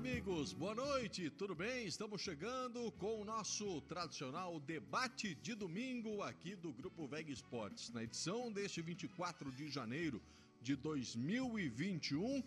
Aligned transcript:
amigos, 0.00 0.54
boa 0.54 0.74
noite, 0.74 1.28
tudo 1.28 1.54
bem? 1.54 1.86
Estamos 1.86 2.22
chegando 2.22 2.90
com 2.92 3.20
o 3.20 3.24
nosso 3.24 3.82
tradicional 3.82 4.58
debate 4.58 5.34
de 5.34 5.54
domingo 5.54 6.22
aqui 6.22 6.56
do 6.56 6.72
Grupo 6.72 7.06
Veg 7.06 7.30
Esportes, 7.30 7.90
na 7.90 8.02
edição 8.02 8.50
deste 8.50 8.80
24 8.80 9.52
de 9.52 9.68
janeiro 9.68 10.18
de 10.62 10.74
2021, 10.74 12.42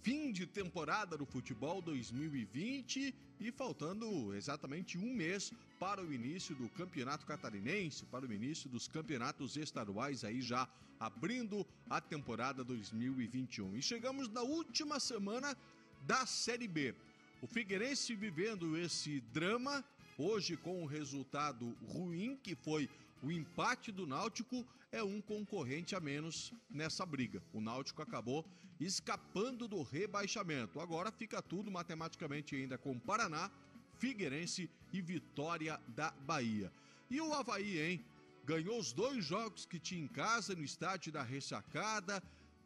fim 0.00 0.32
de 0.32 0.46
temporada 0.46 1.14
do 1.18 1.26
futebol 1.26 1.82
2020 1.82 3.14
e 3.38 3.52
faltando 3.52 4.34
exatamente 4.34 4.96
um 4.96 5.12
mês 5.12 5.52
para 5.78 6.02
o 6.02 6.10
início 6.10 6.54
do 6.54 6.70
campeonato 6.70 7.26
catarinense, 7.26 8.06
para 8.06 8.24
o 8.24 8.32
início 8.32 8.70
dos 8.70 8.88
campeonatos 8.88 9.58
estaduais, 9.58 10.24
aí 10.24 10.40
já 10.40 10.66
abrindo 10.98 11.66
a 11.90 12.00
temporada 12.00 12.64
2021. 12.64 13.76
E 13.76 13.82
chegamos 13.82 14.26
na 14.30 14.40
última 14.40 14.98
semana 14.98 15.54
da 16.06 16.26
Série 16.26 16.68
B. 16.68 16.94
O 17.40 17.46
Figueirense 17.46 18.14
vivendo 18.14 18.76
esse 18.76 19.20
drama, 19.32 19.84
hoje 20.18 20.56
com 20.56 20.82
um 20.82 20.86
resultado 20.86 21.76
ruim, 21.86 22.38
que 22.42 22.54
foi 22.54 22.88
o 23.22 23.30
empate 23.30 23.90
do 23.90 24.06
Náutico, 24.06 24.64
é 24.92 25.02
um 25.02 25.20
concorrente 25.20 25.96
a 25.96 26.00
menos 26.00 26.52
nessa 26.70 27.04
briga. 27.04 27.42
O 27.52 27.60
Náutico 27.60 28.02
acabou 28.02 28.44
escapando 28.78 29.66
do 29.66 29.82
rebaixamento. 29.82 30.80
Agora 30.80 31.10
fica 31.10 31.42
tudo 31.42 31.70
matematicamente 31.70 32.54
ainda 32.54 32.76
com 32.76 32.98
Paraná, 32.98 33.50
Figueirense 33.98 34.70
e 34.92 35.00
Vitória 35.00 35.80
da 35.88 36.10
Bahia. 36.10 36.70
E 37.10 37.20
o 37.20 37.32
Havaí, 37.32 37.78
hein? 37.80 38.04
Ganhou 38.44 38.78
os 38.78 38.92
dois 38.92 39.24
jogos 39.24 39.64
que 39.64 39.78
tinha 39.78 40.02
em 40.02 40.08
casa 40.08 40.54
no 40.54 40.62
estádio 40.62 41.10
da 41.10 41.22
Ressacada 41.22 42.22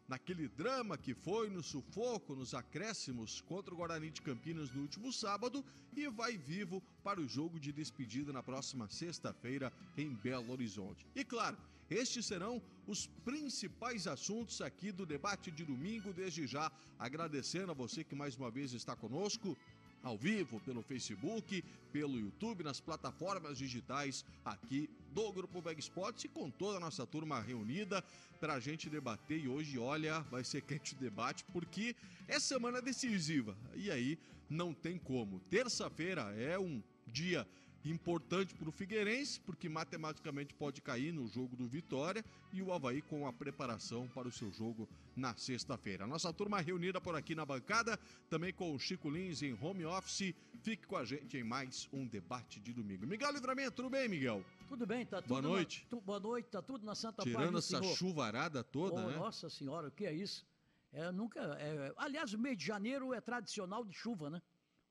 naquele 0.09 0.47
drama 0.47 0.97
que 0.97 1.13
foi 1.13 1.49
no 1.49 1.61
sufoco, 1.61 2.35
nos 2.35 2.55
acréscimos 2.55 3.41
contra 3.41 3.73
o 3.73 3.77
Guarani 3.77 4.09
de 4.09 4.21
Campinas 4.21 4.71
no 4.71 4.81
último 4.81 5.13
sábado 5.13 5.63
e 5.95 6.09
vai 6.09 6.35
vivo 6.35 6.81
para 7.03 7.21
o 7.21 7.27
jogo 7.27 7.59
de 7.59 7.71
despedida 7.71 8.33
na 8.33 8.41
próxima 8.41 8.89
sexta-feira 8.89 9.71
em 9.95 10.09
Belo 10.09 10.51
Horizonte. 10.51 11.05
E 11.15 11.23
claro, 11.23 11.57
estes 11.89 12.25
serão 12.25 12.61
os 12.87 13.05
principais 13.23 14.07
assuntos 14.07 14.61
aqui 14.61 14.91
do 14.91 15.05
debate 15.05 15.51
de 15.51 15.63
domingo. 15.63 16.11
Desde 16.11 16.47
já, 16.47 16.71
agradecendo 16.97 17.71
a 17.71 17.75
você 17.75 18.03
que 18.03 18.15
mais 18.15 18.35
uma 18.35 18.49
vez 18.49 18.73
está 18.73 18.95
conosco 18.95 19.55
ao 20.01 20.17
vivo 20.17 20.59
pelo 20.61 20.81
Facebook, 20.81 21.63
pelo 21.91 22.19
YouTube, 22.19 22.63
nas 22.63 22.79
plataformas 22.79 23.57
digitais 23.57 24.25
aqui 24.43 24.89
do 25.13 25.31
Grupo 25.31 25.61
Veg 25.61 25.79
Sports 25.79 26.25
e 26.25 26.27
com 26.27 26.49
toda 26.49 26.77
a 26.77 26.79
nossa 26.79 27.05
turma 27.05 27.39
reunida 27.39 28.03
para 28.39 28.53
a 28.53 28.59
gente 28.59 28.89
debater. 28.89 29.43
E 29.43 29.47
hoje, 29.47 29.77
olha, 29.77 30.21
vai 30.21 30.43
ser 30.43 30.61
quente 30.63 30.93
o 30.95 30.97
debate 30.97 31.43
porque 31.45 31.95
é 32.27 32.39
semana 32.39 32.81
decisiva 32.81 33.57
e 33.75 33.91
aí 33.91 34.17
não 34.49 34.73
tem 34.73 34.97
como. 34.97 35.39
Terça-feira 35.41 36.33
é 36.35 36.57
um 36.57 36.81
dia 37.07 37.47
importante 37.85 38.53
para 38.55 38.67
o 38.67 38.71
Figueirense, 38.71 39.39
porque 39.41 39.69
matematicamente 39.69 40.53
pode 40.53 40.81
cair 40.81 41.13
no 41.13 41.27
jogo 41.27 41.55
do 41.55 41.67
Vitória 41.67 42.23
e 42.51 42.61
o 42.61 42.73
Havaí 42.73 43.01
com 43.01 43.27
a 43.27 43.33
preparação 43.33 44.07
para 44.09 44.27
o 44.27 44.31
seu 44.31 44.51
jogo 44.51 44.87
na 45.15 45.35
sexta-feira. 45.35 46.05
Nossa 46.05 46.33
turma 46.33 46.59
reunida 46.59 46.99
por 46.99 47.15
aqui 47.15 47.35
na 47.35 47.45
bancada, 47.45 47.97
também 48.29 48.53
com 48.53 48.73
o 48.73 48.79
Chico 48.79 49.09
Lins 49.09 49.41
em 49.41 49.57
home 49.61 49.85
office. 49.85 50.33
Fique 50.61 50.85
com 50.85 50.97
a 50.97 51.05
gente 51.05 51.37
em 51.37 51.43
mais 51.43 51.87
um 51.93 52.05
debate 52.05 52.59
de 52.59 52.73
domingo. 52.73 53.07
Miguel 53.07 53.31
Livramento, 53.31 53.77
tudo 53.77 53.89
bem, 53.89 54.09
Miguel? 54.09 54.43
Tudo 54.69 54.85
bem, 54.85 55.03
tá 55.03 55.19
tudo. 55.19 55.29
Boa 55.29 55.41
noite. 55.41 55.81
Na, 55.81 55.89
tu, 55.89 56.01
boa 56.01 56.19
noite, 56.19 56.47
tá 56.47 56.61
tudo 56.61 56.85
na 56.85 56.93
Santa 56.93 57.23
Tirando 57.23 57.53
Paz 57.53 57.73
essa 57.73 57.81
chuvarada 57.95 58.63
toda, 58.63 59.01
oh, 59.01 59.09
né? 59.09 59.17
Nossa 59.17 59.49
Senhora, 59.49 59.87
o 59.87 59.91
que 59.91 60.05
é 60.05 60.13
isso? 60.13 60.47
É, 60.93 61.11
nunca. 61.11 61.41
É, 61.59 61.91
aliás, 61.97 62.33
o 62.35 62.37
mês 62.37 62.55
de 62.55 62.65
janeiro 62.65 63.11
é 63.11 63.19
tradicional 63.19 63.83
de 63.83 63.93
chuva, 63.93 64.29
né? 64.29 64.39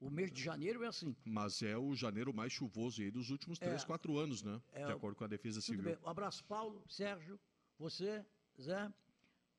O 0.01 0.11
mês 0.11 0.33
de 0.33 0.43
janeiro 0.43 0.83
é 0.83 0.89
assim. 0.89 1.17
Mas 1.25 1.63
é 1.63 1.79
o 1.79 1.95
janeiro 1.95 2.35
mais 2.35 2.53
chuvoso 2.53 3.01
aí 3.03 3.11
dos 3.11 3.31
últimos 3.31 3.57
três, 3.59 3.83
é, 3.83 3.87
quatro 3.87 4.19
anos, 4.19 4.43
né? 4.43 4.61
É, 4.73 4.85
de 4.85 4.93
acordo 4.93 5.17
com 5.17 5.25
a 5.25 5.29
Defesa 5.29 5.61
Civil. 5.61 5.85
Bem. 5.85 5.99
Um 6.05 6.09
abraço, 6.09 6.45
Paulo, 6.45 6.83
Sérgio, 6.89 7.39
você, 7.79 8.27
Zé, 8.61 8.93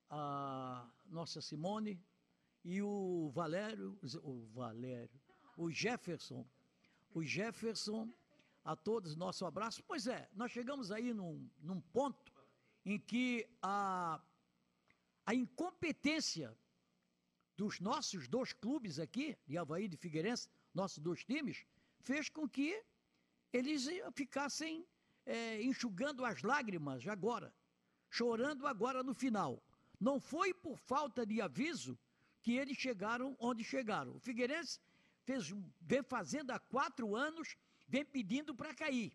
a 0.09 0.85
nossa 1.06 1.40
Simone 1.41 1.97
e 2.66 2.81
o 2.81 3.29
Valério, 3.34 3.97
o 4.22 4.46
Valério, 4.47 5.22
o 5.56 5.72
Jefferson, 5.72 6.46
o 7.13 7.24
Jefferson, 7.24 8.13
a 8.64 8.75
todos 8.75 9.16
nosso 9.16 9.46
abraço. 9.46 9.84
Pois 9.84 10.08
é, 10.08 10.30
nós 10.34 10.52
chegamos 10.52 10.92
aí 10.92 11.14
num, 11.14 11.50
num 11.62 11.81
ponto 11.81 12.31
em 12.86 13.00
que 13.00 13.47
a, 13.62 14.22
a 15.25 15.34
incompetência 15.34 16.58
dos 17.56 17.80
nossos 17.80 18.28
dois 18.28 18.53
clubes 18.53 19.00
aqui, 19.00 19.38
de 19.46 19.58
Havaí 19.58 19.86
e 19.86 19.88
de 19.88 19.97
Figueirense, 19.97 20.50
nossos 20.74 21.00
dois 21.00 21.24
times, 21.25 21.66
fez 22.00 22.30
com 22.30 22.47
que 22.47 22.81
eles 23.52 23.88
ficassem 24.14 24.86
é, 25.26 25.62
enxugando 25.62 26.24
as 26.24 26.41
lágrimas 26.41 27.06
agora, 27.08 27.53
chorando 28.09 28.66
agora 28.66 29.03
no 29.03 29.14
final. 29.14 29.62
Não 30.00 30.20
foi 30.20 30.53
por 30.53 30.78
falta 30.78 31.26
de 31.26 31.41
aviso 31.41 32.00
que 32.41 32.53
eles 32.58 32.78
chegaram 32.78 33.36
onde 33.40 33.64
chegaram. 33.64 34.16
O 34.16 34.20
Figueirense 34.20 34.80
fez, 35.24 35.53
vem 35.81 36.02
fazendo 36.03 36.52
há 36.52 36.59
quatro 36.59 37.16
anos, 37.16 37.58
vem 37.90 38.06
pedindo 38.06 38.56
para 38.56 38.74
cair. 38.74 39.12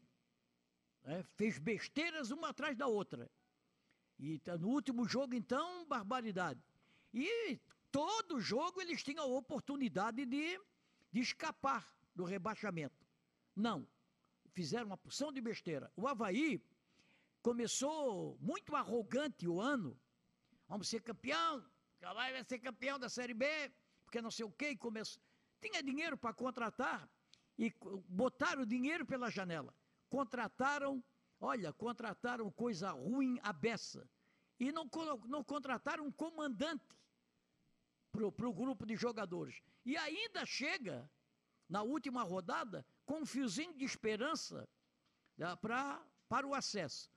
É, 1.04 1.22
fez 1.36 1.58
besteiras 1.58 2.30
uma 2.30 2.48
atrás 2.48 2.76
da 2.76 2.86
outra. 2.86 3.30
E 4.18 4.38
tá, 4.40 4.58
no 4.58 4.68
último 4.68 5.06
jogo, 5.06 5.34
então, 5.34 5.86
barbaridade. 5.86 6.60
E 7.12 7.60
todo 7.90 8.40
jogo 8.40 8.80
eles 8.80 9.02
tinham 9.02 9.24
a 9.24 9.38
oportunidade 9.38 10.26
de, 10.26 10.60
de 11.12 11.20
escapar 11.20 11.86
do 12.14 12.24
rebaixamento. 12.24 13.06
Não. 13.54 13.86
Fizeram 14.52 14.86
uma 14.86 14.96
porção 14.96 15.32
de 15.32 15.40
besteira. 15.40 15.92
O 15.96 16.06
Havaí 16.06 16.62
começou 17.42 18.36
muito 18.40 18.74
arrogante 18.74 19.46
o 19.46 19.60
ano. 19.60 19.98
Vamos 20.68 20.88
ser 20.88 21.00
campeão, 21.02 21.64
já 22.00 22.12
vai 22.12 22.42
ser 22.44 22.58
campeão 22.58 22.98
da 22.98 23.08
Série 23.08 23.34
B, 23.34 23.46
porque 24.04 24.22
não 24.22 24.30
sei 24.30 24.44
o 24.44 24.50
quê. 24.50 24.76
Começou. 24.76 25.22
Tinha 25.60 25.82
dinheiro 25.82 26.16
para 26.16 26.32
contratar 26.32 27.08
e 27.58 27.72
botaram 28.08 28.64
dinheiro 28.64 29.06
pela 29.06 29.30
janela. 29.30 29.74
Contrataram, 30.08 31.02
olha, 31.40 31.72
contrataram 31.72 32.50
coisa 32.50 32.90
ruim 32.90 33.38
à 33.42 33.52
beça. 33.52 34.08
E 34.58 34.70
não, 34.72 34.88
não 35.26 35.42
contrataram 35.42 36.06
um 36.06 36.12
comandante 36.12 36.96
para 38.12 38.48
o 38.48 38.52
grupo 38.52 38.86
de 38.86 38.96
jogadores. 38.96 39.60
E 39.84 39.96
ainda 39.96 40.46
chega, 40.46 41.10
na 41.68 41.82
última 41.82 42.22
rodada, 42.22 42.86
com 43.04 43.20
um 43.20 43.26
fiozinho 43.26 43.74
de 43.74 43.84
esperança 43.84 44.68
né, 45.36 45.54
pra, 45.56 46.04
para 46.28 46.46
o 46.46 46.54
acesso. 46.54 47.10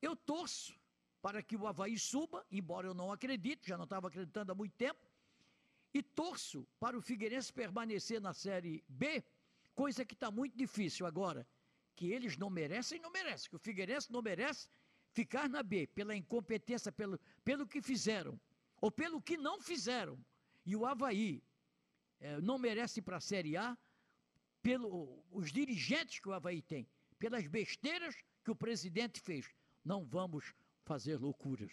Eu 0.00 0.16
torço 0.16 0.74
para 1.20 1.40
que 1.42 1.56
o 1.56 1.66
Havaí 1.66 1.96
suba, 1.96 2.44
embora 2.50 2.88
eu 2.88 2.94
não 2.94 3.12
acredite, 3.12 3.68
já 3.68 3.76
não 3.76 3.84
estava 3.84 4.08
acreditando 4.08 4.50
há 4.50 4.54
muito 4.54 4.74
tempo, 4.74 5.00
e 5.94 6.02
torço 6.02 6.66
para 6.80 6.98
o 6.98 7.02
Figueirense 7.02 7.52
permanecer 7.52 8.20
na 8.20 8.32
Série 8.32 8.82
B, 8.88 9.22
coisa 9.74 10.04
que 10.04 10.14
está 10.14 10.30
muito 10.30 10.56
difícil 10.56 11.06
agora, 11.06 11.46
que 11.94 12.10
eles 12.10 12.36
não 12.36 12.50
merecem, 12.50 13.00
não 13.00 13.10
merecem, 13.10 13.48
que 13.50 13.56
o 13.56 13.58
Figueirense 13.58 14.10
não 14.10 14.22
merece 14.22 14.68
ficar 15.12 15.48
na 15.48 15.62
B, 15.62 15.86
pela 15.86 16.16
incompetência, 16.16 16.90
pelo, 16.90 17.18
pelo 17.44 17.66
que 17.66 17.82
fizeram, 17.82 18.40
ou 18.80 18.90
pelo 18.90 19.20
que 19.20 19.36
não 19.36 19.60
fizeram. 19.60 20.18
E 20.64 20.74
o 20.74 20.86
Havaí 20.86 21.42
é, 22.20 22.40
não 22.40 22.58
merece 22.58 23.00
ir 23.00 23.02
para 23.02 23.18
a 23.18 23.20
Série 23.20 23.56
A 23.56 23.76
pelos 24.62 25.50
dirigentes 25.52 26.20
que 26.20 26.28
o 26.28 26.32
Havaí 26.32 26.62
tem, 26.62 26.88
pelas 27.18 27.46
besteiras 27.46 28.14
que 28.44 28.50
o 28.50 28.56
presidente 28.56 29.20
fez. 29.20 29.46
Não 29.84 30.04
vamos 30.04 30.54
fazer 30.84 31.18
loucuras. 31.18 31.72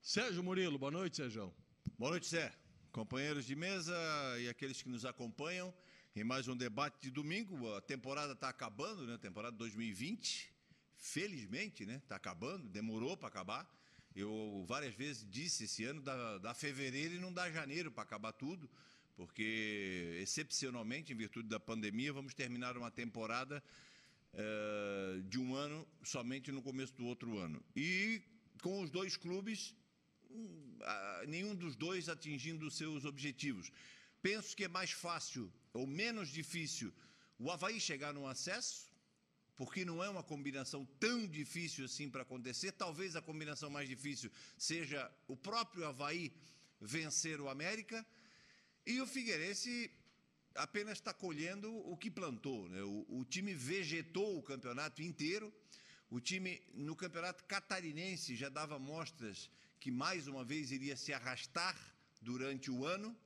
Sérgio 0.00 0.42
Murilo, 0.42 0.78
boa 0.78 0.92
noite, 0.92 1.16
Sérgio. 1.16 1.52
Boa 1.98 2.10
noite, 2.10 2.28
Zé. 2.28 2.52
Companheiros 2.92 3.44
de 3.44 3.56
mesa 3.56 3.94
e 4.38 4.48
aqueles 4.48 4.80
que 4.80 4.88
nos 4.88 5.04
acompanham 5.04 5.74
em 6.16 6.24
mais 6.24 6.48
um 6.48 6.56
debate 6.56 6.96
de 7.02 7.10
domingo. 7.10 7.74
A 7.74 7.80
temporada 7.82 8.32
está 8.32 8.48
acabando, 8.48 9.06
né? 9.06 9.14
A 9.14 9.18
temporada 9.18 9.54
2020. 9.54 10.50
Felizmente, 10.96 11.84
né? 11.84 11.96
Está 11.96 12.16
acabando, 12.16 12.66
demorou 12.70 13.18
para 13.18 13.28
acabar. 13.28 13.70
Eu 14.14 14.64
várias 14.66 14.94
vezes 14.94 15.26
disse 15.30 15.64
esse 15.64 15.84
ano 15.84 16.00
dá, 16.00 16.54
fevereiro 16.54 17.16
e 17.16 17.18
não 17.18 17.30
dá 17.30 17.50
janeiro 17.50 17.92
para 17.92 18.02
acabar 18.02 18.32
tudo, 18.32 18.68
porque 19.14 20.16
excepcionalmente, 20.22 21.12
em 21.12 21.16
virtude 21.16 21.48
da 21.48 21.60
pandemia, 21.60 22.14
vamos 22.14 22.32
terminar 22.32 22.78
uma 22.78 22.90
temporada 22.90 23.62
uh, 24.32 25.22
de 25.24 25.38
um 25.38 25.54
ano 25.54 25.86
somente 26.02 26.50
no 26.50 26.62
começo 26.62 26.94
do 26.94 27.04
outro 27.04 27.36
ano. 27.38 27.62
E 27.76 28.22
com 28.62 28.80
os 28.80 28.88
dois 28.88 29.18
clubes, 29.18 29.74
uh, 30.30 31.28
nenhum 31.28 31.54
dos 31.54 31.76
dois 31.76 32.08
atingindo 32.08 32.70
seus 32.70 33.04
objetivos. 33.04 33.70
Penso 34.22 34.56
que 34.56 34.64
é 34.64 34.68
mais 34.68 34.90
fácil 34.90 35.52
ou 35.72 35.86
menos 35.86 36.28
difícil 36.28 36.92
o 37.38 37.50
Havaí 37.50 37.80
chegar 37.80 38.12
no 38.12 38.26
acesso, 38.26 38.86
porque 39.54 39.84
não 39.84 40.02
é 40.02 40.08
uma 40.08 40.22
combinação 40.22 40.84
tão 40.98 41.26
difícil 41.26 41.84
assim 41.84 42.08
para 42.08 42.22
acontecer. 42.22 42.72
Talvez 42.72 43.16
a 43.16 43.22
combinação 43.22 43.70
mais 43.70 43.88
difícil 43.88 44.30
seja 44.58 45.10
o 45.26 45.36
próprio 45.36 45.86
Havaí 45.86 46.32
vencer 46.80 47.40
o 47.40 47.48
América 47.48 48.06
e 48.84 49.00
o 49.00 49.06
Figueirense 49.06 49.90
apenas 50.54 50.98
está 50.98 51.12
colhendo 51.12 51.74
o 51.90 51.96
que 51.96 52.10
plantou. 52.10 52.68
Né? 52.68 52.82
O, 52.82 53.06
o, 53.08 53.24
time 53.24 53.54
vegetou 53.54 54.38
o 54.38 54.42
campeonato 54.42 55.02
inteiro. 55.02 55.52
O 56.08 56.20
time 56.20 56.62
no 56.72 56.94
campeonato 56.94 57.44
catarinense 57.44 58.36
já 58.36 58.48
dava 58.48 58.78
mostras 58.78 59.50
que 59.80 59.90
mais 59.90 60.28
uma 60.28 60.44
vez 60.44 60.70
iria 60.70 60.96
se 60.96 61.12
arrastar 61.12 61.76
durante 62.20 62.70
o 62.70 62.84
ano, 62.84 63.16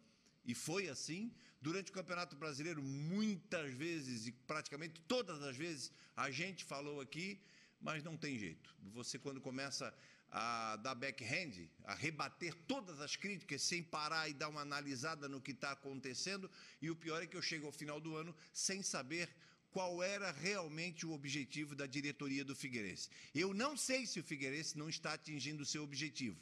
e 0.51 0.55
foi 0.55 0.89
assim. 0.89 1.33
Durante 1.63 1.91
o 1.91 1.95
Campeonato 1.95 2.35
Brasileiro, 2.37 2.83
muitas 2.83 3.73
vezes, 3.75 4.27
e 4.27 4.33
praticamente 4.33 5.01
todas 5.03 5.43
as 5.43 5.57
vezes, 5.57 5.93
a 6.17 6.31
gente 6.31 6.65
falou 6.65 7.01
aqui, 7.01 7.39
mas 7.81 8.03
não 8.03 8.17
tem 8.17 8.39
jeito. 8.39 8.75
Você, 8.95 9.19
quando 9.19 9.41
começa 9.41 9.95
a 10.31 10.77
dar 10.77 10.95
backhand, 10.95 11.69
a 11.85 11.95
rebater 11.95 12.55
todas 12.67 13.01
as 13.01 13.15
críticas 13.17 13.63
sem 13.63 13.83
parar 13.83 14.29
e 14.29 14.33
dar 14.33 14.49
uma 14.49 14.63
analisada 14.63 15.29
no 15.29 15.41
que 15.41 15.51
está 15.51 15.73
acontecendo. 15.73 16.51
E 16.81 16.91
o 16.91 16.97
pior 16.97 17.23
é 17.23 17.27
que 17.27 17.37
eu 17.37 17.43
chego 17.43 17.67
ao 17.67 17.73
final 17.73 18.01
do 18.01 18.17
ano 18.17 18.35
sem 18.53 18.83
saber 18.83 19.29
qual 19.71 20.03
era 20.03 20.31
realmente 20.33 21.05
o 21.07 21.13
objetivo 21.13 21.75
da 21.77 21.87
diretoria 21.87 22.45
do 22.45 22.57
Figueirense. 22.57 23.09
Eu 23.35 23.53
não 23.53 23.77
sei 23.77 24.07
se 24.07 24.19
o 24.19 24.25
Figueirense 24.25 24.79
não 24.79 24.89
está 24.89 25.13
atingindo 25.13 25.63
o 25.63 25.67
seu 25.67 25.83
objetivo. 25.83 26.41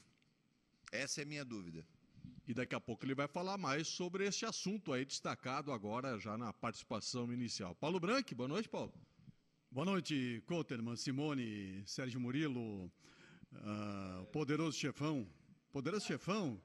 Essa 0.92 1.20
é 1.20 1.24
a 1.24 1.26
minha 1.26 1.44
dúvida. 1.44 1.84
E 2.48 2.54
daqui 2.54 2.74
a 2.74 2.80
pouco 2.80 3.04
ele 3.04 3.14
vai 3.14 3.28
falar 3.28 3.58
mais 3.58 3.86
sobre 3.86 4.26
esse 4.26 4.46
assunto 4.46 4.94
aí 4.94 5.04
destacado 5.04 5.70
agora 5.70 6.18
já 6.18 6.38
na 6.38 6.50
participação 6.50 7.30
inicial. 7.30 7.74
Paulo 7.74 8.00
Branco, 8.00 8.34
boa 8.34 8.48
noite, 8.48 8.70
Paulo. 8.70 8.90
Boa 9.70 9.84
noite, 9.84 10.42
Coterman, 10.46 10.96
Simone, 10.96 11.82
Sérgio 11.84 12.18
Murilo, 12.18 12.86
uh, 13.52 14.24
poderoso 14.32 14.78
chefão. 14.78 15.28
Poderoso 15.70 16.06
chefão? 16.06 16.58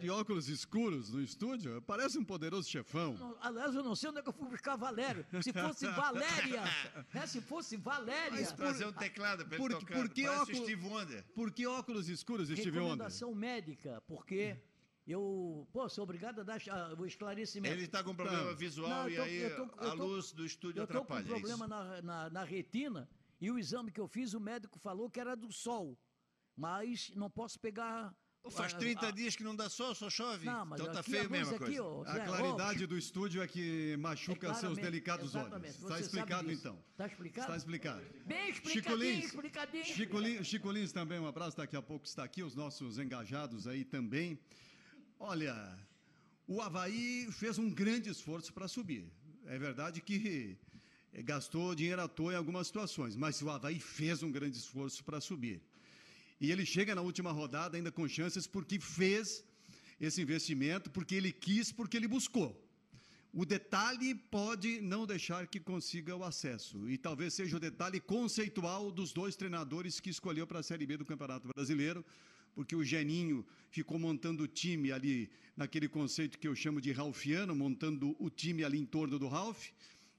De 0.00 0.08
óculos 0.08 0.48
escuros 0.48 1.10
no 1.10 1.20
estúdio? 1.20 1.82
Parece 1.82 2.18
um 2.18 2.24
poderoso 2.24 2.66
chefão. 2.70 3.12
Não, 3.12 3.36
aliás, 3.38 3.74
eu 3.74 3.82
não 3.82 3.94
sei 3.94 4.08
onde 4.08 4.20
é 4.20 4.22
que 4.22 4.30
eu 4.30 4.32
fui 4.32 4.48
buscar 4.48 4.74
Valério. 4.74 5.26
Se 5.42 5.52
fosse 5.52 5.86
Valéria, 5.92 6.64
é, 7.12 7.26
se 7.26 7.42
fosse 7.42 7.76
Valéria. 7.76 8.40
Mas 8.40 8.52
trazer 8.52 8.86
um 8.86 8.92
teclado 8.92 9.44
para 9.44 9.58
por, 9.58 9.70
ele 9.70 9.80
tocar. 9.80 9.96
Por 9.96 10.08
que, 10.08 10.26
óculos, 10.26 10.62
Steve 10.62 10.86
Wonder. 10.88 11.24
por 11.34 11.52
que 11.52 11.66
óculos 11.66 12.08
escuros, 12.08 12.48
Steve 12.48 12.70
Wonder? 12.70 12.82
Recomendação 12.84 13.34
médica, 13.34 14.02
porque 14.08 14.56
eu, 15.06 15.68
pô, 15.72 15.88
sou 15.88 16.04
obrigado 16.04 16.40
a 16.40 16.44
dar 16.44 16.58
uh, 16.58 17.00
o 17.00 17.06
esclarecimento. 17.06 17.74
Ele 17.74 17.84
está 17.84 18.02
com 18.02 18.14
problema 18.14 18.44
não. 18.44 18.56
visual 18.56 18.90
não, 18.90 19.02
tô, 19.04 19.08
e 19.10 19.18
aí 19.18 19.50
tô, 19.50 19.68
a 19.78 19.92
luz 19.92 20.32
do 20.32 20.44
estúdio 20.44 20.80
eu 20.80 20.84
atrapalha. 20.84 21.20
Eu 21.20 21.36
estou 21.36 21.36
com 21.36 21.40
problema 21.40 21.68
na, 21.68 22.02
na, 22.02 22.30
na 22.30 22.44
retina 22.44 23.08
e 23.40 23.50
o 23.50 23.58
exame 23.58 23.92
que 23.92 24.00
eu 24.00 24.08
fiz, 24.08 24.34
o 24.34 24.40
médico 24.40 24.78
falou 24.78 25.10
que 25.10 25.20
era 25.20 25.36
do 25.36 25.52
sol. 25.52 25.98
Mas 26.56 27.12
não 27.14 27.30
posso 27.30 27.60
pegar 27.60 28.14
Faz 28.50 28.72
30 28.74 29.08
a, 29.08 29.10
dias 29.10 29.34
que 29.34 29.42
não 29.42 29.56
dá 29.56 29.68
sol, 29.68 29.94
só 29.94 30.08
chove. 30.08 30.46
Não, 30.46 30.64
mas 30.64 30.80
então 30.80 30.92
tá 30.92 31.02
feio 31.02 31.28
mesmo 31.28 31.56
a 31.56 31.58
coisa. 31.58 31.82
Ó, 31.82 32.02
a 32.04 32.20
claridade 32.20 32.86
do 32.86 32.96
estúdio 32.96 33.42
é 33.42 33.48
que 33.48 33.96
machuca 33.98 34.50
é 34.50 34.54
seus 34.54 34.78
delicados 34.78 35.34
olhos. 35.34 35.64
Está 35.64 35.98
explicado 35.98 36.52
então. 36.52 36.78
Está 36.92 37.06
explicado? 37.06 37.46
Está 37.46 37.56
explicado. 37.56 38.02
Bem 38.24 38.50
explicadinho, 38.50 38.84
Chico 38.84 38.94
Lins, 38.94 39.24
explicadinho. 39.24 39.84
Chico 39.84 40.18
Lins, 40.18 40.46
Chico 40.46 40.70
Lins 40.70 40.92
também, 40.92 41.18
um 41.18 41.26
abraço. 41.26 41.56
Daqui 41.56 41.76
a 41.76 41.82
pouco 41.82 42.06
está 42.06 42.22
aqui, 42.22 42.42
os 42.42 42.54
nossos 42.54 42.98
engajados 42.98 43.66
aí 43.66 43.84
também. 43.84 44.38
Olha, 45.18 45.54
o 46.46 46.60
Havaí 46.60 47.28
fez 47.32 47.58
um 47.58 47.70
grande 47.70 48.10
esforço 48.10 48.52
para 48.52 48.68
subir. 48.68 49.04
É 49.46 49.58
verdade 49.58 50.00
que 50.00 50.56
gastou 51.24 51.74
dinheiro 51.74 52.02
à 52.02 52.08
toa 52.08 52.34
em 52.34 52.36
algumas 52.36 52.66
situações, 52.66 53.16
mas 53.16 53.40
o 53.40 53.48
Havaí 53.48 53.80
fez 53.80 54.22
um 54.22 54.30
grande 54.30 54.58
esforço 54.58 55.02
para 55.02 55.20
subir. 55.20 55.60
E 56.38 56.52
ele 56.52 56.66
chega 56.66 56.94
na 56.94 57.00
última 57.00 57.32
rodada 57.32 57.76
ainda 57.76 57.90
com 57.90 58.06
chances 58.06 58.46
porque 58.46 58.78
fez 58.78 59.42
esse 59.98 60.20
investimento, 60.20 60.90
porque 60.90 61.14
ele 61.14 61.32
quis, 61.32 61.72
porque 61.72 61.96
ele 61.96 62.06
buscou. 62.06 62.62
O 63.32 63.46
detalhe 63.46 64.14
pode 64.14 64.80
não 64.80 65.06
deixar 65.06 65.46
que 65.46 65.58
consiga 65.58 66.14
o 66.14 66.24
acesso. 66.24 66.88
E 66.90 66.98
talvez 66.98 67.32
seja 67.34 67.56
o 67.56 67.60
detalhe 67.60 68.00
conceitual 68.00 68.90
dos 68.90 69.12
dois 69.12 69.34
treinadores 69.34 69.98
que 69.98 70.10
escolheu 70.10 70.46
para 70.46 70.60
a 70.60 70.62
Série 70.62 70.86
B 70.86 70.98
do 70.98 71.04
Campeonato 71.04 71.48
Brasileiro, 71.48 72.04
porque 72.56 72.74
o 72.74 72.82
Geninho 72.82 73.44
ficou 73.70 73.98
montando 73.98 74.44
o 74.44 74.48
time 74.48 74.90
ali, 74.90 75.30
naquele 75.54 75.86
conceito 75.86 76.38
que 76.38 76.48
eu 76.48 76.56
chamo 76.56 76.80
de 76.80 76.90
Ralfiano, 76.90 77.54
montando 77.54 78.16
o 78.18 78.30
time 78.30 78.64
ali 78.64 78.78
em 78.78 78.86
torno 78.86 79.18
do 79.18 79.28
Ralf. 79.28 79.68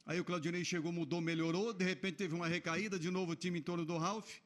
Aí 0.06 0.20
o 0.20 0.24
Claudinei 0.24 0.64
chegou, 0.64 0.92
mudou, 0.92 1.20
melhorou, 1.20 1.74
de 1.74 1.84
repente 1.84 2.16
teve 2.18 2.36
uma 2.36 2.48
recaída, 2.48 3.00
de 3.00 3.10
novo 3.10 3.32
o 3.32 3.36
time 3.36 3.58
em 3.58 3.62
torno 3.64 3.84
do 3.84 3.98
Ralf. 3.98 4.38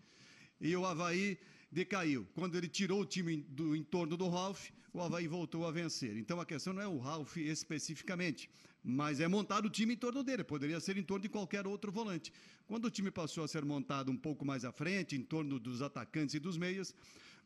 E 0.61 0.73
o 0.73 0.85
Havaí 0.85 1.37
decaiu. 1.69 2.25
Quando 2.33 2.57
ele 2.57 2.69
tirou 2.69 3.01
o 3.01 3.05
time 3.05 3.37
do 3.49 3.75
entorno 3.75 4.15
do 4.15 4.29
Ralf, 4.29 4.69
o 4.93 5.01
Havaí 5.01 5.27
voltou 5.27 5.67
a 5.67 5.71
vencer. 5.71 6.15
Então 6.15 6.39
a 6.39 6.45
questão 6.45 6.71
não 6.71 6.81
é 6.81 6.87
o 6.87 6.97
Ralf 6.97 7.35
especificamente, 7.35 8.49
mas 8.81 9.19
é 9.19 9.27
montar 9.27 9.65
o 9.65 9.69
time 9.69 9.95
em 9.95 9.97
torno 9.97 10.23
dele. 10.23 10.45
Poderia 10.45 10.79
ser 10.79 10.95
em 10.95 11.03
torno 11.03 11.23
de 11.23 11.29
qualquer 11.29 11.67
outro 11.67 11.91
volante. 11.91 12.31
Quando 12.67 12.85
o 12.85 12.89
time 12.89 13.11
passou 13.11 13.43
a 13.43 13.49
ser 13.49 13.65
montado 13.65 14.09
um 14.09 14.17
pouco 14.17 14.45
mais 14.45 14.63
à 14.63 14.71
frente, 14.71 15.13
em 15.13 15.21
torno 15.21 15.59
dos 15.59 15.81
atacantes 15.81 16.35
e 16.35 16.39
dos 16.39 16.57
meias, 16.57 16.95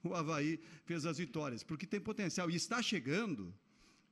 o 0.10 0.16
Havaí 0.16 0.60
fez 0.86 1.06
as 1.06 1.18
vitórias, 1.18 1.64
porque 1.64 1.86
tem 1.86 2.00
potencial. 2.00 2.50
E 2.50 2.56
está 2.56 2.82
chegando 2.82 3.54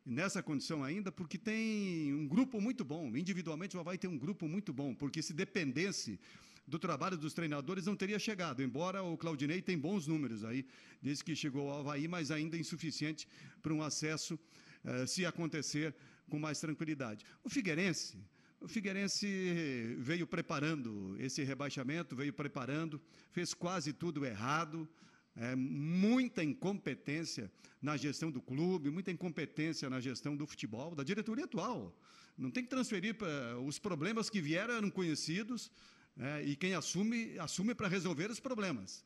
nessa 0.05 0.43
condição 0.43 0.83
ainda, 0.83 1.11
porque 1.11 1.37
tem 1.37 2.13
um 2.13 2.27
grupo 2.27 2.59
muito 2.59 2.83
bom. 2.83 3.15
Individualmente, 3.15 3.77
o 3.77 3.79
Havaí 3.79 3.97
tem 3.97 4.09
um 4.09 4.17
grupo 4.17 4.47
muito 4.47 4.73
bom, 4.73 4.93
porque 4.93 5.21
se 5.21 5.33
dependesse 5.33 6.19
do 6.67 6.79
trabalho 6.79 7.17
dos 7.17 7.33
treinadores 7.33 7.85
não 7.85 7.95
teria 7.95 8.17
chegado, 8.17 8.63
embora 8.63 9.03
o 9.03 9.17
Claudinei 9.17 9.61
tem 9.61 9.77
bons 9.77 10.07
números 10.07 10.45
aí, 10.45 10.65
desde 11.01 11.23
que 11.23 11.35
chegou 11.35 11.69
ao 11.69 11.81
Havaí, 11.81 12.07
mas 12.07 12.31
ainda 12.31 12.57
insuficiente 12.57 13.27
para 13.61 13.73
um 13.73 13.81
acesso, 13.81 14.39
eh, 14.85 15.05
se 15.05 15.25
acontecer, 15.25 15.93
com 16.29 16.39
mais 16.39 16.59
tranquilidade. 16.59 17.25
O 17.43 17.49
Figueirense, 17.49 18.17
o 18.61 18.67
Figueirense 18.67 19.97
veio 19.99 20.25
preparando 20.25 21.17
esse 21.19 21.43
rebaixamento, 21.43 22.15
veio 22.15 22.31
preparando, 22.31 22.99
fez 23.29 23.53
quase 23.53 23.91
tudo 23.91 24.25
errado, 24.25 24.87
é, 25.35 25.55
muita 25.55 26.43
incompetência 26.43 27.51
na 27.81 27.97
gestão 27.97 28.31
do 28.31 28.41
clube, 28.41 28.89
muita 28.89 29.11
incompetência 29.11 29.89
na 29.89 29.99
gestão 29.99 30.35
do 30.35 30.45
futebol, 30.47 30.95
da 30.95 31.03
diretoria 31.03 31.45
atual. 31.45 31.95
Não 32.37 32.49
tem 32.49 32.63
que 32.63 32.69
transferir 32.69 33.15
para. 33.15 33.59
Os 33.59 33.77
problemas 33.77 34.29
que 34.29 34.41
vieram 34.41 34.75
eram 34.75 34.89
conhecidos, 34.89 35.71
é, 36.17 36.43
e 36.43 36.55
quem 36.55 36.73
assume, 36.73 37.37
assume 37.39 37.75
para 37.75 37.87
resolver 37.87 38.29
os 38.31 38.39
problemas. 38.39 39.03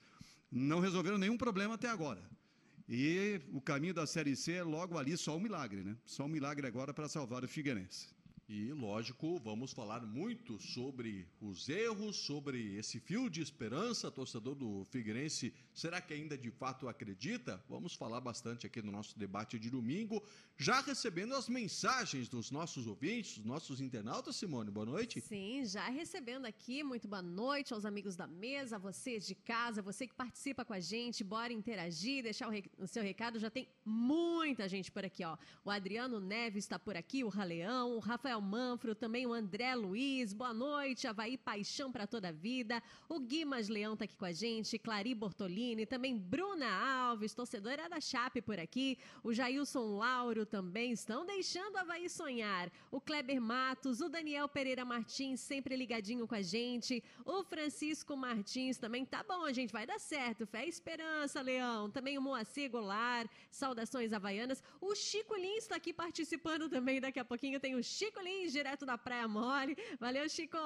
Não 0.51 0.79
resolveram 0.79 1.17
nenhum 1.17 1.37
problema 1.37 1.75
até 1.75 1.89
agora. 1.89 2.21
E 2.87 3.41
o 3.51 3.59
caminho 3.59 3.93
da 3.93 4.07
Série 4.07 4.35
C 4.35 4.53
é 4.53 4.63
logo 4.63 4.97
ali 4.97 5.17
só 5.17 5.35
um 5.35 5.39
milagre, 5.41 5.83
né? 5.83 5.97
Só 6.05 6.23
um 6.23 6.29
milagre 6.29 6.65
agora 6.67 6.93
para 6.93 7.09
salvar 7.09 7.43
o 7.43 7.47
Figueirense. 7.47 8.16
E, 8.49 8.71
lógico, 8.71 9.37
vamos 9.39 9.73
falar 9.73 10.05
muito 10.05 10.57
sobre 10.57 11.27
os 11.41 11.67
erros, 11.67 12.15
sobre 12.15 12.77
esse 12.77 12.97
fio 12.97 13.29
de 13.29 13.41
esperança, 13.41 14.09
torcedor 14.09 14.55
do 14.55 14.85
Figueirense. 14.85 15.53
Será 15.73 15.99
que 15.99 16.13
ainda 16.13 16.37
de 16.37 16.49
fato 16.49 16.87
acredita? 16.87 17.61
Vamos 17.67 17.93
falar 17.93 18.21
bastante 18.21 18.65
aqui 18.65 18.81
no 18.81 18.89
nosso 18.89 19.19
debate 19.19 19.59
de 19.59 19.69
domingo, 19.69 20.23
já 20.55 20.79
recebendo 20.79 21.35
as 21.35 21.49
mensagens 21.49 22.29
dos 22.29 22.49
nossos 22.49 22.87
ouvintes, 22.87 23.37
dos 23.37 23.45
nossos 23.45 23.81
internautas. 23.81 24.37
Simone, 24.37 24.71
boa 24.71 24.85
noite. 24.85 25.19
Sim, 25.19 25.65
já 25.65 25.89
recebendo 25.89 26.45
aqui. 26.45 26.83
Muito 26.83 27.05
boa 27.05 27.21
noite 27.21 27.73
aos 27.73 27.83
amigos 27.83 28.15
da 28.15 28.27
mesa, 28.27 28.79
vocês 28.79 29.27
de 29.27 29.35
casa, 29.35 29.81
você 29.81 30.07
que 30.07 30.15
participa 30.15 30.63
com 30.63 30.71
a 30.71 30.79
gente. 30.79 31.21
Bora 31.21 31.51
interagir, 31.51 32.23
deixar 32.23 32.49
o, 32.49 32.53
o 32.81 32.87
seu 32.87 33.03
recado. 33.03 33.39
Já 33.39 33.49
tem 33.49 33.67
muita 33.83 34.69
gente 34.69 34.89
por 34.89 35.03
aqui, 35.03 35.25
ó. 35.25 35.37
O 35.65 35.69
Adriano 35.69 36.21
Neves 36.21 36.63
está 36.63 36.79
por 36.79 36.95
aqui, 36.95 37.25
o 37.25 37.27
Raleão, 37.27 37.97
o 37.97 37.99
Rafael 37.99 38.36
Rafael 38.37 38.41
Manfro, 38.41 38.95
também 38.95 39.25
o 39.25 39.33
André 39.33 39.73
Luiz, 39.75 40.31
boa 40.31 40.53
noite, 40.53 41.07
Havaí 41.07 41.37
Paixão 41.37 41.91
para 41.91 42.05
toda 42.05 42.29
a 42.29 42.31
vida, 42.31 42.81
o 43.09 43.19
Guimas 43.19 43.67
Leão 43.67 43.97
tá 43.97 44.05
aqui 44.05 44.15
com 44.15 44.25
a 44.25 44.31
gente, 44.31 44.77
Clari 44.77 45.15
Bortolini, 45.15 45.85
também 45.85 46.15
Bruna 46.15 46.67
Alves, 46.67 47.33
torcedora 47.33 47.89
da 47.89 47.99
Chape 47.99 48.41
por 48.41 48.59
aqui, 48.59 48.97
o 49.23 49.33
Jailson 49.33 49.97
Lauro 49.97 50.45
também 50.45 50.91
estão 50.91 51.25
deixando 51.25 51.75
o 51.75 51.77
Havaí 51.79 52.09
sonhar, 52.09 52.71
o 52.91 53.01
Kleber 53.01 53.41
Matos, 53.41 54.01
o 54.01 54.09
Daniel 54.09 54.47
Pereira 54.47 54.85
Martins 54.85 55.39
sempre 55.39 55.75
ligadinho 55.75 56.27
com 56.27 56.35
a 56.35 56.41
gente, 56.41 57.03
o 57.25 57.43
Francisco 57.43 58.15
Martins 58.15 58.77
também, 58.77 59.03
tá 59.05 59.23
bom, 59.27 59.45
a 59.45 59.53
gente 59.53 59.73
vai 59.73 59.85
dar 59.85 59.99
certo, 59.99 60.45
fé 60.45 60.65
e 60.65 60.69
esperança, 60.69 61.41
Leão, 61.41 61.89
também 61.89 62.17
o 62.17 62.21
Moacir 62.21 62.69
Goulart, 62.69 63.29
saudações 63.49 64.13
havaianas, 64.13 64.61
o 64.79 64.93
Chico 64.93 65.35
Lins 65.35 65.63
está 65.63 65.77
aqui 65.77 65.91
participando 65.91 66.69
também, 66.69 67.01
daqui 67.01 67.19
a 67.19 67.25
pouquinho 67.25 67.59
tem 67.59 67.75
o 67.75 67.83
Chico 67.83 68.19
Direto 68.51 68.85
da 68.85 68.97
Praia 68.97 69.27
Mole. 69.27 69.77
Valeu, 69.99 70.27
Chico. 70.29 70.57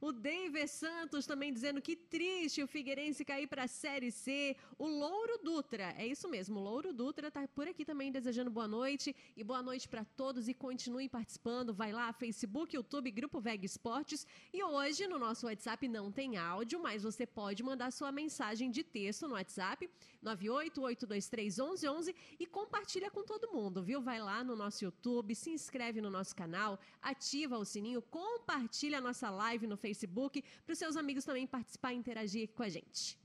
O 0.00 0.12
David 0.12 0.68
Santos 0.68 1.26
também 1.26 1.52
dizendo 1.52 1.80
que 1.80 1.94
triste 1.94 2.62
o 2.62 2.66
Figueirense 2.66 3.24
cair 3.24 3.46
para 3.46 3.64
a 3.64 3.68
Série 3.68 4.10
C. 4.10 4.56
O 4.78 4.86
Louro 4.86 5.38
Dutra, 5.42 5.94
é 5.96 6.06
isso 6.06 6.28
mesmo, 6.28 6.58
o 6.58 6.62
Louro 6.62 6.92
Dutra 6.92 7.30
tá 7.30 7.46
por 7.48 7.68
aqui 7.68 7.84
também 7.84 8.10
desejando 8.10 8.50
boa 8.50 8.66
noite 8.66 9.14
e 9.36 9.44
boa 9.44 9.62
noite 9.62 9.88
para 9.88 10.04
todos 10.04 10.48
e 10.48 10.54
continuem 10.54 11.08
participando. 11.08 11.72
Vai 11.72 11.92
lá, 11.92 12.12
Facebook, 12.12 12.74
YouTube, 12.74 13.10
Grupo 13.10 13.40
Veg 13.40 13.64
Esportes. 13.64 14.26
E 14.52 14.62
hoje 14.62 15.06
no 15.06 15.18
nosso 15.18 15.46
WhatsApp 15.46 15.86
não 15.88 16.10
tem 16.10 16.36
áudio, 16.36 16.80
mas 16.80 17.02
você 17.02 17.26
pode 17.26 17.62
mandar 17.62 17.90
sua 17.92 18.10
mensagem 18.10 18.70
de 18.70 18.82
texto 18.82 19.28
no 19.28 19.34
WhatsApp 19.34 19.88
988231111 20.24 22.14
e 22.38 22.46
compartilha 22.46 23.10
com 23.10 23.22
todo 23.22 23.52
mundo, 23.52 23.82
viu? 23.82 24.00
Vai 24.00 24.20
lá 24.20 24.42
no 24.42 24.56
nosso 24.56 24.84
YouTube, 24.84 25.34
se 25.34 25.50
inscreve 25.50 26.00
no 26.00 26.10
nosso 26.10 26.34
canal, 26.34 26.80
ativa 27.04 27.58
o 27.58 27.64
sininho, 27.64 28.02
compartilha 28.02 28.98
a 28.98 29.00
nossa 29.00 29.30
live 29.30 29.66
no 29.66 29.76
Facebook 29.76 30.42
para 30.64 30.72
os 30.72 30.78
seus 30.78 30.96
amigos 30.96 31.24
também 31.24 31.46
participar 31.46 31.92
e 31.92 31.96
interagir 31.96 32.48
com 32.48 32.62
a 32.62 32.68
gente. 32.68 33.18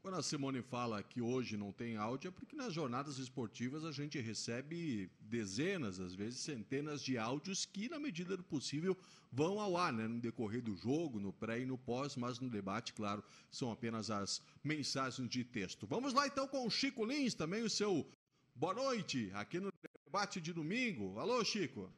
Quando 0.00 0.16
a 0.16 0.22
Simone 0.22 0.62
fala 0.62 1.02
que 1.02 1.20
hoje 1.20 1.56
não 1.56 1.72
tem 1.72 1.96
áudio, 1.96 2.28
é 2.28 2.30
porque 2.30 2.54
nas 2.54 2.72
jornadas 2.72 3.18
esportivas 3.18 3.84
a 3.84 3.90
gente 3.90 4.18
recebe 4.20 5.10
dezenas, 5.20 5.98
às 5.98 6.14
vezes 6.14 6.38
centenas 6.38 7.02
de 7.02 7.18
áudios 7.18 7.66
que, 7.66 7.88
na 7.88 7.98
medida 7.98 8.36
do 8.36 8.44
possível, 8.44 8.96
vão 9.30 9.60
ao 9.60 9.76
ar, 9.76 9.92
né? 9.92 10.06
No 10.06 10.20
decorrer 10.20 10.62
do 10.62 10.76
jogo, 10.76 11.18
no 11.18 11.32
pré 11.32 11.60
e 11.60 11.66
no 11.66 11.76
pós, 11.76 12.14
mas 12.14 12.38
no 12.38 12.48
debate, 12.48 12.94
claro, 12.94 13.24
são 13.50 13.72
apenas 13.72 14.08
as 14.08 14.40
mensagens 14.62 15.28
de 15.28 15.44
texto. 15.44 15.86
Vamos 15.86 16.14
lá 16.14 16.26
então 16.28 16.46
com 16.46 16.64
o 16.64 16.70
Chico 16.70 17.04
Lins, 17.04 17.34
também 17.34 17.62
o 17.62 17.70
seu 17.70 18.08
boa 18.54 18.74
noite 18.74 19.30
aqui 19.34 19.58
no 19.58 19.72
debate 20.06 20.40
de 20.40 20.52
domingo. 20.52 21.18
Alô, 21.18 21.44
Chico. 21.44 21.92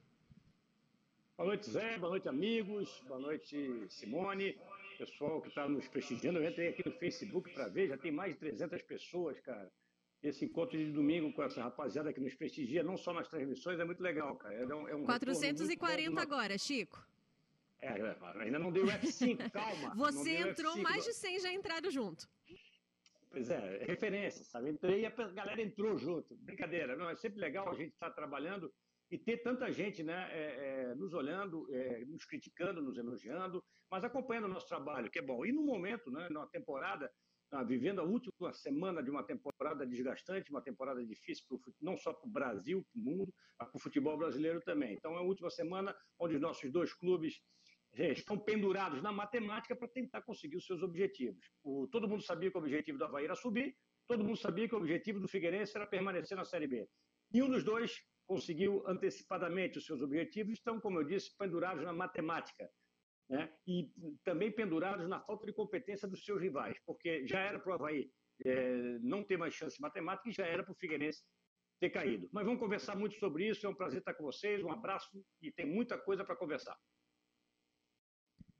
Boa 1.40 1.48
noite, 1.48 1.70
Zé. 1.70 1.96
Boa 1.96 2.10
noite, 2.10 2.28
amigos. 2.28 3.02
Boa 3.08 3.18
noite, 3.18 3.86
Simone 3.88 4.58
pessoal 4.98 5.40
que 5.40 5.48
está 5.48 5.66
nos 5.66 5.88
prestigiando. 5.88 6.38
Eu 6.38 6.50
entrei 6.50 6.68
aqui 6.68 6.86
no 6.86 6.94
Facebook 6.94 7.50
para 7.54 7.66
ver, 7.66 7.88
já 7.88 7.96
tem 7.96 8.12
mais 8.12 8.34
de 8.34 8.40
300 8.40 8.82
pessoas, 8.82 9.40
cara. 9.40 9.72
Esse 10.22 10.44
encontro 10.44 10.76
de 10.76 10.92
domingo 10.92 11.32
com 11.32 11.42
essa 11.42 11.62
rapaziada 11.62 12.12
que 12.12 12.20
nos 12.20 12.34
prestigia, 12.34 12.82
não 12.82 12.98
só 12.98 13.14
nas 13.14 13.26
transmissões, 13.26 13.80
é 13.80 13.84
muito 13.86 14.02
legal, 14.02 14.36
cara. 14.36 14.54
É 14.54 14.66
um, 14.66 14.88
é 14.88 14.94
um 14.94 15.06
440 15.06 16.20
agora, 16.20 16.58
Chico. 16.58 17.02
É, 17.80 17.86
é 17.86 18.16
ainda 18.42 18.58
não 18.58 18.70
deu 18.70 18.84
F5, 18.84 19.38
calma. 19.50 19.94
Você 19.94 20.36
entrou, 20.36 20.74
F5, 20.74 20.82
mais 20.82 21.06
de 21.06 21.14
100 21.14 21.40
já 21.40 21.52
entraram 21.54 21.90
junto. 21.90 22.28
Pois 23.30 23.48
é, 23.48 23.82
referência, 23.86 24.44
sabe? 24.44 24.68
Entrei 24.68 25.00
e 25.00 25.06
a 25.06 25.10
galera 25.10 25.62
entrou 25.62 25.96
junto. 25.96 26.36
Brincadeira, 26.36 26.94
não, 26.96 27.08
é 27.08 27.16
sempre 27.16 27.40
legal 27.40 27.66
a 27.70 27.74
gente 27.74 27.94
estar 27.94 28.10
tá 28.10 28.14
trabalhando 28.14 28.70
e 29.10 29.18
ter 29.18 29.38
tanta 29.38 29.70
gente 29.72 30.02
né, 30.02 30.28
é, 30.30 30.90
é, 30.90 30.94
nos 30.94 31.12
olhando, 31.12 31.66
é, 31.74 32.04
nos 32.04 32.24
criticando, 32.24 32.80
nos 32.80 32.96
elogiando, 32.96 33.62
mas 33.90 34.04
acompanhando 34.04 34.44
o 34.44 34.48
nosso 34.48 34.68
trabalho, 34.68 35.10
que 35.10 35.18
é 35.18 35.22
bom. 35.22 35.44
E 35.44 35.50
no 35.50 35.62
momento, 35.62 36.10
né, 36.10 36.28
na 36.30 36.46
temporada, 36.46 37.10
ah, 37.50 37.64
vivendo 37.64 38.00
a 38.00 38.04
última 38.04 38.52
semana 38.52 39.02
de 39.02 39.10
uma 39.10 39.24
temporada 39.24 39.84
desgastante, 39.84 40.50
uma 40.50 40.62
temporada 40.62 41.04
difícil, 41.04 41.44
pro, 41.48 41.60
não 41.80 41.96
só 41.96 42.12
para 42.12 42.28
o 42.28 42.30
Brasil, 42.30 42.86
para 42.92 43.00
o 43.00 43.04
mundo, 43.04 43.34
mas 43.58 43.68
para 43.68 43.76
o 43.76 43.80
futebol 43.80 44.16
brasileiro 44.16 44.60
também. 44.60 44.94
Então, 44.94 45.14
é 45.14 45.18
a 45.18 45.22
última 45.22 45.50
semana 45.50 45.96
onde 46.16 46.36
os 46.36 46.40
nossos 46.40 46.70
dois 46.70 46.94
clubes 46.94 47.42
é, 47.94 48.12
estão 48.12 48.38
pendurados 48.38 49.02
na 49.02 49.10
matemática 49.10 49.74
para 49.74 49.88
tentar 49.88 50.22
conseguir 50.22 50.56
os 50.56 50.66
seus 50.66 50.82
objetivos. 50.84 51.50
O, 51.64 51.88
todo 51.88 52.08
mundo 52.08 52.22
sabia 52.22 52.48
que 52.48 52.56
o 52.56 52.60
objetivo 52.60 52.98
do 52.98 53.04
Havaí 53.04 53.24
era 53.24 53.34
subir, 53.34 53.76
todo 54.06 54.22
mundo 54.22 54.36
sabia 54.36 54.68
que 54.68 54.74
o 54.76 54.78
objetivo 54.78 55.18
do 55.18 55.26
Figueirense 55.26 55.76
era 55.76 55.86
permanecer 55.86 56.36
na 56.36 56.44
Série 56.44 56.68
B. 56.68 56.88
E 57.32 57.42
um 57.42 57.50
dos 57.50 57.64
dois 57.64 57.92
conseguiu 58.30 58.80
antecipadamente 58.86 59.76
os 59.76 59.84
seus 59.84 60.00
objetivos, 60.00 60.52
estão, 60.52 60.80
como 60.80 61.00
eu 61.00 61.04
disse, 61.04 61.36
pendurados 61.36 61.84
na 61.84 61.92
matemática. 61.92 62.70
Né? 63.28 63.52
E 63.66 63.92
também 64.22 64.52
pendurados 64.52 65.08
na 65.08 65.20
falta 65.20 65.46
de 65.46 65.52
competência 65.52 66.06
dos 66.06 66.24
seus 66.24 66.40
rivais, 66.40 66.78
porque 66.86 67.26
já 67.26 67.40
era 67.40 67.58
para 67.58 67.72
o 67.72 67.74
Havaí 67.74 68.08
é, 68.44 68.98
não 69.00 69.24
ter 69.24 69.36
mais 69.36 69.52
chance 69.52 69.80
matemática 69.80 70.28
e 70.28 70.32
já 70.32 70.46
era 70.46 70.62
para 70.62 70.70
o 70.70 70.76
Figueirense 70.76 71.24
ter 71.80 71.90
caído. 71.90 72.28
Mas 72.32 72.44
vamos 72.44 72.60
conversar 72.60 72.94
muito 72.94 73.16
sobre 73.16 73.48
isso, 73.48 73.66
é 73.66 73.68
um 73.68 73.74
prazer 73.74 73.98
estar 73.98 74.14
com 74.14 74.22
vocês, 74.22 74.62
um 74.62 74.70
abraço 74.70 75.10
e 75.42 75.50
tem 75.50 75.66
muita 75.66 75.98
coisa 75.98 76.24
para 76.24 76.36
conversar. 76.36 76.78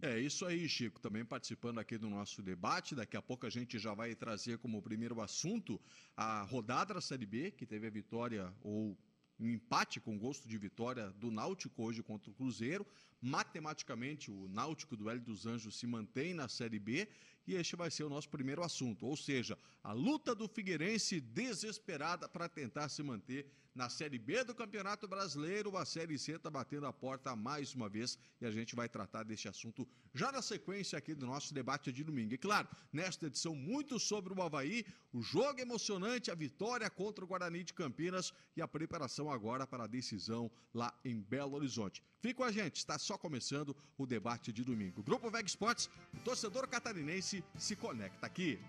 É 0.03 0.19
isso 0.19 0.45
aí, 0.47 0.69
Chico, 0.69 1.01
também 1.01 1.25
participando 1.25 1.79
aqui 1.79 1.97
do 1.97 2.11
nosso 2.11 2.43
debate. 2.43 2.97
Daqui 2.97 3.17
a 3.17 3.23
pouco 3.23 3.47
a 3.47 3.51
gente 3.51 3.79
já 3.79 3.95
vai 3.95 4.17
trazer 4.17 4.59
como 4.59 4.83
primeiro 4.83 5.21
assunto 5.21 5.81
a 6.17 6.43
rodada 6.43 6.95
da 6.95 7.01
Série 7.01 7.27
B, 7.27 7.53
que 7.53 7.67
teve 7.67 7.87
a 7.87 7.91
vitória 7.91 8.53
ou 8.63 8.99
um 9.41 9.49
empate 9.49 9.99
com 9.99 10.19
gosto 10.19 10.47
de 10.47 10.59
vitória 10.59 11.11
do 11.13 11.31
Náutico 11.31 11.83
hoje 11.83 12.03
contra 12.03 12.31
o 12.31 12.35
Cruzeiro. 12.35 12.87
Matematicamente, 13.23 14.31
o 14.31 14.49
Náutico 14.49 14.97
do 14.97 15.09
Hélio 15.09 15.23
dos 15.23 15.47
Anjos 15.47 15.79
se 15.79 15.87
mantém 15.87 16.35
na 16.35 16.47
Série 16.47 16.79
B 16.79 17.09
e 17.47 17.55
este 17.55 17.75
vai 17.75 17.91
ser 17.91 18.05
o 18.05 18.11
nosso 18.11 18.29
primeiro 18.29 18.63
assunto, 18.63 19.07
ou 19.07 19.17
seja, 19.17 19.59
a 19.83 19.93
luta 19.93 20.35
do 20.35 20.47
Figueirense 20.47 21.21
desesperada 21.21 22.29
para 22.29 22.49
tentar 22.49 22.89
se 22.91 23.03
manter 23.03 23.51
na 23.81 23.89
Série 23.89 24.19
B 24.19 24.45
do 24.45 24.55
Campeonato 24.55 25.09
Brasileiro. 25.09 25.75
A 25.75 25.87
Série 25.87 26.19
C 26.19 26.33
está 26.33 26.51
batendo 26.51 26.87
a 26.87 26.93
porta 26.93 27.35
mais 27.35 27.75
uma 27.75 27.89
vez 27.89 28.19
e 28.39 28.45
a 28.45 28.51
gente 28.51 28.77
vai 28.77 28.91
tratar 28.91 29.23
deste 29.23 29.49
assunto 29.49 29.89
já 30.13 30.31
na 30.31 30.43
sequência 30.43 30.99
aqui 30.99 31.15
do 31.15 31.25
nosso 31.25 31.55
debate 31.55 31.91
de 31.91 32.05
domingo. 32.05 32.35
E 32.35 32.37
claro, 32.37 32.69
nesta 32.93 33.27
edição, 33.27 33.55
muito 33.57 33.99
sobre 33.99 34.35
o 34.35 34.43
Havaí, 34.43 34.85
o 35.15 35.23
jogo 35.23 35.63
emocionante, 35.63 36.31
a 36.31 36.35
vitória 36.35 36.91
contra 36.91 37.25
o 37.25 37.29
Guarani 37.29 37.65
de 37.65 37.73
Campinas 37.73 38.35
e 38.55 38.61
a 38.61 38.69
preparação 38.69 39.31
agora 39.31 39.67
para 39.67 39.85
a 39.85 39.87
decisão 39.87 40.51
lá 40.75 40.93
em 41.03 41.19
Belo 41.19 41.57
Horizonte. 41.57 42.03
Fique 42.21 42.35
com 42.35 42.45
a 42.45 42.53
gente, 42.53 42.77
está 42.77 42.99
só 42.99 43.17
começando 43.17 43.75
o 43.97 44.05
debate 44.07 44.53
de 44.53 44.63
domingo. 44.63 45.03
Grupo 45.03 45.31
Veg 45.31 45.47
Sports, 45.47 45.89
o 46.13 46.19
torcedor 46.19 46.69
catarinense 46.69 47.43
se 47.57 47.75
conecta 47.75 48.27
aqui. 48.27 48.61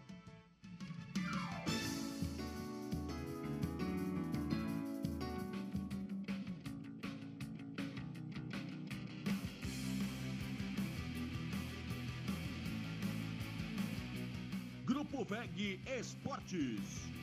VEG 15.31 15.79
Esportes. 15.85 17.20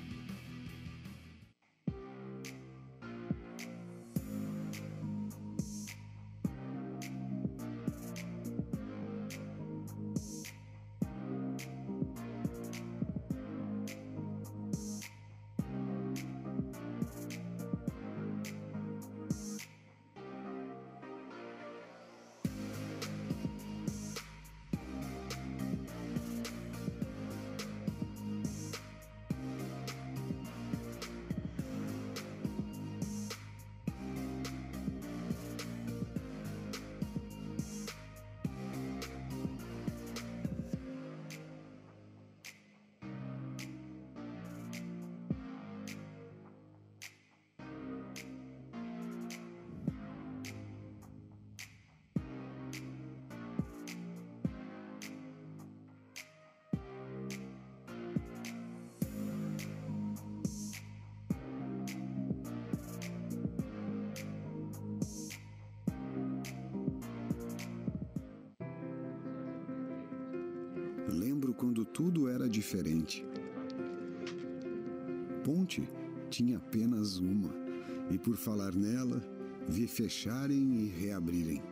Por 78.29 78.37
falar 78.37 78.75
nela, 78.75 79.23
vi 79.67 79.87
fecharem 79.87 80.83
e 80.83 80.89
reabrirem. 80.89 81.63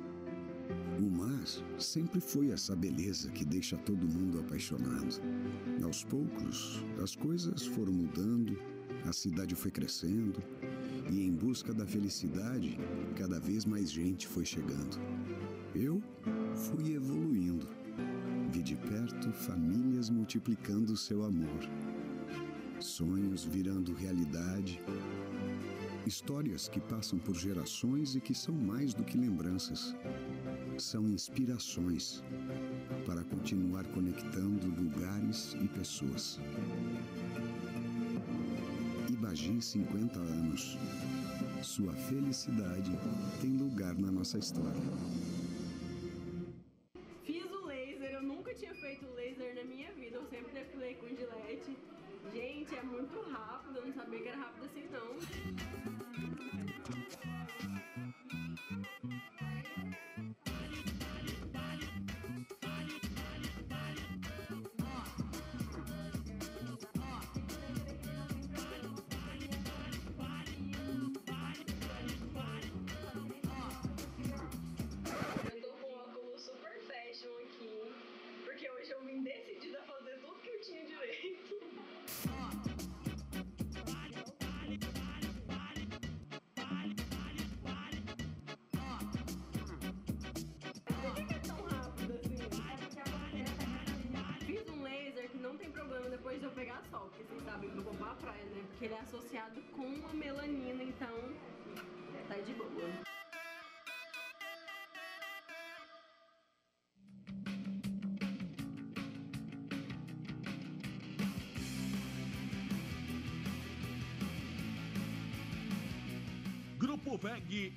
O 0.98 1.02
mar 1.02 1.44
sempre 1.78 2.18
foi 2.18 2.50
essa 2.50 2.74
beleza 2.74 3.30
que 3.30 3.44
deixa 3.44 3.76
todo 3.76 4.08
mundo 4.08 4.40
apaixonado. 4.40 5.20
Aos 5.84 6.02
poucos, 6.02 6.82
as 7.02 7.14
coisas 7.14 7.66
foram 7.66 7.92
mudando, 7.92 8.58
a 9.04 9.12
cidade 9.12 9.54
foi 9.54 9.70
crescendo, 9.70 10.42
e 11.12 11.26
em 11.26 11.32
busca 11.32 11.74
da 11.74 11.86
felicidade, 11.86 12.78
cada 13.16 13.38
vez 13.38 13.66
mais 13.66 13.92
gente 13.92 14.26
foi 14.26 14.46
chegando. 14.46 14.98
Eu 15.74 16.02
fui 16.54 16.94
evoluindo 16.94 17.68
Vi 18.50 18.62
de 18.62 18.76
perto 18.76 19.30
famílias 19.30 20.08
multiplicando 20.08 20.96
seu 20.96 21.22
amor, 21.22 21.68
sonhos 22.80 23.44
virando 23.44 23.92
realidade, 23.92 24.80
histórias 26.06 26.68
que 26.68 26.80
passam 26.80 27.18
por 27.18 27.34
gerações 27.34 28.14
e 28.14 28.20
que 28.20 28.34
são 28.34 28.54
mais 28.54 28.94
do 28.94 29.04
que 29.04 29.18
lembranças. 29.18 29.94
São 30.78 31.08
inspirações 31.08 32.22
para 33.04 33.24
continuar 33.24 33.84
conectando 33.86 34.68
lugares 34.80 35.56
e 35.60 35.68
pessoas. 35.68 36.38
Mogi 39.36 39.60
50 39.60 40.18
anos. 40.18 40.78
Sua 41.62 41.92
felicidade 41.92 42.90
tem 43.38 43.50
lugar 43.50 43.94
na 43.98 44.10
nossa 44.10 44.38
história. 44.38 44.80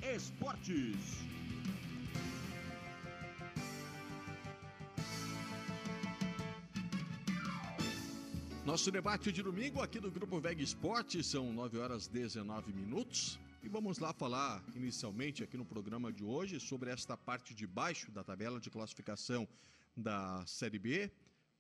Esportes. 0.02 0.96
Nosso 8.66 8.90
debate 8.92 9.32
de 9.32 9.44
domingo 9.44 9.82
aqui 9.82 10.00
do 10.00 10.10
Grupo 10.10 10.40
VEG 10.40 10.64
Esportes 10.64 11.28
são 11.28 11.52
9 11.52 11.78
horas 11.80 12.08
19 12.08 12.72
minutos. 12.72 13.38
E 13.62 13.68
vamos 13.68 14.00
lá 14.00 14.14
falar 14.14 14.64
inicialmente 14.74 15.44
aqui 15.44 15.58
no 15.58 15.66
programa 15.66 16.14
de 16.14 16.24
hoje 16.24 16.62
sobre 16.62 16.90
esta 16.90 17.18
parte 17.18 17.54
de 17.54 17.68
baixo 17.68 18.10
da 18.10 18.24
tabela 18.24 18.58
de 18.58 18.70
classificação 18.70 19.46
da 19.98 20.46
Série 20.46 20.80
B. 20.80 21.12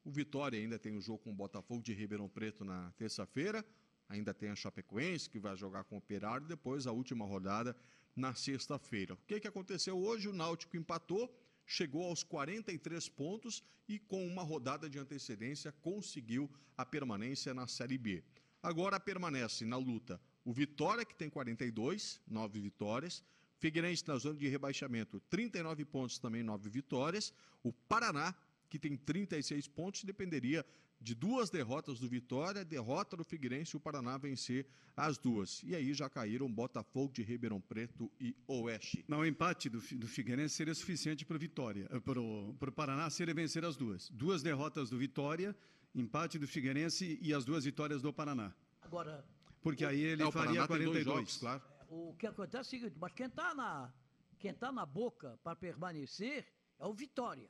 O 0.05 0.12
Vitória 0.12 0.58
ainda 0.58 0.79
tem 0.79 0.96
o 0.96 1.01
jogo 1.01 1.19
com 1.19 1.31
o 1.31 1.36
Botafogo 1.36 1.84
de 1.84 1.93
Ribeirão 1.93 2.29
Preto 2.29 2.63
na 2.63 2.89
terça-feira. 2.98 3.65
Ainda 4.08 4.34
tem 4.34 4.50
a 4.50 4.55
Chapecoense 4.55 5.29
que 5.29 5.39
vai 5.39 5.58
jogar 5.58 5.84
com 5.84 5.96
o 5.96 5.98
Operário. 5.98 6.48
Depois 6.48 6.88
a 6.88 6.91
última 6.93 7.25
rodada 7.25 7.75
na 8.19 8.35
sexta-feira. 8.35 9.13
O 9.13 9.17
que, 9.25 9.39
que 9.39 9.47
aconteceu 9.47 9.97
hoje? 9.97 10.27
O 10.27 10.33
Náutico 10.33 10.75
empatou, 10.75 11.33
chegou 11.65 12.03
aos 12.03 12.21
43 12.21 13.07
pontos 13.09 13.63
e 13.88 13.97
com 13.97 14.27
uma 14.27 14.43
rodada 14.43 14.89
de 14.89 14.99
antecedência 14.99 15.71
conseguiu 15.71 16.51
a 16.77 16.85
permanência 16.85 17.53
na 17.53 17.65
Série 17.65 17.97
B. 17.97 18.23
Agora 18.61 18.99
permanece 18.99 19.65
na 19.65 19.77
luta 19.77 20.21
o 20.43 20.51
Vitória, 20.51 21.05
que 21.05 21.15
tem 21.15 21.29
42, 21.29 22.21
9 22.27 22.59
vitórias. 22.59 23.23
Figueirense 23.57 24.07
na 24.07 24.17
zona 24.17 24.37
de 24.37 24.48
rebaixamento, 24.48 25.20
39 25.29 25.85
pontos, 25.85 26.17
também 26.17 26.44
9 26.44 26.70
vitórias. 26.70 27.33
O 27.63 27.72
Paraná, 27.72 28.33
que 28.70 28.79
tem 28.79 28.96
36 28.96 29.67
pontos, 29.67 30.03
dependeria 30.03 30.65
de 31.01 31.16
duas 31.16 31.50
derrotas 31.50 32.00
do 32.00 32.09
Vitória, 32.09 32.66
derrota 32.66 33.16
do 33.16 33.24
Figueirense 33.24 33.75
e 33.75 33.77
o 33.77 33.79
Paraná 33.79 34.18
vencer 34.18 34.68
as 34.96 35.18
duas. 35.18 35.64
E 35.64 35.75
aí 35.75 35.94
já 35.94 36.09
caíram 36.09 36.51
Botafogo 36.51 37.14
de 37.14 37.24
Ribeirão 37.24 37.62
Preto 37.62 38.12
e 38.20 38.35
Oeste. 38.48 39.05
Não, 39.07 39.20
o 39.20 39.25
empate 39.25 39.70
do, 39.70 39.79
do 39.79 40.07
Figueirense 40.07 40.55
seria 40.55 40.75
suficiente 40.75 41.25
para 41.25 41.38
o 41.38 41.40
Vitória, 41.40 41.88
para 42.03 42.20
o 42.20 42.72
Paraná 42.75 43.09
se 43.09 43.24
ele 43.24 43.33
vencer 43.33 43.64
as 43.64 43.77
duas. 43.77 44.09
Duas 44.09 44.44
derrotas 44.44 44.90
do 44.90 44.98
Vitória, 44.98 45.55
empate 45.96 46.38
do 46.38 46.48
Figueirense 46.48 47.18
e 47.22 47.33
as 47.33 47.46
duas 47.46 47.64
vitórias 47.64 48.01
do 48.01 48.12
Paraná. 48.14 48.53
Agora, 48.81 49.25
Porque 49.62 49.85
aí 49.85 50.01
ele 50.01 50.22
É, 50.24 50.25
o 50.25 50.31
faria 50.31 50.68
Paraná 50.68 50.68
tem 50.68 50.85
dois 50.85 51.03
42. 51.03 51.05
jogos, 51.05 51.38
claro. 51.38 51.62
o 51.90 52.14
que 52.16 52.27
acontece 52.27 52.57
é 52.57 52.62
o 52.62 52.81
seguinte, 52.81 52.98
mas 53.00 53.14
quem 53.14 53.27
está 53.27 53.55
na, 53.55 53.94
quem 54.38 54.53
tá 54.53 54.72
na 54.72 54.85
boca 54.85 55.40
para 55.44 55.55
permanecer 55.55 56.46
é 56.77 56.85
o 56.85 56.94
Vitória. 56.94 57.50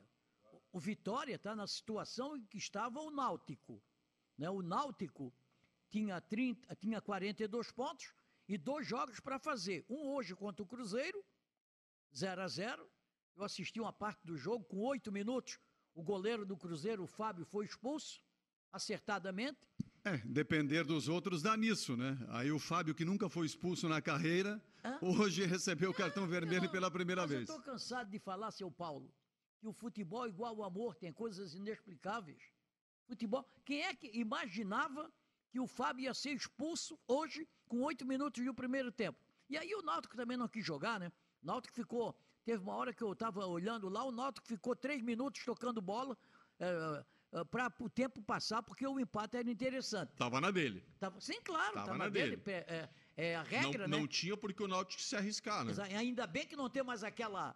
O, 0.72 0.78
Vitória 0.78 1.34
está 1.34 1.54
na 1.54 1.66
situação 1.66 2.36
em 2.36 2.44
que 2.46 2.58
estava 2.58 3.00
o 3.00 3.10
Náutico. 3.10 3.82
Né? 4.38 4.48
O 4.48 4.62
Náutico 4.62 5.32
tinha, 5.88 6.20
30, 6.20 6.74
tinha 6.76 7.00
42 7.00 7.72
pontos 7.72 8.12
e 8.48 8.56
dois 8.56 8.86
jogos 8.86 9.20
para 9.20 9.38
fazer. 9.38 9.84
Um 9.88 10.08
hoje 10.08 10.34
contra 10.34 10.62
o 10.62 10.66
Cruzeiro, 10.66 11.24
0 12.14 12.42
a 12.42 12.48
0 12.48 12.90
Eu 13.36 13.44
assisti 13.44 13.80
uma 13.80 13.92
parte 13.92 14.24
do 14.24 14.36
jogo 14.36 14.64
com 14.64 14.78
oito 14.86 15.10
minutos. 15.10 15.58
O 15.94 16.02
goleiro 16.02 16.46
do 16.46 16.56
Cruzeiro, 16.56 17.02
o 17.02 17.06
Fábio, 17.06 17.44
foi 17.44 17.64
expulso, 17.64 18.20
acertadamente. 18.72 19.58
É, 20.04 20.16
depender 20.18 20.84
dos 20.84 21.08
outros 21.08 21.42
dá 21.42 21.56
nisso, 21.56 21.96
né? 21.96 22.16
Aí 22.28 22.50
o 22.50 22.58
Fábio, 22.58 22.94
que 22.94 23.04
nunca 23.04 23.28
foi 23.28 23.44
expulso 23.44 23.88
na 23.88 24.00
carreira, 24.00 24.62
Hã? 24.82 24.98
hoje 25.02 25.44
recebeu 25.44 25.90
o 25.90 25.94
cartão 25.94 26.26
vermelho 26.26 26.64
Não, 26.64 26.70
pela 26.70 26.90
primeira 26.90 27.26
vez. 27.26 27.48
Eu 27.48 27.56
estou 27.56 27.72
cansado 27.72 28.10
de 28.10 28.18
falar, 28.18 28.50
seu 28.50 28.70
Paulo, 28.70 29.12
que 29.60 29.68
o 29.68 29.72
futebol 29.72 30.24
é 30.24 30.28
igual 30.28 30.54
ao 30.56 30.64
amor, 30.64 30.94
tem 30.96 31.12
coisas 31.12 31.54
inexplicáveis. 31.54 32.42
Futebol. 33.06 33.46
Quem 33.64 33.82
é 33.82 33.94
que 33.94 34.10
imaginava 34.18 35.12
que 35.50 35.60
o 35.60 35.66
Fábio 35.66 36.04
ia 36.04 36.14
ser 36.14 36.30
expulso 36.30 36.98
hoje 37.06 37.46
com 37.68 37.82
oito 37.82 38.06
minutos 38.06 38.42
do 38.44 38.54
primeiro 38.54 38.90
tempo? 38.90 39.18
E 39.48 39.58
aí 39.58 39.74
o 39.74 39.82
Náutico 39.82 40.16
também 40.16 40.36
não 40.36 40.48
quis 40.48 40.64
jogar, 40.64 40.98
né? 40.98 41.12
O 41.42 41.46
Náutico 41.46 41.74
ficou. 41.74 42.16
Teve 42.44 42.62
uma 42.62 42.74
hora 42.74 42.92
que 42.94 43.02
eu 43.02 43.12
estava 43.12 43.46
olhando 43.46 43.88
lá, 43.88 44.02
o 44.04 44.10
Náutico 44.12 44.46
ficou 44.46 44.74
três 44.74 45.02
minutos 45.02 45.44
tocando 45.44 45.80
bola 45.82 46.16
para 47.50 47.72
o 47.80 47.88
tempo 47.88 48.22
passar, 48.22 48.62
porque 48.62 48.86
o 48.86 48.98
empate 48.98 49.36
era 49.36 49.50
interessante. 49.50 50.10
Tava 50.16 50.40
na 50.40 50.50
dele. 50.50 50.82
Tava, 50.98 51.20
sim, 51.20 51.40
claro, 51.42 51.74
Tava 51.74 51.80
estava 51.80 51.98
na 51.98 52.08
dele. 52.08 52.36
dele. 52.36 52.64
É, 52.66 52.74
é- 52.76 52.90
é 53.30 53.36
a 53.36 53.42
regra, 53.42 53.86
não, 53.86 53.96
né? 53.96 54.00
não 54.02 54.08
tinha 54.08 54.36
porque 54.36 54.62
o 54.62 54.68
Náutico 54.68 55.02
se 55.02 55.14
arriscar, 55.14 55.64
né? 55.64 55.72
Exa- 55.72 55.84
Ainda 55.84 56.26
bem 56.26 56.46
que 56.46 56.56
não 56.56 56.70
tem 56.70 56.82
mais 56.82 57.04
aquela, 57.04 57.54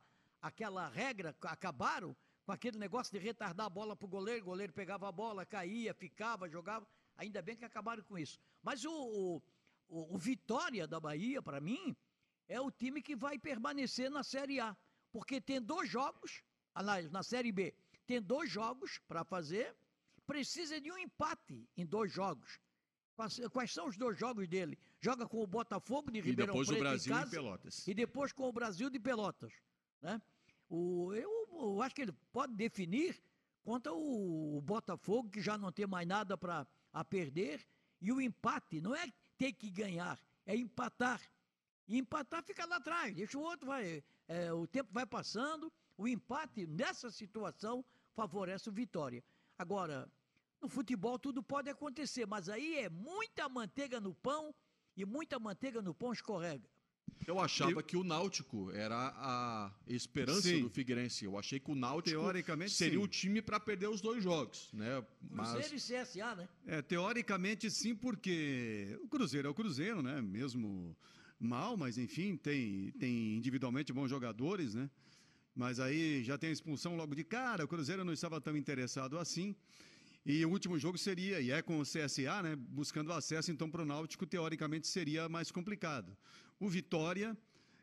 aquela 0.49 0.89
regra, 0.89 1.35
acabaram 1.43 2.15
com 2.45 2.53
aquele 2.53 2.79
negócio 2.79 3.11
de 3.13 3.19
retardar 3.19 3.67
a 3.67 3.71
bola 3.71 3.97
pro 3.97 4.07
goleiro, 4.07 4.43
o 4.43 4.45
goleiro 4.47 4.73
pegava 4.73 5.09
a 5.09 5.13
bola, 5.13 5.47
caía, 5.47 5.95
ficava, 5.95 6.49
jogava. 6.49 6.87
Ainda 7.17 7.41
bem 7.41 7.57
que 7.57 7.65
acabaram 7.65 8.03
com 8.03 8.19
isso. 8.19 8.39
Mas 8.63 8.85
o, 8.85 8.91
o, 8.93 9.43
o- 9.89 10.15
o 10.15 10.19
Vitória 10.19 10.87
da 10.87 11.01
Bahia, 11.01 11.41
para 11.41 11.61
mim, 11.61 11.97
é 12.47 12.61
o 12.61 12.71
time 12.71 13.01
que 13.01 13.17
vai 13.17 13.39
permanecer 13.39 14.11
na 14.11 14.23
Série 14.23 14.61
A. 14.61 14.77
Porque 15.11 15.41
tem 15.41 15.63
dois 15.63 15.89
jogos, 15.89 16.43
aliás, 16.75 17.11
na 17.11 17.23
Série 17.23 17.51
B, 17.53 17.73
tem 18.07 18.21
dois 18.21 18.51
jogos 18.51 18.99
para 19.09 19.25
fazer, 19.25 19.75
precisa 20.27 20.79
de 20.81 20.93
um 20.93 20.99
empate 20.99 21.67
em 21.77 21.87
dois 21.87 22.13
jogos. 22.13 22.61
Quais, 23.17 23.73
são 23.73 23.87
os 23.89 23.97
dois 23.97 24.19
jogos 24.19 24.47
dele? 24.49 24.77
Joga 25.01 25.27
com 25.27 25.41
o 25.43 25.47
Botafogo 25.47 26.11
de 26.11 26.19
E 26.19 26.23
Ribeirão 26.23 26.53
depois 26.53 26.69
o 26.69 26.73
Preto 26.73 26.81
em 26.85 26.89
Brasil 26.91 27.13
em 27.15 27.19
casa 27.19 27.31
Pelotas. 27.31 27.87
e 27.89 27.95
depois 27.95 28.33
com 28.33 28.49
o 28.49 28.53
Brasil 28.53 28.91
de 28.91 28.99
Pelotas. 28.99 29.53
Né? 30.03 30.21
O, 30.69 31.13
eu, 31.15 31.49
eu 31.53 31.83
acho 31.83 31.95
que 31.95 32.03
ele 32.03 32.13
pode 32.33 32.55
definir 32.55 33.21
contra 33.63 33.93
o, 33.93 34.59
o 34.59 34.61
Botafogo, 34.61 35.31
que 35.31 35.41
já 35.41 35.57
não 35.57 35.73
tem 35.73 35.87
mais 35.87 36.07
nada 36.07 36.37
para 36.37 36.67
a 36.93 37.05
perder, 37.05 37.67
e 38.01 38.13
o 38.13 38.21
empate 38.21 38.81
não 38.81 38.95
é 38.95 39.11
ter 39.39 39.53
que 39.53 39.71
ganhar, 39.71 40.21
é 40.47 40.55
empatar. 40.57 41.21
E 41.89 41.99
empatar 41.99 42.43
fica 42.45 42.67
lá 42.67 42.77
atrás, 42.77 43.15
deixa 43.15 43.39
o 43.39 43.43
outro, 43.43 43.67
vai, 43.67 44.03
é, 44.29 44.53
o 44.53 44.67
tempo 44.67 44.91
vai 44.93 45.07
passando, 45.07 45.73
o 45.97 46.07
empate 46.07 46.67
nessa 46.67 47.11
situação 47.11 47.85
favorece 48.15 48.69
o 48.69 48.73
Vitória. 48.73 49.25
Agora, 49.59 50.11
no 50.61 50.69
futebol 50.69 51.19
tudo 51.19 51.43
pode 51.43 51.69
acontecer, 51.69 52.27
mas 52.27 52.49
aí 52.49 52.79
é 52.79 52.89
muita 52.89 53.49
manteiga 53.49 54.01
no 54.01 54.15
pão 54.15 54.55
e 54.97 55.05
muita 55.05 55.39
manteiga 55.39 55.83
no 55.83 55.95
pão 55.95 56.13
escorrega. 56.13 56.69
Eu 57.27 57.41
achava 57.41 57.71
Eu- 57.73 57.83
que 57.83 57.97
o 57.97 58.05
Náutico 58.05 58.71
era 58.73 59.13
a 59.17 59.73
esperança 59.89 60.43
Sim. 60.43 60.61
do 60.63 60.69
Figueirense. 60.69 61.25
Eu 61.25 61.39
achei 61.39 61.59
que 61.59 61.71
o 61.71 61.75
Náutico 61.75 62.21
Teoricamente, 62.21 62.73
seria 62.73 62.99
sim. 62.99 63.05
o 63.05 63.09
time 63.09 63.41
para 63.41 63.59
perder 63.59 63.89
os 63.89 64.01
dois 64.03 64.23
jogos, 64.23 64.69
né? 64.73 65.03
Mas 65.31 65.53
Cruzeiro 65.53 65.75
e 65.75 65.81
CSA, 66.05 66.35
né? 66.35 66.49
É, 66.67 66.83
teoricamente 66.83 67.71
sim, 67.71 67.95
porque 67.95 68.99
o 69.03 69.09
Cruzeiro 69.09 69.49
é 69.49 69.51
o 69.51 69.55
Cruzeiro, 69.55 70.03
né? 70.03 70.21
Mesmo 70.21 70.95
mal, 71.41 71.77
mas 71.79 71.97
enfim, 71.97 72.37
tem, 72.37 72.91
tem 72.99 73.35
individualmente 73.37 73.91
bons 73.93 74.09
jogadores, 74.11 74.75
né? 74.75 74.91
Mas 75.57 75.81
aí 75.81 76.23
já 76.25 76.37
tem 76.37 76.51
a 76.51 76.53
expulsão 76.53 76.95
logo 76.95 77.15
de 77.15 77.25
cara, 77.25 77.65
o 77.65 77.69
Cruzeiro 77.69 78.05
não 78.05 78.13
estava 78.13 78.39
tão 78.41 78.55
interessado 78.57 79.19
assim. 79.19 79.55
E 80.27 80.45
o 80.45 80.51
último 80.51 80.79
jogo 80.79 80.97
seria, 80.97 81.39
e 81.41 81.51
é 81.51 81.61
com 81.61 81.79
o 81.79 81.83
CSA, 81.85 82.43
né, 82.43 82.57
buscando 82.57 83.13
acesso, 83.13 83.51
então 83.53 83.71
para 83.71 83.83
o 83.83 83.85
Náutico, 83.85 84.25
teoricamente, 84.27 84.87
seria 84.87 85.29
mais 85.29 85.51
complicado. 85.51 86.17
O 86.61 86.69
Vitória 86.69 87.37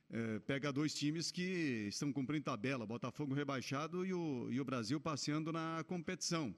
eh, 0.09 0.39
pega 0.47 0.71
dois 0.71 0.93
times 0.93 1.29
que 1.29 1.87
estão 1.89 2.11
cumprindo 2.11 2.45
tabela, 2.45 2.85
Botafogo 2.85 3.33
rebaixado 3.33 4.05
e 4.05 4.13
o, 4.13 4.49
e 4.49 4.61
o 4.61 4.65
Brasil 4.65 4.99
passeando 4.99 5.51
na 5.51 5.83
competição. 5.87 6.55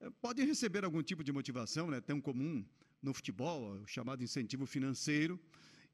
Eh, 0.00 0.10
Podem 0.20 0.46
receber 0.46 0.82
algum 0.82 1.02
tipo 1.02 1.22
de 1.22 1.30
motivação, 1.30 1.90
né, 1.90 2.00
tão 2.00 2.22
comum 2.22 2.64
no 3.02 3.12
futebol, 3.12 3.82
o 3.82 3.86
chamado 3.86 4.24
incentivo 4.24 4.64
financeiro, 4.64 5.38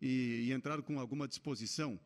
e, 0.01 0.47
e 0.47 0.53
entrar 0.53 0.81
com 0.81 1.01
alguma 1.01 1.27
disposição 1.27 1.99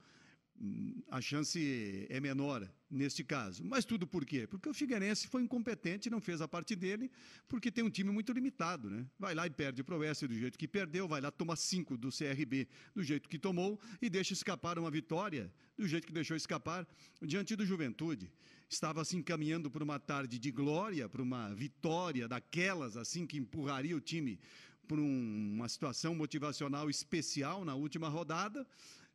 a 1.10 1.20
chance 1.20 2.06
é 2.08 2.20
menor 2.20 2.68
neste 2.90 3.24
caso. 3.24 3.64
Mas 3.64 3.84
tudo 3.84 4.06
por 4.06 4.24
quê? 4.24 4.46
Porque 4.46 4.68
o 4.68 4.74
Figueirense 4.74 5.26
foi 5.26 5.42
incompetente, 5.42 6.10
não 6.10 6.20
fez 6.20 6.40
a 6.40 6.46
parte 6.46 6.76
dele, 6.76 7.10
porque 7.48 7.70
tem 7.70 7.82
um 7.82 7.90
time 7.90 8.10
muito 8.10 8.32
limitado, 8.32 8.88
né? 8.88 9.06
Vai 9.18 9.34
lá 9.34 9.46
e 9.46 9.50
perde 9.50 9.82
o 9.82 9.94
Oeste 9.94 10.26
do 10.26 10.34
jeito 10.34 10.58
que 10.58 10.68
perdeu, 10.68 11.08
vai 11.08 11.20
lá 11.20 11.30
toma 11.30 11.56
cinco 11.56 11.96
do 11.96 12.10
CRB 12.10 12.68
do 12.94 13.02
jeito 13.02 13.28
que 13.28 13.38
tomou 13.38 13.80
e 14.00 14.08
deixa 14.08 14.32
escapar 14.32 14.78
uma 14.78 14.90
vitória 14.90 15.52
do 15.76 15.86
jeito 15.88 16.06
que 16.06 16.12
deixou 16.12 16.36
escapar 16.36 16.86
diante 17.20 17.56
do 17.56 17.66
Juventude. 17.66 18.30
Estava 18.68 19.00
assim 19.02 19.22
caminhando 19.22 19.70
para 19.70 19.82
uma 19.82 19.98
tarde 19.98 20.38
de 20.38 20.50
glória, 20.50 21.08
para 21.08 21.22
uma 21.22 21.54
vitória 21.54 22.28
daquelas 22.28 22.96
assim 22.96 23.26
que 23.26 23.36
empurraria 23.36 23.96
o 23.96 24.00
time 24.00 24.38
para 24.86 25.00
um- 25.00 25.52
uma 25.54 25.68
situação 25.68 26.14
motivacional 26.14 26.90
especial 26.90 27.64
na 27.64 27.74
última 27.74 28.08
rodada, 28.08 28.66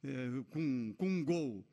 eh, 0.03 0.43
com, 0.49 0.93
com 0.97 1.07
um 1.07 1.23
gol, 1.23 1.65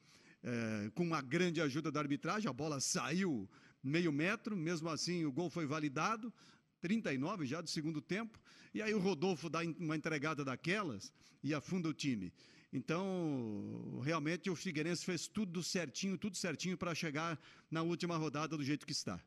eh, 0.42 0.90
com 0.94 1.02
uma 1.02 1.20
grande 1.20 1.60
ajuda 1.60 1.90
da 1.90 2.00
arbitragem, 2.00 2.48
a 2.48 2.52
bola 2.52 2.80
saiu 2.80 3.48
meio 3.82 4.12
metro, 4.12 4.56
mesmo 4.56 4.88
assim 4.88 5.24
o 5.24 5.32
gol 5.32 5.50
foi 5.50 5.66
validado, 5.66 6.32
39 6.80 7.46
já 7.46 7.60
do 7.60 7.68
segundo 7.68 8.00
tempo, 8.00 8.38
e 8.72 8.82
aí 8.82 8.92
o 8.94 8.98
Rodolfo 8.98 9.48
dá 9.48 9.60
uma 9.78 9.96
entregada 9.96 10.44
daquelas 10.44 11.12
e 11.42 11.54
afunda 11.54 11.88
o 11.88 11.94
time. 11.94 12.32
Então, 12.72 14.00
realmente 14.02 14.50
o 14.50 14.56
Figueirense 14.56 15.04
fez 15.04 15.28
tudo 15.28 15.62
certinho, 15.62 16.18
tudo 16.18 16.36
certinho 16.36 16.76
para 16.76 16.94
chegar 16.94 17.38
na 17.70 17.82
última 17.82 18.16
rodada 18.16 18.56
do 18.56 18.64
jeito 18.64 18.84
que 18.84 18.92
está. 18.92 19.22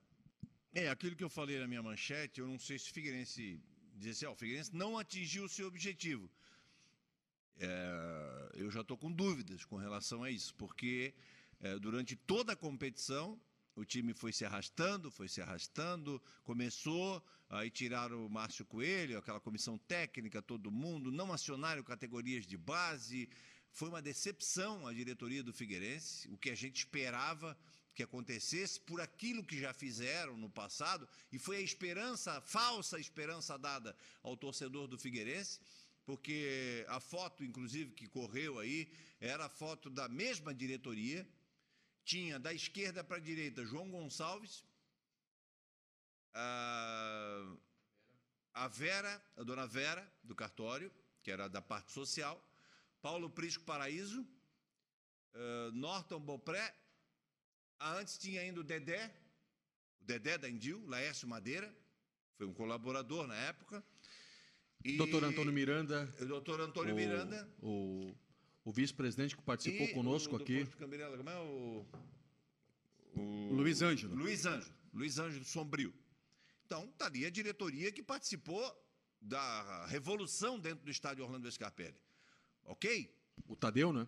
É, 0.74 0.90
aquilo 0.90 1.16
que 1.16 1.24
eu 1.24 1.30
falei 1.30 1.58
na 1.58 1.66
minha 1.66 1.82
manchete, 1.82 2.42
eu 2.42 2.48
não 2.48 2.60
sei 2.60 2.78
se 2.78 2.92
o 2.92 2.94
Figueirense 2.94 3.60
dizer 3.96 4.12
assim, 4.12 4.26
o 4.26 4.36
Figueirense 4.36 4.76
não 4.76 4.98
atingiu 4.98 5.46
o 5.46 5.50
seu 5.50 5.66
objetivo. 5.68 6.30
É, 7.60 8.50
eu 8.56 8.70
já 8.70 8.82
estou 8.82 8.98
com 8.98 9.12
dúvidas 9.12 9.65
com 9.65 9.78
relação 9.78 10.24
a 10.24 10.30
isso, 10.30 10.54
porque 10.56 11.13
é, 11.60 11.78
durante 11.80 12.15
toda 12.15 12.54
a 12.54 12.56
competição 12.56 13.39
o 13.76 13.86
time 13.86 14.13
foi 14.13 14.34
se 14.34 14.43
arrastando, 14.43 15.12
foi 15.12 15.28
se 15.28 15.39
arrastando, 15.39 16.22
começou, 16.43 17.24
aí 17.48 17.70
tiraram 17.70 18.26
o 18.26 18.30
Márcio 18.30 18.65
Coelho, 18.65 19.17
aquela 19.17 19.39
comissão 19.39 19.78
técnica, 19.78 20.41
todo 20.41 20.72
mundo, 20.72 21.12
não 21.12 21.32
acionaram 21.32 21.84
categorias 21.84 22.46
de 22.46 22.58
base, 22.58 23.30
foi 23.72 23.89
uma 23.89 24.02
decepção 24.02 24.88
a 24.88 24.93
diretoria 24.93 25.43
do 25.43 25.54
Figueirense, 25.54 26.28
o 26.30 26.38
que 26.38 26.50
a 26.50 26.56
gente 26.56 26.78
esperava 26.78 27.56
que 27.93 28.04
acontecesse 28.04 28.80
por 28.80 29.02
aquilo 29.02 29.43
que 29.43 29.60
já 29.60 29.74
fizeram 29.74 30.38
no 30.38 30.50
passado, 30.50 31.08
e 31.32 31.39
foi 31.39 31.58
a 31.58 31.62
esperança, 31.62 32.34
a 32.34 32.41
falsa 32.41 33.00
esperança 33.00 33.58
dada 33.58 33.96
ao 34.24 34.36
torcedor 34.36 34.88
do 34.88 34.98
Figueirense, 34.98 35.60
porque 36.08 36.86
a 36.88 37.02
foto, 37.02 37.43
inclusive, 37.43 37.91
que 37.91 38.08
correu 38.08 38.60
aí, 38.60 38.89
era 39.20 39.48
a 39.48 39.50
foto 39.50 39.89
da 39.89 40.08
mesma 40.08 40.54
diretoria, 40.54 41.28
tinha 42.06 42.39
da 42.39 42.54
esquerda 42.54 43.04
para 43.04 43.17
a 43.17 43.20
direita 43.20 43.65
João 43.65 43.91
Gonçalves, 43.91 44.63
a, 46.34 47.58
a 48.54 48.67
Vera, 48.70 49.22
a 49.36 49.43
dona 49.43 49.67
Vera, 49.67 50.10
do 50.24 50.34
cartório, 50.34 50.89
que 51.22 51.30
era 51.30 51.50
da 51.50 51.62
parte 51.62 51.91
social, 51.91 52.41
Paulo 53.02 53.30
Prisco 53.30 53.65
Paraíso, 53.65 54.26
eh, 55.34 55.72
Norton 55.74 56.22
Bopré, 56.22 56.74
antes 57.82 58.17
tinha 58.17 58.39
ainda 58.39 58.62
o 58.62 58.63
Dedé, 58.63 59.13
o 60.00 60.06
Dedé 60.06 60.38
da 60.38 60.50
Indil, 60.50 60.88
Laércio 60.88 61.28
Madeira, 61.28 61.70
foi 62.38 62.48
um 62.48 62.54
colaborador 62.54 63.28
na 63.28 63.36
época. 63.36 63.84
E 64.84 64.96
Doutor 64.98 65.24
Antônio 65.24 65.52
Miranda. 65.52 66.10
O 66.22 66.26
doutor 66.26 66.62
Antônio 66.62 66.94
o, 66.94 66.98
Miranda. 66.98 67.50
O, 67.62 68.13
o 68.63 68.72
vice-presidente 68.72 69.36
que 69.36 69.42
participou 69.42 69.88
e 69.88 69.94
conosco 69.94 70.36
o, 70.36 70.38
do 70.38 70.44
aqui. 70.44 70.66
Camberela, 70.78 71.18
como 71.18 71.30
é 71.30 71.38
o, 71.40 71.86
o- 73.16 73.54
Luiz 73.54 73.82
Ângelo. 73.82 74.16
Luiz 74.16 74.46
Ângelo. 74.46 74.74
Luiz 74.94 75.20
Ângelo 75.20 75.46
Sombrio. 75.46 75.94
Então, 76.66 76.86
está 76.86 77.06
ali 77.06 77.26
a 77.26 77.30
diretoria 77.30 77.92
que 77.92 78.04
participou 78.04 78.62
da 79.22 79.86
revolução 79.88 80.60
dentro 80.60 80.86
do 80.86 80.92
estádio 80.92 81.24
Orlando 81.24 81.52
Scarpelli. 81.52 81.96
Ok? 82.66 83.13
O 83.48 83.56
Tadeu, 83.56 83.92
né? 83.92 84.08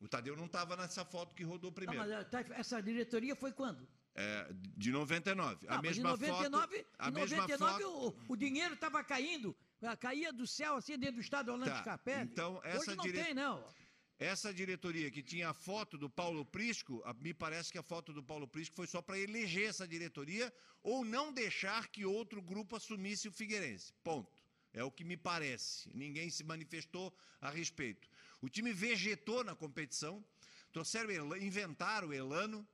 O 0.00 0.08
Tadeu 0.08 0.36
não 0.36 0.46
estava 0.46 0.76
nessa 0.76 1.04
foto 1.04 1.34
que 1.34 1.42
rodou 1.44 1.70
Não, 1.70 1.74
primeiro. 1.74 2.04
mas 2.06 2.28
tá- 2.28 2.44
essa 2.50 2.80
diretoria 2.82 3.34
foi 3.34 3.52
quando? 3.52 3.86
É, 4.14 4.48
de 4.76 4.90
99. 4.92 5.66
Ah, 5.66 5.76
a 5.78 5.82
mesma 5.82 6.10
99, 6.10 6.76
foto. 6.76 6.88
A 6.98 7.08
em 7.08 7.12
mesma 7.12 7.36
99 7.38 7.82
foto. 7.82 8.16
o, 8.28 8.32
o 8.32 8.36
dinheiro 8.36 8.74
estava 8.74 9.02
caindo, 9.02 9.56
ah, 9.60 9.63
caía 9.96 10.32
do 10.32 10.46
céu 10.46 10.76
assim 10.76 10.96
dentro 10.98 11.16
do 11.16 11.20
estado 11.20 11.50
Orlando 11.52 11.70
Tá, 11.70 11.80
Scarpelli. 11.82 12.30
então 12.32 12.60
essa 12.64 12.78
Hoje 12.90 12.96
não 12.96 13.04
dire- 13.04 13.22
tem, 13.24 13.34
não. 13.34 13.56
Essa 14.16 14.54
diretoria 14.54 15.10
que 15.10 15.22
tinha 15.22 15.50
a 15.50 15.54
foto 15.54 15.98
do 15.98 16.08
Paulo 16.08 16.44
Prisco, 16.44 17.02
a- 17.04 17.12
me 17.14 17.34
parece 17.34 17.72
que 17.72 17.78
a 17.78 17.82
foto 17.82 18.12
do 18.12 18.22
Paulo 18.22 18.46
Prisco 18.46 18.74
foi 18.76 18.86
só 18.86 19.02
para 19.02 19.18
eleger 19.18 19.68
essa 19.68 19.86
diretoria 19.88 20.52
ou 20.82 21.04
não 21.04 21.32
deixar 21.32 21.88
que 21.88 22.04
outro 22.06 22.40
grupo 22.40 22.76
assumisse 22.76 23.26
o 23.28 23.32
Figueirense. 23.32 23.92
Ponto. 24.04 24.32
É 24.72 24.82
o 24.84 24.90
que 24.90 25.04
me 25.04 25.16
parece. 25.16 25.90
Ninguém 25.94 26.30
se 26.30 26.42
manifestou 26.44 27.12
a 27.40 27.50
respeito. 27.50 28.08
O 28.40 28.48
time 28.48 28.72
vegetou 28.72 29.42
na 29.44 29.54
competição, 29.54 30.24
trouxeram, 30.72 31.36
inventaram 31.36 32.08
o 32.08 32.12
Elano, 32.12 32.66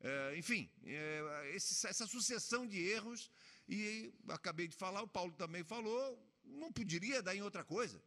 é, 0.00 0.36
enfim, 0.36 0.70
é, 0.84 1.52
esse- 1.54 1.86
essa 1.86 2.06
sucessão 2.06 2.66
de 2.66 2.78
erros, 2.80 3.30
e 3.68 4.12
acabei 4.28 4.68
de 4.68 4.76
falar, 4.76 5.02
o 5.02 5.08
Paulo 5.08 5.32
também 5.32 5.62
falou, 5.64 6.18
não 6.48 6.72
poderia 6.72 7.22
dar 7.22 7.34
em 7.34 7.42
outra 7.42 7.64
coisa. 7.64 8.02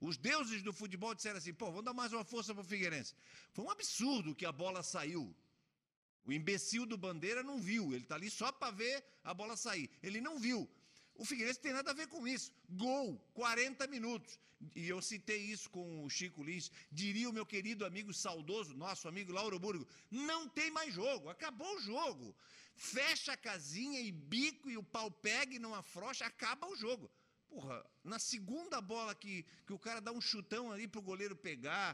Os 0.00 0.16
deuses 0.16 0.62
do 0.62 0.72
futebol 0.72 1.14
disseram 1.14 1.38
assim: 1.38 1.52
pô, 1.52 1.66
vamos 1.66 1.84
dar 1.84 1.92
mais 1.92 2.12
uma 2.12 2.24
força 2.24 2.54
para 2.54 2.62
o 2.62 2.66
Figueirense. 2.66 3.14
Foi 3.52 3.64
um 3.64 3.70
absurdo 3.70 4.34
que 4.34 4.46
a 4.46 4.52
bola 4.52 4.82
saiu. 4.82 5.34
O 6.24 6.32
imbecil 6.32 6.86
do 6.86 6.96
Bandeira 6.96 7.42
não 7.42 7.60
viu, 7.60 7.92
ele 7.92 8.04
está 8.04 8.14
ali 8.14 8.30
só 8.30 8.52
para 8.52 8.70
ver 8.70 9.04
a 9.24 9.34
bola 9.34 9.56
sair. 9.56 9.90
Ele 10.02 10.20
não 10.20 10.38
viu. 10.38 10.68
O 11.14 11.24
Figueirense 11.24 11.60
tem 11.60 11.72
nada 11.72 11.90
a 11.90 11.94
ver 11.94 12.06
com 12.08 12.26
isso. 12.26 12.52
Gol, 12.68 13.18
40 13.34 13.86
minutos. 13.88 14.38
E 14.74 14.88
eu 14.88 15.00
citei 15.00 15.38
isso 15.38 15.70
com 15.70 16.04
o 16.04 16.10
Chico 16.10 16.42
Lins. 16.42 16.70
Diria 16.92 17.28
o 17.28 17.32
meu 17.32 17.46
querido 17.46 17.84
amigo 17.84 18.12
saudoso, 18.12 18.74
nosso 18.74 19.08
amigo 19.08 19.32
Lauro 19.32 19.58
Burgo: 19.58 19.86
não 20.10 20.48
tem 20.48 20.70
mais 20.70 20.94
jogo, 20.94 21.28
acabou 21.28 21.76
o 21.76 21.80
jogo. 21.80 22.34
Fecha 22.76 23.32
a 23.32 23.36
casinha 23.36 24.00
e 24.00 24.10
bico 24.10 24.70
e 24.70 24.76
o 24.76 24.82
pau 24.82 25.10
pega 25.10 25.54
e 25.54 25.58
não 25.58 25.74
afrouxa, 25.74 26.24
acaba 26.24 26.66
o 26.66 26.76
jogo. 26.76 27.10
Porra, 27.50 27.84
na 28.04 28.18
segunda 28.18 28.80
bola 28.80 29.12
que, 29.14 29.44
que 29.66 29.72
o 29.72 29.78
cara 29.78 30.00
dá 30.00 30.12
um 30.12 30.20
chutão 30.20 30.70
ali 30.70 30.86
pro 30.86 31.02
goleiro 31.02 31.34
pegar, 31.34 31.88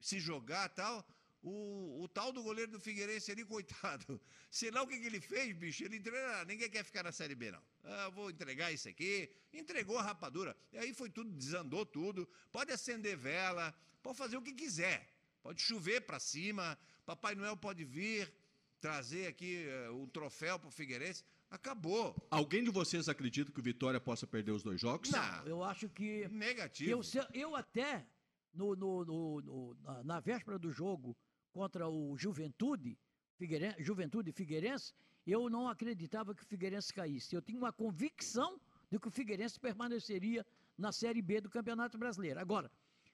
se 0.00 0.20
jogar 0.20 0.68
tal, 0.68 1.04
o, 1.42 2.02
o 2.02 2.08
tal 2.08 2.32
do 2.32 2.42
goleiro 2.42 2.70
do 2.70 2.80
Figueirense 2.80 3.32
ali, 3.32 3.44
coitado. 3.54 4.20
Sei 4.50 4.70
lá 4.70 4.82
o 4.82 4.86
que, 4.86 4.98
que 5.00 5.06
ele 5.06 5.20
fez, 5.20 5.56
bicho. 5.56 5.84
Ele 5.84 5.96
entregou, 5.96 6.20
"Ah, 6.20 6.44
ninguém 6.44 6.70
quer 6.70 6.84
ficar 6.84 7.02
na 7.02 7.10
Série 7.10 7.34
B, 7.34 7.50
não. 7.50 7.62
Ah, 7.82 8.08
vou 8.10 8.30
entregar 8.30 8.72
isso 8.72 8.88
aqui. 8.88 9.28
Entregou 9.52 9.98
a 9.98 10.02
rapadura. 10.02 10.56
E 10.72 10.78
aí 10.78 10.94
foi 10.94 11.10
tudo, 11.10 11.30
desandou 11.32 11.84
tudo. 11.84 12.28
Pode 12.52 12.72
acender 12.72 13.16
vela, 13.16 13.74
pode 14.02 14.16
fazer 14.16 14.36
o 14.36 14.42
que 14.42 14.52
quiser. 14.52 14.98
Pode 15.42 15.60
chover 15.60 16.02
para 16.02 16.20
cima. 16.20 16.78
Papai 17.04 17.34
Noel 17.34 17.56
pode 17.56 17.84
vir 17.84 18.32
trazer 18.80 19.26
aqui 19.26 19.64
eh, 19.66 19.90
o 19.90 20.06
troféu 20.06 20.58
pro 20.58 20.70
Figueirense. 20.70 21.24
Acabou. 21.50 22.14
Alguém 22.30 22.62
de 22.62 22.70
vocês 22.70 23.08
acredita 23.08 23.50
que 23.50 23.58
o 23.60 23.62
Vitória 23.62 24.00
possa 24.00 24.26
perder 24.26 24.52
os 24.52 24.62
dois 24.62 24.80
jogos? 24.80 25.10
Não, 25.10 25.46
Eu 25.46 25.62
acho 25.64 25.88
que. 25.88 26.28
negativo. 26.28 26.90
Eu, 26.90 27.00
eu 27.32 27.56
até, 27.56 28.06
no, 28.52 28.76
no- 28.76 29.04
no- 29.04 29.40
no- 29.40 29.74
na, 29.82 30.04
na 30.04 30.20
véspera 30.20 30.58
do 30.58 30.70
jogo 30.70 31.16
contra 31.52 31.88
o 31.88 32.16
Juventude, 32.18 32.98
Figueirense, 33.38 33.82
Juventude 33.82 34.30
Figueirense, 34.32 34.92
eu 35.26 35.48
não 35.48 35.68
acreditava 35.68 36.34
que 36.34 36.42
o 36.42 36.46
Figueirense 36.46 36.92
caísse. 36.92 37.34
Eu 37.34 37.40
tinha 37.40 37.58
uma 37.58 37.72
convicção 37.72 38.60
de 38.90 38.98
que 38.98 39.08
o 39.08 39.10
Figueirense 39.10 39.58
permaneceria 39.58 40.44
na 40.76 40.92
Série 40.92 41.22
B 41.22 41.40
do 41.40 41.48
Campeonato 41.50 41.96
Brasileiro. 41.96 42.38
Agora, 42.40 42.70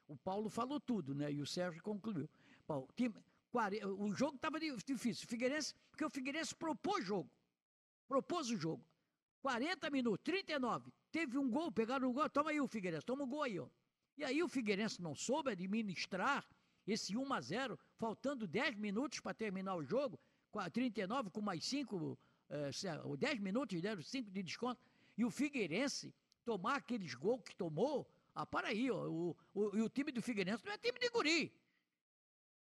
o 0.08 0.16
Paulo 0.16 0.48
falou 0.50 0.80
tudo, 0.80 1.14
né? 1.14 1.32
E 1.32 1.40
o 1.40 1.46
Sérgio 1.46 1.82
concluiu. 1.82 2.28
Paulo, 2.66 2.88
time- 2.96 3.14
o 3.98 4.12
jogo 4.12 4.34
estava 4.34 4.58
difícil. 4.58 5.24
O 5.24 5.28
Figueirense, 5.28 5.72
porque 5.90 6.04
o 6.04 6.10
Figueirense 6.10 6.52
propôs 6.54 7.04
jogo. 7.04 7.30
Propôs 8.08 8.50
o 8.50 8.56
jogo. 8.56 8.84
40 9.42 9.90
minutos, 9.90 10.24
39. 10.24 10.90
Teve 11.12 11.36
um 11.38 11.50
gol, 11.50 11.70
pegaram 11.70 12.08
um 12.08 12.12
gol. 12.12 12.28
Toma 12.30 12.50
aí 12.50 12.60
o 12.60 12.66
Figueirense, 12.66 13.04
toma 13.04 13.24
um 13.24 13.28
gol 13.28 13.42
aí, 13.42 13.58
ó. 13.58 13.68
E 14.16 14.24
aí 14.24 14.42
o 14.42 14.48
Figueirense 14.48 15.02
não 15.02 15.14
soube 15.14 15.50
administrar 15.50 16.48
esse 16.86 17.16
1 17.16 17.32
a 17.32 17.40
0 17.40 17.78
faltando 17.96 18.46
10 18.46 18.76
minutos 18.76 19.20
para 19.20 19.34
terminar 19.34 19.74
o 19.74 19.84
jogo, 19.84 20.18
com 20.50 20.60
a 20.60 20.70
39 20.70 21.30
com 21.30 21.40
mais 21.40 21.64
5 21.64 22.18
eh, 22.48 22.72
se- 22.72 22.86
10 23.18 23.40
minutos, 23.40 23.80
deram 23.80 24.02
5 24.02 24.30
de 24.30 24.42
desconto. 24.42 24.80
E 25.16 25.24
o 25.24 25.30
Figueirense 25.30 26.14
tomar 26.44 26.76
aqueles 26.76 27.14
gols 27.14 27.42
que 27.42 27.54
tomou. 27.54 28.08
Ah, 28.34 28.46
para 28.46 28.68
aí, 28.68 28.90
ó, 28.90 29.08
o, 29.08 29.36
o, 29.54 29.84
o 29.84 29.88
time 29.88 30.10
do 30.12 30.22
Figueirense 30.22 30.64
não 30.64 30.72
é 30.72 30.78
time 30.78 30.98
de 30.98 31.08
guri. 31.08 31.52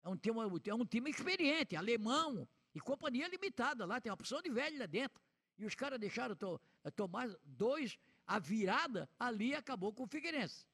É 0.05 0.09
um 0.09 0.19
é 0.65 0.75
um 0.75 0.85
time 0.85 1.11
experiente, 1.11 1.77
alemão 1.77 2.49
e 2.75 2.81
companhia 2.81 3.29
limitada 3.29 3.85
lá, 3.85 4.01
tem 4.01 4.11
uma 4.11 4.15
opção 4.15 4.41
de 4.41 4.51
velho 4.51 4.79
lá 4.79 4.87
dentro. 4.87 5.21
E 5.59 5.67
os 5.67 5.75
caras 5.75 5.99
deixaram 5.99 6.35
to, 6.35 6.61
eh, 6.85 6.91
tomar 6.91 7.29
dois, 7.45 7.99
a 8.27 8.39
virada 8.39 9.09
ali 9.19 9.55
acabou 9.55 9.93
com 9.93 10.05
o 10.05 10.07
Figueirense. 10.07 10.67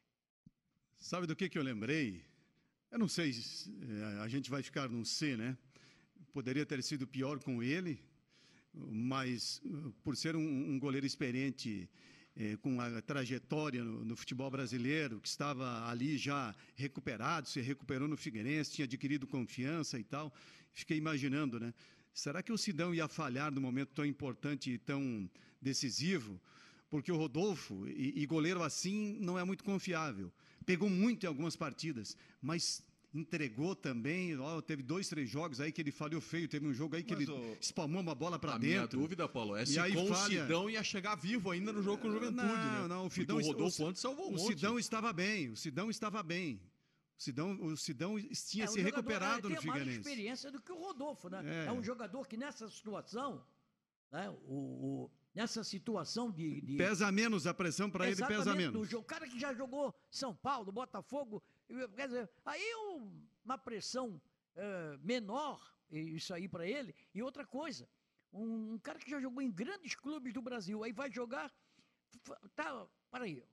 Sabe 0.97 1.27
do 1.27 1.37
que, 1.37 1.49
que 1.49 1.59
eu 1.59 1.63
lembrei? 1.63 2.25
Eu 2.91 2.99
não 2.99 3.09
sei, 3.09 3.33
se, 3.33 3.71
eh, 3.71 4.21
a 4.23 4.29
gente 4.29 4.49
vai 4.51 4.63
ficar 4.63 4.89
num 4.89 5.05
C, 5.05 5.37
né? 5.37 5.57
Poderia 6.33 6.65
ter 6.65 6.83
sido 6.83 7.07
pior 7.07 7.43
com 7.43 7.63
ele, 7.63 8.03
mas 8.73 9.61
eh, 9.65 9.93
por 10.03 10.17
ser 10.17 10.37
um, 10.37 10.71
um 10.71 10.79
goleiro 10.79 11.07
experiente, 11.07 11.91
eh, 12.39 12.57
com 12.63 12.81
a 12.81 13.03
trajetória 13.03 13.83
no, 13.83 14.05
no 14.05 14.17
futebol 14.17 14.49
brasileiro, 14.49 15.21
que 15.21 15.27
estava 15.27 15.89
ali 15.89 16.17
já 16.17 16.55
recuperado, 16.77 17.49
se 17.49 17.61
recuperou 17.61 18.07
no 18.07 18.17
Figueirense, 18.17 18.73
tinha 18.73 18.85
adquirido 18.85 19.27
confiança 19.27 19.99
e 19.99 20.05
tal, 20.05 20.33
fiquei 20.73 20.97
imaginando, 20.97 21.59
né? 21.59 21.75
Será 22.15 22.43
que 22.43 22.53
o 22.53 22.59
Sidão 22.59 22.95
ia 22.95 23.09
falhar 23.09 23.53
num 23.53 23.61
momento 23.61 23.91
tão 23.95 24.07
importante 24.07 24.71
e 24.71 24.79
tão 24.79 25.29
decisivo? 25.61 26.41
Porque 26.89 27.13
o 27.13 27.17
Rodolfo, 27.17 27.87
e, 27.89 28.23
e 28.23 28.27
goleiro 28.27 28.63
assim, 28.63 29.19
não 29.21 29.39
é 29.39 29.45
muito 29.45 29.63
confiável. 29.63 30.33
Pegou 30.65 30.89
muito 30.89 31.25
em 31.25 31.27
algumas 31.27 31.57
partidas, 31.57 32.17
mas 32.41 32.83
entregou 33.15 33.75
também. 33.75 34.37
Ó, 34.39 34.61
teve 34.61 34.83
dois, 34.83 35.09
três 35.09 35.29
jogos 35.29 35.61
aí 35.61 35.73
que 35.73 35.81
ele 35.81 35.91
falhou 35.91 36.21
feio. 36.21 36.49
Teve 36.49 36.67
um 36.67 36.75
jogo 36.75 36.97
aí 36.97 37.03
que 37.03 37.15
Mas 37.15 37.23
ele 37.23 37.31
o- 37.33 37.57
espalmou 37.61 38.01
uma 38.01 38.15
bola 38.15 38.39
para 38.39 38.55
A 38.55 38.59
minha 38.59 38.83
dentro. 38.83 39.01
dúvida, 39.01 39.29
Paulo, 39.29 39.57
é 39.57 39.63
E 39.63 39.67
se 39.67 39.79
aí 39.79 39.93
com 39.95 40.07
falha- 40.09 40.41
o 40.43 40.43
Sidão 40.43 40.71
ia 40.71 40.83
chegar 40.83 41.15
vivo 41.17 41.51
ainda 41.51 41.73
no 41.73 41.83
jogo 41.83 42.03
com 42.03 42.09
o 42.09 42.13
Juventude, 42.13 42.37
não, 42.47 42.83
né? 42.83 42.89
Não, 42.89 43.01
o 43.07 43.09
Porque 43.09 43.21
Sidão, 43.21 43.37
o 43.39 43.41
Rodolfo 43.43 43.83
o, 43.83 43.87
antes 43.89 44.03
salvou 44.03 44.27
um 44.27 44.29
o 44.29 44.33
monte. 44.37 44.47
Sidão 44.49 44.79
estava 44.79 45.13
bem. 45.13 45.51
O 45.51 45.57
Sidão 45.57 45.91
estava 45.91 46.23
bem. 46.23 46.61
O 47.19 47.23
Sidão, 47.23 47.59
o 47.61 47.77
Sidão 47.77 48.17
tinha 48.19 48.65
É, 48.65 48.67
se 48.69 48.79
jogador, 48.79 48.85
recuperado 48.85 49.49
é, 49.49 49.51
no 49.51 49.57
tem 49.57 49.67
mais 49.67 49.79
Figueirense. 49.81 49.99
experiência 49.99 50.51
do 50.53 50.61
que 50.63 50.71
o 50.71 50.79
Rodolfo, 50.79 51.29
né? 51.29 51.43
É, 51.45 51.67
É. 51.67 51.73
um 51.73 51.83
jogador 51.83 52.29
que 52.29 52.37
nessa 52.37 52.69
situação, 52.69 53.45
né? 54.13 54.29
O, 54.47 54.55
o- 54.55 55.11
nessa 55.35 55.65
situação 55.65 56.31
de, 56.31 56.61
de 56.61 56.77
Pesa 56.77 57.11
menos 57.11 57.47
a 57.47 57.53
pressão 57.55 57.91
para 57.91 58.07
ele, 58.09 58.25
pesa 58.25 58.55
menos. 58.55 58.89
jogo. 58.89 59.03
O 59.03 59.07
cara 59.07 59.27
que 59.27 59.39
já 59.39 59.53
jogou 59.55 59.93
São 60.11 60.33
Paulo, 60.35 60.71
Botafogo, 60.71 61.43
dizer, 61.69 62.31
aí 62.45 62.75
um- 62.77 63.27
uma 63.45 63.59
pressão 63.59 64.21
menor, 65.01 65.61
isso 65.91 66.35
aí 66.35 66.49
para 66.49 66.67
ele. 66.67 66.95
E 67.15 67.23
outra 67.23 67.47
coisa, 67.47 67.89
um, 68.33 68.75
um 68.75 68.79
cara 68.79 68.99
que 68.99 69.11
já 69.11 69.21
jogou 69.21 69.41
em 69.43 69.51
grandes 69.51 69.95
clubes 69.95 70.33
do 70.33 70.43
Brasil, 70.43 70.83
aí 70.83 70.93
vai 70.93 71.11
jogar, 71.11 71.53
tá, 72.55 72.87
peraí, 73.11 73.45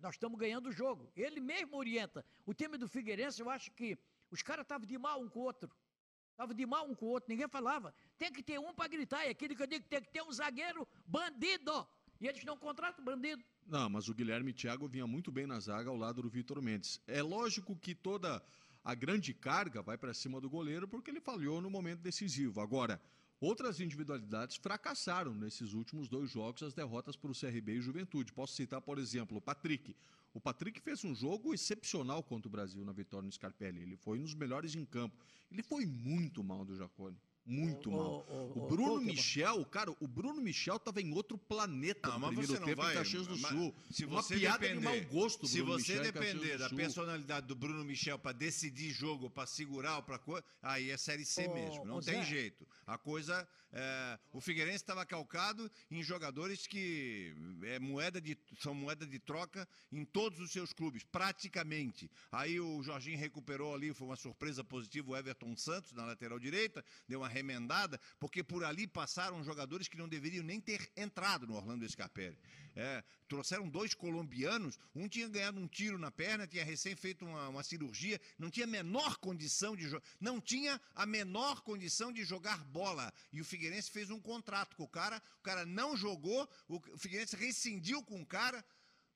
nós 0.00 0.14
estamos 0.14 0.38
ganhando 0.38 0.68
o 0.68 0.72
jogo. 0.72 1.10
Ele 1.14 1.40
mesmo 1.40 1.76
orienta. 1.76 2.24
O 2.46 2.54
time 2.54 2.78
do 2.78 2.88
Figueirense, 2.88 3.40
eu 3.40 3.50
acho 3.50 3.70
que 3.72 3.98
os 4.30 4.42
caras 4.42 4.64
estavam 4.64 4.86
de 4.86 4.98
mal 4.98 5.20
um 5.20 5.28
com 5.28 5.40
o 5.40 5.42
outro. 5.42 5.70
Estavam 6.30 6.54
de 6.54 6.66
mal 6.66 6.88
um 6.88 6.94
com 6.94 7.06
o 7.06 7.10
outro, 7.10 7.30
ninguém 7.30 7.46
falava. 7.48 7.94
Tem 8.18 8.32
que 8.32 8.42
ter 8.42 8.58
um 8.58 8.74
para 8.74 8.88
gritar, 8.88 9.24
e 9.26 9.30
aquilo 9.30 9.54
que 9.54 9.62
eu 9.62 9.66
digo, 9.66 9.86
tem 9.88 10.02
que 10.02 10.10
ter 10.10 10.22
um 10.22 10.32
zagueiro 10.32 10.86
bandido. 11.06 11.86
E 12.20 12.26
eles 12.26 12.42
não 12.44 12.56
contratam 12.56 13.04
bandido. 13.04 13.44
Não, 13.66 13.88
mas 13.88 14.08
o 14.08 14.14
Guilherme 14.14 14.52
Thiago 14.52 14.86
vinha 14.86 15.06
muito 15.06 15.32
bem 15.32 15.46
na 15.46 15.58
zaga 15.58 15.88
ao 15.88 15.96
lado 15.96 16.20
do 16.20 16.28
Vitor 16.28 16.60
Mendes. 16.60 17.00
É 17.06 17.22
lógico 17.22 17.74
que 17.74 17.94
toda 17.94 18.42
a 18.84 18.94
grande 18.94 19.32
carga 19.32 19.80
vai 19.80 19.96
para 19.96 20.12
cima 20.12 20.40
do 20.40 20.50
goleiro 20.50 20.86
porque 20.86 21.10
ele 21.10 21.20
falhou 21.20 21.60
no 21.62 21.70
momento 21.70 22.00
decisivo. 22.00 22.60
Agora, 22.60 23.00
outras 23.40 23.80
individualidades 23.80 24.56
fracassaram 24.56 25.34
nesses 25.34 25.72
últimos 25.72 26.08
dois 26.08 26.30
jogos, 26.30 26.62
as 26.62 26.74
derrotas 26.74 27.16
para 27.16 27.30
o 27.30 27.34
CRB 27.34 27.76
e 27.76 27.80
Juventude. 27.80 28.32
Posso 28.32 28.52
citar, 28.54 28.82
por 28.82 28.98
exemplo, 28.98 29.38
o 29.38 29.40
Patrick. 29.40 29.96
O 30.34 30.40
Patrick 30.40 30.80
fez 30.80 31.02
um 31.02 31.14
jogo 31.14 31.54
excepcional 31.54 32.22
contra 32.22 32.48
o 32.48 32.50
Brasil 32.50 32.84
na 32.84 32.92
vitória 32.92 33.24
no 33.24 33.32
Scarpelli. 33.32 33.80
Ele 33.80 33.96
foi 33.96 34.18
um 34.18 34.24
dos 34.24 34.34
melhores 34.34 34.74
em 34.74 34.84
campo. 34.84 35.16
Ele 35.50 35.62
foi 35.62 35.86
muito 35.86 36.44
mal 36.44 36.64
do 36.64 36.76
Jacone. 36.76 37.16
Muito 37.46 37.90
mal. 37.90 38.26
o 38.54 38.66
Bruno. 38.68 39.00
Michel, 39.02 39.64
cara, 39.66 39.94
o 40.00 40.08
Bruno 40.08 40.40
Michel 40.40 40.76
estava 40.76 41.00
em 41.02 41.12
outro 41.12 41.36
planeta 41.36 42.08
Não, 42.08 42.14
no 42.14 42.20
mas 42.20 42.28
primeiro 42.30 42.52
você 42.52 42.58
não 42.58 42.66
tempo 42.66 42.80
vai. 42.82 42.94
em 42.94 42.96
Caxias 42.96 43.26
do 43.26 43.36
Sul. 43.36 43.74
Se 43.90 44.04
Uma 44.06 44.22
você 44.22 44.36
piada 44.36 44.58
depender, 44.58 44.80
de 44.80 44.84
mau 44.84 45.12
gosto, 45.12 45.46
se 45.46 45.62
Bruno 45.62 45.78
você 45.78 45.92
Michel 45.94 46.12
depender 46.12 46.58
da 46.58 46.70
personalidade 46.70 47.46
do 47.46 47.54
Bruno 47.54 47.84
Michel 47.84 48.18
para 48.18 48.32
decidir 48.32 48.90
jogo, 48.90 49.28
para 49.28 49.46
segurar 49.46 49.96
ou 49.96 50.02
para 50.02 50.18
coisa, 50.18 50.44
aí 50.62 50.90
é 50.90 50.96
série 50.96 51.24
C 51.24 51.46
mesmo. 51.48 51.84
Não 51.84 52.00
tem 52.00 52.22
Zé. 52.22 52.24
jeito. 52.24 52.66
A 52.86 52.96
coisa, 52.96 53.46
é, 53.76 54.18
o 54.32 54.40
Figueirense 54.40 54.76
estava 54.76 55.04
calcado 55.04 55.68
em 55.90 56.00
jogadores 56.00 56.64
que 56.64 57.34
é 57.64 57.80
moeda 57.80 58.20
de, 58.20 58.38
são 58.60 58.72
moeda 58.72 59.04
de 59.04 59.18
troca 59.18 59.68
em 59.90 60.04
todos 60.04 60.38
os 60.38 60.52
seus 60.52 60.72
clubes, 60.72 61.02
praticamente. 61.02 62.08
Aí 62.30 62.60
o 62.60 62.82
Jorginho 62.84 63.18
recuperou 63.18 63.74
ali, 63.74 63.92
foi 63.92 64.06
uma 64.06 64.16
surpresa 64.16 64.62
positiva 64.62 65.10
o 65.10 65.16
Everton 65.16 65.56
Santos 65.56 65.92
na 65.92 66.04
lateral 66.04 66.38
direita, 66.38 66.84
deu 67.08 67.20
uma 67.20 67.28
remendada, 67.28 68.00
porque 68.20 68.44
por 68.44 68.62
ali 68.64 68.86
passaram 68.86 69.42
jogadores 69.42 69.88
que 69.88 69.98
não 69.98 70.08
deveriam 70.08 70.44
nem 70.44 70.60
ter 70.60 70.88
entrado 70.96 71.44
no 71.44 71.54
Orlando 71.54 71.88
Scarpelli. 71.88 72.38
É, 72.76 73.04
trouxeram 73.28 73.68
dois 73.68 73.94
colombianos, 73.94 74.78
um 74.94 75.08
tinha 75.08 75.28
ganhado 75.28 75.60
um 75.60 75.68
tiro 75.68 75.96
na 75.96 76.10
perna, 76.10 76.44
tinha 76.44 76.64
recém 76.64 76.96
feito 76.96 77.24
uma, 77.24 77.48
uma 77.48 77.62
cirurgia, 77.62 78.20
não 78.36 78.50
tinha 78.50 78.66
a 78.66 78.68
menor 78.68 79.16
condição 79.18 79.76
de 79.76 79.88
não 80.20 80.40
tinha 80.40 80.80
a 80.92 81.06
menor 81.06 81.60
condição 81.60 82.12
de 82.12 82.24
jogar 82.24 82.64
bola. 82.64 83.12
E 83.32 83.40
o 83.40 83.44
Figueirense 83.44 83.90
fez 83.90 84.10
um 84.10 84.20
contrato 84.20 84.74
com 84.76 84.82
o 84.82 84.88
cara, 84.88 85.22
o 85.38 85.42
cara 85.42 85.64
não 85.64 85.96
jogou, 85.96 86.48
o 86.68 86.80
Figueirense 86.98 87.36
rescindiu 87.36 88.02
com 88.02 88.20
o 88.20 88.26
cara. 88.26 88.64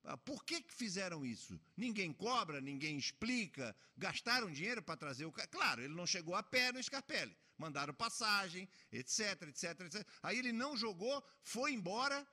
Ah, 0.04 0.16
Por 0.16 0.44
que, 0.44 0.62
que 0.62 0.72
fizeram 0.72 1.26
isso? 1.26 1.60
Ninguém 1.76 2.12
cobra, 2.12 2.60
ninguém 2.60 2.96
explica, 2.96 3.74
gastaram 3.96 4.50
dinheiro 4.50 4.82
para 4.82 4.96
trazer 4.96 5.24
o 5.24 5.32
cara. 5.32 5.48
Claro, 5.48 5.82
ele 5.82 5.94
não 5.94 6.06
chegou 6.06 6.34
a 6.34 6.42
pé 6.42 6.72
no 6.72 6.82
Scarpelli. 6.82 7.36
Mandaram 7.58 7.92
passagem, 7.92 8.68
etc, 8.92 9.42
etc, 9.48 9.80
etc. 9.80 10.06
Aí 10.22 10.38
ele 10.38 10.52
não 10.52 10.76
jogou, 10.76 11.22
foi 11.42 11.72
embora, 11.72 12.24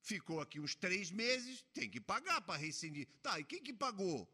ficou 0.00 0.40
aqui 0.40 0.58
uns 0.60 0.74
três 0.74 1.10
meses, 1.10 1.64
tem 1.72 1.88
que 1.88 2.00
pagar 2.00 2.40
para 2.40 2.58
rescindir. 2.58 3.06
Tá, 3.22 3.38
e 3.38 3.44
quem 3.44 3.62
que 3.62 3.72
pagou? 3.72 4.28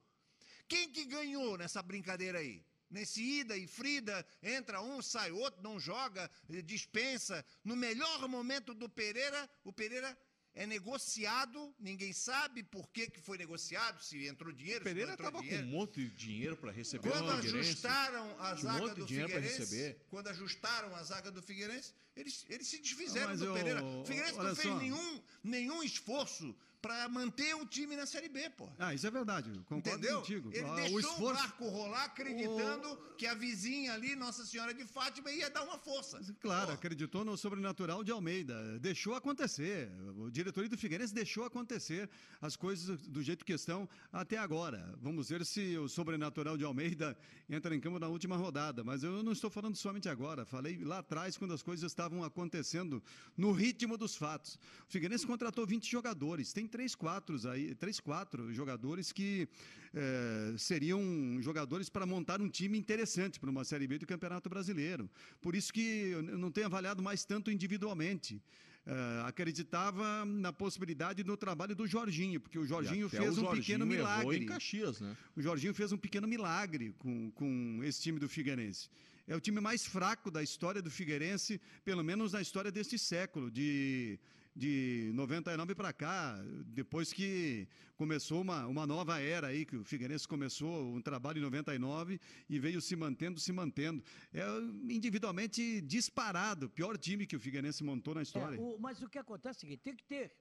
Quem 0.68 0.90
que 0.90 1.04
ganhou 1.04 1.56
nessa 1.56 1.82
brincadeira 1.82 2.38
aí? 2.38 2.64
Nesse 2.88 3.20
ida 3.20 3.56
e 3.56 3.66
frida, 3.66 4.24
entra 4.42 4.80
um, 4.80 5.02
sai 5.02 5.32
outro, 5.32 5.60
não 5.62 5.78
joga, 5.78 6.30
eh, 6.48 6.62
dispensa. 6.62 7.44
No 7.64 7.74
melhor 7.74 8.28
momento 8.28 8.72
do 8.72 8.88
Pereira, 8.88 9.50
o 9.64 9.72
Pereira 9.72 10.16
é 10.56 10.66
negociado, 10.66 11.72
ninguém 11.78 12.12
sabe 12.14 12.62
por 12.62 12.88
que, 12.88 13.08
que 13.10 13.20
foi 13.20 13.36
negociado, 13.36 14.02
se 14.02 14.26
entrou 14.26 14.50
dinheiro, 14.52 14.80
O 14.80 14.84
Pereira 14.84 15.12
estava 15.12 15.30
com 15.32 15.38
um 15.38 15.42
dinheiro. 15.42 15.66
monte 15.66 16.00
de 16.00 16.10
dinheiro 16.10 16.56
para 16.56 16.72
receber 16.72 17.10
Quando 17.10 17.30
ajustaram 17.30 18.30
a 18.40 18.54
Tinha 18.54 18.70
um 18.70 18.72
zaga 18.74 18.80
monte 18.80 18.94
de 18.94 19.00
do 19.02 19.06
Figueirense, 19.06 19.58
receber. 19.58 20.00
quando 20.08 20.28
ajustaram 20.28 20.96
a 20.96 21.02
zaga 21.02 21.30
do 21.30 21.42
Figueirense, 21.42 21.92
eles, 22.16 22.46
eles 22.48 22.66
se 22.66 22.78
desfizeram 22.78 23.26
Ah, 23.26 23.30
mas 23.30 23.40
do 23.40 23.44
eu- 23.46 23.54
Pereira. 23.54 23.84
O 23.84 24.04
Figueirense 24.06 24.38
não 24.38 24.56
fez 24.56 24.68
só. 24.72 24.78
nenhum, 24.78 25.22
nenhum 25.44 25.82
esforço 25.82 26.56
para 26.82 27.08
manter 27.08 27.54
o 27.54 27.66
time 27.66 27.96
na 27.96 28.06
Série 28.06 28.28
B, 28.28 28.48
pô. 28.50 28.68
Ah, 28.78 28.94
isso 28.94 29.06
é 29.06 29.10
verdade. 29.10 29.50
Concordo 29.68 29.98
Entendeu? 29.98 30.20
contigo. 30.20 30.50
Ele 30.52 30.64
Ah, 30.68 30.74
deixou 30.76 30.92
o 30.92 30.96
o, 30.96 31.00
esforço. 31.00 31.34
barco 31.42 31.68
rolar 31.68 32.04
acreditando 32.04 32.96
que 33.18 33.26
a 33.26 33.34
vizinha 33.34 33.94
ali, 33.94 34.14
Nossa 34.14 34.44
Senhora 34.44 34.72
de 34.74 34.84
Fátima, 34.84 35.30
ia 35.32 35.48
dar 35.50 35.62
uma 35.64 35.78
força. 35.78 36.20
Claro, 36.40 36.68
Pô, 36.68 36.72
acreditou 36.72 37.24
no 37.24 37.36
sobrenatural 37.36 38.04
de 38.04 38.10
Almeida. 38.12 38.78
Deixou 38.78 39.14
acontecer. 39.14 39.90
O 40.16 40.30
diretoria 40.30 40.68
do 40.68 40.76
Figueirense 40.78 41.14
deixou 41.14 41.44
acontecer 41.44 42.08
as 42.40 42.56
coisas 42.56 43.00
do 43.08 43.22
jeito 43.22 43.44
que 43.44 43.52
estão 43.52 43.88
até 44.12 44.36
agora. 44.36 44.94
Vamos 45.00 45.28
ver 45.28 45.44
se 45.46 45.76
o 45.78 45.88
sobrenatural 45.88 46.56
de 46.56 46.64
Almeida 46.64 47.16
entra 47.48 47.74
em 47.74 47.80
campo 47.80 47.98
na 47.98 48.08
última 48.08 48.36
rodada. 48.36 48.84
Mas 48.84 49.02
eu 49.02 49.22
não 49.22 49.32
estou 49.32 49.50
falando 49.50 49.76
somente 49.76 50.08
agora. 50.08 50.44
Falei 50.44 50.78
lá 50.84 50.98
atrás, 50.98 51.36
quando 51.36 51.54
as 51.54 51.62
coisas 51.62 51.90
estavam 51.90 52.22
acontecendo 52.22 53.02
no 53.36 53.50
ritmo 53.52 53.96
dos 53.96 54.14
fatos. 54.16 54.56
O 54.88 54.92
Figueirense 54.92 55.26
contratou 55.26 55.66
20 55.66 55.90
jogadores. 55.90 56.52
Tem 56.52 56.65
três, 56.66 56.94
quatro 56.94 57.36
aí, 57.48 57.74
três, 57.74 58.00
quatro 58.00 58.52
jogadores 58.52 59.12
que 59.12 59.48
eh, 59.94 60.54
seriam 60.58 61.02
jogadores 61.40 61.88
para 61.88 62.04
montar 62.04 62.40
um 62.40 62.48
time 62.48 62.78
interessante 62.78 63.38
para 63.40 63.50
uma 63.50 63.64
Série 63.64 63.86
B 63.86 63.98
do 63.98 64.06
Campeonato 64.06 64.48
Brasileiro. 64.48 65.08
Por 65.40 65.54
isso 65.54 65.72
que 65.72 66.08
eu 66.08 66.22
não 66.22 66.50
tenho 66.50 66.66
avaliado 66.66 67.02
mais 67.02 67.24
tanto 67.24 67.50
individualmente. 67.50 68.42
Eh, 68.88 69.22
acreditava 69.24 70.24
na 70.24 70.52
possibilidade 70.52 71.24
do 71.24 71.36
trabalho 71.36 71.74
do 71.74 71.88
Jorginho, 71.88 72.40
porque 72.40 72.56
o 72.56 72.64
Jorginho 72.64 73.08
fez 73.08 73.36
o 73.36 73.40
um 73.40 73.44
Jorginho 73.44 73.64
pequeno 73.64 73.86
milagre. 73.86 74.36
em 74.36 74.46
Caxias, 74.46 75.00
né? 75.00 75.16
O 75.34 75.42
Jorginho 75.42 75.74
fez 75.74 75.90
um 75.90 75.98
pequeno 75.98 76.28
milagre 76.28 76.94
com, 76.98 77.30
com 77.32 77.80
esse 77.82 78.00
time 78.00 78.20
do 78.20 78.28
Figueirense. 78.28 78.88
É 79.26 79.34
o 79.34 79.40
time 79.40 79.60
mais 79.60 79.84
fraco 79.84 80.30
da 80.30 80.40
história 80.40 80.80
do 80.80 80.88
Figueirense, 80.88 81.60
pelo 81.84 82.04
menos 82.04 82.32
na 82.32 82.40
história 82.40 82.70
deste 82.70 82.96
século, 82.96 83.50
de 83.50 84.20
de 84.56 85.10
99 85.14 85.74
para 85.74 85.92
cá, 85.92 86.34
depois 86.64 87.12
que 87.12 87.68
começou 87.94 88.40
uma, 88.40 88.66
uma 88.66 88.86
nova 88.86 89.20
era 89.20 89.48
aí, 89.48 89.66
que 89.66 89.76
o 89.76 89.84
Figueirense 89.84 90.26
começou 90.26 90.94
um 90.96 91.02
trabalho 91.02 91.38
em 91.38 91.42
99 91.42 92.18
e 92.48 92.58
veio 92.58 92.80
se 92.80 92.96
mantendo, 92.96 93.38
se 93.38 93.52
mantendo. 93.52 94.02
É 94.32 94.42
individualmente 94.90 95.82
disparado, 95.82 96.70
pior 96.70 96.96
time 96.96 97.26
que 97.26 97.36
o 97.36 97.40
Figueirense 97.40 97.84
montou 97.84 98.14
na 98.14 98.22
história. 98.22 98.56
É, 98.56 98.58
o- 98.58 98.78
mas 98.78 99.02
o 99.02 99.08
que 99.08 99.18
acontece 99.18 99.56
é 99.56 99.58
o 99.58 99.60
seguinte, 99.60 99.80
tem 99.82 99.94
que 99.94 100.04
ter, 100.04 100.34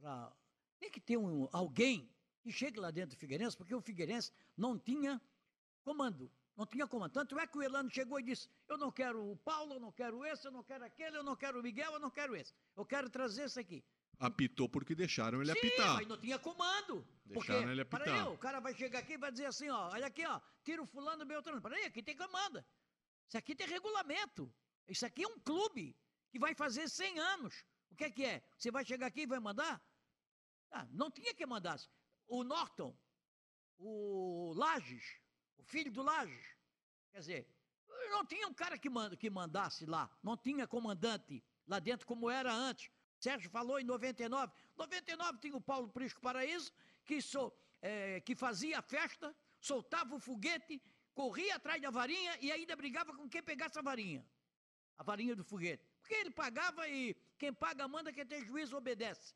pra- 0.00 0.34
tem 0.80 0.90
que 0.90 1.00
ter 1.00 1.18
um, 1.18 1.46
alguém 1.52 2.08
que 2.40 2.50
chegue 2.50 2.80
lá 2.80 2.90
dentro 2.90 3.16
do 3.16 3.18
Figueirense, 3.18 3.56
porque 3.56 3.74
o 3.74 3.80
Figueirense 3.82 4.32
não 4.56 4.78
tinha 4.78 5.20
comando, 5.84 6.30
não 6.56 6.66
tinha 6.66 6.86
comando. 6.86 7.12
Tanto 7.12 7.38
é 7.38 7.46
que 7.46 7.58
o 7.58 7.62
Elano 7.62 7.90
chegou 7.90 8.18
e 8.18 8.22
disse, 8.22 8.48
eu 8.68 8.78
não 8.78 8.90
quero 8.90 9.30
o 9.32 9.36
Paulo, 9.36 9.74
eu 9.74 9.80
não 9.80 9.92
quero 9.92 10.24
esse, 10.24 10.46
eu 10.46 10.50
não 10.50 10.62
quero 10.62 10.84
aquele, 10.84 11.16
eu 11.16 11.22
não 11.22 11.36
quero 11.36 11.60
o 11.60 11.62
Miguel, 11.62 11.92
eu 11.92 11.98
não 12.00 12.10
quero 12.10 12.34
esse. 12.34 12.54
Eu 12.74 12.84
quero 12.84 13.10
trazer 13.10 13.44
esse 13.44 13.60
aqui. 13.60 13.84
Apitou 14.18 14.66
porque 14.66 14.94
deixaram 14.94 15.42
ele 15.42 15.52
Sim, 15.52 15.58
apitar. 15.58 15.94
mas 15.96 16.08
não 16.08 16.18
tinha 16.18 16.38
comando. 16.38 17.06
Porque, 17.32 17.52
Deixaram 17.52 17.70
ele 17.70 17.84
para 17.84 18.04
apitar. 18.04 18.26
aí, 18.26 18.32
o 18.32 18.38
cara 18.38 18.60
vai 18.60 18.74
chegar 18.74 19.00
aqui 19.00 19.12
e 19.12 19.18
vai 19.18 19.30
dizer 19.30 19.46
assim, 19.46 19.68
ó, 19.68 19.90
olha 19.92 20.06
aqui, 20.06 20.24
ó, 20.26 20.40
tira 20.64 20.82
o 20.82 20.86
fulano 20.86 21.24
Beltrano. 21.26 21.60
Para 21.60 21.76
aí, 21.76 21.84
aqui 21.84 22.02
tem 22.02 22.16
comanda. 22.16 22.66
Isso 23.28 23.36
aqui 23.36 23.54
tem 23.54 23.66
regulamento. 23.66 24.50
Isso 24.88 25.04
aqui 25.04 25.24
é 25.24 25.28
um 25.28 25.38
clube 25.40 25.94
que 26.30 26.38
vai 26.38 26.54
fazer 26.54 26.88
100 26.88 27.18
anos. 27.18 27.64
O 27.90 27.94
que 27.96 28.04
é 28.04 28.10
que 28.10 28.24
é? 28.24 28.42
Você 28.56 28.70
vai 28.70 28.84
chegar 28.84 29.06
aqui 29.08 29.22
e 29.22 29.26
vai 29.26 29.40
mandar? 29.40 29.82
Ah, 30.70 30.86
não 30.90 31.10
tinha 31.10 31.34
que 31.34 31.44
mandar. 31.44 31.78
O 32.26 32.42
Norton, 32.42 32.96
o 33.78 34.54
Lages, 34.56 35.20
filho 35.66 35.92
do 35.92 36.02
Lages, 36.02 36.46
quer 37.12 37.18
dizer, 37.20 37.56
não 38.10 38.24
tinha 38.24 38.46
um 38.46 38.54
cara 38.54 38.78
que, 38.78 38.88
manda, 38.88 39.16
que 39.16 39.28
mandasse 39.28 39.84
lá, 39.84 40.10
não 40.22 40.36
tinha 40.36 40.66
comandante 40.66 41.42
lá 41.66 41.78
dentro 41.78 42.06
como 42.06 42.30
era 42.30 42.52
antes. 42.52 42.90
Sérgio 43.18 43.50
falou 43.50 43.78
em 43.80 43.84
99. 43.84 44.52
99 44.76 45.38
tinha 45.38 45.56
o 45.56 45.60
Paulo 45.60 45.88
Prisco 45.88 46.20
Paraíso, 46.20 46.72
que, 47.04 47.20
so, 47.20 47.52
eh, 47.82 48.20
que 48.20 48.34
fazia 48.34 48.78
a 48.78 48.82
festa, 48.82 49.34
soltava 49.60 50.14
o 50.14 50.20
foguete, 50.20 50.80
corria 51.14 51.56
atrás 51.56 51.80
da 51.80 51.90
varinha 51.90 52.38
e 52.40 52.52
ainda 52.52 52.76
brigava 52.76 53.14
com 53.14 53.28
quem 53.28 53.42
pegasse 53.42 53.78
a 53.78 53.82
varinha. 53.82 54.24
A 54.98 55.02
varinha 55.02 55.34
do 55.34 55.44
foguete. 55.44 55.84
Porque 55.98 56.14
ele 56.14 56.30
pagava 56.30 56.88
e 56.88 57.14
quem 57.38 57.52
paga 57.52 57.88
manda, 57.88 58.12
quem 58.12 58.26
tem 58.26 58.44
juízo 58.44 58.76
obedece. 58.76 59.34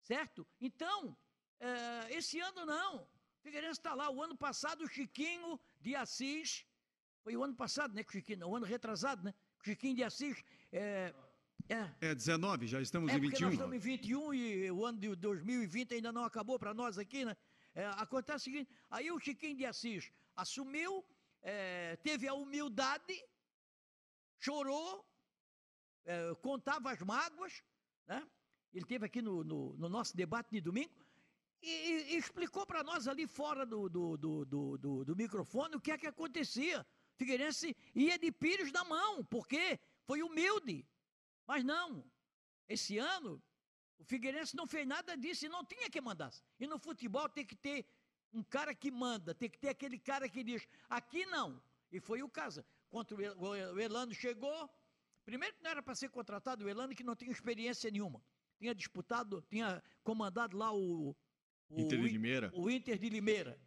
Certo? 0.00 0.46
Então, 0.60 1.16
eh, 1.58 2.06
esse 2.10 2.40
ano 2.40 2.64
não. 2.64 3.06
Figueirense 3.42 3.80
está 3.80 3.94
lá. 3.94 4.10
O 4.10 4.22
ano 4.22 4.36
passado, 4.36 4.84
o 4.84 4.88
Chiquinho 4.88 5.58
de 5.80 5.94
Assis. 5.94 6.66
Foi 7.22 7.36
o 7.36 7.42
ano 7.44 7.54
passado, 7.54 7.94
né? 7.94 8.02
que 8.02 8.08
o 8.10 8.12
Chiquinho, 8.12 8.38
não, 8.40 8.50
o 8.50 8.56
ano 8.56 8.66
retrasado, 8.66 9.22
né? 9.22 9.34
O 9.60 9.64
Chiquinho 9.64 9.94
de 9.96 10.02
Assis. 10.04 10.42
eh, 10.72 11.14
é, 11.68 12.08
É 12.10 12.14
19, 12.14 12.66
já 12.66 12.80
estamos 12.80 13.10
é 13.12 13.16
em 13.16 13.20
porque 13.20 13.36
21. 13.36 13.44
nós 13.46 13.54
estamos 13.54 13.76
em 13.76 13.78
21 13.78 14.34
e 14.34 14.70
o 14.70 14.84
ano 14.84 14.98
de 14.98 15.14
2020 15.14 15.94
ainda 15.94 16.10
não 16.12 16.24
acabou 16.24 16.58
para 16.58 16.72
nós 16.74 16.98
aqui, 16.98 17.24
né? 17.24 17.36
É, 17.74 17.86
acontece 17.96 18.48
o 18.48 18.52
seguinte, 18.52 18.70
aí 18.90 19.10
o 19.12 19.18
Chiquinho 19.20 19.56
de 19.56 19.64
Assis 19.64 20.10
assumiu, 20.34 21.04
é, 21.42 21.96
teve 21.96 22.26
a 22.26 22.34
humildade, 22.34 23.14
chorou, 24.38 25.06
é, 26.04 26.34
contava 26.42 26.90
as 26.90 26.98
mágoas, 27.00 27.62
né? 28.06 28.26
Ele 28.72 28.84
teve 28.86 29.04
aqui 29.06 29.20
no, 29.20 29.44
no- 29.44 29.74
no 29.76 29.88
nosso 29.88 30.16
debate 30.16 30.50
de 30.50 30.60
domingo 30.60 30.92
e, 31.62 31.68
e- 31.68 32.16
explicou 32.16 32.66
para 32.66 32.82
nós 32.82 33.06
ali 33.08 33.26
fora 33.26 33.64
do, 33.66 33.88
do, 33.88 34.16
do, 34.16 34.44
do, 34.44 35.04
do- 35.04 35.16
microfone 35.16 35.76
o 35.76 35.80
que 35.80 35.90
é 35.92 35.98
que 35.98 36.06
acontecia. 36.06 36.86
Figueirense 37.16 37.76
ia 37.94 38.18
de 38.18 38.32
pires 38.32 38.72
na 38.72 38.84
mão, 38.84 39.24
porque 39.24 39.78
foi 40.04 40.22
humilde. 40.22 40.86
Mas 41.46 41.62
não, 41.64 42.04
esse 42.68 42.98
ano 42.98 43.42
o 43.98 44.04
Figueirense 44.04 44.56
não 44.56 44.66
fez 44.66 44.86
nada 44.86 45.16
disso 45.16 45.44
e 45.44 45.48
não 45.48 45.64
tinha 45.64 45.90
que 45.90 46.00
mandar. 46.00 46.32
E 46.58 46.66
no 46.66 46.78
futebol 46.78 47.28
tem 47.28 47.44
que 47.44 47.54
ter 47.54 47.86
um 48.32 48.42
cara 48.42 48.74
que 48.74 48.90
manda, 48.90 49.34
tem 49.34 49.50
que 49.50 49.58
ter 49.58 49.68
aquele 49.68 49.98
cara 49.98 50.28
que 50.28 50.42
diz, 50.42 50.66
aqui 50.88 51.26
não. 51.26 51.62
E 51.92 52.00
foi 52.00 52.22
o 52.22 52.28
caso. 52.28 52.64
Quando 52.88 53.16
o 53.16 53.20
El- 53.20 53.38
o 53.38 53.54
El- 53.54 53.74
o 53.74 53.80
Elano 53.80 54.14
chegou, 54.14 54.70
primeiro 55.24 55.54
que 55.56 55.62
não 55.62 55.70
era 55.70 55.82
para 55.82 55.94
ser 55.94 56.08
contratado 56.08 56.64
o 56.64 56.68
Elano, 56.68 56.94
que 56.94 57.04
não 57.04 57.14
tinha 57.14 57.30
experiência 57.30 57.90
nenhuma. 57.90 58.24
Tinha 58.58 58.74
disputado, 58.74 59.42
tinha 59.50 59.82
comandado 60.02 60.56
lá 60.56 60.72
o 60.72 61.14
Inter 61.76 62.00
de 62.00 62.08
Limeira. 62.08 62.50
o 62.54 62.70
Inter 62.70 62.98
de 62.98 63.08
Limeira. 63.08 63.58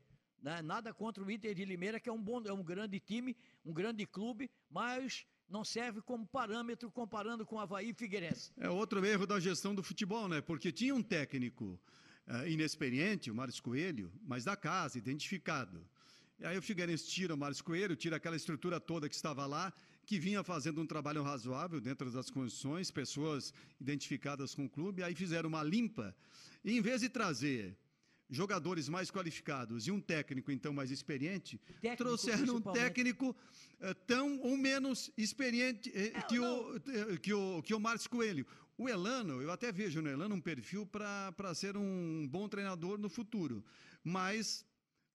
né? 0.42 0.62
Nada 0.62 0.94
contra 0.94 1.24
o 1.24 1.32
Inter 1.32 1.54
de 1.54 1.64
Limeira, 1.66 2.00
que 2.00 2.10
é 2.10 2.12
um 2.12 2.22
bom, 2.22 2.42
é 2.46 2.54
um 2.54 2.64
grande 2.64 3.00
time, 3.00 3.36
um 3.66 3.74
grande 3.74 4.06
clube, 4.06 4.50
mas 4.70 5.26
não 5.50 5.64
serve 5.64 6.02
como 6.02 6.26
parâmetro 6.26 6.92
comparando 6.92 7.46
com 7.46 7.60
Havaí 7.60 7.90
e 7.92 7.94
Figueirense. 7.94 8.52
É 8.58 8.70
outro 8.70 9.06
erro 9.06 9.26
da 9.26 9.40
gestão 9.40 9.74
do 9.76 9.84
futebol, 9.84 10.28
né? 10.28 10.42
Porque 10.42 10.72
tinha 10.72 10.94
um 10.94 11.04
técnico 11.04 11.80
eh, 12.26 12.52
inexperiente, 12.52 13.30
o 13.30 13.36
Márcio 13.36 13.64
Coelho, 13.64 14.12
mas 14.26 14.44
da 14.44 14.56
casa, 14.56 14.98
identificado. 14.98 15.86
E 16.40 16.46
aí 16.46 16.58
o 16.58 16.62
Figueirense 16.62 17.08
tira 17.08 17.34
o 17.34 17.38
Márcio 17.38 17.64
Coelho, 17.64 17.96
tira 17.96 18.18
aquela 18.18 18.36
estrutura 18.36 18.80
toda 18.80 19.08
que 19.08 19.16
estava 19.16 19.46
lá, 19.46 19.72
que 20.06 20.20
vinha 20.20 20.44
fazendo 20.44 20.82
um 20.82 20.86
trabalho 20.86 21.22
razoável 21.24 21.80
dentro 21.80 22.12
das 22.12 22.30
condições, 22.30 22.92
pessoas 22.92 23.54
identificadas 23.80 24.54
com 24.54 24.66
o 24.66 24.70
clube, 24.70 25.04
aí 25.04 25.16
fizeram 25.16 25.48
uma 25.48 25.64
limpa. 25.64 26.16
E 26.64 26.76
em 26.78 26.82
vez 26.82 27.02
de 27.02 27.10
trazer 27.10 27.78
jogadores 28.34 28.90
mais 28.90 29.12
qualificados 29.12 29.88
e 29.88 29.92
um 29.92 30.02
técnico 30.02 30.52
então 30.52 30.74
mais 30.74 30.90
experiente, 30.92 31.60
Técnico, 31.82 32.04
trouxeram 32.04 32.56
um 32.56 32.62
técnico 32.62 33.36
eh, 33.80 33.94
tão 34.08 34.40
ou 34.42 34.58
menos 34.58 35.12
experiente 35.18 35.92
É, 35.96 36.10
que, 36.24 36.40
o, 36.40 36.76
eh, 36.76 37.18
que, 37.22 37.34
o, 37.34 37.62
que 37.62 37.74
o 37.74 37.80
Márcio 37.80 38.10
Coelho. 38.10 38.46
O 38.76 38.90
Elano, 38.90 39.40
eu 39.42 39.52
até 39.52 39.72
vejo 39.72 40.02
no 40.02 40.10
Elano 40.10 40.34
um 40.34 40.42
perfil 40.42 40.86
para 40.86 41.54
ser 41.54 41.78
um 41.78 42.28
bom 42.28 42.50
treinador 42.50 42.98
no 42.98 43.08
futuro, 43.08 43.64
mas 44.04 44.66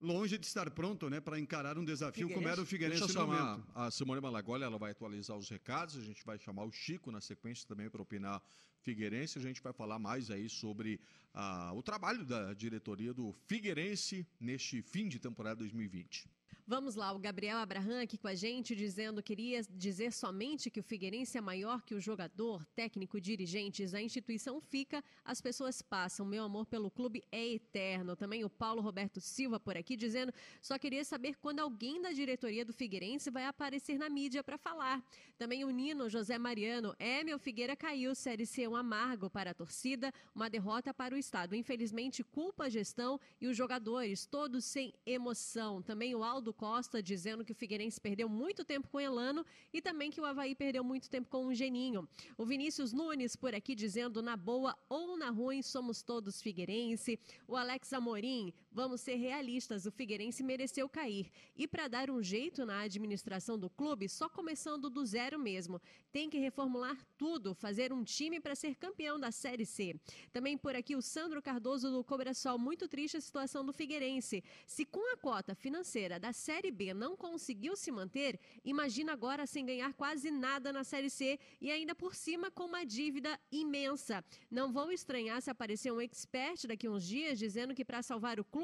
longe 0.01 0.39
de 0.39 0.47
estar 0.47 0.71
pronto 0.71 1.11
né, 1.11 1.21
para 1.21 1.39
encarar 1.39 1.77
um 1.77 1.85
desafio 1.85 2.29
como 2.31 2.49
era 2.49 2.61
o 2.61 2.67
Figueirense 2.67 3.05
Deixa 3.05 3.19
eu 3.19 3.27
no 3.27 3.33
momento. 3.33 3.67
a 3.75 3.91
Simone 3.91 4.21
Malagoli, 4.21 4.63
ela 4.63 4.79
vai 4.79 4.93
atualizar 4.93 5.37
os 5.37 5.49
recados, 5.49 5.97
a 5.97 6.03
gente 6.03 6.25
vai 6.25 6.39
chamar 6.39 6.65
o 6.65 6.73
Chico 6.73 7.11
na 7.11 7.21
sequência 7.21 7.67
também 7.67 7.91
para 7.91 8.01
opinar 8.01 8.43
Figueirense, 8.81 9.39
a 9.39 9.43
gente 9.43 9.61
vai 9.61 9.73
falar 9.73 9.99
mais 9.99 10.31
aí 10.31 10.49
sobre 10.49 11.01
ah, 11.35 11.73
o 11.75 11.83
trabalho 11.83 12.25
da 12.25 12.55
diretoria 12.55 13.13
do 13.13 13.33
Figueirense 13.47 14.27
neste 14.41 14.81
fim 14.83 15.09
de 15.09 15.19
temporada 15.19 15.57
2020. 15.57 16.29
Vamos 16.71 16.97
lá, 16.97 17.11
o 17.13 17.19
Gabriel 17.19 17.57
Abraham 17.57 18.03
aqui 18.03 18.19
com 18.19 18.29
a 18.29 18.35
gente 18.35 18.77
dizendo 18.77 19.23
queria 19.23 19.63
dizer 19.71 20.13
somente 20.13 20.71
que 20.71 20.81
o 20.81 20.83
Figueirense 20.83 21.39
é 21.39 21.41
maior 21.41 21.81
que 21.81 21.95
o 21.95 22.01
jogador, 22.01 22.63
técnico, 22.77 23.19
dirigentes, 23.19 23.95
a 23.95 24.03
instituição 24.03 24.61
fica, 24.61 25.03
as 25.25 25.41
pessoas 25.41 25.81
passam. 25.81 26.27
Meu 26.27 26.45
amor 26.45 26.67
pelo 26.67 26.91
clube 26.91 27.25
é 27.33 27.55
eterno. 27.55 28.15
Também 28.15 28.45
o 28.45 28.51
Paulo 28.51 28.83
Roberto 28.83 29.19
Silva 29.19 29.59
por 29.59 29.79
aqui 29.79 29.97
dizendo 29.97 30.31
só 30.61 30.79
queria 30.79 31.07
saber 31.07 31.37
quando 31.37 31.61
alguém 31.61 32.03
da 32.03 32.13
diretoria 32.13 32.67
do 32.67 32.73
Figueirense 32.75 33.31
vai 33.31 33.47
aparecer 33.47 33.97
na 33.97 34.11
mídia 34.11 34.45
para 34.45 34.59
falar. 34.59 35.03
Também 35.39 35.65
o 35.65 35.71
Nino 35.71 36.11
José 36.11 36.37
Mariano, 36.37 36.95
é 36.99 37.25
meu 37.25 37.39
Figueira 37.39 37.75
caiu, 37.75 38.15
série 38.15 38.45
C 38.45 38.69
um 38.69 38.77
amargo 38.77 39.31
para 39.31 39.53
a 39.53 39.55
torcida, 39.55 40.13
uma 40.35 40.51
derrota 40.51 40.93
para 40.93 41.15
o 41.15 41.19
estado. 41.19 41.57
Infelizmente 41.57 42.23
culpa 42.23 42.65
a 42.65 42.69
gestão 42.69 43.19
e 43.41 43.47
os 43.47 43.57
jogadores, 43.57 44.27
todos 44.27 44.67
sem 44.67 44.93
emoção. 45.07 45.81
Também 45.81 46.15
o 46.15 46.23
Aldo 46.23 46.58
Costa 46.59 47.01
dizendo 47.01 47.45
que 47.45 47.53
o 47.53 47.55
Figueirense 47.55 48.01
perdeu 48.01 48.29
muito 48.29 48.65
tempo 48.65 48.89
com 48.89 48.97
o 48.97 49.01
Elano 49.01 49.47
e 49.73 49.81
também 49.81 50.11
que 50.11 50.21
o 50.21 50.25
Havaí 50.25 50.57
perdeu 50.57 50.83
muito 50.83 51.09
tempo 51.09 51.31
com 51.31 51.47
o 51.47 51.55
Geninho. 51.55 52.07
O 52.37 52.45
Vinícius 52.45 52.93
Nunes 52.93 53.37
por 53.37 53.55
aqui 53.55 53.77
dizendo 53.77 54.21
na 54.21 54.37
boa 54.37 54.77
ou 54.89 55.17
na 55.17 55.31
ruim 55.31 55.63
somos 55.63 56.03
todos 56.03 56.43
Figueirense. 56.43 57.17
O 57.47 57.55
Alex 57.55 57.93
Amorim, 57.93 58.53
vamos 58.71 59.01
ser 59.01 59.17
realistas, 59.17 59.87
o 59.87 59.91
Figueirense 59.91 60.43
mereceu 60.43 60.89
cair. 60.89 61.31
E 61.57 61.67
para 61.67 61.89
dar 61.89 62.11
um 62.11 62.23
jeito 62.23 62.65
na 62.65 62.81
administração 62.81 63.59
do 63.59 63.69
clube, 63.69 64.09
só 64.09 64.29
começando 64.29 64.89
do 64.91 65.05
zero 65.05 65.39
mesmo. 65.39 65.81
Tem 66.13 66.31
que 66.31 66.39
reformular 66.39 66.97
tudo, 67.17 67.55
fazer 67.55 67.93
um 67.93 68.05
time 68.05 68.41
para 68.41 68.55
ser 68.55 68.77
campeão 68.77 69.19
da 69.19 69.31
Série 69.31 69.67
C. 69.67 69.95
Também 70.33 70.57
por 70.57 70.77
aqui 70.77 70.95
o 70.95 71.03
Sandro 71.03 71.43
Cardoso 71.43 71.91
do 71.91 72.05
Cobrasol, 72.05 72.59
muito 72.59 72.89
triste 72.89 73.17
a 73.17 73.21
situação 73.21 73.65
do 73.65 73.73
Figueirense. 73.73 74.45
Se 74.67 74.85
com 74.85 75.13
a 75.13 75.17
cota 75.17 75.55
financeira 75.55 76.19
da 76.19 76.33
Série 76.33 76.71
B 76.71 76.95
não 76.95 77.17
conseguiu 77.17 77.77
se 77.77 77.91
manter, 77.91 78.39
imagina 78.65 79.13
agora 79.13 79.47
sem 79.47 79.65
ganhar 79.65 79.93
quase 79.95 80.31
nada 80.31 80.73
na 80.73 80.85
Série 80.85 81.11
C 81.11 81.39
e 81.61 81.71
ainda 81.71 81.95
por 81.95 82.15
cima 82.15 82.51
com 82.51 82.65
uma 82.65 82.85
dívida 82.85 83.39
imensa. 83.51 84.25
Não 84.51 84.73
vou 84.73 84.93
estranhar 84.93 85.41
se 85.43 85.51
aparecer 85.51 85.93
um 85.93 86.01
expert 86.01 86.67
daqui 86.67 86.89
uns 86.89 87.07
dias 87.07 87.39
dizendo 87.39 87.75
que 87.75 87.85
para 87.85 88.03
salvar 88.03 88.39
o 88.39 88.45
clube, 88.45 88.58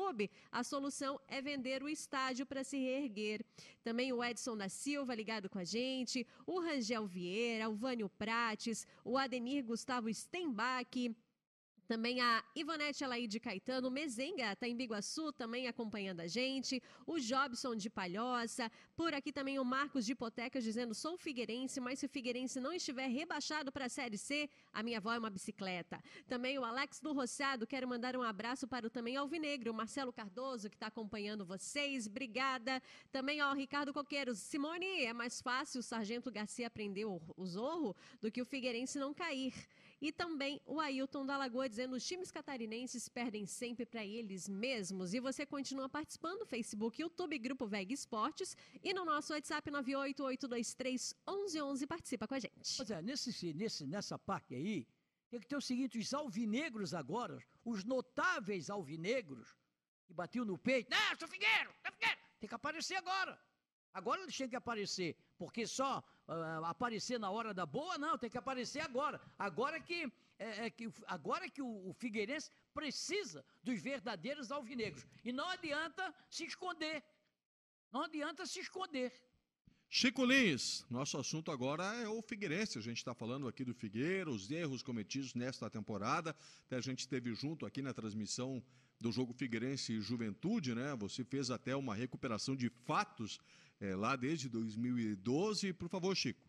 a 0.51 0.63
solução 0.65 1.21
é 1.29 1.41
vender 1.41 1.83
o 1.83 1.89
estádio 1.89 2.47
para 2.47 2.65
se 2.65 2.79
reerguer. 2.79 3.45
Também 3.83 4.13
o 4.13 4.23
Edson 4.23 4.57
da 4.57 4.69
Silva 4.69 5.15
ligado 5.15 5.49
com 5.49 5.59
a 5.59 5.65
gente, 5.65 6.27
o 6.47 6.61
Rangel 6.61 7.07
Vieira, 7.07 7.69
o 7.69 7.75
Vânio 7.75 8.09
Prates, 8.09 8.87
o 9.05 9.19
Adenir 9.19 9.65
Gustavo 9.65 10.13
Stenbach, 10.13 11.15
Também 11.87 12.21
a 12.21 12.43
Ivonete 12.55 13.05
Alaide 13.05 13.39
Caetano, 13.39 13.91
Mezenga, 13.91 14.53
está 14.53 14.67
em 14.67 14.75
Biguaçu, 14.75 15.33
também 15.33 15.69
acompanhando 15.69 16.21
a 16.21 16.27
gente. 16.27 16.83
O 17.07 17.19
Jobson 17.19 17.75
de 17.77 17.91
Palhoça. 17.91 18.71
Por 18.97 19.13
aqui 19.13 19.33
também 19.33 19.59
o 19.59 19.65
Marcos 19.65 20.07
de 20.07 20.13
Hipotecas 20.13 20.65
dizendo: 20.65 20.95
sou 20.95 21.19
figueirense, 21.19 21.81
mas 21.81 21.99
se 21.99 22.07
o 22.07 22.09
Figueirense 22.09 22.59
não 22.61 22.73
estiver 22.73 23.09
rebaixado 23.09 23.71
para 23.71 23.87
a 23.87 23.89
Série 23.89 24.17
C, 24.17 24.49
a 24.73 24.83
minha 24.83 24.99
avó 24.99 25.13
é 25.13 25.19
uma 25.19 25.31
bicicleta. 25.31 26.01
Também 26.27 26.59
o 26.59 26.65
Alex 26.65 27.01
do 27.01 27.13
Roçado, 27.13 27.67
quero 27.67 27.87
mandar 27.87 28.17
um 28.17 28.23
abraço 28.23 28.67
para 28.67 28.87
o 28.87 28.91
também 28.91 29.17
Alvinegro, 29.17 29.71
o 29.71 29.75
Marcelo 29.75 30.13
Cardoso, 30.13 30.71
que 30.71 30.77
está 30.77 30.87
acompanhando 30.87 31.45
vocês. 31.45 32.07
Obrigada. 32.07 32.83
Também 33.13 33.41
ao 33.41 33.55
Ricardo 33.55 33.93
Coqueiros. 33.93 34.39
Simone, 34.39 35.05
é 35.05 35.13
mais 35.13 35.41
fácil 35.41 35.81
o 35.81 35.83
Sargento 35.83 36.31
Garcia 36.31 36.67
aprender 36.67 37.05
o, 37.05 37.21
o 37.37 37.47
Zorro 37.47 37.95
do 38.21 38.31
que 38.31 38.41
o 38.41 38.45
Figueirense 38.45 38.99
não 38.99 39.13
cair. 39.13 39.53
E 40.05 40.13
também 40.13 40.61
o 40.67 40.79
Ailton 40.81 41.25
da 41.25 41.39
Lagoa 41.39 41.67
dizendo: 41.67 41.97
os 41.97 42.07
times 42.07 42.31
catarinenses 42.31 43.09
perdem 43.09 43.47
sempre 43.47 43.87
para 43.87 44.05
eles 44.05 44.47
mesmos. 44.47 45.15
E 45.15 45.19
você 45.19 45.47
continua 45.47 45.89
participando: 45.89 46.45
Facebook, 46.45 47.01
YouTube, 47.01 47.39
Grupo 47.39 47.67
VEG 47.67 47.95
Esportes 47.95 48.55
e 48.83 48.93
no 48.93 49.07
nosso 49.07 49.33
WhatsApp 49.33 49.71
988231111. 49.71 51.87
Participa 51.87 52.29
com 52.29 52.35
a 52.35 52.39
gente. 52.39 52.77
Pois 52.77 52.91
é, 52.91 53.01
nesse, 53.01 53.55
nesse, 53.55 53.87
nessa 53.87 54.19
parte 54.19 54.55
aí, 54.55 54.87
tem 55.31 55.41
que 55.41 55.47
ter 55.47 55.57
o 55.57 55.63
seguinte: 55.63 55.97
os 55.97 56.13
alvinegros 56.13 56.93
agora, 56.93 57.43
os 57.65 57.83
notáveis 57.83 58.69
alvinegros, 58.69 59.57
que 60.07 60.13
batiam 60.13 60.45
no 60.45 60.59
peito, 60.59 60.91
não, 60.91 61.19
sou 61.19 61.27
Figueiro, 61.27 61.75
sou 61.83 61.93
Figueiro, 61.93 62.21
tem 62.39 62.47
que 62.47 62.55
aparecer 62.55 62.97
agora. 62.97 63.41
Agora 63.95 64.21
eles 64.21 64.37
têm 64.37 64.51
que 64.51 64.57
aparecer, 64.57 65.17
porque 65.39 65.67
só 65.67 66.05
uh, 66.29 66.65
aparecer 66.65 67.19
na 67.19 67.31
hora 67.31 67.53
da 67.53 67.67
boa, 67.67 67.99
não, 67.99 68.19
tem 68.19 68.31
que 68.31 68.39
aparecer 68.39 68.81
agora. 68.81 69.21
Agora 69.39 69.81
que, 69.81 70.11
é, 70.39 70.67
é 70.67 70.71
que, 70.71 70.93
agora 71.07 71.49
que 71.49 71.63
o, 71.63 71.89
o 71.89 71.93
Figueirense 71.95 72.51
precisa 72.73 73.45
dos 73.63 73.81
verdadeiros 73.81 74.51
alvinegros. 74.51 75.07
E 75.25 75.33
não 75.33 75.49
adianta 75.49 76.15
se 76.31 76.45
esconder. 76.45 77.03
Não 77.93 78.03
adianta 78.03 78.45
se 78.47 78.61
esconder. 78.61 79.13
Chico 79.89 80.25
Lins, 80.25 80.85
nosso 80.91 81.17
assunto 81.17 81.53
agora 81.53 81.85
é 82.03 82.09
o 82.09 82.21
Figueirense. 82.21 82.79
A 82.79 82.83
gente 82.83 82.97
está 82.97 83.15
falando 83.15 83.47
aqui 83.47 83.65
do 83.65 83.73
Figueiro, 83.73 84.33
os 84.33 84.51
erros 84.51 84.83
cometidos 84.83 85.35
nesta 85.35 85.71
temporada. 85.71 86.35
Até 86.67 86.77
a 86.77 86.81
gente 86.81 87.01
esteve 87.01 87.33
junto 87.33 87.65
aqui 87.65 87.81
na 87.81 87.95
transmissão 87.95 88.61
do 89.01 89.13
jogo 89.13 89.33
Figueirense 89.33 89.93
e 89.93 90.01
Juventude, 90.01 90.75
né? 90.75 90.97
Você 90.97 91.23
fez 91.25 91.51
até 91.51 91.77
uma 91.77 91.95
recuperação 91.95 92.57
de 92.57 92.69
fatos 92.69 93.39
é, 93.85 93.95
lá 93.95 94.17
desde 94.17 94.49
2012. 94.49 95.73
Por 95.75 95.89
favor, 95.89 96.15
Chico. 96.17 96.41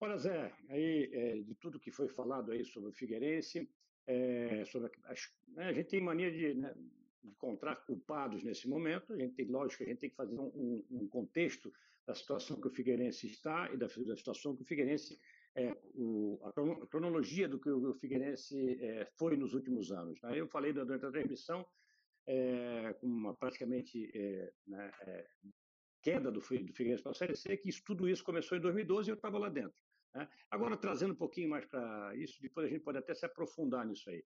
Olha, 0.00 0.16
Zé, 0.16 0.52
aí, 0.68 1.10
é, 1.12 1.42
de 1.42 1.54
tudo 1.54 1.80
que 1.80 1.90
foi 1.90 2.08
falado 2.08 2.52
aí 2.52 2.64
sobre 2.64 2.90
o 2.90 2.92
Figueirense, 2.92 3.68
é, 4.06 4.64
sobre 4.66 4.90
as, 5.04 5.32
né, 5.48 5.68
a 5.68 5.72
gente 5.72 5.88
tem 5.88 6.00
mania 6.00 6.30
de, 6.30 6.54
né, 6.54 6.74
de 6.74 7.28
encontrar 7.28 7.76
culpados 7.86 8.42
nesse 8.42 8.68
momento, 8.68 9.12
a 9.12 9.16
gente 9.16 9.34
tem, 9.34 9.46
lógico, 9.46 9.82
a 9.82 9.86
gente 9.86 10.00
tem 10.00 10.10
que 10.10 10.16
fazer 10.16 10.38
um, 10.38 10.84
um 10.90 11.08
contexto 11.08 11.72
da 12.06 12.14
situação 12.14 12.60
que 12.60 12.68
o 12.68 12.70
Figueirense 12.70 13.26
está 13.26 13.70
e 13.72 13.78
da, 13.78 13.86
da 13.86 14.16
situação 14.16 14.54
que 14.54 14.62
o 14.62 14.66
Figueirense 14.66 15.18
é, 15.56 15.74
o, 15.94 16.38
a 16.44 16.86
cronologia 16.86 17.48
do 17.48 17.58
que 17.58 17.70
o 17.70 17.94
Figueirense 17.94 18.76
é, 18.82 19.06
foi 19.16 19.36
nos 19.36 19.54
últimos 19.54 19.90
anos. 19.92 20.20
Né? 20.20 20.38
Eu 20.38 20.48
falei 20.48 20.72
durante 20.72 21.06
a 21.06 21.10
transmissão 21.10 21.64
é, 22.26 22.96
uma 23.02 23.34
praticamente 23.34 24.10
é, 24.14 24.52
né, 24.66 24.90
é, 25.02 25.26
queda 26.02 26.30
do, 26.30 26.40
do 26.40 26.72
Figueirense 26.74 27.02
para 27.02 27.12
a 27.12 27.14
Série 27.14 27.36
C, 27.36 27.56
que 27.56 27.68
isso, 27.68 27.82
tudo 27.84 28.08
isso 28.08 28.24
começou 28.24 28.56
em 28.56 28.60
2012 28.60 29.08
e 29.08 29.12
eu 29.12 29.16
estava 29.16 29.38
lá 29.38 29.48
dentro. 29.48 29.76
Né? 30.14 30.28
Agora, 30.50 30.76
trazendo 30.76 31.12
um 31.12 31.16
pouquinho 31.16 31.48
mais 31.48 31.64
para 31.66 32.14
isso, 32.16 32.40
depois 32.40 32.66
a 32.66 32.70
gente 32.70 32.82
pode 32.82 32.98
até 32.98 33.14
se 33.14 33.26
aprofundar 33.26 33.86
nisso 33.86 34.08
aí. 34.08 34.24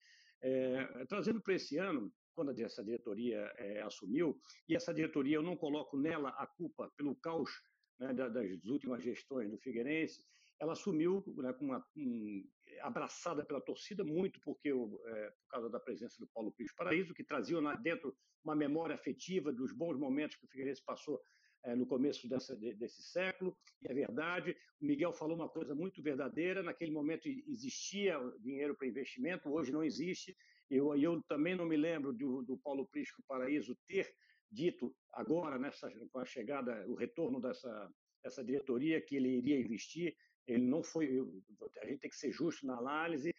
Trazendo 1.08 1.40
para 1.40 1.54
esse 1.54 1.78
ano, 1.78 2.12
quando 2.34 2.50
essa 2.60 2.84
diretoria 2.84 3.50
assumiu, 3.84 4.38
e 4.68 4.76
essa 4.76 4.92
diretoria 4.92 5.36
eu 5.36 5.42
não 5.42 5.56
coloco 5.56 5.96
nela 5.96 6.28
a 6.30 6.46
culpa 6.46 6.92
pelo 6.96 7.16
caos 7.16 7.50
né, 7.98 8.12
das 8.12 8.64
últimas 8.64 9.02
gestões 9.02 9.50
do 9.50 9.58
Figueirense, 9.58 10.24
ela 10.60 10.72
assumiu 10.72 11.22
né, 11.38 11.52
com 11.52 11.66
uma, 11.66 11.86
um, 11.96 12.44
abraçada 12.80 13.44
pela 13.44 13.60
torcida, 13.60 14.04
muito 14.04 14.40
porque 14.40 14.68
é, 14.68 14.72
por 14.72 15.48
causa 15.48 15.70
da 15.70 15.80
presença 15.80 16.16
do 16.18 16.28
Paulo 16.28 16.52
Pires 16.52 16.74
Paraíso, 16.74 17.14
que 17.14 17.24
trazia 17.24 17.60
lá 17.60 17.74
dentro 17.74 18.16
uma 18.44 18.54
memória 18.54 18.94
afetiva 18.94 19.52
dos 19.52 19.72
bons 19.72 19.98
momentos 19.98 20.36
que 20.36 20.44
o 20.44 20.48
Figueirense 20.48 20.82
passou 20.84 21.20
é, 21.64 21.74
no 21.74 21.86
começo 21.86 22.28
dessa, 22.28 22.56
desse 22.56 23.02
século, 23.02 23.56
e 23.82 23.90
é 23.90 23.94
verdade. 23.94 24.56
O 24.80 24.86
Miguel 24.86 25.12
falou 25.12 25.36
uma 25.36 25.48
coisa 25.48 25.74
muito 25.74 26.02
verdadeira: 26.02 26.62
naquele 26.62 26.92
momento 26.92 27.28
existia 27.28 28.18
dinheiro 28.40 28.76
para 28.76 28.86
investimento, 28.86 29.50
hoje 29.50 29.72
não 29.72 29.82
existe. 29.82 30.36
Eu, 30.70 30.96
eu 30.96 31.22
também 31.28 31.56
não 31.56 31.66
me 31.66 31.76
lembro 31.76 32.12
do, 32.12 32.42
do 32.42 32.58
Paulo 32.58 32.86
Prisco 32.86 33.22
Paraíso 33.26 33.76
ter 33.86 34.08
dito 34.50 34.94
agora, 35.12 35.58
nessa, 35.58 35.90
com 36.10 36.18
a 36.18 36.24
chegada, 36.24 36.84
o 36.88 36.94
retorno 36.94 37.40
dessa, 37.40 37.90
dessa 38.22 38.44
diretoria, 38.44 39.00
que 39.00 39.16
ele 39.16 39.38
iria 39.38 39.58
investir. 39.58 40.14
Ele 40.46 40.64
não 40.64 40.82
foi. 40.82 41.18
A 41.80 41.86
gente 41.86 42.00
tem 42.00 42.10
que 42.10 42.16
ser 42.16 42.32
justo 42.32 42.66
na 42.66 42.76
análise. 42.76 43.34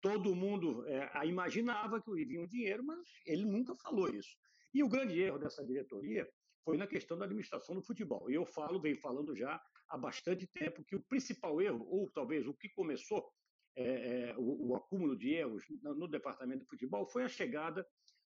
Todo 0.00 0.34
mundo 0.34 0.86
é, 0.86 1.26
imaginava 1.26 2.00
que 2.00 2.24
vinha 2.24 2.40
um 2.40 2.46
dinheiro, 2.46 2.84
mas 2.84 3.00
ele 3.26 3.44
nunca 3.44 3.74
falou 3.76 4.08
isso. 4.08 4.36
E 4.72 4.82
o 4.82 4.88
grande 4.88 5.20
erro 5.20 5.38
dessa 5.38 5.64
diretoria 5.64 6.28
foi 6.64 6.76
na 6.76 6.86
questão 6.86 7.16
da 7.16 7.24
administração 7.24 7.74
do 7.74 7.82
futebol. 7.82 8.30
E 8.30 8.34
eu 8.34 8.44
falo, 8.44 8.80
venho 8.80 9.00
falando 9.00 9.36
já 9.36 9.62
há 9.88 9.98
bastante 9.98 10.46
tempo 10.46 10.84
que 10.84 10.96
o 10.96 11.02
principal 11.02 11.60
erro, 11.60 11.86
ou 11.88 12.10
talvez 12.10 12.46
o 12.46 12.54
que 12.54 12.68
começou 12.70 13.30
é, 13.76 14.30
é, 14.30 14.36
o, 14.36 14.68
o, 14.68 14.76
acúmulo 14.76 15.16
de 15.16 15.32
erros 15.34 15.64
no, 15.82 15.94
no, 15.94 16.08
departamento 16.08 16.60
de 16.60 16.70
futebol 16.70 17.06
foi 17.06 17.24
a 17.24 17.28
chegada 17.28 17.86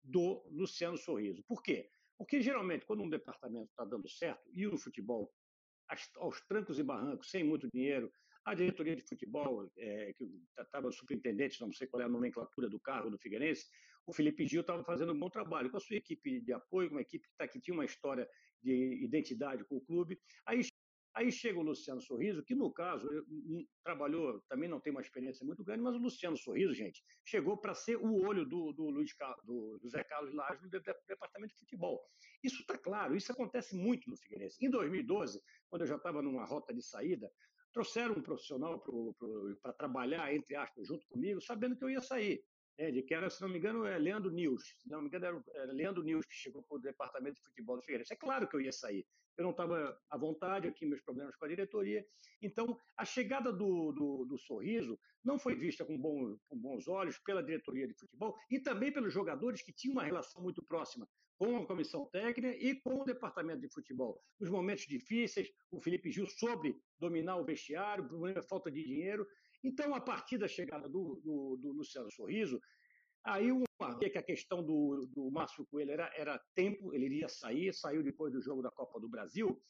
do 0.03 0.43
Luciano 0.51 0.97
Sorriso. 0.97 1.43
Por 1.47 1.61
quê? 1.63 1.89
Porque 2.17 2.41
geralmente, 2.41 2.85
quando 2.85 3.01
um 3.03 3.09
departamento 3.09 3.69
está 3.71 3.83
dando 3.83 4.07
certo, 4.07 4.47
e 4.53 4.67
o 4.67 4.77
futebol 4.77 5.33
aos 6.17 6.41
trancos 6.41 6.79
e 6.79 6.83
barrancos, 6.83 7.29
sem 7.29 7.43
muito 7.43 7.69
dinheiro. 7.71 8.11
A 8.43 8.55
diretoria 8.55 8.95
de 8.95 9.03
futebol, 9.03 9.69
é, 9.77 10.13
que 10.13 10.27
estava 10.59 10.91
superintendente, 10.91 11.61
não 11.61 11.71
sei 11.71 11.87
qual 11.87 12.01
é 12.01 12.05
a 12.05 12.09
nomenclatura 12.09 12.67
do 12.67 12.79
cargo 12.79 13.09
do 13.09 13.19
Figueirense, 13.19 13.67
o 14.05 14.13
Felipe 14.13 14.47
Gil 14.47 14.61
estava 14.61 14.83
fazendo 14.83 15.13
um 15.13 15.19
bom 15.19 15.29
trabalho 15.29 15.69
com 15.69 15.77
a 15.77 15.79
sua 15.79 15.95
equipe 15.95 16.41
de 16.41 16.51
apoio, 16.51 16.89
uma 16.89 17.01
equipe 17.01 17.27
que, 17.27 17.35
tá, 17.37 17.47
que 17.47 17.59
tinha 17.59 17.73
uma 17.73 17.85
história 17.85 18.27
de 18.61 19.03
identidade 19.03 19.63
com 19.65 19.77
o 19.77 19.81
clube. 19.81 20.19
Aí 20.45 20.61
Aí 21.13 21.31
chega 21.31 21.59
o 21.59 21.63
Luciano 21.63 21.99
Sorriso, 21.99 22.43
que 22.43 22.55
no 22.55 22.71
caso 22.71 23.07
trabalhou, 23.83 24.41
também 24.47 24.69
não 24.69 24.79
tem 24.79 24.91
uma 24.91 25.01
experiência 25.01 25.45
muito 25.45 25.63
grande, 25.63 25.81
mas 25.81 25.95
o 25.95 25.99
Luciano 25.99 26.37
Sorriso, 26.37 26.73
gente, 26.73 27.03
chegou 27.25 27.57
para 27.57 27.73
ser 27.73 27.97
o 27.97 28.25
olho 28.25 28.45
do, 28.45 28.71
do, 28.71 28.89
Luiz, 28.89 29.11
do, 29.43 29.79
Zé 29.89 30.03
Carlos 30.05 30.33
Lages 30.33 30.61
no 30.61 30.69
departamento 30.69 31.53
de 31.53 31.59
futebol. 31.59 32.01
Isso 32.41 32.61
está 32.61 32.77
claro, 32.77 33.15
isso 33.15 33.31
acontece 33.31 33.75
muito 33.75 34.09
no 34.09 34.15
Figueirense. 34.15 34.65
Em 34.65 34.69
2012, 34.69 35.41
quando 35.69 35.81
eu 35.81 35.87
já 35.87 35.97
estava 35.97 36.21
numa 36.21 36.45
rota 36.45 36.73
de 36.73 36.81
saída, 36.81 37.29
trouxeram 37.73 38.15
um 38.15 38.21
profissional 38.21 38.81
para 39.61 39.73
trabalhar, 39.73 40.33
entre 40.33 40.55
aspas, 40.55 40.87
junto 40.87 41.05
comigo, 41.07 41.41
sabendo 41.41 41.75
que 41.75 41.83
eu 41.83 41.89
ia 41.89 42.01
sair. 42.01 42.43
É, 42.77 42.89
de 42.89 43.03
que 43.03 43.13
era, 43.13 43.29
se 43.29 43.41
não 43.41 43.49
me 43.49 43.57
engano, 43.57 43.85
é 43.85 43.97
Leandro 43.97 44.31
News. 44.31 44.63
Se 44.79 44.89
não 44.89 45.01
me 45.01 45.07
engano, 45.07 45.43
era, 45.53 45.71
Leandro 45.71 46.03
News 46.03 46.25
que 46.25 46.33
chegou 46.33 46.63
para 46.63 46.77
o 46.77 46.81
departamento 46.81 47.35
de 47.35 47.43
futebol 47.43 47.75
do 47.75 47.83
Figueirense. 47.83 48.13
É 48.13 48.15
claro 48.15 48.47
que 48.47 48.55
eu 48.55 48.61
ia 48.61 48.71
sair 48.71 49.05
eu 49.37 49.43
não 49.43 49.51
estava 49.51 49.97
à 50.09 50.17
vontade, 50.17 50.67
aqui 50.67 50.85
meus 50.85 51.01
problemas 51.01 51.35
com 51.35 51.45
a 51.45 51.47
diretoria. 51.47 52.05
Então, 52.41 52.77
a 52.97 53.05
chegada 53.05 53.51
do, 53.51 53.91
do, 53.91 54.25
do 54.25 54.37
Sorriso 54.37 54.99
não 55.23 55.37
foi 55.37 55.55
vista 55.55 55.85
com, 55.85 55.97
bom, 55.97 56.37
com 56.47 56.57
bons 56.57 56.87
olhos 56.87 57.17
pela 57.19 57.43
diretoria 57.43 57.87
de 57.87 57.93
futebol 57.93 58.35
e 58.49 58.59
também 58.59 58.91
pelos 58.91 59.13
jogadores 59.13 59.61
que 59.61 59.73
tinham 59.73 59.93
uma 59.93 60.03
relação 60.03 60.41
muito 60.41 60.63
próxima 60.63 61.07
com 61.37 61.57
a 61.57 61.65
comissão 61.65 62.05
técnica 62.11 62.55
e 62.55 62.79
com 62.81 63.01
o 63.01 63.03
departamento 63.03 63.61
de 63.61 63.73
futebol. 63.73 64.21
Nos 64.39 64.51
momentos 64.51 64.85
difíceis, 64.85 65.49
o 65.71 65.79
Felipe 65.79 66.11
Gil 66.11 66.27
sobre 66.27 66.79
dominar 66.99 67.37
o 67.37 67.43
vestiário, 67.43 68.07
problema 68.07 68.43
falta 68.43 68.69
de 68.69 68.83
dinheiro. 68.83 69.25
Então, 69.63 69.93
a 69.93 70.01
partir 70.01 70.37
da 70.37 70.47
chegada 70.47 70.89
do, 70.89 71.21
do, 71.23 71.57
do 71.61 71.71
Luciano 71.71 72.11
Sorriso, 72.11 72.59
Aí 73.23 73.51
uma 73.51 73.97
vez 73.99 74.11
que 74.11 74.17
a 74.17 74.23
questão 74.23 74.63
do, 74.63 75.07
do 75.13 75.29
Márcio 75.29 75.65
Coelho 75.67 75.91
era, 75.91 76.11
era 76.15 76.41
tempo, 76.55 76.93
ele 76.93 77.05
iria 77.05 77.29
sair, 77.29 77.71
saiu 77.73 78.01
depois 78.01 78.33
do 78.33 78.41
jogo 78.41 78.63
da 78.63 78.71
Copa 78.71 78.99
do 78.99 79.07
Brasil. 79.07 79.61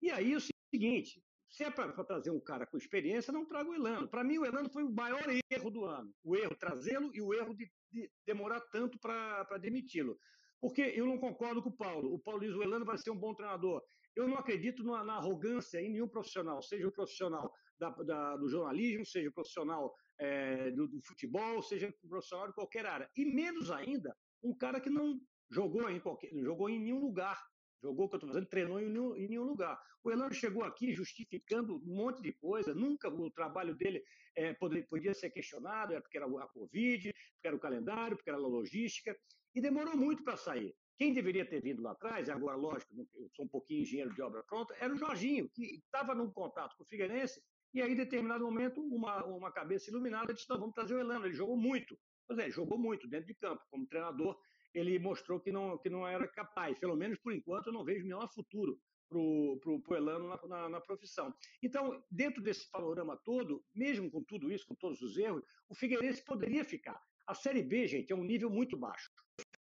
E 0.00 0.10
aí 0.10 0.36
o 0.36 0.40
seguinte, 0.74 1.22
se 1.48 1.64
é 1.64 1.70
para 1.70 1.92
trazer 2.04 2.30
um 2.30 2.40
cara 2.40 2.66
com 2.66 2.76
experiência, 2.76 3.32
não 3.32 3.46
traga 3.46 3.70
o 3.70 3.74
Elano. 3.74 4.08
Para 4.08 4.22
mim, 4.22 4.38
o 4.38 4.44
Elano 4.44 4.70
foi 4.70 4.82
o 4.82 4.92
maior 4.92 5.24
erro 5.50 5.70
do 5.70 5.84
ano. 5.84 6.12
O 6.22 6.36
erro 6.36 6.54
trazê-lo 6.54 7.10
e 7.14 7.22
o 7.22 7.32
erro 7.32 7.54
de, 7.54 7.70
de 7.90 8.10
demorar 8.26 8.60
tanto 8.60 8.98
para 8.98 9.58
demiti-lo. 9.58 10.18
Porque 10.60 10.82
eu 10.94 11.06
não 11.06 11.18
concordo 11.18 11.62
com 11.62 11.70
o 11.70 11.76
Paulo. 11.76 12.12
O 12.12 12.18
Paulo 12.18 12.40
diz 12.40 12.54
o 12.54 12.62
Elano 12.62 12.84
vai 12.84 12.98
ser 12.98 13.10
um 13.10 13.18
bom 13.18 13.34
treinador. 13.34 13.82
Eu 14.14 14.28
não 14.28 14.36
acredito 14.36 14.84
na, 14.84 15.02
na 15.02 15.14
arrogância 15.14 15.80
em 15.80 15.90
nenhum 15.90 16.08
profissional, 16.08 16.62
seja 16.62 16.86
o 16.86 16.92
profissional 16.92 17.50
da, 17.82 17.90
da, 17.90 18.36
do 18.36 18.48
jornalismo, 18.48 19.04
seja 19.04 19.30
profissional 19.30 19.94
é, 20.18 20.70
do, 20.70 20.86
do, 20.86 21.00
futebol, 21.02 21.62
seja 21.62 21.92
profissional 22.08 22.48
de 22.48 22.54
qualquer 22.54 22.86
área. 22.86 23.10
E 23.16 23.24
menos 23.24 23.70
ainda, 23.70 24.16
um 24.42 24.56
cara 24.56 24.80
que 24.80 24.90
não 24.90 25.20
jogou 25.50 25.90
em, 25.90 26.00
qualquer, 26.00 26.30
jogou 26.42 26.70
em 26.70 26.78
nenhum 26.78 27.00
lugar, 27.00 27.38
Jogou 27.82 28.08
contra 28.08 28.26
o 28.26 28.30
Bragantino, 28.30 28.48
treinou 28.48 28.80
em 28.80 28.88
nenhum, 28.88 29.16
em 29.16 29.28
nenhum 29.28 29.42
lugar. 29.42 29.76
O 30.04 30.10
Elano 30.10 30.32
chegou 30.32 30.62
aqui 30.62 30.92
justificando 30.92 31.76
um 31.76 31.96
monte 31.96 32.22
de 32.22 32.32
coisa, 32.32 32.72
nunca 32.72 33.08
o 33.08 33.30
trabalho 33.30 33.74
dele 33.74 34.04
é, 34.36 34.54
poderia, 34.54 34.86
podia 34.86 35.12
ser 35.12 35.30
questionado, 35.30 35.92
é 35.92 36.00
porque 36.00 36.16
era 36.16 36.26
a 36.26 36.48
Covid, 36.48 37.12
porque 37.12 37.48
era 37.48 37.56
o 37.56 37.60
calendário, 37.60 38.16
porque 38.16 38.30
era 38.30 38.38
a 38.38 38.40
logística, 38.40 39.18
e 39.52 39.60
demorou 39.60 39.96
muito 39.96 40.22
para 40.22 40.36
sair. 40.36 40.72
Quem 40.96 41.12
deveria 41.12 41.44
ter 41.44 41.60
vindo 41.60 41.82
lá 41.82 41.90
atrás, 41.90 42.28
agora, 42.28 42.56
lógico, 42.56 42.94
eu 43.14 43.28
sou 43.34 43.44
um 43.44 43.48
pouquinho 43.48 43.82
engenheiro 43.82 44.14
de 44.14 44.22
obra 44.22 44.44
pronta, 44.44 44.76
era 44.78 44.92
o 44.92 44.96
Jorginho, 44.96 45.50
que 45.52 45.78
estava 45.78 46.14
num 46.14 46.30
contato 46.30 46.76
com 46.76 46.84
o 46.84 46.86
Figueirense, 46.86 47.42
e 47.74 47.80
aí, 47.80 47.92
em 47.92 47.96
determinado 47.96 48.44
momento, 48.44 48.80
uma, 48.80 49.24
uma 49.24 49.50
cabeça 49.50 49.90
iluminada 49.90 50.34
disse: 50.34 50.48
não, 50.48 50.58
vamos 50.58 50.74
trazer 50.74 50.94
o 50.94 50.98
Elano. 50.98 51.26
Ele 51.26 51.34
jogou 51.34 51.56
muito. 51.56 51.98
Pois 52.26 52.38
é, 52.38 52.50
jogou 52.50 52.78
muito 52.78 53.08
dentro 53.08 53.26
de 53.26 53.34
campo. 53.34 53.62
Como 53.70 53.86
treinador, 53.86 54.38
ele 54.74 54.98
mostrou 54.98 55.40
que 55.40 55.50
não, 55.50 55.78
que 55.78 55.88
não 55.88 56.06
era 56.06 56.26
capaz. 56.28 56.78
Pelo 56.78 56.96
menos 56.96 57.18
por 57.18 57.32
enquanto, 57.32 57.68
eu 57.68 57.72
não 57.72 57.84
vejo 57.84 58.04
nenhum 58.04 58.26
futuro 58.28 58.78
para 59.08 59.18
o 59.18 59.96
Elano 59.96 60.28
na, 60.28 60.48
na, 60.48 60.68
na, 60.68 60.80
profissão. 60.80 61.34
Então, 61.62 62.02
dentro 62.10 62.42
desse 62.42 62.70
panorama 62.70 63.16
todo, 63.16 63.62
mesmo 63.74 64.10
com 64.10 64.22
tudo 64.22 64.50
isso, 64.50 64.66
com 64.66 64.74
todos 64.74 65.02
os 65.02 65.18
erros, 65.18 65.44
o 65.68 65.74
Figueirense 65.74 66.24
poderia 66.24 66.64
ficar. 66.64 66.98
A 67.26 67.34
Série 67.34 67.62
B, 67.62 67.86
gente, 67.86 68.12
é 68.12 68.16
um 68.16 68.24
nível 68.24 68.48
muito 68.48 68.76
baixo. 68.76 69.10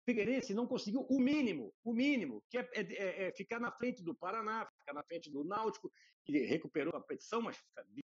O 0.09 0.11
Figueirense 0.11 0.55
não 0.55 0.67
conseguiu 0.67 1.03
o 1.03 1.21
mínimo, 1.21 1.71
o 1.85 1.93
mínimo, 1.93 2.43
que 2.49 2.57
é, 2.57 2.67
é, 2.73 3.27
é 3.27 3.33
ficar 3.33 3.61
na 3.61 3.71
frente 3.71 4.03
do 4.03 4.15
Paraná, 4.15 4.67
ficar 4.79 4.95
na 4.95 5.03
frente 5.03 5.31
do 5.31 5.45
Náutico, 5.45 5.93
que 6.25 6.47
recuperou 6.47 6.97
a 6.97 7.01
competição, 7.03 7.43
mas 7.43 7.63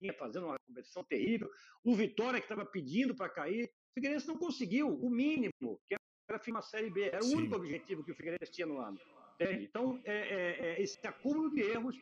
vinha 0.01 0.12
fazendo 0.14 0.47
uma 0.47 0.59
competição 0.66 1.05
terrível. 1.05 1.49
O 1.84 1.95
Vitória, 1.95 2.40
que 2.40 2.47
estava 2.47 2.66
pedindo 2.66 3.14
para 3.14 3.28
cair. 3.28 3.66
O 3.66 3.95
Figueirense 3.95 4.26
não 4.26 4.36
conseguiu 4.36 4.88
o 4.88 5.09
mínimo, 5.09 5.80
que 5.86 5.95
era 6.28 6.40
firma 6.40 6.61
Série 6.62 6.90
B. 6.90 7.03
Era 7.03 7.20
o 7.20 7.28
Sim. 7.28 7.36
único 7.36 7.55
objetivo 7.55 8.03
que 8.03 8.11
o 8.11 8.16
Figueirense 8.16 8.51
tinha 8.51 8.66
no 8.66 8.80
ano. 8.80 8.99
Entende? 9.40 9.64
Então, 9.64 10.01
é, 10.05 10.16
é, 10.16 10.66
é, 10.66 10.82
esse 10.82 10.99
acúmulo 11.07 11.49
de 11.49 11.61
erros 11.61 11.97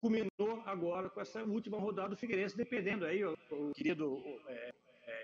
culminou 0.00 0.62
agora 0.64 1.10
com 1.10 1.20
essa 1.20 1.44
última 1.44 1.78
rodada 1.78 2.08
do 2.08 2.16
Figueirense, 2.16 2.56
dependendo 2.56 3.04
aí, 3.04 3.22
o, 3.22 3.36
o 3.50 3.72
querido 3.74 4.22
é, 4.46 4.74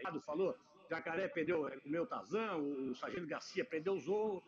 é, 0.04 0.20
falou, 0.20 0.54
Jacaré 0.93 1.26
perdeu 1.28 1.62
o 1.62 1.88
meu 1.88 2.07
Tazan, 2.07 2.57
o 2.57 2.95
Sargento 2.95 3.26
Garcia 3.26 3.64
prendeu 3.64 3.95
o 3.95 4.01
Zorro. 4.01 4.43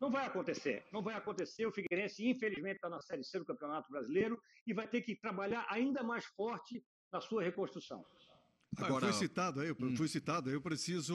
Não 0.00 0.10
vai 0.10 0.24
acontecer, 0.24 0.82
não 0.90 1.02
vai 1.02 1.14
acontecer. 1.14 1.66
O 1.66 1.72
Figueirense, 1.72 2.26
infelizmente, 2.26 2.76
está 2.76 2.88
na 2.88 3.02
Série 3.02 3.22
C 3.22 3.38
do 3.38 3.44
Campeonato 3.44 3.92
Brasileiro 3.92 4.40
e 4.66 4.72
vai 4.72 4.88
ter 4.88 5.02
que 5.02 5.14
trabalhar 5.14 5.66
ainda 5.68 6.02
mais 6.02 6.24
forte 6.24 6.82
na 7.12 7.20
sua 7.20 7.42
reconstrução. 7.42 8.02
Agora, 8.78 9.08
foi 9.08 9.12
citado 9.12 9.60
aí, 9.60 9.72
hum. 9.72 9.96
fui 9.96 10.08
citado, 10.08 10.48
eu 10.48 10.60
preciso 10.62 11.14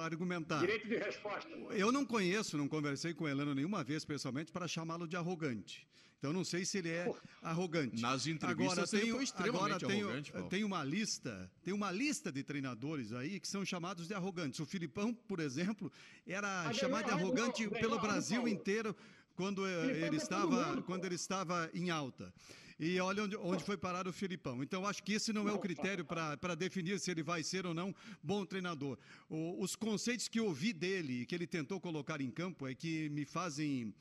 argumentar. 0.00 0.58
Direito 0.58 0.88
de 0.88 0.96
resposta. 0.96 1.48
Eu 1.70 1.92
não 1.92 2.04
conheço, 2.04 2.56
não 2.56 2.66
conversei 2.66 3.14
com 3.14 3.24
o 3.24 3.28
Elano 3.28 3.54
nenhuma 3.54 3.84
vez 3.84 4.04
pessoalmente 4.04 4.50
para 4.50 4.66
chamá-lo 4.66 5.06
de 5.06 5.16
arrogante. 5.16 5.86
Então 6.24 6.32
não 6.32 6.42
sei 6.42 6.64
se 6.64 6.78
ele 6.78 6.88
é 6.88 7.14
arrogante. 7.42 8.00
Nas 8.00 8.26
entrevistas 8.26 8.78
agora, 8.78 9.04
tem, 9.04 9.22
extremamente 9.22 9.56
agora 9.56 9.78
tenho, 9.78 10.06
arrogante. 10.06 10.32
Paulo. 10.32 10.48
Tem 10.48 10.64
uma 10.64 10.82
lista, 10.82 11.50
tem 11.62 11.74
uma 11.74 11.92
lista 11.92 12.32
de 12.32 12.42
treinadores 12.42 13.12
aí 13.12 13.38
que 13.38 13.46
são 13.46 13.62
chamados 13.62 14.08
de 14.08 14.14
arrogantes. 14.14 14.58
O 14.58 14.64
Filipão, 14.64 15.12
por 15.12 15.38
exemplo, 15.38 15.92
era 16.26 16.64
Mas 16.64 16.78
chamado 16.78 17.04
de 17.04 17.10
arrogante 17.10 17.68
pelo 17.68 18.00
Brasil 18.00 18.48
inteiro 18.48 18.96
quando 19.36 19.66
eh, 19.66 20.06
ele 20.06 20.16
estava 20.16 20.80
quando 20.80 21.04
ele 21.04 21.16
estava 21.16 21.68
em 21.74 21.90
alta. 21.90 22.32
E 22.80 22.98
olha 23.00 23.24
onde, 23.24 23.36
onde 23.36 23.62
foi 23.62 23.76
parar 23.76 24.08
o 24.08 24.12
Filipão. 24.12 24.62
Então, 24.62 24.86
acho 24.86 25.02
que 25.02 25.12
esse 25.12 25.30
não 25.30 25.46
é 25.46 25.52
o 25.52 25.58
critério 25.58 26.06
para 26.06 26.54
definir 26.54 26.98
se 26.98 27.10
ele 27.10 27.22
vai 27.22 27.42
ser 27.42 27.66
ou 27.66 27.74
não 27.74 27.94
bom 28.22 28.46
treinador. 28.46 28.98
O, 29.28 29.62
os 29.62 29.76
conceitos 29.76 30.26
que 30.26 30.40
eu 30.40 30.46
ouvi 30.46 30.72
dele 30.72 31.20
e 31.20 31.26
que 31.26 31.34
ele 31.34 31.46
tentou 31.46 31.78
colocar 31.78 32.22
em 32.22 32.30
campo 32.30 32.66
é 32.66 32.74
que 32.74 33.10
me 33.10 33.26
fazem 33.26 33.94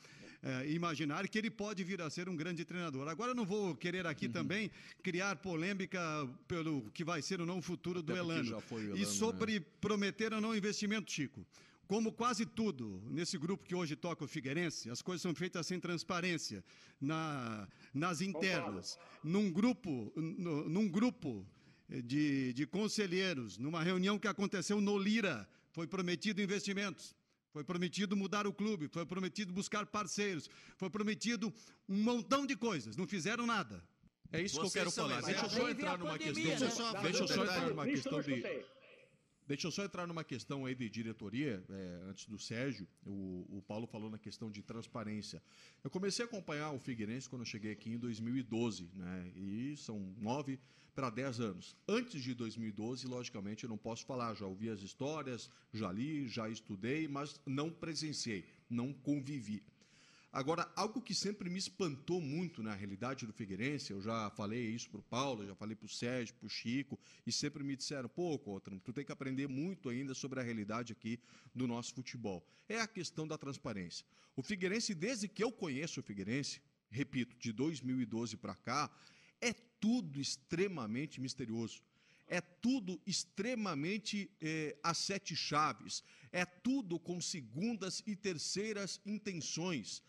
é, 0.44 0.70
imaginar 0.70 1.26
que 1.28 1.38
ele 1.38 1.50
pode 1.50 1.84
vir 1.84 2.02
a 2.02 2.10
ser 2.10 2.28
um 2.28 2.36
grande 2.36 2.66
treinador. 2.66 3.08
Agora, 3.08 3.32
eu 3.32 3.36
não 3.36 3.46
vou 3.46 3.74
querer 3.76 4.06
aqui 4.06 4.26
uhum. 4.26 4.34
também 4.34 4.72
criar 5.02 5.38
polêmica 5.38 6.00
pelo 6.48 6.92
que 6.92 7.04
vai 7.04 7.22
ser 7.22 7.40
ou 7.40 7.48
não 7.48 7.60
o 7.60 7.62
futuro 7.62 8.02
Até 8.02 8.12
do 8.12 8.20
Elano. 8.20 8.62
Elano. 8.72 8.98
E 8.98 9.06
sobre 9.06 9.60
né? 9.60 9.66
prometer 9.80 10.34
ou 10.34 10.42
não 10.42 10.56
investimento, 10.56 11.10
Chico. 11.10 11.46
Como 11.88 12.12
quase 12.12 12.46
tudo 12.46 13.02
nesse 13.10 13.38
grupo 13.38 13.66
que 13.66 13.76
hoje 13.76 13.96
toca 13.96 14.24
o 14.24 14.28
Figueirense, 14.28 14.90
as 14.90 15.02
coisas 15.02 15.22
são 15.22 15.34
feitas 15.34 15.68
sem 15.68 15.80
transparência, 15.80 16.64
na, 17.00 17.68
nas 17.94 18.22
internas. 18.22 18.98
Num 19.24 19.52
grupo, 19.52 20.12
num 20.16 20.90
grupo 20.90 21.46
de, 21.88 22.54
de 22.54 22.66
conselheiros, 22.66 23.58
numa 23.58 23.84
reunião 23.84 24.18
que 24.18 24.28
aconteceu 24.28 24.82
no 24.82 24.98
Lira, 24.98 25.48
foi 25.72 25.86
prometido 25.86 26.42
investimentos. 26.42 27.16
Foi 27.54 27.64
prometido 27.64 28.18
mudar 28.18 28.48
o 28.48 28.52
clube, 28.52 28.88
foi 28.88 29.06
prometido 29.06 29.54
buscar 29.54 29.86
parceiros, 29.86 30.50
foi 30.76 30.90
prometido 30.90 31.54
um 31.88 32.02
montão 32.02 32.48
de 32.48 32.56
coisas, 32.56 32.98
não 32.98 33.06
fizeram 33.06 33.46
nada. 33.46 33.84
É 34.32 34.42
isso 34.42 34.56
Vocês 34.56 34.72
que 34.74 34.80
eu 34.80 34.84
quero 34.84 34.92
falar. 34.92 35.22
Deixa 35.22 35.46
eu 35.46 35.50
só 35.52 35.70
entrar 35.70 36.00
numa 36.00 36.18
questão. 36.18 36.44
Deixa 36.44 36.66
eu 36.66 37.28
só 37.28 37.44
entrar 37.44 37.70
numa 37.70 37.86
questão 37.86 38.22
de. 38.22 38.66
Deixa 39.46 39.68
eu 39.68 39.72
só 39.72 39.84
entrar 39.84 40.08
numa 40.08 40.24
questão 40.24 40.66
aí 40.66 40.74
de 40.74 40.90
diretoria, 40.90 41.64
é, 41.70 42.00
antes 42.10 42.26
do 42.28 42.40
Sérgio, 42.40 42.88
o, 43.06 43.46
o, 43.58 43.62
Paulo 43.62 43.86
falou 43.86 44.10
na 44.10 44.18
questão 44.18 44.50
de 44.50 44.64
transparência. 44.64 45.44
Eu 45.84 45.90
comecei 45.90 46.24
a 46.24 46.28
acompanhar 46.28 46.72
o 46.72 46.80
Figueirense 46.80 47.30
quando 47.30 47.42
eu 47.42 47.46
cheguei 47.46 47.74
aqui 47.74 47.92
em 47.92 47.98
2012, 47.98 48.90
né? 48.96 49.32
E 49.36 49.76
são 49.76 50.00
nove 50.18 50.60
para 50.94 51.10
dez 51.10 51.40
anos. 51.40 51.76
Antes 51.88 52.22
de 52.22 52.34
2012, 52.34 53.08
logicamente, 53.08 53.64
eu 53.64 53.70
não 53.70 53.78
posso 53.78 54.06
falar, 54.06 54.36
já 54.36 54.46
ouvi 54.46 54.70
as 54.70 54.82
histórias, 54.82 55.50
já 55.74 55.92
li, 55.92 56.28
já 56.28 56.50
estudei, 56.50 57.08
mas 57.08 57.40
não 57.46 57.70
presenciei, 57.70 58.46
não 58.70 58.94
convivi. 58.94 59.64
Agora, 60.32 60.68
algo 60.76 61.00
que 61.00 61.14
sempre 61.14 61.48
me 61.48 61.60
espantou 61.60 62.20
muito 62.20 62.64
na 62.64 62.74
realidade 62.74 63.28
do 63.28 63.32
Figueirense, 63.32 63.94
eu 63.94 64.02
já 64.02 64.32
falei 64.32 64.68
isso 64.68 64.90
para 64.90 65.00
o 65.00 65.04
Paulo, 65.04 65.46
já 65.46 65.54
falei 65.54 65.76
para 65.76 65.86
o 65.86 65.90
Sérgio, 65.90 66.34
para 66.34 66.48
o 66.48 66.50
Chico, 66.50 67.00
e 67.26 67.32
sempre 67.32 67.64
me 67.64 67.76
disseram, 67.76 68.10
pô, 68.10 68.40
Cotram, 68.40 68.80
tu 68.80 68.92
tem 68.92 69.06
que 69.06 69.12
aprender 69.12 69.48
muito 69.48 69.90
ainda 69.90 70.16
sobre 70.16 70.40
a 70.40 70.44
realidade 70.44 70.92
aqui 70.92 71.20
do 71.54 71.68
nosso 71.68 71.94
futebol. 71.94 72.44
É 72.68 72.80
a 72.80 72.88
questão 72.88 73.28
da 73.28 73.38
transparência. 73.38 74.04
O 74.36 74.42
Figueirense, 74.42 74.96
desde 74.96 75.28
que 75.28 75.44
eu 75.44 75.52
conheço 75.52 76.00
o 76.00 76.04
Figueirense, 76.04 76.60
repito, 76.90 77.36
de 77.38 77.52
2012 77.52 78.36
para 78.38 78.56
cá, 78.56 78.90
tudo 79.84 80.22
extremamente 80.22 81.20
misterioso. 81.20 81.84
É 82.26 82.40
tudo 82.40 83.02
extremamente 83.06 84.32
é, 84.40 84.78
a 84.82 84.94
sete 84.94 85.36
chaves. 85.36 86.02
É 86.32 86.46
tudo 86.46 86.98
com 86.98 87.20
segundas 87.20 88.02
e 88.08 88.16
terceiras 88.16 89.02
intenções. 89.06 90.02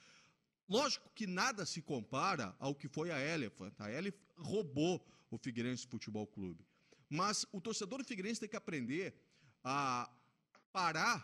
Lógico 0.69 1.11
que 1.13 1.27
nada 1.27 1.67
se 1.67 1.83
compara 1.83 2.55
ao 2.61 2.73
que 2.73 2.87
foi 2.87 3.11
a 3.11 3.19
Elephant. 3.19 3.75
A 3.81 3.91
Elephant 3.91 4.23
roubou 4.37 5.05
o 5.29 5.37
Figueirense 5.37 5.89
Futebol 5.89 6.29
Clube. 6.29 6.65
Mas 7.11 7.45
o 7.51 7.61
torcedor 7.61 7.99
do 7.99 8.05
Figueirense 8.05 8.39
tem 8.39 8.49
que 8.49 8.63
aprender 8.65 9.13
a 9.65 10.09
parar 10.73 11.19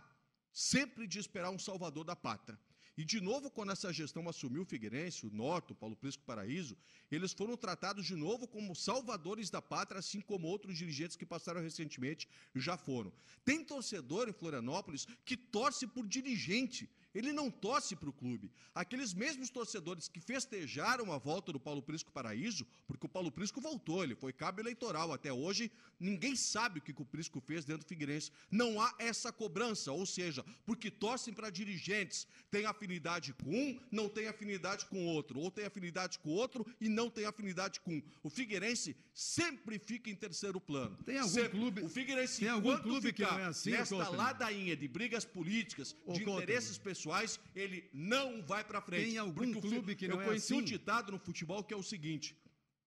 sempre 0.53 1.07
de 1.07 1.21
esperar 1.21 1.51
um 1.51 1.59
salvador 1.59 2.05
da 2.05 2.17
pátria. 2.17 2.59
E, 2.97 3.05
de 3.05 3.21
novo, 3.21 3.51
quando 3.51 3.73
essa 3.73 3.93
gestão 3.93 4.29
assumiu 4.29 4.63
o 4.63 4.65
Figueirense, 4.67 5.27
o 5.27 5.31
Norte, 5.31 5.73
o 5.73 5.75
Paulo 5.75 5.97
Prisco 5.97 6.23
Paraíso, 6.25 6.77
eles 7.11 7.33
foram 7.33 7.57
tratados 7.57 8.05
de 8.05 8.15
novo 8.15 8.47
como 8.47 8.75
salvadores 8.75 9.49
da 9.49 9.63
pátria, 9.63 10.01
assim 10.01 10.21
como 10.21 10.47
outros 10.47 10.77
dirigentes 10.77 11.17
que 11.17 11.25
passaram 11.25 11.61
recentemente 11.61 12.29
já 12.55 12.77
foram. 12.77 13.13
Tem 13.45 13.65
torcedor 13.65 14.29
em 14.29 14.33
Florianópolis 14.33 15.07
que 15.25 15.37
torce 15.37 15.87
por 15.87 16.07
dirigente 16.07 16.91
ele 17.15 17.33
não 17.33 17.51
torce 17.51 17.97
para 17.97 18.09
o 18.09 18.13
clube. 18.13 18.51
Aqueles 18.75 19.13
mesmos 19.13 19.51
torcedores 19.51 20.09
que 20.09 20.21
festejaram 20.21 21.13
a 21.13 21.19
volta 21.19 21.53
do 21.53 21.61
Paulo 21.61 21.83
Prisco 21.83 22.13
Paraíso, 22.13 22.67
porque 22.87 23.07
o 23.07 23.09
Paulo 23.09 23.33
Prisco 23.33 23.61
voltou, 23.61 24.05
ele 24.05 24.15
foi 24.15 24.33
cabo 24.33 24.61
eleitoral. 24.61 25.13
Até 25.13 25.33
hoje, 25.33 25.71
ninguém 25.99 26.37
sabe 26.37 26.79
o 26.79 26.83
que 26.83 26.93
o 26.97 27.05
Prisco 27.05 27.41
fez 27.41 27.65
dentro 27.65 27.85
do 27.85 27.89
Figueirense. 27.89 28.31
Não 28.51 28.81
há 28.81 28.95
essa 28.99 29.33
cobrança, 29.33 29.93
ou 29.93 30.07
seja, 30.07 30.45
porque 30.65 30.91
torcem 30.91 31.35
para 31.35 31.51
dirigentes, 31.51 32.27
tem 32.51 32.67
afinidade 32.67 33.33
com 33.35 33.51
um, 33.51 33.81
não 33.91 34.09
tem 34.09 34.29
afinidade 34.29 34.87
com 34.87 35.07
outro, 35.07 35.41
ou 35.41 35.51
tem 35.51 35.65
afinidade 35.65 36.19
com 36.19 36.31
outro 36.31 36.67
e 36.81 36.89
não 36.89 37.11
tem 37.11 37.25
afinidade 37.25 37.81
com 37.81 37.95
um. 37.95 38.03
O 38.23 38.31
Figueirense 38.31 38.97
sempre 39.13 39.79
fica 39.79 40.11
em 40.11 40.15
terceiro 40.15 40.61
plano. 40.61 40.97
Tem 41.05 41.19
algum 41.19 41.33
sempre. 41.33 41.59
clube? 41.59 41.83
O 41.83 41.89
Figueirense, 41.89 42.41
tem 42.41 42.49
algum 42.49 42.79
clube 42.79 43.13
que 43.13 43.23
não 43.23 43.39
é 43.39 43.45
assim, 43.45 43.71
nesta 43.71 44.09
ladainha 44.09 44.77
de 44.77 44.87
brigas 44.87 45.25
políticas, 45.25 45.97
de 46.09 46.23
interesses 46.23 46.79
pessoais, 46.79 47.00
pessoais, 47.01 47.41
ele 47.55 47.89
não 47.93 48.43
vai 48.43 48.63
para 48.63 48.81
frente. 48.81 49.07
Tem 49.07 49.19
algum 49.19 49.53
clube 49.53 49.95
que 49.95 50.07
não 50.07 50.17
é 50.17 50.19
assim? 50.19 50.25
Eu 50.25 50.29
conheci 50.29 50.55
um 50.55 50.63
ditado 50.63 51.13
no 51.13 51.19
futebol 51.19 51.65
que 51.65 51.73
é 51.73 51.77
o 51.77 51.83
seguinte. 51.83 52.37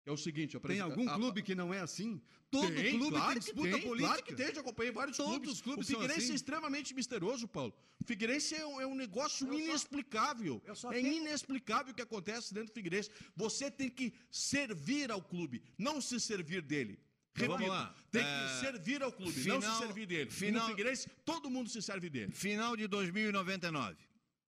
É 0.06 0.12
o 0.12 0.18
seguinte, 0.18 0.60
Tem 0.60 0.80
algum 0.80 1.08
clube 1.08 1.42
que 1.42 1.56
não 1.56 1.74
é 1.74 1.80
assim? 1.80 2.22
Todo 2.52 2.72
tem, 2.76 2.96
clube 2.96 3.18
claro 3.18 3.32
tem 3.32 3.40
disputa 3.40 3.72
tem, 3.72 3.82
política. 3.82 4.08
Claro 4.08 4.24
que 4.24 4.36
tem, 4.36 4.54
já 4.54 4.62
acompanhei 4.62 4.92
vários 4.92 5.18
Todos 5.18 5.32
clubes. 5.32 5.50
Os 5.50 5.62
clubes 5.62 5.90
o 5.90 5.92
Figueirense 5.92 6.20
assim. 6.20 6.32
é 6.32 6.36
extremamente 6.36 6.94
misterioso, 6.94 7.48
Paulo. 7.48 7.74
O 8.00 8.06
Figueirense 8.06 8.54
é 8.54 8.68
um, 8.68 8.80
é 8.80 8.86
um 8.86 8.94
negócio 8.94 9.48
eu 9.48 9.60
inexplicável. 9.60 10.62
Só, 10.76 10.92
é 10.92 11.02
tenho... 11.02 11.22
inexplicável 11.22 11.92
o 11.92 11.96
que 11.96 12.04
acontece 12.04 12.54
dentro 12.54 12.70
do 12.72 12.76
Figueirense. 12.76 13.10
Você 13.36 13.72
tem 13.72 13.90
que 13.90 14.14
servir 14.30 15.12
ao 15.12 15.24
clube, 15.24 15.64
não 15.76 16.00
se 16.00 16.20
servir 16.20 16.62
dele. 16.62 17.00
Repito, 17.36 17.52
vamos 17.52 17.68
lá. 17.68 17.94
Tem 18.12 18.24
que 18.24 18.30
é... 18.30 18.60
servir 18.62 19.04
ao 19.04 19.12
clube, 19.12 19.34
final, 19.34 19.60
não 19.60 19.74
se 19.74 19.80
servir 19.86 20.06
dele. 20.06 20.32
Final... 20.32 20.64
no 20.64 20.70
Figueirense, 20.70 21.10
todo 21.26 21.50
mundo 21.50 21.70
se 21.70 21.82
serve 21.82 22.10
dele. 22.10 22.32
Final 22.32 22.78
de 22.78 22.88
2099. 22.88 23.98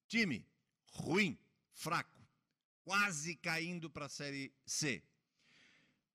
Time 0.08 0.46
ruim, 0.94 1.38
fraco. 1.74 2.18
quase 2.86 3.36
caindo 3.36 3.90
para 3.90 4.06
a 4.06 4.10
Série 4.10 4.54
C. 4.66 5.04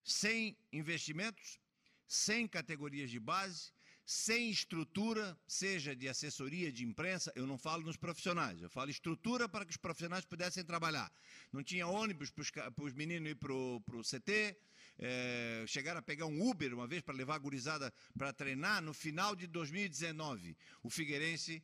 Sem 0.03 0.57
investimentos, 0.73 1.61
sem 2.09 2.49
categorias 2.49 3.11
de 3.11 3.21
base, 3.21 3.71
sem 4.05 4.51
estrutura, 4.51 5.39
seja 5.47 5.95
de 5.95 6.09
assessoria, 6.09 6.73
de 6.73 6.85
imprensa, 6.85 7.31
eu 7.37 7.47
não 7.47 7.57
falo 7.57 7.85
nos 7.85 7.97
profissionais, 7.97 8.61
eu 8.61 8.69
falo 8.71 8.91
estrutura 8.91 9.49
para 9.49 9.65
que 9.65 9.71
os 9.71 9.77
profissionais 9.77 10.25
pudessem 10.25 10.65
trabalhar. 10.65 11.13
Não 11.53 11.63
tinha 11.63 11.87
ônibus 11.87 12.31
para 12.31 12.85
os 12.85 12.93
meninos 12.95 13.31
ir 13.31 13.37
para 13.37 13.53
o 13.53 14.03
CT, 14.03 14.57
é, 14.99 15.65
chegaram 15.67 15.99
a 15.99 16.03
pegar 16.03 16.27
um 16.27 16.49
Uber 16.49 16.73
uma 16.75 16.87
vez 16.87 17.03
para 17.03 17.15
levar 17.15 17.37
a 17.37 17.39
gurizada 17.39 17.93
para 18.17 18.33
treinar 18.33 18.83
no 18.83 18.93
final 18.95 19.35
de 19.35 19.47
2019. 19.47 20.57
O 20.83 20.91
Figueirense 20.91 21.63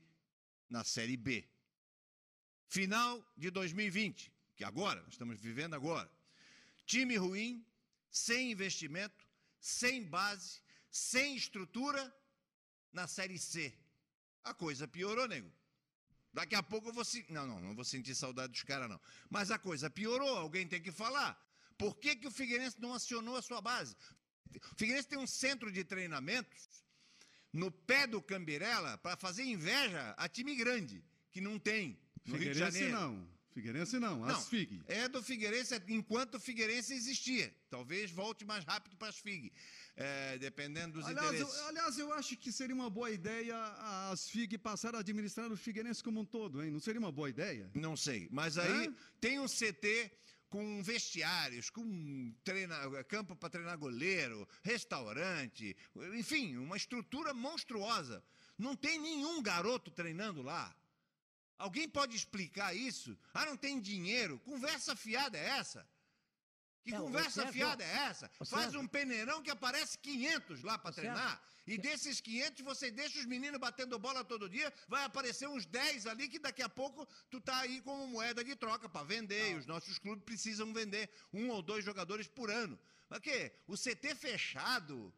na 0.68 0.85
Série 0.85 1.16
B. 1.16 1.49
Final 2.66 3.24
de 3.37 3.51
2020, 3.51 4.33
que 4.57 4.64
agora, 4.64 5.01
nós 5.03 5.14
estamos 5.14 5.41
vivendo 5.41 5.74
agora. 5.74 6.11
Time 6.85 7.16
ruim, 7.16 7.64
sem 8.11 8.53
investimento, 8.53 9.26
sem 9.61 10.05
base, 10.05 10.61
sem 10.91 11.37
estrutura 11.37 12.14
na 12.93 13.07
Série 13.07 13.39
C. 13.39 13.74
A 14.45 14.53
coisa 14.53 14.87
piorou, 14.87 15.26
nego. 15.26 15.51
Daqui 16.33 16.55
a 16.55 16.62
pouco 16.62 16.89
eu 16.89 16.93
vou 16.93 17.05
sentir. 17.05 17.33
Não, 17.33 17.47
não, 17.47 17.61
não 17.61 17.74
vou 17.74 17.85
sentir 17.85 18.14
saudade 18.14 18.53
dos 18.53 18.62
caras, 18.62 18.89
não. 18.89 19.01
Mas 19.31 19.51
a 19.51 19.59
coisa 19.59 19.89
piorou, 19.89 20.37
alguém 20.37 20.66
tem 20.66 20.81
que 20.81 20.93
falar. 20.93 21.37
Por 21.79 21.97
que, 21.97 22.16
que 22.16 22.26
o 22.26 22.31
Figueirense 22.31 22.76
não 22.81 22.93
acionou 22.93 23.37
a 23.37 23.43
sua 23.43 23.61
base? 23.61 23.95
O 24.72 24.76
Figueirense 24.76 25.09
tem 25.09 25.18
um 25.18 25.26
centro 25.26 25.70
de 25.70 25.85
treinamentos 25.85 26.83
no 27.53 27.70
pé 27.70 28.07
do 28.07 28.20
Cambirela 28.20 28.99
para 28.99 29.16
fazer 29.16 29.45
inveja 29.45 30.14
a 30.18 30.29
time 30.29 30.55
grande, 30.57 31.03
que 31.31 31.41
não 31.41 31.59
tem. 31.59 31.99
No 32.26 32.37
Rio 32.37 32.49
de 32.49 32.55
Figueirense 32.55 32.79
Janeiro. 32.81 33.01
não. 33.01 33.39
Figueirense 33.55 33.99
não, 33.99 34.18
Não, 34.20 34.24
as 34.37 34.49
FIG. 34.49 34.81
É 34.87 35.09
do 35.09 35.20
Figueirense 35.20 35.74
enquanto 35.89 36.37
o 36.37 36.41
Figueirense 36.41 36.95
existia. 36.95 37.53
Talvez 37.68 38.09
volte 38.11 38.45
mais 38.45 38.64
rápido 38.64 38.97
para 38.97 39.09
as 39.09 39.18
FIG, 39.18 39.53
é, 39.97 40.39
dependendo 40.39 40.99
dos 40.99 41.07
Aliás 41.07 41.26
eu, 41.26 41.35
interesses. 41.41 41.61
aliás, 41.66 41.99
eu 41.99 42.12
acho 42.12 42.37
que 42.37 42.53
seria 42.53 42.74
uma 42.74 42.89
boa 42.89 43.11
ideia 43.11 43.57
as 44.12 44.29
FIG 44.31 44.59
passar 44.59 44.95
a 44.95 45.01
administrar 45.01 45.51
o 45.51 45.57
Figueirense 45.57 46.05
como 46.05 46.20
um 46.20 46.24
todo, 46.24 46.62
hein? 46.62 46.70
Não 46.70 46.79
seria 46.79 47.01
uma 47.01 47.11
boa 47.11 47.29
ideia? 47.31 47.68
Não 47.74 47.97
sei, 47.97 48.29
mas 48.31 48.57
aí 48.59 48.87
Hã? 48.87 48.95
tem 49.20 49.41
um 49.41 49.47
CT 49.47 50.12
com 50.49 50.82
vestiários, 50.82 51.70
com 51.70 52.34
treina, 52.42 52.76
campo 53.05 53.36
para 53.36 53.51
treinar 53.51 53.78
goleiro, 53.78 54.49
restaurante, 54.62 55.76
enfim, 56.14 56.57
uma 56.57 56.76
estrutura 56.76 57.34
monstruosa. 57.34 58.24
Não 58.57 58.74
tem 58.74 58.99
nenhum 58.99 59.42
garoto 59.42 59.90
treinando 59.90 60.42
lá. 60.42 60.74
Alguém 61.59 61.88
pode 61.88 62.16
explicar 62.16 62.74
isso? 62.74 63.18
Ah, 63.34 63.44
não 63.46 63.57
tem 63.57 63.80
dinheiro? 63.80 64.38
Conversa 64.40 64.94
fiada 64.94 65.36
é 65.36 65.44
essa? 65.59 65.86
Que 66.84 66.92
conversa 66.92 67.42
fiada 67.53 67.84
é 67.84 67.96
essa? 68.07 68.30
Faz 68.46 68.74
um 68.74 68.86
peneirão 68.86 69.42
que 69.42 69.51
aparece 69.51 69.99
500 69.99 70.62
lá 70.62 70.78
para 70.78 70.92
treinar. 70.92 71.42
E 71.68 71.76
desses 71.76 72.18
500, 72.18 72.64
você 72.64 72.90
deixa 72.90 73.18
os 73.18 73.26
meninos 73.26 73.60
batendo 73.60 73.98
bola 73.98 74.24
todo 74.24 74.48
dia, 74.48 74.72
vai 74.88 75.04
aparecer 75.04 75.46
uns 75.46 75.66
10 75.66 76.06
ali 76.06 76.26
que 76.26 76.38
daqui 76.38 76.62
a 76.62 76.68
pouco 76.68 77.06
tu 77.30 77.40
tá 77.42 77.58
aí 77.58 77.82
como 77.82 78.06
moeda 78.06 78.42
de 78.42 78.56
troca 78.56 78.88
para 78.88 79.04
vender. 79.04 79.52
E 79.52 79.56
os 79.56 79.66
nossos 79.66 79.98
clubes 79.98 80.24
precisam 80.24 80.72
vender 80.72 81.10
um 81.30 81.50
ou 81.50 81.60
dois 81.60 81.84
jogadores 81.84 82.26
por 82.26 82.50
ano. 82.50 82.78
Mas 83.10 83.20
quê? 83.20 83.52
O 83.66 83.74
CT 83.74 84.14
fechado, 84.14 85.12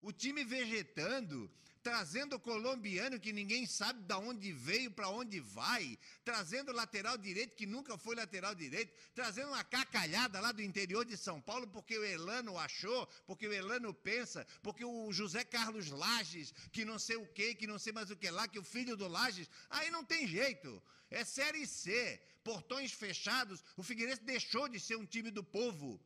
o 0.00 0.10
time 0.10 0.44
vegetando, 0.44 1.50
trazendo 1.82 2.38
colombiano 2.38 3.18
que 3.18 3.32
ninguém 3.32 3.66
sabe 3.66 4.00
de 4.02 4.14
onde 4.14 4.52
veio, 4.52 4.90
para 4.90 5.08
onde 5.08 5.40
vai, 5.40 5.98
trazendo 6.24 6.72
lateral 6.72 7.18
direito 7.18 7.56
que 7.56 7.66
nunca 7.66 7.98
foi 7.98 8.14
lateral 8.14 8.54
direito, 8.54 8.94
trazendo 9.14 9.48
uma 9.48 9.64
cacalhada 9.64 10.40
lá 10.40 10.52
do 10.52 10.62
interior 10.62 11.04
de 11.04 11.16
São 11.16 11.40
Paulo 11.40 11.66
porque 11.66 11.98
o 11.98 12.04
Elano 12.04 12.58
achou, 12.58 13.06
porque 13.26 13.48
o 13.48 13.52
Elano 13.52 13.92
pensa, 13.92 14.46
porque 14.62 14.84
o 14.84 15.12
José 15.12 15.44
Carlos 15.44 15.90
Lages, 15.90 16.54
que 16.70 16.84
não 16.84 16.98
sei 16.98 17.16
o 17.16 17.26
que, 17.26 17.54
que 17.54 17.66
não 17.66 17.78
sei 17.78 17.92
mais 17.92 18.10
o 18.10 18.16
que 18.16 18.30
lá, 18.30 18.46
que 18.46 18.58
o 18.58 18.64
filho 18.64 18.96
do 18.96 19.08
Lages, 19.08 19.50
aí 19.68 19.90
não 19.90 20.04
tem 20.04 20.26
jeito. 20.26 20.82
É 21.10 21.24
Série 21.24 21.66
C, 21.66 22.20
portões 22.44 22.92
fechados, 22.92 23.62
o 23.76 23.82
Figueirense 23.82 24.22
deixou 24.22 24.68
de 24.68 24.78
ser 24.78 24.96
um 24.96 25.04
time 25.04 25.30
do 25.30 25.42
povo. 25.42 26.00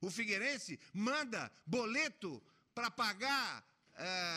O 0.00 0.10
Figueirense 0.10 0.78
manda 0.92 1.50
boleto 1.66 2.42
para 2.74 2.90
pagar 2.90 3.64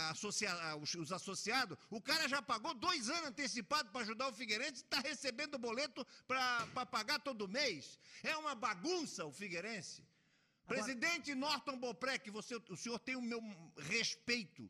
associa- 0.09 0.75
os, 0.77 0.93
os 0.95 1.11
associados. 1.11 1.77
O 1.89 2.01
cara 2.01 2.27
já 2.27 2.41
pagou 2.41 2.73
dois 2.73 3.09
anos 3.09 3.27
antecipado 3.29 3.89
para 3.91 4.01
ajudar 4.01 4.27
o 4.29 4.33
Figueirense 4.33 4.81
e 4.81 4.83
está 4.83 4.99
recebendo 4.99 5.57
boleto 5.59 6.05
para 6.27 6.85
pagar 6.87 7.19
todo 7.19 7.47
mês. 7.47 7.99
É 8.23 8.35
uma 8.37 8.55
bagunça 8.55 9.25
o 9.25 9.31
Figueirense. 9.31 10.03
Agora- 10.65 10.83
Presidente 10.83 11.35
Norton 11.35 11.77
Bopré, 11.77 12.17
que 12.17 12.31
você, 12.31 12.55
o 12.69 12.75
senhor 12.77 12.99
tem 12.99 13.15
o 13.15 13.21
meu 13.21 13.41
respeito, 13.77 14.69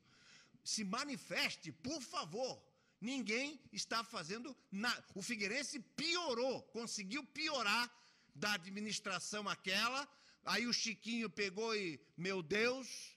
se 0.64 0.84
manifeste, 0.84 1.72
por 1.72 2.02
favor. 2.02 2.62
Ninguém 3.00 3.60
está 3.72 4.04
fazendo 4.04 4.56
nada. 4.72 5.04
O 5.16 5.22
Figueirense 5.24 5.80
piorou, 5.80 6.62
conseguiu 6.64 7.24
piorar 7.24 7.89
da 8.36 8.54
administração 8.54 9.48
aquela. 9.50 10.08
Aí 10.46 10.68
o 10.68 10.74
Chiquinho 10.74 11.30
pegou 11.30 11.76
e, 11.76 12.00
meu 12.16 12.44
Deus, 12.44 13.16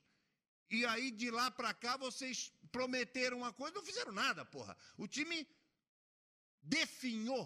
e 0.70 0.84
aí 0.86 1.10
de 1.10 1.30
lá 1.30 1.50
pra 1.50 1.72
cá 1.74 1.96
vocês 1.96 2.52
prometeram 2.72 3.38
uma 3.38 3.52
coisa, 3.52 3.74
não 3.74 3.84
fizeram 3.84 4.12
nada, 4.12 4.44
porra. 4.44 4.76
O 4.96 5.06
time 5.06 5.46
definhou. 6.62 7.44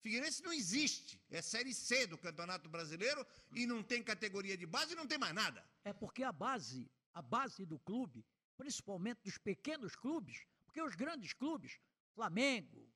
Figueirense 0.00 0.42
não 0.42 0.52
existe. 0.52 1.20
É 1.30 1.40
Série 1.40 1.74
C 1.74 2.06
do 2.06 2.18
Campeonato 2.18 2.68
Brasileiro 2.68 3.26
e 3.52 3.66
não 3.66 3.82
tem 3.82 4.02
categoria 4.02 4.56
de 4.56 4.66
base 4.66 4.92
e 4.92 4.96
não 4.96 5.06
tem 5.06 5.18
mais 5.18 5.34
nada. 5.34 5.66
É 5.82 5.92
porque 5.92 6.22
a 6.22 6.32
base, 6.32 6.90
a 7.12 7.22
base 7.22 7.64
do 7.64 7.78
clube, 7.78 8.24
principalmente 8.56 9.22
dos 9.24 9.38
pequenos 9.38 9.96
clubes, 9.96 10.46
porque 10.66 10.80
os 10.82 10.94
grandes 10.94 11.32
clubes, 11.32 11.78
Flamengo, 12.14 12.90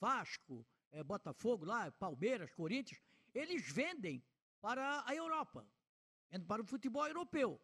Vasco, 0.00 0.66
eh, 0.92 1.04
Botafogo 1.04 1.64
lá, 1.64 1.90
Palmeiras, 1.92 2.52
Corinthians, 2.52 3.00
eles 3.34 3.70
vendem 3.70 4.24
para 4.60 5.04
a 5.06 5.14
Europa, 5.14 5.66
para 6.46 6.62
o 6.62 6.66
futebol 6.66 7.06
europeu, 7.06 7.60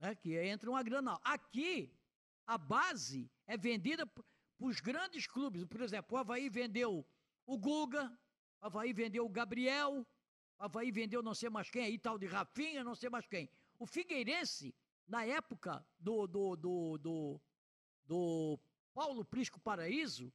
né, 0.00 0.14
que 0.14 0.36
entra 0.36 0.70
uma 0.70 0.82
grana. 0.82 1.18
Aqui, 1.22 1.92
a 2.46 2.56
base 2.56 3.30
é 3.46 3.56
vendida 3.56 4.06
para 4.06 4.24
os 4.58 4.80
grandes 4.80 5.26
clubes. 5.26 5.64
Por 5.64 5.80
exemplo, 5.80 6.16
o 6.16 6.20
Havaí 6.20 6.48
vendeu 6.48 7.06
o 7.46 7.58
Guga, 7.58 8.10
o 8.60 8.66
Havaí 8.66 8.92
vendeu 8.92 9.24
o 9.24 9.28
Gabriel, 9.28 10.06
o 10.58 10.64
Havaí 10.64 10.90
vendeu 10.90 11.22
não 11.22 11.34
sei 11.34 11.48
mais 11.48 11.70
quem, 11.70 11.84
aí 11.84 11.98
tal 11.98 12.18
de 12.18 12.26
Rafinha, 12.26 12.84
não 12.84 12.94
sei 12.94 13.08
mais 13.08 13.26
quem. 13.26 13.50
O 13.78 13.86
Figueirense, 13.86 14.74
na 15.06 15.24
época 15.24 15.84
do, 15.98 16.26
do, 16.26 16.56
do, 16.56 16.98
do, 16.98 17.40
do 18.04 18.60
Paulo 18.92 19.24
Prisco 19.24 19.60
Paraíso, 19.60 20.32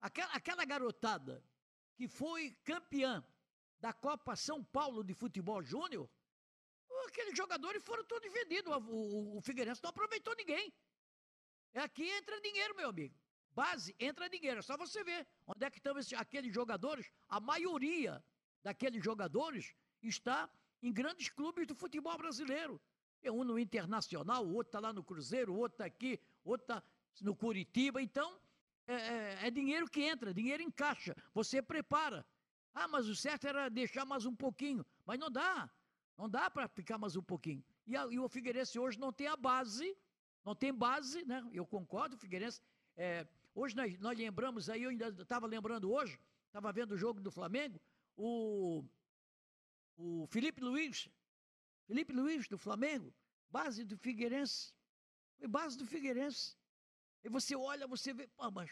aquela, 0.00 0.32
aquela 0.32 0.64
garotada 0.64 1.42
que 1.96 2.06
foi 2.06 2.52
campeã 2.64 3.24
da 3.80 3.92
Copa 3.92 4.36
São 4.36 4.62
Paulo 4.62 5.02
de 5.02 5.14
Futebol 5.14 5.62
Júnior, 5.62 6.08
aqueles 7.06 7.36
jogadores 7.36 7.82
foram 7.82 8.04
todos 8.04 8.32
vendidos. 8.32 8.72
O, 8.74 8.78
o, 8.80 9.36
o 9.38 9.40
Figueirense 9.40 9.82
não 9.82 9.90
aproveitou 9.90 10.34
ninguém. 10.36 10.72
É 11.74 11.80
aqui 11.80 12.08
entra 12.08 12.40
dinheiro, 12.40 12.74
meu 12.76 12.88
amigo. 12.90 13.14
Base, 13.54 13.94
entra 13.98 14.28
dinheiro. 14.28 14.58
É 14.58 14.62
só 14.62 14.76
você 14.76 15.02
ver 15.04 15.26
onde 15.46 15.64
é 15.64 15.70
que 15.70 15.78
estão 15.78 15.96
esses, 15.98 16.12
aqueles 16.14 16.54
jogadores. 16.54 17.10
A 17.28 17.38
maioria 17.40 18.22
daqueles 18.62 19.02
jogadores 19.04 19.74
está 20.02 20.50
em 20.82 20.92
grandes 20.92 21.28
clubes 21.28 21.66
do 21.66 21.74
futebol 21.74 22.16
brasileiro. 22.16 22.80
É 23.22 23.30
um 23.30 23.44
no 23.44 23.58
Internacional, 23.58 24.44
o 24.44 24.54
outro 24.54 24.68
está 24.68 24.80
lá 24.80 24.92
no 24.92 25.04
Cruzeiro, 25.04 25.52
o 25.52 25.56
outro 25.58 25.74
está 25.74 25.84
aqui, 25.84 26.18
o 26.44 26.50
outro 26.50 26.64
está 26.64 26.82
no 27.20 27.36
Curitiba. 27.36 28.02
Então, 28.02 28.40
é, 28.86 28.94
é- 28.94 29.46
é 29.46 29.50
dinheiro 29.50 29.88
que 29.88 30.02
entra, 30.02 30.34
dinheiro 30.34 30.62
em 30.62 30.70
caixa. 30.70 31.14
Você 31.32 31.62
prepara. 31.62 32.26
Ah, 32.74 32.88
mas 32.88 33.06
o 33.06 33.14
certo 33.14 33.46
era 33.46 33.68
deixar 33.68 34.04
mais 34.04 34.24
um 34.24 34.34
pouquinho. 34.34 34.84
Mas 35.04 35.18
não 35.18 35.30
dá. 35.30 35.70
Não 36.16 36.28
dá 36.28 36.50
para 36.50 36.68
ficar 36.68 36.98
mais 36.98 37.16
um 37.16 37.22
pouquinho. 37.22 37.64
E, 37.86 37.96
a- 37.96 38.06
e 38.10 38.18
o 38.18 38.28
Figueirense 38.28 38.78
hoje 38.78 38.98
não 38.98 39.12
tem 39.12 39.26
a 39.26 39.36
base, 39.36 39.96
não 40.44 40.54
tem 40.54 40.72
base, 40.72 41.24
né? 41.24 41.42
Eu 41.52 41.66
concordo, 41.66 42.16
Figueirense. 42.16 42.60
é, 42.96 43.26
hoje 43.54 43.74
nós, 43.74 43.98
nós 43.98 44.16
lembramos 44.16 44.68
aí, 44.68 44.82
eu 44.82 44.90
ainda 44.90 45.08
estava 45.08 45.46
lembrando 45.46 45.90
hoje, 45.90 46.18
estava 46.46 46.72
vendo 46.72 46.92
o 46.92 46.96
jogo 46.98 47.20
do 47.20 47.30
Flamengo, 47.30 47.80
o, 48.16 48.84
o 49.96 50.26
Felipe 50.28 50.62
Luiz, 50.62 51.08
Felipe 51.86 52.12
Luiz 52.12 52.46
do 52.48 52.58
Flamengo, 52.58 53.12
base 53.50 53.84
do 53.84 53.96
Figueirense. 53.96 54.74
Foi 55.38 55.48
base 55.48 55.76
do 55.76 55.86
Figueirense. 55.86 56.56
E 57.24 57.28
você 57.28 57.56
olha, 57.56 57.86
você 57.86 58.12
vê, 58.12 58.26
pô, 58.28 58.50
mas. 58.50 58.70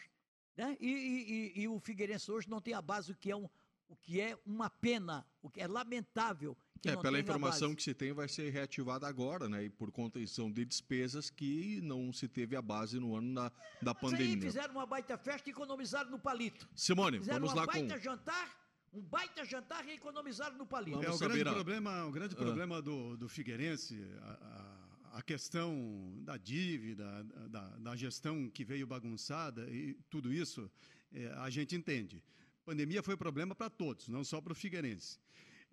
Né? 0.55 0.77
E, 0.79 0.87
e- 0.87 1.31
e- 1.31 1.61
e 1.61 1.67
o 1.67 1.79
Figueirense 1.79 2.31
hoje 2.31 2.49
não 2.49 2.61
tem 2.61 2.73
a 2.73 2.81
base, 2.81 3.11
o 3.11 3.15
que 3.15 3.31
é, 3.31 3.35
um, 3.35 3.49
o 3.87 3.95
que 3.95 4.21
é 4.21 4.37
uma 4.45 4.69
pena, 4.69 5.25
o 5.41 5.49
que 5.49 5.61
é 5.61 5.67
lamentável. 5.67 6.57
É, 6.83 6.95
pela 6.97 7.19
informação 7.19 7.69
base. 7.69 7.75
que 7.75 7.83
se 7.83 7.93
tem, 7.93 8.11
vai 8.11 8.27
ser 8.27 8.49
reativada 8.49 9.07
agora, 9.07 9.47
né? 9.47 9.65
E 9.65 9.69
por 9.69 9.91
contenção 9.91 10.51
de 10.51 10.65
despesas 10.65 11.29
que 11.29 11.79
não 11.83 12.11
se 12.11 12.27
teve 12.27 12.55
a 12.55 12.61
base 12.61 12.99
no 12.99 13.15
ano 13.15 13.35
da, 13.35 13.49
da 13.81 13.93
Mas 13.93 14.13
aí 14.13 14.19
pandemia. 14.19 14.41
fizeram 14.41 14.73
uma 14.73 14.85
baita 14.85 15.15
festa 15.17 15.47
e 15.49 15.51
economizaram 15.51 16.09
no 16.09 16.17
palito. 16.19 16.67
Simone, 16.75 17.19
Fizeram 17.19 17.39
vamos 17.39 17.53
uma 17.53 17.61
lá 17.61 17.67
com. 17.67 17.73
baita 17.73 17.99
jantar, 17.99 18.61
Um 18.93 19.01
baita 19.01 19.45
jantar 19.45 19.87
e 19.87 19.91
economizaram 19.91 20.57
no 20.57 20.65
palito. 20.65 20.97
Vamos 20.97 21.05
é 21.05 21.11
o 21.11 21.17
saber, 21.17 21.35
grande 21.39 21.53
problema, 21.55 22.05
o 22.05 22.11
grande 22.11 22.33
Ah. 22.33 22.37
problema 22.37 22.81
do, 22.81 23.15
do 23.15 23.29
Figueirense, 23.29 24.03
a, 24.21 24.31
a- 24.31 25.17
a 25.19 25.21
questão 25.21 26.13
da 26.23 26.37
dívida, 26.37 27.23
da, 27.49 27.67
da 27.77 27.95
gestão 27.95 28.49
que 28.49 28.63
veio 28.65 28.87
bagunçada 28.87 29.69
e 29.69 29.93
tudo 30.09 30.33
isso, 30.33 30.69
é, 31.13 31.27
a 31.37 31.49
gente 31.49 31.75
entende. 31.75 32.23
Pandemia 32.65 33.03
foi 33.03 33.15
problema 33.17 33.53
para 33.53 33.69
todos, 33.69 34.07
não 34.07 34.23
só 34.23 34.39
para 34.41 34.53
o 34.53 34.55
Figueirense. 34.55 35.19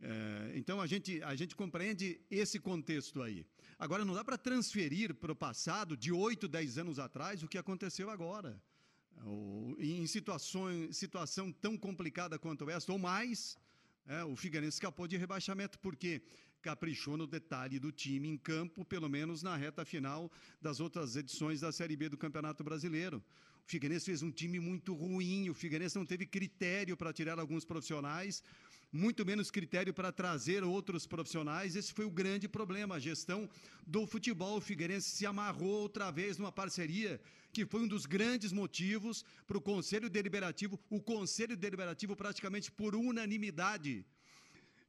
É, 0.00 0.52
então 0.54 0.80
a 0.80 0.86
gente, 0.86 1.22
a 1.22 1.34
gente 1.34 1.56
compreende 1.56 2.20
esse 2.30 2.58
contexto 2.58 3.20
aí. 3.22 3.44
Agora, 3.78 4.04
não 4.04 4.14
dá 4.14 4.24
para 4.24 4.38
transferir 4.38 5.14
para 5.14 5.32
o 5.32 5.36
passado, 5.36 5.96
de 5.96 6.12
8, 6.12 6.46
10 6.48 6.78
anos 6.78 6.98
atrás, 6.98 7.42
o 7.42 7.48
que 7.48 7.58
aconteceu 7.58 8.08
agora. 8.10 8.60
O- 9.24 9.76
em 9.78 10.06
situações, 10.06 10.96
situação 10.96 11.50
tão 11.50 11.76
complicada 11.76 12.38
quanto 12.38 12.68
esta, 12.70 12.92
ou 12.92 12.98
mais, 12.98 13.56
é, 14.06 14.22
o 14.24 14.36
Figueirense 14.36 14.76
escapou 14.76 15.08
de 15.08 15.16
rebaixamento 15.16 15.78
porque 15.80 16.22
caprichou 16.62 17.16
no 17.16 17.26
detalhe 17.26 17.78
do 17.78 17.90
time 17.90 18.28
em 18.28 18.36
campo, 18.36 18.84
pelo 18.84 19.08
menos 19.08 19.42
na 19.42 19.56
reta 19.56 19.84
final 19.84 20.30
das 20.60 20.80
outras 20.80 21.16
edições 21.16 21.60
da 21.60 21.72
Série 21.72 21.96
B 21.96 22.08
do 22.08 22.16
Campeonato 22.18 22.62
Brasileiro. 22.64 23.22
O 23.66 23.70
Figueirense 23.70 24.06
fez 24.06 24.22
um 24.22 24.30
time 24.30 24.58
muito 24.58 24.94
ruim, 24.94 25.50
o 25.50 25.54
Figueirense 25.54 25.96
não 25.96 26.06
teve 26.06 26.24
critério 26.24 26.96
para 26.96 27.12
tirar 27.12 27.38
alguns 27.38 27.64
profissionais, 27.64 28.42
muito 28.92 29.24
menos 29.24 29.50
critério 29.50 29.92
para 29.92 30.10
trazer 30.10 30.64
outros 30.64 31.06
profissionais. 31.06 31.76
Esse 31.76 31.92
foi 31.92 32.04
o 32.04 32.10
grande 32.10 32.48
problema, 32.48 32.96
a 32.96 32.98
gestão 32.98 33.48
do 33.86 34.06
futebol. 34.06 34.58
O 34.58 34.60
Figueirense 34.60 35.10
se 35.10 35.26
amarrou 35.26 35.82
outra 35.82 36.10
vez 36.10 36.38
numa 36.38 36.52
parceria 36.52 37.20
que 37.52 37.66
foi 37.66 37.80
um 37.82 37.88
dos 37.88 38.06
grandes 38.06 38.52
motivos 38.52 39.24
para 39.46 39.58
o 39.58 39.60
Conselho 39.60 40.08
Deliberativo. 40.08 40.78
O 40.88 41.00
Conselho 41.00 41.56
Deliberativo, 41.56 42.14
praticamente 42.16 42.70
por 42.70 42.94
unanimidade, 42.94 44.04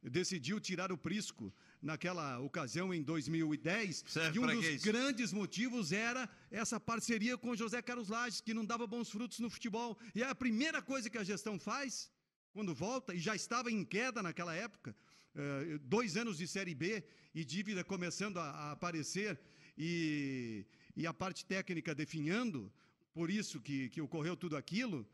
decidiu 0.02 0.58
tirar 0.60 0.90
o 0.92 0.98
Prisco 0.98 1.52
naquela 1.82 2.38
ocasião 2.40 2.92
em 2.92 3.02
2010. 3.02 4.04
Serve 4.06 4.38
e 4.38 4.42
um 4.42 4.46
dos 4.46 4.64
isso? 4.64 4.84
grandes 4.84 5.32
motivos 5.32 5.92
era 5.92 6.28
essa 6.50 6.78
parceria 6.78 7.36
com 7.36 7.56
José 7.56 7.82
Carlos 7.82 8.08
Lages, 8.08 8.40
que 8.40 8.54
não 8.54 8.64
dava 8.64 8.86
bons 8.86 9.10
frutos 9.10 9.38
no 9.40 9.50
futebol. 9.50 9.98
E 10.14 10.22
é 10.22 10.28
a 10.28 10.34
primeira 10.34 10.80
coisa 10.80 11.10
que 11.10 11.18
a 11.18 11.24
gestão 11.24 11.58
faz, 11.58 12.10
quando 12.52 12.74
volta, 12.74 13.14
e 13.14 13.18
já 13.18 13.34
estava 13.34 13.70
em 13.70 13.84
queda 13.84 14.22
naquela 14.22 14.54
época, 14.54 14.94
eh, 15.34 15.78
dois 15.82 16.16
anos 16.16 16.38
de 16.38 16.46
Série 16.46 16.74
B 16.74 17.02
e 17.34 17.44
dívida 17.44 17.84
começando 17.84 18.38
a, 18.38 18.72
aparecer 18.72 19.38
e, 19.78 20.66
e 20.96 21.06
a 21.06 21.14
parte 21.14 21.44
técnica 21.44 21.94
definhando, 21.94 22.72
por 23.12 23.30
isso 23.30 23.60
que, 23.60 23.88
que 23.90 24.00
ocorreu 24.00 24.36
tudo 24.36 24.56
aquilo. 24.56 25.06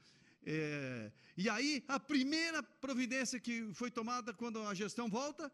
É, 0.45 1.13
e 1.37 1.49
aí, 1.49 1.85
a 1.89 1.99
primeira 1.99 2.63
providência 2.63 3.41
que 3.41 3.73
foi 3.75 3.91
tomada 3.91 4.33
quando 4.33 4.63
a 4.63 4.75
gestão 4.75 5.09
volta, 5.09 5.53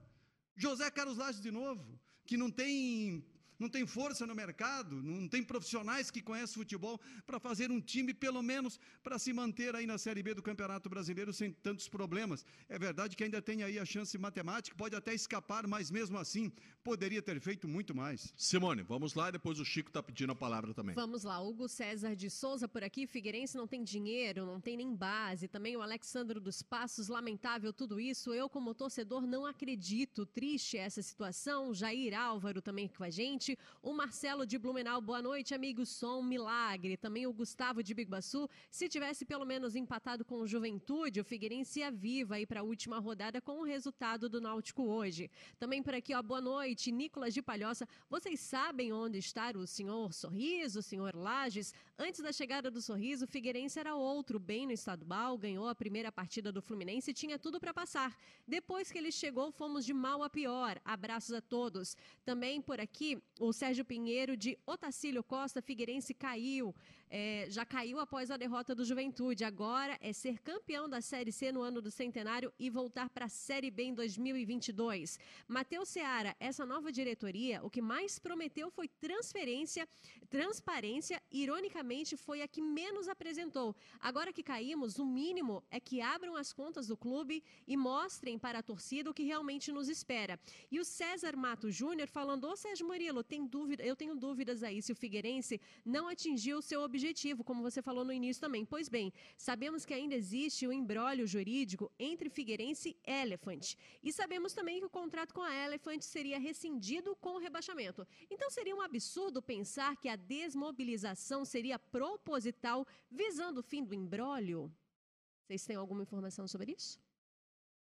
José 0.55 0.91
Carlos 0.91 1.17
Lages 1.17 1.41
de 1.41 1.51
novo, 1.51 1.99
que 2.27 2.37
não 2.37 2.51
tem, 2.51 3.25
não 3.63 3.69
tem 3.69 3.87
força 3.87 4.27
no 4.27 4.35
mercado, 4.35 5.01
não 5.03 5.29
tem 5.29 5.43
profissionais 5.43 6.11
que 6.11 6.21
conhecem 6.21 6.55
futebol 6.55 7.01
para 7.25 7.39
fazer 7.39 7.71
um 7.71 7.81
time, 7.81 8.13
pelo 8.13 8.43
menos, 8.43 8.79
para 9.03 9.19
se 9.19 9.33
manter 9.33 9.75
aí 9.77 9.87
na 9.87 9.99
Série 9.99 10.23
B 10.23 10.35
do 10.35 10.43
Campeonato 10.43 10.89
Brasileiro 10.89 11.33
sem 11.33 11.53
tantos 11.53 11.89
problemas. 11.89 12.45
É 12.69 12.79
verdade 12.79 13.17
que 13.17 13.23
ainda 13.23 13.41
tem 13.41 13.63
aí 13.63 13.79
a 13.79 13.85
chance 13.85 14.19
matemática, 14.19 14.77
pode 14.77 14.97
até 14.97 15.15
escapar, 15.15 15.67
mas 15.69 15.91
mesmo 15.91 16.19
assim 16.19 16.51
poderia 16.83 17.23
ter 17.23 17.41
feito 17.41 17.69
muito 17.69 17.95
mais. 17.95 18.35
Simone, 18.37 18.83
vamos 18.83 19.15
lá, 19.15 19.31
depois 19.31 19.61
o 19.61 19.65
Chico 19.65 19.93
tá 19.93 20.03
pedindo 20.03 20.33
a 20.33 20.37
palavra 20.37 20.75
também. 20.75 20.97
Vamos 20.97 21.23
lá, 21.23 21.41
Hugo 21.41 21.69
César 21.69 22.17
de 22.17 22.29
Souza 22.29 22.67
por 22.67 22.83
aqui. 22.83 23.07
Figueirense 23.07 23.57
não 23.57 23.69
tem 23.69 23.85
dinheiro, 23.85 24.45
não 24.45 24.61
tem 24.61 24.77
nem 24.77 24.93
base. 24.95 25.47
Também 25.47 25.77
o 25.77 25.83
Alexandro 25.83 26.41
dos 26.41 26.63
Passos, 26.63 27.07
lamentável 27.07 27.73
tudo 27.73 28.01
isso. 28.01 28.35
Eu, 28.35 28.49
como 28.49 28.75
torcedor, 28.75 29.25
não 29.25 29.47
acredito. 29.47 30.27
Triste 30.27 30.77
essa 30.77 31.01
situação. 31.01 31.73
Jair 31.73 32.19
Álvaro 32.19 32.61
também 32.61 32.89
com 32.89 33.05
a 33.05 33.11
gente. 33.11 33.52
O 33.83 33.93
Marcelo 33.93 34.47
de 34.47 34.59
Blumenau, 34.59 35.01
boa 35.01 35.21
noite, 35.21 35.55
amigos. 35.55 35.89
Só 35.89 36.19
um 36.19 36.23
milagre. 36.23 36.97
Também 36.97 37.27
o 37.27 37.33
Gustavo 37.33 37.83
de 37.83 37.95
Biguaçu. 37.95 38.49
Se 38.71 38.89
tivesse 38.89 39.25
pelo 39.25 39.45
menos 39.45 39.75
empatado 39.75 40.25
com 40.25 40.37
o 40.37 40.47
Juventude, 40.47 41.21
o 41.21 41.25
Figueirense 41.25 41.81
ia 41.81 41.91
viva 41.91 42.37
aí 42.37 42.47
para 42.47 42.61
a 42.61 42.63
última 42.65 42.99
rodada 42.99 43.41
com 43.41 43.61
o 43.61 43.65
resultado 43.65 44.29
do 44.29 44.41
Náutico 44.41 44.83
hoje. 44.83 45.31
Também 45.59 45.83
por 45.83 45.95
aqui, 45.95 46.15
ó, 46.15 46.23
boa 46.23 46.41
noite, 46.41 46.93
Nicolas 46.93 47.35
de 47.35 47.43
Palhoça. 47.43 47.89
Vocês 48.09 48.41
sabem 48.41 48.93
onde 48.93 49.19
está 49.19 49.51
o 49.57 49.67
senhor 49.67 50.13
Sorriso, 50.13 50.79
o 50.79 50.83
senhor 50.83 51.15
Lages? 51.15 51.75
Antes 51.99 52.21
da 52.21 52.33
chegada 52.33 52.71
do 52.71 52.81
Sorriso, 52.81 53.25
o 53.25 53.29
Figueirense 53.29 53.79
era 53.79 53.95
outro, 53.95 54.39
bem 54.39 54.67
no 54.67 54.73
estadual, 54.73 55.37
ganhou 55.37 55.69
a 55.69 55.75
primeira 55.75 56.11
partida 56.13 56.53
do 56.53 56.63
Fluminense 56.63 57.11
e 57.11 57.15
tinha 57.15 57.39
tudo 57.39 57.59
para 57.59 57.75
passar. 57.75 58.17
Depois 58.47 58.91
que 58.91 58.99
ele 58.99 59.13
chegou, 59.13 59.51
fomos 59.51 59.85
de 59.85 59.93
mal 59.93 60.23
a 60.23 60.31
pior. 60.31 60.81
Abraços 60.85 61.35
a 61.35 61.41
todos. 61.41 61.97
Também 62.25 62.61
por 62.61 62.81
aqui, 62.81 63.21
o 63.43 63.53
Sérgio 63.53 63.85
Pinheiro 63.85 64.37
de 64.37 64.57
Otacílio 64.65 65.23
Costa, 65.25 65.61
Figueirense 65.61 66.15
caiu. 66.15 66.73
É, 67.15 67.47
já 67.51 67.67
caiu 67.67 67.99
após 68.01 68.31
a 68.31 68.39
derrota 68.39 68.75
do 68.75 68.87
Juventude. 68.87 69.45
Agora 69.45 69.99
é 70.01 70.15
ser 70.15 70.39
campeão 70.39 70.89
da 70.89 71.03
Série 71.03 71.31
C 71.31 71.53
no 71.53 71.61
ano 71.61 71.83
do 71.83 71.91
centenário 71.91 72.51
e 72.59 72.71
voltar 72.71 73.11
para 73.11 73.27
a 73.27 73.29
Série 73.29 73.71
B 73.71 73.83
em 73.83 73.95
2022. 73.95 75.19
Matheus 75.47 75.91
Seara, 75.91 76.35
essa 76.41 76.65
nova 76.65 76.91
diretoria, 76.91 77.63
o 77.63 77.69
que 77.69 77.83
mais 77.83 78.19
prometeu 78.19 78.71
foi 78.71 78.89
transferência, 78.89 79.87
transparência. 80.31 81.23
Ironicamente, 81.31 82.17
foi 82.17 82.41
a 82.41 82.49
que 82.49 82.63
menos 82.63 83.07
apresentou. 83.09 83.77
Agora 84.01 84.33
que 84.33 84.43
caímos, 84.43 84.99
o 84.99 85.05
mínimo 85.05 85.63
é 85.71 85.79
que 85.79 86.01
abram 86.01 86.35
as 86.35 86.51
contas 86.51 86.87
do 86.87 86.97
clube 86.97 87.45
e 87.69 87.77
mostrem 87.77 88.39
para 88.39 88.61
a 88.61 88.63
torcida 88.63 89.11
o 89.11 89.15
que 89.15 89.23
realmente 89.23 89.71
nos 89.71 89.91
espera. 89.91 90.41
E 90.71 90.81
o 90.81 90.85
César 90.85 91.37
Mato 91.37 91.71
Júnior 91.71 92.09
falando: 92.09 92.49
Ô 92.49 92.57
Sérgio 92.57 92.87
Murilo, 92.87 93.23
tem 93.23 93.47
dúvida, 93.47 93.83
eu 93.85 93.95
tenho 93.95 94.15
dúvidas 94.15 94.63
aí 94.63 94.81
se 94.81 94.93
o 94.93 94.97
Figueirense 94.97 95.61
não 95.85 96.09
atingiu 96.09 96.63
seu 96.63 96.81
objetivo, 96.81 97.02
como 97.45 97.63
você 97.63 97.83
falou 97.83 98.05
no 98.05 98.13
início 98.13 98.41
também. 98.41 98.65
Pois 98.65 98.89
bem, 98.89 99.13
sabemos 99.37 99.85
que 99.85 99.93
ainda 99.95 100.15
existe 100.15 100.67
o 100.67 100.73
embrólio 100.73 101.27
jurídico 101.27 101.91
entre 101.99 102.31
Figueirense 102.31 102.97
e 103.07 103.11
Elephant. 103.11 103.75
E 104.03 104.13
sabemos 104.13 104.53
também 104.53 104.79
que 104.79 104.87
o 104.87 104.91
contrato 104.91 105.35
com 105.35 105.43
a 105.43 105.55
Elephant 105.55 106.01
seria 106.03 106.39
rescindido 106.39 107.17
com 107.17 107.31
o 107.37 107.39
rebaixamento. 107.39 108.07
Então 108.31 108.51
seria 108.51 108.75
um 108.77 108.81
absurdo 108.81 109.43
pensar 109.43 109.97
que 109.97 110.09
a 110.09 110.17
desmobilização 110.17 111.45
seria 111.45 111.79
proposital 111.79 112.87
visando 113.11 113.61
o 113.61 113.63
fim 113.63 113.83
do 113.85 113.95
embrólio? 113.95 114.73
Vocês 115.47 115.65
têm 115.65 115.77
alguma 115.77 116.03
informação 116.03 116.47
sobre 116.47 116.73
isso? 116.73 117.01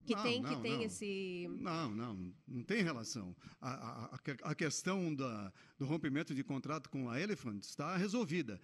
Que 0.07 0.15
Não, 0.15 0.23
tem, 0.23 0.43
que 0.43 0.51
não, 0.51 0.63
tem 0.63 0.73
não. 0.77 0.83
esse. 0.83 1.47
Não, 1.61 1.91
não, 1.91 2.35
não 2.47 2.63
tem 2.63 2.83
relação. 2.83 3.37
A, 3.61 4.15
a- 4.15 4.19
que- 4.19 4.37
a 4.43 4.55
questão 4.55 5.13
da- 5.15 5.53
do 5.77 5.85
rompimento 5.85 6.35
de 6.35 6.45
contrato 6.45 6.89
com 6.89 7.11
a 7.11 7.21
Elephant 7.21 7.63
está 7.65 7.97
resolvida. 7.97 8.61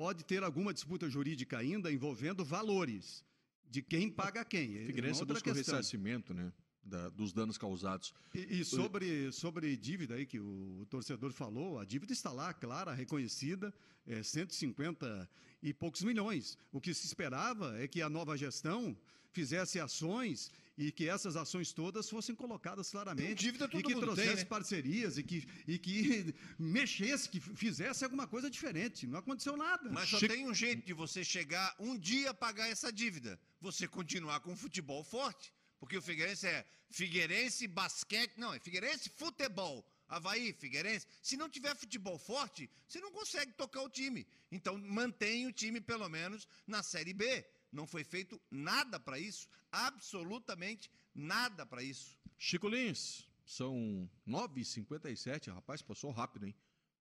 Pode 0.00 0.24
ter 0.24 0.42
alguma 0.42 0.72
disputa 0.72 1.10
jurídica 1.10 1.58
ainda 1.58 1.92
envolvendo 1.92 2.42
valores 2.42 3.22
de 3.68 3.82
quem 3.82 4.08
paga 4.08 4.42
quem. 4.46 4.78
É 4.78 4.82
O 4.84 4.86
Figueirense 4.86 5.20
outra 5.20 5.34
busca 5.34 5.50
o 5.50 5.52
ressarcimento, 5.52 6.32
né? 6.32 6.50
da- 6.82 7.10
dos 7.10 7.34
danos 7.34 7.58
causados. 7.58 8.14
E, 8.34 8.60
e 8.60 8.64
sobre, 8.64 9.30
sobre 9.30 9.76
dívida 9.76 10.14
aí 10.14 10.24
que 10.24 10.40
o 10.40 10.86
torcedor 10.88 11.32
falou, 11.32 11.78
a 11.78 11.84
dívida 11.84 12.14
está 12.14 12.32
lá, 12.32 12.54
clara, 12.54 12.94
reconhecida, 12.94 13.74
é 14.06 14.22
150 14.22 15.28
e 15.62 15.74
poucos 15.74 16.02
milhões. 16.02 16.56
O 16.72 16.80
que 16.80 16.94
se 16.94 17.04
esperava 17.06 17.78
é 17.78 17.86
que 17.86 18.00
a 18.00 18.08
nova 18.08 18.38
gestão 18.38 18.96
fizesse 19.32 19.78
ações 19.78 20.50
e 20.82 20.90
que 20.90 21.06
essas 21.06 21.36
ações 21.36 21.72
todas 21.74 22.08
fossem 22.08 22.34
colocadas 22.34 22.90
claramente 22.90 23.34
Dívida 23.34 23.68
todo 23.68 23.78
e 23.78 23.82
que 23.82 23.94
mundo 23.94 24.06
tem, 24.06 24.14
trouxesse 24.14 24.42
né? 24.44 24.48
parcerias 24.48 25.18
e 25.18 25.22
que, 25.22 25.46
e 25.68 25.78
que 25.78 26.34
mexesse, 26.58 27.28
que 27.28 27.38
fizesse 27.38 28.02
alguma 28.02 28.26
coisa 28.26 28.48
diferente. 28.48 29.06
Não 29.06 29.18
aconteceu 29.18 29.58
nada. 29.58 29.90
Mas 29.90 30.08
só 30.08 30.18
Chico- 30.18 30.32
tem 30.32 30.48
um 30.48 30.54
jeito 30.54 30.86
de 30.86 30.94
você 30.94 31.22
chegar 31.22 31.76
um 31.78 31.98
dia 31.98 32.30
a 32.30 32.34
pagar 32.34 32.66
essa 32.66 32.90
dívida. 32.90 33.38
Você 33.60 33.86
continuar 33.86 34.40
com 34.40 34.54
o 34.54 34.56
futebol 34.56 35.04
forte. 35.04 35.52
Porque 35.78 35.98
o 35.98 36.02
Figueirense 36.02 36.46
é 36.46 36.64
Figueirense 36.90 37.66
basquete. 37.68 38.32
Não, 38.38 38.54
é 38.54 38.58
Figueirense 38.58 39.10
futebol. 39.10 39.86
Havaí, 40.08 40.54
Figueirense. 40.54 41.06
Se 41.22 41.36
não 41.36 41.50
tiver 41.50 41.76
futebol 41.76 42.18
forte, 42.18 42.70
você 42.88 43.00
não 43.00 43.12
consegue 43.12 43.52
tocar 43.52 43.82
o 43.82 43.90
time. 43.90 44.26
Então 44.50 44.78
mantém 44.78 45.46
o 45.46 45.52
time, 45.52 45.78
pelo 45.78 46.08
menos, 46.08 46.48
na 46.66 46.82
Série 46.82 47.12
B. 47.12 47.44
Não 47.70 47.86
foi 47.86 48.02
feito 48.02 48.40
nada 48.50 48.98
para 48.98 49.18
isso. 49.18 49.46
Absolutamente 49.72 50.90
nada 51.14 51.64
para 51.64 51.82
isso. 51.82 52.18
Chico 52.38 52.68
Lins, 52.68 53.28
são 53.44 54.08
9h57, 54.26 55.52
rapaz, 55.52 55.82
passou 55.82 56.10
rápido, 56.10 56.46
hein? 56.46 56.54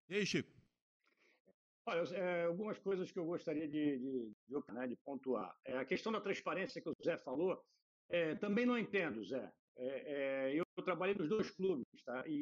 E 0.09 0.15
aí, 0.15 0.25
Chico? 0.25 0.51
Olha, 1.85 2.01
é, 2.15 2.45
algumas 2.45 2.77
coisas 2.79 3.11
que 3.11 3.17
eu 3.17 3.25
gostaria 3.25 3.67
de, 3.67 3.97
de, 3.97 4.31
de, 4.47 4.55
opinar, 4.55 4.87
de 4.87 4.95
pontuar. 4.97 5.55
É, 5.65 5.77
a 5.77 5.85
questão 5.85 6.11
da 6.11 6.21
transparência 6.21 6.81
que 6.81 6.89
o 6.89 6.93
Zé 7.03 7.17
falou, 7.17 7.63
é, 8.09 8.35
também 8.35 8.65
não 8.65 8.77
entendo, 8.77 9.23
Zé. 9.23 9.51
É, 9.75 10.51
eu, 10.53 10.63
eu 10.77 10.83
trabalhei 10.83 11.15
nos 11.15 11.29
dois 11.29 11.49
clubes, 11.51 11.85
tá? 12.03 12.23
E, 12.27 12.33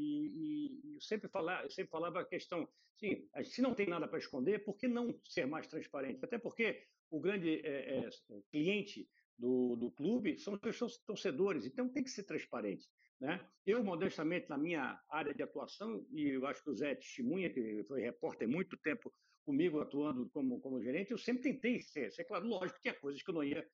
e, 0.84 0.96
eu, 0.96 1.02
sempre 1.02 1.30
falava, 1.30 1.64
eu 1.64 1.70
sempre 1.70 1.92
falava 1.92 2.20
a 2.22 2.26
questão, 2.26 2.68
sim, 2.98 3.28
se 3.44 3.62
não 3.62 3.76
tem 3.76 3.88
nada 3.88 4.08
para 4.08 4.18
esconder, 4.20 4.66
por 4.66 4.76
que 4.76 4.88
não 4.88 5.18
ser 5.24 5.46
mais 5.46 5.68
transparente? 5.68 6.24
Até 6.26 6.38
porque 6.38 6.84
o 7.12 7.20
grande 7.20 7.62
é, 7.66 8.10
cliente 8.50 9.08
do, 9.38 9.76
do 9.76 9.92
clube 9.92 10.38
são 10.40 10.60
os 10.60 10.98
torcedores, 11.00 11.66
então 11.66 11.90
tem 11.90 12.04
que 12.04 12.10
ser 12.10 12.24
transparente. 12.24 12.88
Né? 13.20 13.40
Eu, 13.66 13.84
modestamente, 13.84 14.50
na 14.50 14.58
minha 14.58 15.00
área 15.10 15.34
de 15.34 15.42
atuação, 15.42 16.06
e 16.12 16.30
eu 16.30 16.46
acho 16.46 16.64
que 16.64 16.70
o 16.70 16.76
Zé 16.76 16.96
testemunha, 16.96 17.50
que 17.50 17.84
foi 17.84 18.02
repórter 18.02 18.48
muito 18.48 18.78
tempo 18.78 19.14
comigo 19.46 19.80
atuando 19.80 20.30
como, 20.30 20.60
como 20.60 20.82
gerente, 20.82 21.12
eu 21.12 21.18
sempre 21.18 21.44
tentei 21.44 21.82
ser, 21.82 22.12
ser 22.12 22.26
claro, 22.26 22.48
lógico 22.48 22.76
que 22.76 22.82
tinha 22.82 22.94
coisas 22.94 23.24
que 23.24 23.30
eu 23.30 23.36
não 23.36 23.44
ia 23.44 23.66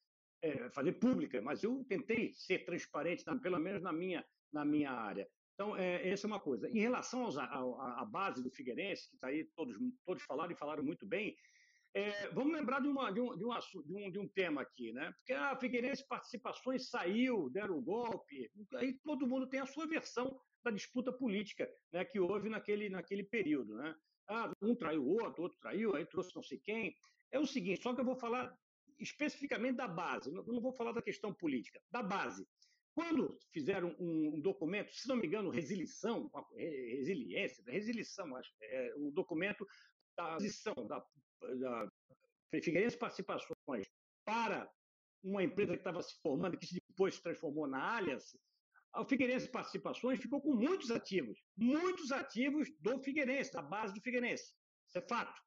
é, 0.42 0.70
fazer 0.70 0.94
pública, 0.94 1.42
mas 1.42 1.64
eu 1.64 1.84
tentei 1.86 2.32
ser 2.34 2.64
transparente, 2.66 3.24
pelo 3.42 3.60
menos 3.60 3.82
na 3.82 3.92
minha, 3.92 4.24
na 4.52 4.64
minha 4.64 4.92
área. 4.92 5.28
Então, 5.54 5.76
é, 5.78 6.08
essa 6.10 6.26
é 6.26 6.30
uma 6.30 6.40
coisa. 6.40 6.70
Em 6.70 6.80
relação 6.80 7.28
à 7.40 8.06
base 8.06 8.44
do 8.44 8.52
Figueirense, 8.52 9.10
que 9.10 9.16
está 9.16 9.28
aí, 9.28 9.46
todos, 9.56 9.76
todos 10.06 10.24
falaram 10.24 10.52
e 10.52 10.58
falaram 10.58 10.84
muito 10.84 11.06
bem, 11.06 11.36
é, 11.96 12.28
vamos 12.30 12.54
lembrar 12.54 12.82
de, 12.82 12.88
uma, 12.88 13.12
de, 13.12 13.22
um, 13.22 13.38
de, 13.38 13.46
um, 13.46 13.52
de, 13.86 13.94
um, 13.94 14.12
de 14.12 14.20
um 14.20 14.28
tema 14.28 14.62
aqui, 14.62 14.92
né? 14.92 15.14
Porque 15.18 15.34
a 15.34 15.56
Figueirense 15.56 16.08
Participações 16.08 16.90
saiu, 16.90 17.50
deram 17.52 17.78
um 17.78 17.84
golpe, 17.84 18.52
aí 18.76 18.94
todo 19.04 19.28
mundo 19.28 19.48
tem 19.48 19.60
a 19.60 19.66
sua 19.68 19.86
versão 19.86 20.40
da 20.64 20.72
disputa 20.72 21.14
política 21.14 21.70
né, 21.92 22.04
que 22.04 22.20
houve 22.20 22.50
naquele, 22.50 22.90
naquele 22.90 23.24
período, 23.24 23.76
né? 23.76 23.96
Ah, 24.28 24.52
um 24.62 24.74
traiu 24.76 25.04
o 25.04 25.22
outro, 25.22 25.44
outro 25.44 25.60
traiu, 25.60 25.96
aí 25.96 26.06
trouxe 26.06 26.36
não 26.36 26.42
sei 26.42 26.58
quem. 26.58 26.96
É 27.32 27.38
o 27.38 27.46
seguinte, 27.46 27.84
só 27.84 27.94
que 27.94 28.02
eu 28.02 28.06
vou 28.06 28.16
falar 28.16 28.58
especificamente 29.00 29.76
da 29.76 29.88
base, 29.88 30.32
não, 30.32 30.62
vou 30.62 30.72
falar 30.72 30.94
da 30.94 31.02
questão 31.02 31.34
política, 31.34 31.80
da 31.92 32.02
base. 32.02 32.48
Quando 32.96 33.38
fizeram 33.52 33.96
um, 34.00 34.36
um, 34.36 34.40
documento, 34.40 34.94
se 34.94 35.08
não 35.08 35.16
me 35.16 35.28
engano, 35.28 35.50
resilição, 35.50 36.32
resiliência, 36.56 37.64
resilição, 37.68 38.36
acho, 38.36 38.52
é 38.62 38.94
um 38.98 39.12
documento 39.12 39.68
da 40.16 40.36
resilição 40.36 40.76
da 40.88 41.04
da 41.60 41.88
Figueirense 42.52 42.98
Participações 42.98 43.88
para 44.26 44.70
uma 45.24 45.44
empresa 45.44 45.74
que 45.74 45.80
estava 45.80 46.02
se 46.02 46.16
formando, 46.22 46.58
que 46.58 46.80
depois 46.90 47.16
se 47.16 47.24
transformou 47.24 47.68
na 47.68 47.96
Allianz, 47.96 48.36
a 48.94 49.04
Figueirense 49.06 49.50
Participações 49.50 50.20
ficou 50.20 50.42
com 50.42 50.54
muitos 50.54 50.92
ativos, 50.92 51.40
muitos 51.58 52.12
ativos 52.12 52.70
do 52.80 53.00
Figueirense, 53.00 53.52
da 53.52 53.62
base 53.62 53.94
do 53.94 54.02
Figueirense. 54.02 54.54
Isso 54.88 54.98
é 54.98 55.02
fato. 55.02 55.42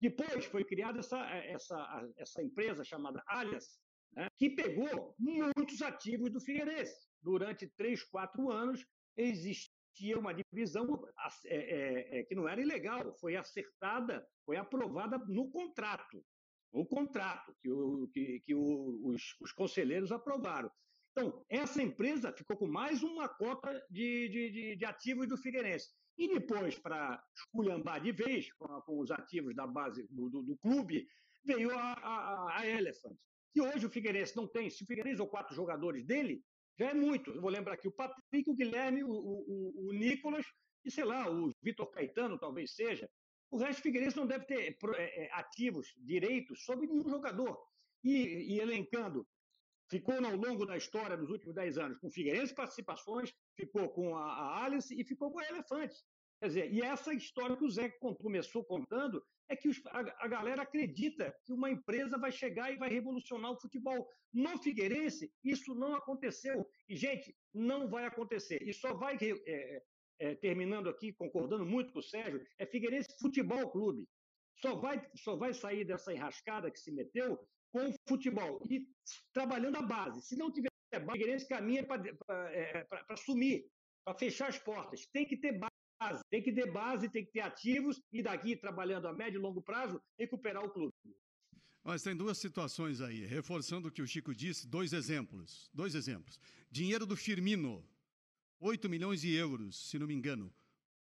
Depois 0.00 0.44
foi 0.46 0.64
criada 0.64 0.98
essa, 0.98 1.18
essa, 1.44 2.10
essa 2.16 2.42
empresa 2.42 2.84
chamada 2.84 3.22
Allianz, 3.26 3.80
né, 4.12 4.28
que 4.36 4.50
pegou 4.50 5.14
muitos 5.18 5.80
ativos 5.82 6.30
do 6.30 6.40
Figueirense. 6.40 7.08
Durante 7.22 7.68
três, 7.76 8.02
quatro 8.02 8.50
anos, 8.50 8.84
existe 9.16 9.70
tinha 9.94 10.18
uma 10.18 10.32
divisão 10.32 11.04
é, 11.46 11.56
é, 11.56 12.20
é, 12.20 12.22
que 12.24 12.34
não 12.34 12.48
era 12.48 12.60
ilegal, 12.60 13.12
foi 13.14 13.36
acertada, 13.36 14.26
foi 14.44 14.56
aprovada 14.56 15.18
no 15.28 15.50
contrato, 15.50 16.24
no 16.72 16.86
contrato 16.86 17.54
que, 17.60 17.70
o, 17.70 18.08
que, 18.08 18.40
que 18.40 18.54
o, 18.54 19.00
os, 19.04 19.36
os, 19.40 19.52
conselheiros 19.52 20.12
aprovaram. 20.12 20.70
Então, 21.12 21.44
essa 21.48 21.82
empresa 21.82 22.32
ficou 22.32 22.56
com 22.56 22.68
mais 22.68 23.02
uma 23.02 23.28
cota 23.28 23.72
de, 23.90 24.28
de, 24.28 24.50
de, 24.50 24.76
de 24.76 24.84
ativos 24.84 25.26
do 25.26 25.36
Figueirense. 25.36 25.88
E 26.16 26.28
depois, 26.28 26.78
para 26.78 27.22
esculhambar 27.34 28.00
de 28.00 28.12
vez 28.12 28.52
com, 28.52 28.80
com, 28.82 29.00
os 29.00 29.10
ativos 29.10 29.54
da 29.54 29.66
base 29.66 30.06
do, 30.10 30.28
do, 30.28 30.42
do 30.42 30.56
clube, 30.58 31.08
veio 31.44 31.70
a, 31.72 31.92
a, 31.94 32.58
a 32.58 32.66
Elephant. 32.66 33.16
Que 33.52 33.60
hoje 33.60 33.86
o 33.86 33.90
Figueirense 33.90 34.36
não 34.36 34.46
tem, 34.46 34.70
se 34.70 34.84
o 34.84 34.86
Figueirense 34.86 35.20
ou 35.20 35.26
quatro 35.26 35.54
jogadores 35.54 36.04
dele, 36.04 36.44
já 36.78 36.90
é 36.90 36.94
muito. 36.94 37.30
Eu 37.30 37.40
vou 37.40 37.50
lembrar 37.50 37.74
aqui 37.74 37.88
o 37.88 37.92
Patrick, 37.92 38.48
o 38.48 38.54
Guilherme, 38.54 39.04
o, 39.04 39.10
o, 39.10 39.88
o 39.88 39.92
Nicolas 39.92 40.46
e, 40.84 40.90
sei 40.90 41.04
lá, 41.04 41.30
o 41.30 41.52
Vitor 41.62 41.90
Caetano 41.90 42.38
talvez 42.38 42.74
seja. 42.74 43.08
O 43.50 43.58
resto 43.58 43.80
do 43.80 43.82
Figueirense 43.82 44.16
não 44.16 44.26
deve 44.26 44.46
ter 44.46 44.78
é, 44.96 45.24
é, 45.24 45.32
ativos, 45.32 45.92
direitos 45.98 46.64
sobre 46.64 46.86
nenhum 46.86 47.08
jogador. 47.08 47.58
E, 48.02 48.54
e 48.54 48.60
elencando, 48.60 49.26
ficou 49.90 50.14
ao 50.14 50.36
longo 50.36 50.64
da 50.64 50.76
história 50.76 51.16
dos 51.16 51.30
últimos 51.30 51.54
10 51.54 51.78
anos 51.78 51.98
com 51.98 52.10
Figueirense 52.10 52.54
participações, 52.54 53.34
ficou 53.56 53.88
com 53.90 54.16
a, 54.16 54.24
a 54.24 54.64
Alice 54.64 54.94
e 54.98 55.04
ficou 55.04 55.30
com 55.32 55.40
a 55.40 55.48
Elefante. 55.48 55.96
Quer 56.40 56.46
dizer, 56.48 56.72
e 56.72 56.80
essa 56.80 57.12
história 57.12 57.56
que 57.56 57.64
o 57.64 57.70
Zé 57.70 57.90
começou 57.90 58.64
contando 58.64 59.22
é 59.50 59.56
que 59.56 59.68
os, 59.68 59.84
a, 59.86 59.98
a, 60.24 60.28
galera 60.28 60.62
acredita 60.62 61.34
que 61.44 61.52
uma 61.52 61.68
empresa 61.68 62.16
vai 62.16 62.30
chegar 62.30 62.72
e 62.72 62.76
vai 62.76 62.88
revolucionar 62.88 63.50
o 63.50 63.60
futebol. 63.60 64.08
No 64.32 64.56
Figueirense, 64.58 65.30
isso 65.44 65.74
não 65.74 65.94
aconteceu. 65.94 66.64
E, 66.88 66.96
gente, 66.96 67.36
não 67.52 67.88
vai 67.88 68.04
acontecer. 68.06 68.62
E 68.62 68.72
só 68.72 68.94
vai, 68.94 69.18
é, 69.20 69.82
é, 70.20 70.34
terminando 70.36 70.88
aqui, 70.88 71.12
concordando 71.12 71.66
muito 71.66 71.92
com 71.92 71.98
o 71.98 72.02
Sérgio, 72.02 72.40
é 72.58 72.64
Figueirense 72.64 73.08
Futebol 73.20 73.68
Clube. 73.70 74.08
Só 74.54 74.76
vai, 74.76 75.04
só 75.16 75.36
vai 75.36 75.52
sair 75.52 75.84
dessa 75.84 76.12
enrascada 76.12 76.70
que 76.70 76.78
se 76.78 76.92
meteu 76.92 77.36
com 77.72 77.88
o 77.88 77.94
futebol 78.08 78.64
e 78.70 78.86
trabalhando 79.32 79.78
a 79.78 79.82
base. 79.82 80.22
Se 80.22 80.36
não 80.36 80.52
tiver 80.52 80.70
base, 80.92 81.12
Figueirense 81.12 81.48
caminha 81.48 81.84
para 81.84 82.08
é, 82.52 82.86
sumir, 83.16 83.64
para 84.04 84.16
fechar 84.16 84.48
as 84.48 84.58
portas. 84.58 85.06
Tem 85.06 85.26
que 85.26 85.36
ter 85.36 85.58
base 85.58 85.69
base, 86.00 86.24
tem 86.30 86.42
que 86.42 86.52
ter 86.52 86.72
base, 86.72 87.08
tem 87.08 87.24
que 87.24 87.32
ter 87.32 87.40
ativos 87.40 88.00
e 88.10 88.22
daqui, 88.22 88.56
trabalhando 88.56 89.06
a 89.06 89.12
médio 89.12 89.38
e 89.38 89.42
longo 89.42 89.60
prazo, 89.60 90.00
recuperar 90.18 90.64
o 90.64 90.70
clube. 90.70 90.94
Mas 91.84 92.02
tem 92.02 92.16
duas 92.16 92.38
situações 92.38 93.00
aí, 93.00 93.26
reforçando 93.26 93.88
o 93.88 93.92
que 93.92 94.02
o 94.02 94.06
Chico 94.06 94.34
disse, 94.34 94.66
dois 94.66 94.92
exemplos. 94.92 95.70
Dois 95.74 95.94
exemplos. 95.94 96.38
Dinheiro 96.70 97.06
do 97.06 97.16
Firmino, 97.16 97.84
8 98.58 98.88
milhões 98.88 99.20
de 99.20 99.32
euros, 99.32 99.88
se 99.88 99.98
não 99.98 100.06
me 100.06 100.14
engano. 100.14 100.52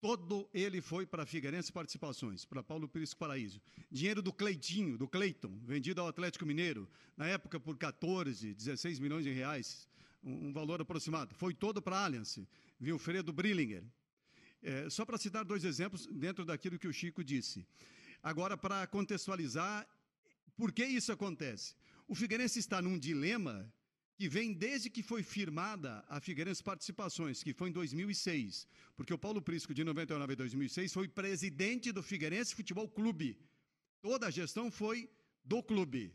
Todo 0.01 0.49
ele 0.53 0.81
foi 0.83 1.07
para 1.07 1.25
Figueirense 1.25 1.73
Participações, 1.73 2.45
para 2.45 2.63
Paulo 2.63 2.87
Prisco 2.87 3.19
Paraíso. 3.19 3.61
Dinheiro 3.91 4.21
do 4.21 4.33
Cleitinho, 4.33 4.99
do 4.99 5.09
Cleiton, 5.09 5.59
vendido 5.65 6.01
ao 6.03 6.09
Atlético 6.09 6.45
Mineiro, 6.45 6.89
na 7.17 7.27
época 7.27 7.59
por 7.59 7.77
14, 7.77 8.55
16 8.55 8.99
milhões 8.99 9.25
de 9.25 9.33
reais, 9.33 9.89
um, 10.23 10.49
um 10.49 10.53
valor 10.53 10.81
aproximado. 10.83 11.35
Foi 11.35 11.55
todo 11.55 11.81
para 11.81 11.97
a 11.97 12.05
Allianz. 12.05 12.39
Wilfredo 12.81 13.33
Brillinger, 13.33 13.83
é, 14.67 14.91
só 14.91 15.05
para 15.05 15.17
citar 15.17 15.45
dois 15.45 15.65
exemplos 15.65 16.07
dentro 16.07 16.45
daquilo 16.45 16.79
que 16.79 16.89
o 16.89 16.93
Chico 16.93 17.23
disse. 17.23 17.65
Agora, 18.21 18.57
para 18.57 18.85
contextualizar, 18.89 19.87
por 20.57 20.73
que 20.73 20.85
isso 20.85 21.13
acontece? 21.13 21.77
O 22.09 22.15
Figueirense 22.17 22.59
está 22.59 22.83
num 22.83 22.99
dilema 22.99 23.73
que 24.17 24.29
vem 24.29 24.53
desde 24.53 24.91
que 24.91 25.03
foi 25.05 25.23
firmada 25.23 26.05
a 26.09 26.19
Figueirense 26.21 26.65
Participações, 26.65 27.43
que 27.45 27.53
foi 27.53 27.69
em 27.69 27.73
2006, 27.73 28.67
porque 28.97 29.15
o 29.15 29.19
Paulo 29.19 29.41
Prisco, 29.41 29.73
de 29.73 29.85
99 29.85 30.33
a 30.33 30.37
2006, 30.37 30.93
foi 30.93 31.07
presidente 31.07 31.93
do 31.93 32.03
Figueirense 32.03 32.55
Futebol 32.55 32.89
Clube. 32.89 33.39
Toda 34.01 34.27
a 34.27 34.31
gestão 34.31 34.69
foi 34.71 35.09
do 35.45 35.63
clube. 35.63 36.13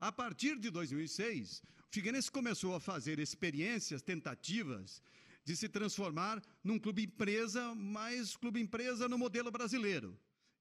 A 0.00 0.10
partir 0.10 0.58
de 0.58 0.70
2006, 0.70 1.62
o 1.88 1.94
Figueirense 1.94 2.30
começou 2.30 2.74
a 2.74 2.80
fazer 2.80 3.20
experiências, 3.20 4.02
tentativas 4.02 5.02
de 5.48 5.56
se 5.56 5.66
transformar 5.66 6.42
num 6.62 6.78
clube 6.78 7.04
empresa, 7.04 7.74
mas 7.74 8.36
clube 8.36 8.60
empresa 8.60 9.08
no 9.08 9.16
modelo 9.16 9.50
brasileiro, 9.50 10.14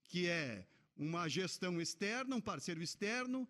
que 0.05 0.27
é 0.27 0.65
uma 0.95 1.27
gestão 1.27 1.81
externa, 1.81 2.37
um 2.37 2.39
parceiro 2.39 2.81
externo, 2.81 3.45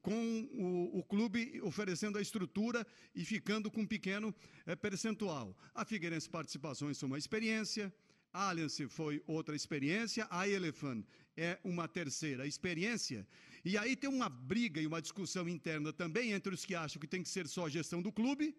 com 0.00 0.48
o, 0.50 0.98
o, 0.98 1.02
clube 1.04 1.60
oferecendo 1.60 2.16
a 2.16 2.22
estrutura 2.22 2.86
e 3.14 3.22
ficando 3.22 3.70
com 3.70 3.82
um 3.82 3.86
pequeno 3.86 4.34
é, 4.64 4.74
percentual. 4.74 5.54
A 5.74 5.84
Figueirense 5.84 6.28
Participações 6.28 6.98
foi 6.98 7.06
uma 7.06 7.18
experiência, 7.18 7.92
a 8.32 8.48
Allianz 8.48 8.78
foi 8.88 9.22
outra 9.26 9.54
experiência, 9.54 10.26
a 10.30 10.48
Elephant 10.48 11.04
é 11.36 11.58
uma 11.62 11.86
terceira 11.86 12.46
experiência. 12.46 13.26
E 13.62 13.76
aí 13.76 13.94
tem 13.94 14.08
uma 14.08 14.30
briga 14.30 14.80
e 14.80 14.86
uma 14.86 15.02
discussão 15.02 15.46
interna 15.46 15.92
também 15.92 16.32
entre 16.32 16.54
os 16.54 16.64
que 16.64 16.74
acham 16.74 16.98
que 16.98 17.06
tem 17.06 17.22
que 17.22 17.28
ser 17.28 17.46
só 17.46 17.66
a 17.66 17.70
gestão 17.70 18.00
do 18.00 18.10
clube 18.10 18.56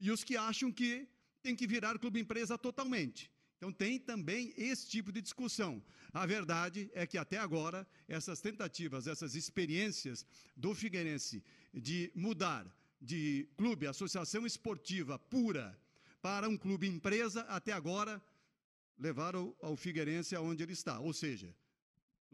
e 0.00 0.10
os 0.10 0.24
que 0.24 0.36
acham 0.36 0.70
que 0.72 1.08
tem 1.42 1.54
que 1.54 1.66
virar 1.66 1.98
clube 1.98 2.20
empresa 2.20 2.56
totalmente. 2.56 3.30
Então 3.56 3.72
tem 3.72 3.98
também 3.98 4.52
esse 4.56 4.88
tipo 4.88 5.10
de 5.10 5.22
discussão. 5.22 5.82
A 6.12 6.26
verdade 6.26 6.90
é 6.92 7.06
que 7.06 7.16
até 7.16 7.38
agora 7.38 7.86
essas 8.06 8.40
tentativas, 8.40 9.06
essas 9.06 9.34
experiências 9.34 10.26
do 10.56 10.74
Figueirense 10.74 11.42
de 11.72 12.12
mudar 12.14 12.66
de 13.00 13.48
clube, 13.56 13.86
associação 13.86 14.46
esportiva 14.46 15.18
pura 15.18 15.78
para 16.20 16.48
um 16.48 16.56
clube 16.56 16.86
empresa, 16.86 17.42
até 17.42 17.72
agora 17.72 18.22
levaram 18.98 19.54
ao 19.60 19.76
Figueirense 19.76 20.34
aonde 20.34 20.62
ele 20.62 20.72
está. 20.72 20.98
Ou 21.00 21.12
seja, 21.12 21.54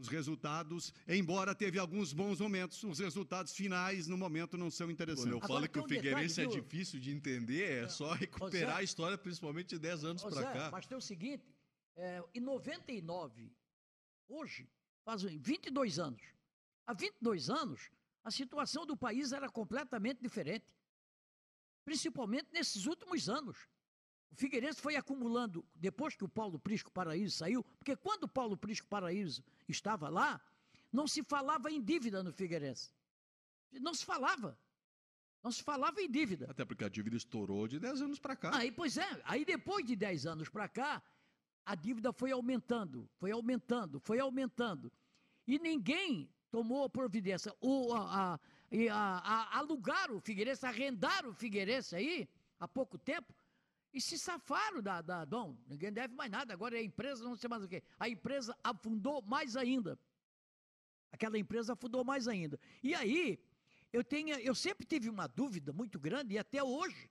os 0.00 0.08
resultados, 0.08 0.92
embora 1.06 1.54
teve 1.54 1.78
alguns 1.78 2.12
bons 2.12 2.40
momentos, 2.40 2.82
os 2.82 2.98
resultados 2.98 3.52
finais 3.52 4.06
no 4.06 4.16
momento 4.16 4.56
não 4.56 4.70
são 4.70 4.90
interessantes. 4.90 5.24
Quando 5.24 5.34
eu 5.34 5.40
falo 5.40 5.54
Agora, 5.58 5.68
que 5.68 5.78
o 5.78 5.86
Figueirense 5.86 6.36
detalhe, 6.36 6.58
é 6.58 6.60
difícil 6.60 6.98
de 6.98 7.10
entender, 7.10 7.84
é, 7.84 7.88
só 7.88 8.12
recuperar 8.14 8.76
Zé, 8.76 8.80
a 8.80 8.82
história, 8.82 9.18
principalmente 9.18 9.68
de 9.68 9.78
10 9.78 10.04
anos 10.04 10.22
para 10.22 10.52
cá. 10.52 10.70
Mas 10.72 10.86
tem 10.86 10.96
o 10.96 11.00
seguinte, 11.00 11.44
é, 11.96 12.22
em 12.34 12.40
99, 12.40 13.52
hoje, 14.28 14.68
fazem 15.04 15.38
22 15.38 15.98
anos, 15.98 16.22
há 16.86 16.94
22 16.94 17.50
anos, 17.50 17.90
a 18.24 18.30
situação 18.30 18.86
do 18.86 18.96
país 18.96 19.32
era 19.32 19.48
completamente 19.48 20.20
diferente. 20.20 20.74
Principalmente 21.84 22.48
nesses 22.52 22.86
últimos 22.86 23.28
anos. 23.28 23.68
O 24.30 24.36
Figueirense 24.36 24.80
foi 24.80 24.96
acumulando, 24.96 25.64
depois 25.74 26.14
que 26.14 26.24
o 26.24 26.28
Paulo 26.28 26.58
Prisco 26.58 26.90
Paraíso 26.90 27.36
saiu, 27.36 27.64
porque 27.78 27.96
quando 27.96 28.24
o 28.24 28.28
Paulo 28.28 28.56
Prisco 28.56 28.86
Paraíso 28.86 29.42
estava 29.68 30.08
lá, 30.08 30.40
não 30.92 31.06
se 31.06 31.22
falava 31.22 31.70
em 31.70 31.82
dívida 31.82 32.22
no 32.22 32.32
Figueirense. 32.32 32.90
Não 33.72 33.94
se 33.94 34.04
falava. 34.04 34.58
Não 35.42 35.50
se 35.50 35.62
falava 35.62 36.00
em 36.00 36.10
dívida. 36.10 36.46
Até 36.50 36.64
porque 36.64 36.84
a 36.84 36.88
dívida 36.88 37.16
estourou 37.16 37.66
de 37.66 37.78
10 37.78 38.02
anos 38.02 38.18
para 38.18 38.36
cá. 38.36 38.56
Aí, 38.56 38.70
pois 38.70 38.96
é, 38.98 39.22
aí 39.24 39.44
depois 39.44 39.84
de 39.86 39.96
10 39.96 40.26
anos 40.26 40.48
para 40.48 40.68
cá, 40.68 41.02
a 41.64 41.74
dívida 41.74 42.12
foi 42.12 42.30
aumentando, 42.30 43.08
foi 43.16 43.30
aumentando, 43.30 44.00
foi 44.00 44.18
aumentando. 44.18 44.92
E 45.46 45.58
ninguém 45.58 46.28
tomou 46.50 46.90
providência. 46.90 47.54
O, 47.60 47.94
a, 47.94 48.34
a, 48.34 48.38
a, 48.90 49.18
a, 49.18 49.58
alugaram 49.58 50.16
o 50.16 50.20
Figueirense, 50.20 50.66
arrendaram 50.66 51.30
o 51.30 51.34
Figueirense 51.34 51.96
aí, 51.96 52.28
há 52.58 52.68
pouco 52.68 52.98
tempo, 52.98 53.32
e 53.92 54.00
se 54.00 54.18
safaram 54.18 54.80
da, 54.80 55.00
da 55.00 55.24
Dom. 55.24 55.56
Ninguém 55.66 55.92
deve 55.92 56.14
mais 56.14 56.30
nada, 56.30 56.52
agora 56.52 56.76
é 56.76 56.80
a 56.80 56.84
empresa, 56.84 57.24
não 57.24 57.36
sei 57.36 57.48
mais 57.48 57.62
o 57.62 57.68
quê. 57.68 57.82
A 57.98 58.08
empresa 58.08 58.56
afundou 58.62 59.22
mais 59.22 59.56
ainda. 59.56 59.98
Aquela 61.12 61.38
empresa 61.38 61.72
afundou 61.72 62.04
mais 62.04 62.28
ainda. 62.28 62.58
E 62.82 62.94
aí, 62.94 63.38
eu, 63.92 64.04
tenho, 64.04 64.36
eu 64.38 64.54
sempre 64.54 64.86
tive 64.86 65.08
uma 65.08 65.26
dúvida 65.26 65.72
muito 65.72 65.98
grande, 65.98 66.34
e 66.34 66.38
até 66.38 66.62
hoje, 66.62 67.10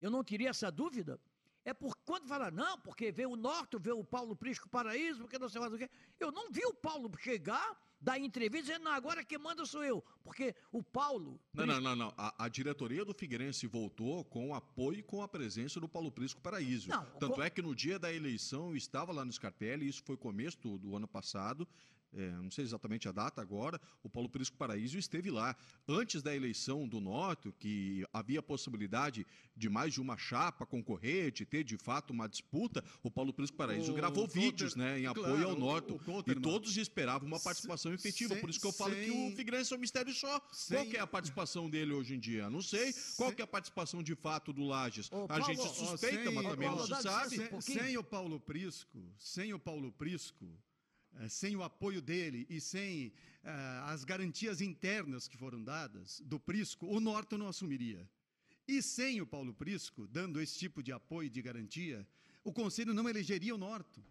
eu 0.00 0.10
não 0.10 0.22
teria 0.22 0.50
essa 0.50 0.70
dúvida, 0.70 1.18
é 1.64 1.72
por 1.72 1.94
quando 2.04 2.26
fala, 2.26 2.50
não, 2.50 2.78
porque 2.78 3.12
veio 3.12 3.30
o 3.30 3.36
Norte, 3.36 3.78
veio 3.78 3.98
o 3.98 4.04
Paulo 4.04 4.34
Prisco 4.36 4.68
Paraíso, 4.68 5.22
porque 5.22 5.38
não 5.38 5.48
sei 5.48 5.60
mais 5.60 5.72
o 5.72 5.78
quê. 5.78 5.90
Eu 6.18 6.32
não 6.32 6.50
vi 6.50 6.64
o 6.64 6.74
Paulo 6.74 7.10
chegar 7.18 7.78
da 8.00 8.18
entrevista 8.18 8.68
dizendo, 8.68 8.84
não, 8.84 8.92
agora 8.92 9.24
quem 9.24 9.38
manda 9.38 9.64
sou 9.66 9.84
eu. 9.84 10.02
Porque 10.24 10.54
o 10.72 10.82
Paulo. 10.82 11.38
Não, 11.52 11.66
não, 11.66 11.80
não, 11.80 11.96
não. 11.96 12.14
A, 12.16 12.44
a, 12.44 12.48
diretoria 12.48 13.04
do 13.04 13.12
Figueirense 13.12 13.66
voltou 13.66 14.24
com 14.24 14.54
apoio 14.54 14.98
e 14.98 15.02
com 15.02 15.22
a 15.22 15.28
presença 15.28 15.78
do 15.78 15.88
Paulo 15.88 16.10
Prisco 16.10 16.40
Paraíso. 16.40 16.88
Não, 16.88 17.04
Tanto 17.18 17.34
com... 17.34 17.42
é 17.42 17.50
que 17.50 17.60
no 17.60 17.74
dia 17.74 17.98
da 17.98 18.12
eleição 18.12 18.70
eu 18.70 18.76
estava 18.76 19.12
lá 19.12 19.24
no 19.24 19.32
Scarpelli, 19.32 19.88
isso 19.88 20.02
foi 20.04 20.16
começo 20.16 20.58
do, 20.60 20.78
do 20.78 20.96
ano 20.96 21.06
passado 21.06 21.68
é, 22.12 22.30
não 22.32 22.50
sei 22.50 22.64
exatamente 22.64 23.08
a 23.08 23.12
data 23.12 23.40
agora, 23.40 23.80
o 24.02 24.08
Paulo 24.08 24.28
Prisco 24.28 24.56
Paraíso 24.56 24.98
esteve 24.98 25.30
lá. 25.30 25.56
Antes 25.88 26.22
da 26.22 26.34
eleição 26.34 26.88
do 26.88 27.00
Norte, 27.00 27.52
que 27.58 28.04
havia 28.12 28.42
possibilidade 28.42 29.26
de 29.56 29.68
mais 29.68 29.94
de 29.94 30.00
uma 30.00 30.16
chapa 30.16 30.66
concorrer, 30.66 31.30
de 31.30 31.44
ter 31.44 31.62
de 31.62 31.76
fato 31.76 32.10
uma 32.12 32.28
disputa, 32.28 32.82
o 33.02 33.10
Paulo 33.10 33.32
Prisco 33.32 33.56
Paraíso 33.56 33.92
o 33.92 33.94
gravou 33.94 34.26
vídeos 34.26 34.74
né, 34.74 35.00
em 35.00 35.06
apoio 35.06 35.26
claro, 35.26 35.50
ao 35.50 35.58
Norte. 35.58 35.94
e 36.26 36.34
todos 36.34 36.76
esperavam 36.76 37.28
uma 37.28 37.40
participação 37.40 37.92
efetiva. 37.92 38.34
Sem, 38.34 38.40
Por 38.40 38.50
isso 38.50 38.60
que 38.60 38.66
eu 38.66 38.72
falo 38.72 38.94
sem, 38.94 39.04
que 39.04 39.10
o 39.10 39.36
Figueirense 39.36 39.72
é 39.72 39.76
um 39.76 39.80
mistério 39.80 40.12
só. 40.12 40.40
Sem, 40.52 40.76
Qual 40.76 40.96
é 40.96 40.98
a 40.98 41.06
participação 41.06 41.70
dele 41.70 41.92
hoje 41.92 42.14
em 42.14 42.18
dia? 42.18 42.50
Não 42.50 42.62
sei. 42.62 42.92
Qual 43.16 43.32
é 43.36 43.42
a 43.42 43.46
participação 43.46 44.02
de 44.02 44.14
fato 44.14 44.52
do 44.52 44.64
Lages? 44.64 45.08
a 45.12 45.26
Paulo, 45.26 45.44
gente 45.44 45.68
suspeita, 45.74 46.30
mas 46.30 46.46
também 46.46 46.68
não 46.68 46.86
se 46.86 47.02
sabe. 47.02 47.60
Sem, 47.60 47.96
o 47.96 48.04
Paulo 48.04 48.40
Prisco, 48.40 48.98
sem 49.18 49.52
o 49.52 49.58
Paulo 49.58 49.92
Prisco, 49.92 50.46
sem 51.28 51.56
o 51.56 51.62
apoio 51.62 52.00
dele 52.00 52.46
e 52.48 52.60
sem 52.60 53.08
uh, 53.08 53.84
as 53.86 54.04
garantias 54.04 54.60
internas 54.60 55.28
que 55.28 55.36
foram 55.36 55.62
dadas 55.62 56.20
do 56.24 56.38
Prisco, 56.38 56.86
o 56.86 57.00
Norton 57.00 57.38
não 57.38 57.48
assumiria. 57.48 58.08
E 58.66 58.82
sem 58.82 59.20
o 59.20 59.26
Paulo 59.26 59.52
Prisco, 59.52 60.06
dando 60.06 60.40
esse 60.40 60.58
tipo 60.58 60.82
de 60.82 60.92
apoio 60.92 61.26
e 61.26 61.30
de 61.30 61.42
garantia, 61.42 62.06
o 62.44 62.52
Conselho 62.52 62.94
não 62.94 63.08
elegeria 63.08 63.54
o 63.54 63.58
Norton. 63.58 64.02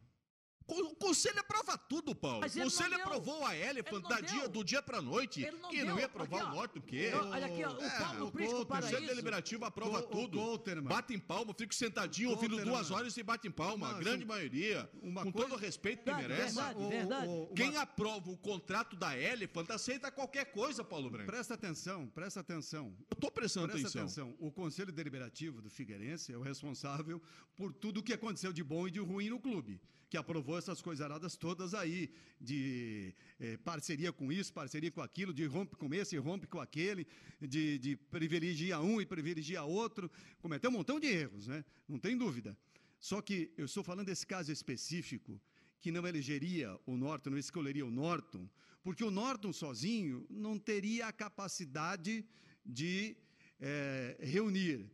O 0.70 0.96
conselho 0.96 1.40
aprova 1.40 1.78
tudo, 1.78 2.14
Paulo. 2.14 2.42
Mas 2.42 2.56
o 2.56 2.62
conselho 2.62 2.96
aprovou 2.96 3.44
a 3.46 3.58
Elephant 3.58 4.08
da 4.08 4.22
dia, 4.22 4.48
do 4.48 4.64
dia 4.64 4.82
pra 4.82 5.02
noite. 5.02 5.42
Ele 5.42 5.58
não 5.58 5.70
que 5.70 5.78
deu. 5.78 5.88
não 5.88 6.00
ia 6.00 6.06
aprovar 6.06 6.42
aqui, 6.42 6.46
o 6.46 6.56
Norte, 6.56 6.80
o 6.80 6.82
quê? 6.82 7.12
Olha 7.14 7.46
aqui, 7.48 7.64
ó, 7.64 7.74
o 7.74 7.84
é, 7.84 8.00
Paulo 8.00 8.28
o 8.28 8.32
Prisco 8.32 8.66
para 8.66 8.80
O 8.80 8.82
conselho 8.84 9.08
deliberativo 9.08 9.66
aprova 9.66 10.00
o, 10.00 10.04
tudo. 10.04 10.40
O 10.40 10.82
bate 10.84 11.14
em 11.14 11.20
palma, 11.20 11.54
fico 11.58 11.74
sentadinho 11.74 12.30
ouvindo 12.30 12.64
duas 12.64 12.92
horas 12.92 13.18
e 13.18 13.24
bate 13.24 13.48
em 13.48 13.52
palma. 13.52 13.90
a 13.90 13.94
grande 13.94 14.26
maioria. 14.26 14.90
com 15.02 15.14
coisa... 15.14 15.32
todo 15.32 15.54
o 15.54 15.58
respeito 15.58 16.04
que 16.04 16.12
verdade, 16.12 16.28
merece. 16.28 16.56
Verdade, 16.56 16.88
verdade. 16.88 17.50
Quem 17.56 17.76
aprova 17.78 18.30
o 18.30 18.38
contrato 18.38 18.96
da 18.96 19.18
Elephant 19.18 19.72
aceita 19.72 20.12
qualquer 20.12 20.46
coisa, 20.52 20.84
Paulo 20.84 21.10
Branco. 21.10 21.32
Presta 21.32 21.56
atenção, 21.56 22.08
presta 22.08 22.42
atenção. 22.42 22.96
Eu 23.10 23.18
tô 23.18 23.32
prestando 23.32 23.70
presta 23.70 23.88
atenção. 23.88 24.28
atenção. 24.28 24.36
O 24.40 24.52
conselho 24.52 24.92
deliberativo 24.92 25.62
do 25.62 25.70
Figueirense 25.70 26.32
é 26.32 26.38
o 26.38 26.42
responsável 26.42 27.20
por 27.56 27.74
tudo 27.74 28.02
o 28.02 28.04
que 28.04 28.14
aconteceu 28.14 28.54
de 28.54 28.64
bom 28.64 28.88
e 28.88 28.92
de 28.92 29.00
ruim 29.00 29.30
no 29.30 29.40
clube 29.40 29.82
que 30.10 30.18
aprovou 30.18 30.58
essas 30.58 30.82
coisaradas 30.82 31.36
todas 31.36 31.74
aí, 31.74 32.12
de 32.42 33.14
eh, 33.40 33.58
parceria 33.58 34.12
com 34.12 34.32
isso, 34.32 34.52
parceria 34.52 34.90
com 34.90 35.02
aquilo, 35.02 35.32
de 35.32 35.46
rompe 35.46 35.76
com 35.76 35.94
esse, 35.94 36.18
rompe 36.18 36.48
com 36.48 36.60
aquele, 36.60 37.06
de, 37.40 37.78
de 37.78 37.96
privilegiar 37.96 38.82
um 38.82 39.00
e 39.00 39.06
privilegiar 39.06 39.68
outro. 39.68 40.10
Cometeu 40.42 40.72
um 40.72 40.74
montão 40.74 41.00
de 41.00 41.08
erros, 41.08 41.48
né? 41.48 41.64
Não 41.88 42.00
tem 42.00 42.18
dúvida. 42.18 42.58
Só 43.00 43.22
que 43.22 43.52
eu 43.56 43.66
estou 43.66 43.84
falando 43.84 44.08
desse 44.08 44.26
caso 44.26 44.52
específico, 44.52 45.40
que 45.80 45.92
não 45.92 46.08
elegeria 46.08 46.78
o 46.86 46.98
Norton, 46.98 47.30
não 47.30 47.38
escolheria 47.38 47.86
o 47.86 47.92
Norton, 47.92 48.50
porque 48.84 49.04
o 49.04 49.12
Norton 49.12 49.54
sozinho 49.54 50.26
não 50.30 50.58
teria 50.58 51.08
a 51.08 51.14
capacidade 51.14 52.26
de 52.66 53.16
é, 53.60 54.18
reunir 54.20 54.90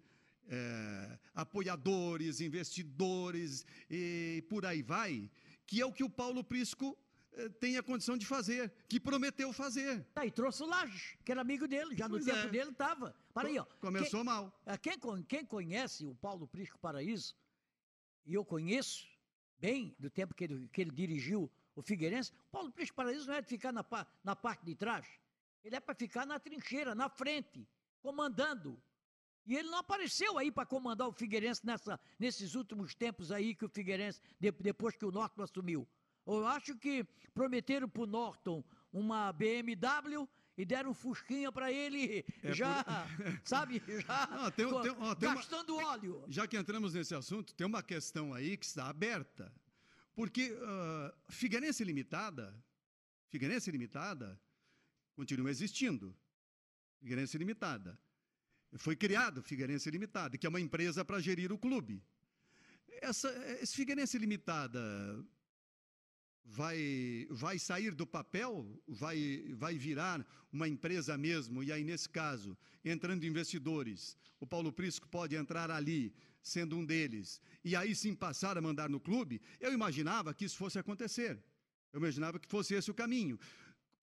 é, 0.47 1.19
apoiadores, 1.33 2.41
investidores 2.41 3.65
e 3.89 4.43
por 4.49 4.65
aí 4.65 4.81
vai, 4.81 5.29
que 5.65 5.81
é 5.81 5.85
o 5.85 5.91
que 5.91 6.03
o 6.03 6.09
Paulo 6.09 6.43
Prisco 6.43 6.97
é, 7.33 7.49
tem 7.49 7.77
a 7.77 7.83
condição 7.83 8.17
de 8.17 8.25
fazer, 8.25 8.71
que 8.87 8.99
prometeu 8.99 9.51
fazer. 9.51 10.03
Tá, 10.13 10.25
e 10.25 10.31
trouxe 10.31 10.63
o 10.63 10.65
Lages, 10.65 11.17
que 11.23 11.31
era 11.31 11.41
amigo 11.41 11.67
dele, 11.67 11.95
já 11.95 12.07
no 12.07 12.15
pois 12.15 12.25
tempo 12.25 12.37
é. 12.37 12.49
dele 12.49 12.71
estava. 12.71 13.15
Para 13.33 13.49
aí, 13.49 13.59
ó. 13.59 13.65
Começou 13.79 14.21
quem, 14.21 14.23
mal. 14.23 14.61
É, 14.65 14.77
quem, 14.77 14.97
quem 15.27 15.45
conhece 15.45 16.05
o 16.05 16.15
Paulo 16.15 16.47
Prisco 16.47 16.79
Paraíso, 16.79 17.35
e 18.25 18.33
eu 18.33 18.45
conheço 18.45 19.07
bem 19.57 19.95
do 19.99 20.09
tempo 20.09 20.33
que 20.33 20.43
ele, 20.43 20.67
que 20.69 20.81
ele 20.81 20.91
dirigiu 20.91 21.51
o 21.75 21.81
Figueirense, 21.81 22.31
o 22.31 22.51
Paulo 22.51 22.71
Prisco 22.71 22.95
Paraíso 22.95 23.27
não 23.27 23.33
é 23.33 23.41
de 23.41 23.47
ficar 23.47 23.73
na, 23.73 23.85
na 24.23 24.35
parte 24.35 24.65
de 24.65 24.75
trás, 24.75 25.05
ele 25.63 25.75
é 25.75 25.79
para 25.79 25.95
ficar 25.95 26.25
na 26.25 26.39
trincheira, 26.39 26.95
na 26.95 27.09
frente, 27.09 27.67
comandando, 28.01 28.81
e 29.45 29.55
ele 29.55 29.69
não 29.69 29.79
apareceu 29.79 30.37
aí 30.37 30.51
para 30.51 30.65
comandar 30.65 31.07
o 31.07 31.11
Figueirense 31.11 31.65
nessa, 31.65 31.99
nesses 32.17 32.55
últimos 32.55 32.95
tempos 32.95 33.31
aí 33.31 33.53
que 33.53 33.65
o 33.65 33.69
Figueirense, 33.69 34.19
depois 34.39 34.95
que 34.95 35.05
o 35.05 35.11
Norton 35.11 35.43
assumiu. 35.43 35.87
Eu 36.25 36.47
acho 36.47 36.75
que 36.75 37.03
prometeram 37.33 37.87
para 37.87 38.01
o 38.01 38.07
Norton 38.07 38.63
uma 38.91 39.31
BMW 39.31 40.27
e 40.57 40.65
deram 40.65 40.91
um 40.91 40.93
fusquinha 40.93 41.51
para 41.51 41.71
ele 41.71 42.25
é 42.41 42.53
já, 42.53 42.83
por... 42.83 42.93
sabe, 43.43 43.83
já 43.87 44.27
não, 44.31 44.51
tem, 44.51 44.65
tem, 44.65 44.95
ó, 44.99 45.15
gastando 45.15 45.75
uma... 45.75 45.89
óleo. 45.89 46.23
Já 46.27 46.47
que 46.47 46.57
entramos 46.57 46.93
nesse 46.93 47.13
assunto, 47.13 47.53
tem 47.53 47.67
uma 47.67 47.83
questão 47.83 48.33
aí 48.33 48.57
que 48.57 48.65
está 48.65 48.87
aberta. 48.87 49.53
Porque 50.15 50.51
uh, 50.53 51.13
Figueirense 51.29 51.83
Limitada, 51.83 52.55
Figueirense 53.27 53.69
Limitada 53.69 54.39
continua 55.13 55.51
existindo. 55.51 56.15
Figueirense 56.99 57.37
Limitada. 57.37 57.99
Foi 58.77 58.95
criado 58.95 59.41
Figueirense 59.41 59.89
Limitada, 59.89 60.37
que 60.37 60.45
é 60.45 60.49
uma 60.49 60.59
empresa 60.59 61.03
para 61.05 61.19
gerir 61.19 61.51
o 61.51 61.57
clube. 61.57 62.01
Essa, 63.01 63.29
esse 63.61 63.75
Figueirense 63.75 64.17
Limitada 64.17 64.79
vai, 66.43 67.27
vai 67.29 67.57
sair 67.57 67.93
do 67.93 68.05
papel, 68.05 68.65
vai, 68.87 69.45
vai 69.55 69.77
virar 69.77 70.25
uma 70.51 70.67
empresa 70.67 71.17
mesmo, 71.17 71.63
e 71.63 71.71
aí, 71.71 71.83
nesse 71.83 72.07
caso, 72.07 72.57
entrando 72.83 73.25
investidores, 73.25 74.17
o 74.39 74.47
Paulo 74.47 74.71
Prisco 74.71 75.07
pode 75.09 75.35
entrar 75.35 75.71
ali, 75.71 76.13
sendo 76.41 76.77
um 76.77 76.85
deles, 76.85 77.41
e 77.63 77.75
aí 77.75 77.95
sim 77.95 78.13
passar 78.13 78.57
a 78.57 78.61
mandar 78.61 78.89
no 78.89 78.99
clube, 78.99 79.41
eu 79.59 79.73
imaginava 79.73 80.33
que 80.33 80.45
isso 80.45 80.57
fosse 80.57 80.77
acontecer. 80.77 81.41
Eu 81.91 81.99
imaginava 81.99 82.37
que 82.37 82.47
fosse 82.47 82.73
esse 82.73 82.91
o 82.91 82.93
caminho. 82.93 83.39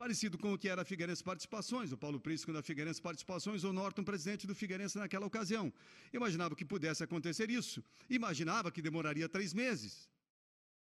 Parecido 0.03 0.37
com 0.37 0.53
o 0.53 0.59
que 0.59 0.69
era 0.69 0.83
a 0.83 0.85
Figueirense 0.85 1.23
Participações, 1.23 1.93
o 1.93 1.97
Paulo 1.97 2.19
Prisco 2.19 2.53
da 2.53 2.61
Figueirense 2.61 3.01
Participações, 3.01 3.63
o 3.63 3.73
Norton 3.73 4.03
presidente 4.03 4.49
do 4.49 4.53
Figueirense 4.53 4.99
naquela 4.99 5.25
ocasião. 5.27 5.73
Imaginava 6.13 6.57
que 6.57 6.65
pudesse 6.65 7.05
acontecer 7.05 7.49
isso. 7.49 7.85
Imaginava 8.11 8.73
que 8.73 8.83
demoraria 8.83 9.29
três 9.29 9.55
meses. 9.55 10.11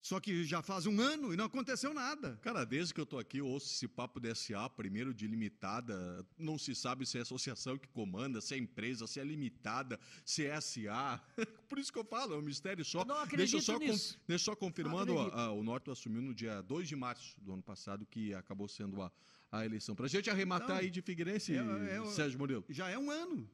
Só 0.07 0.20
que 0.20 0.44
já 0.44 0.62
faz 0.62 0.86
um 0.86 1.00
ano 1.00 1.34
e 1.34 1.36
não 1.36 1.46
aconteceu 1.46 1.92
nada. 1.92 2.38
Cara, 2.40 2.64
desde 2.64 2.94
que 2.94 3.00
eu 3.00 3.04
tô 3.04 3.18
aqui, 3.18 3.38
eu 3.38 3.46
ouço 3.48 3.66
esse 3.66 3.88
papo 3.88 4.20
de 4.20 4.32
SA, 4.36 4.70
primeiro 4.70 5.12
de 5.12 5.26
limitada. 5.26 6.24
Não 6.38 6.57
se 6.57 6.76
sabe 6.76 7.04
se 7.04 7.16
é 7.16 7.20
a 7.20 7.22
associação 7.22 7.76
que 7.76 7.88
comanda, 7.88 8.40
se 8.40 8.54
é 8.54 8.57
empresa, 8.57 9.09
se 9.09 9.18
é 9.18 9.24
limitada, 9.24 9.98
se 10.24 10.46
é 10.46 10.61
SA. 10.61 11.20
Por 11.68 11.80
isso 11.80 11.92
que 11.92 11.98
eu 11.98 12.04
falo, 12.04 12.34
é 12.34 12.38
um 12.38 12.42
mistério 12.42 12.84
só. 12.84 13.00
Eu 13.00 13.04
não 13.04 13.18
acredito 13.18 13.50
deixa 13.50 13.61
só, 13.61 13.80
nisso. 13.80 14.16
deixa 14.28 14.44
só 14.44 14.54
confirmando, 14.54 15.18
a, 15.18 15.46
a, 15.46 15.52
o 15.52 15.64
Norte 15.64 15.90
assumiu 15.90 16.22
no 16.22 16.32
dia 16.32 16.62
2 16.62 16.86
de 16.86 16.94
março 16.94 17.34
do 17.40 17.54
ano 17.54 17.62
passado, 17.64 18.07
que 18.07 18.32
acabou 18.32 18.68
sendo 18.68 19.02
a, 19.02 19.11
a 19.50 19.64
eleição. 19.64 19.96
Pra 19.96 20.07
gente 20.07 20.30
arrematar 20.30 20.66
então, 20.66 20.76
aí 20.76 20.88
de 20.88 21.02
Figueirense, 21.02 21.52
é, 21.52 21.59
é, 21.59 22.07
Sérgio 22.12 22.38
Murilo. 22.38 22.64
Já 22.68 22.88
é 22.88 22.96
um 22.96 23.11
ano. 23.11 23.50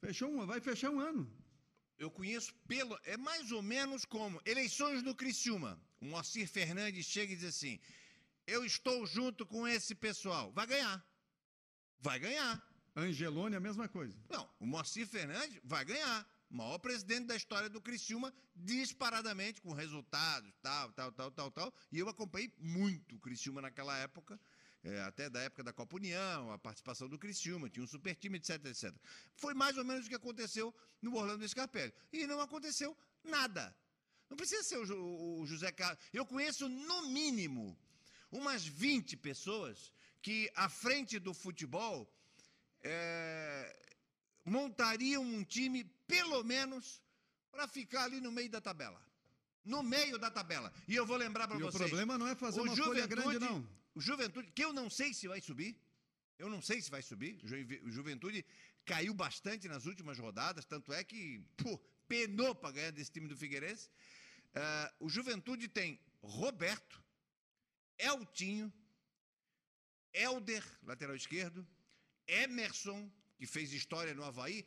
Fechou 0.00 0.30
um, 0.30 0.46
vai 0.46 0.60
fechar 0.60 0.88
um 0.90 1.00
ano. 1.00 1.28
Eu 1.98 2.10
conheço 2.10 2.54
pelo. 2.68 2.98
É 3.04 3.16
mais 3.16 3.50
ou 3.50 3.62
menos 3.62 4.04
como 4.04 4.40
eleições 4.44 5.02
do 5.02 5.14
Criciúma. 5.14 5.80
O 6.00 6.06
Moacir 6.06 6.46
Fernandes 6.48 7.06
chega 7.06 7.32
e 7.32 7.36
diz 7.36 7.44
assim: 7.44 7.80
Eu 8.46 8.64
estou 8.64 9.06
junto 9.06 9.46
com 9.46 9.66
esse 9.66 9.94
pessoal. 9.94 10.52
Vai 10.52 10.66
ganhar. 10.66 11.04
Vai 12.00 12.18
ganhar. 12.18 12.62
Angelone, 12.94 13.56
a 13.56 13.60
mesma 13.60 13.88
coisa. 13.88 14.18
Não, 14.28 14.48
o 14.58 14.66
Moacir 14.66 15.06
Fernandes 15.06 15.60
vai 15.64 15.84
ganhar. 15.84 16.26
Maior 16.48 16.78
presidente 16.78 17.26
da 17.26 17.34
história 17.34 17.68
do 17.68 17.80
Criciúma, 17.80 18.32
disparadamente, 18.54 19.60
com 19.60 19.72
resultados, 19.72 20.52
tal, 20.62 20.92
tal, 20.92 21.12
tal, 21.12 21.30
tal, 21.30 21.50
tal. 21.50 21.74
E 21.90 21.98
eu 21.98 22.08
acompanhei 22.08 22.52
muito 22.58 23.16
o 23.16 23.18
Criciúma 23.18 23.60
naquela 23.60 23.96
época. 23.98 24.40
É, 24.86 25.02
até 25.02 25.28
da 25.28 25.40
época 25.40 25.64
da 25.64 25.72
Copa 25.72 25.96
União, 25.96 26.52
a 26.52 26.58
participação 26.58 27.08
do 27.08 27.18
Criciúma, 27.18 27.68
tinha 27.68 27.82
um 27.82 27.88
super 27.88 28.14
time, 28.14 28.38
etc, 28.38 28.64
etc. 28.66 28.94
Foi 29.34 29.52
mais 29.52 29.76
ou 29.76 29.84
menos 29.84 30.06
o 30.06 30.08
que 30.08 30.14
aconteceu 30.14 30.72
no 31.02 31.16
Orlando 31.16 31.46
Scarpelli. 31.48 31.92
E 32.12 32.26
não 32.26 32.40
aconteceu 32.40 32.96
nada. 33.24 33.74
Não 34.30 34.36
precisa 34.36 34.62
ser 34.62 34.78
o, 34.78 35.40
o 35.40 35.46
José 35.46 35.72
Carlos. 35.72 35.98
Eu 36.12 36.24
conheço, 36.24 36.68
no 36.68 37.08
mínimo, 37.08 37.76
umas 38.30 38.64
20 38.64 39.16
pessoas 39.16 39.92
que, 40.22 40.50
à 40.54 40.68
frente 40.68 41.18
do 41.18 41.34
futebol, 41.34 42.08
é, 42.82 43.76
montariam 44.44 45.22
um 45.22 45.42
time, 45.42 45.82
pelo 46.06 46.44
menos, 46.44 47.02
para 47.50 47.66
ficar 47.66 48.04
ali 48.04 48.20
no 48.20 48.30
meio 48.30 48.50
da 48.50 48.60
tabela. 48.60 49.04
No 49.64 49.82
meio 49.82 50.16
da 50.16 50.30
tabela. 50.30 50.72
E 50.86 50.94
eu 50.94 51.04
vou 51.04 51.16
lembrar 51.16 51.48
para 51.48 51.58
E 51.58 51.62
o 51.62 51.66
vocês. 51.66 51.88
problema 51.88 52.16
não 52.16 52.28
é 52.28 52.36
fazer 52.36 52.60
uma 52.60 52.76
folha 52.76 53.04
grande, 53.04 53.40
não. 53.40 53.66
O 53.96 54.00
Juventude, 54.00 54.50
que 54.56 54.64
eu 54.66 54.72
não 54.72 54.88
sei 54.98 55.10
se 55.18 55.26
vai 55.32 55.40
subir. 55.40 55.72
Eu 56.38 56.48
não 56.54 56.60
sei 56.68 56.78
se 56.82 56.90
vai 56.90 57.02
subir. 57.10 57.32
O 57.44 57.46
Juve- 57.48 57.80
O 57.82 57.90
Juventude 57.90 58.44
caiu 58.84 59.14
bastante 59.14 59.66
nas 59.72 59.86
últimas 59.86 60.18
rodadas, 60.18 60.64
tanto 60.72 60.92
é 60.92 61.02
que 61.10 61.22
pô, 61.62 61.78
penou 62.06 62.54
para 62.54 62.72
ganhar 62.76 62.92
desse 62.92 63.10
time 63.10 63.26
do 63.26 63.36
Figueirense. 63.42 63.88
Ah, 64.54 64.94
o 65.00 65.08
Juventude 65.08 65.66
tem 65.68 65.98
Roberto, 66.22 67.02
Eltinho, 67.98 68.72
Helder, 70.12 70.62
lateral 70.82 71.16
esquerdo, 71.16 71.66
Emerson, 72.26 73.10
que 73.38 73.46
fez 73.46 73.72
história 73.72 74.14
no 74.14 74.24
Havaí 74.24 74.66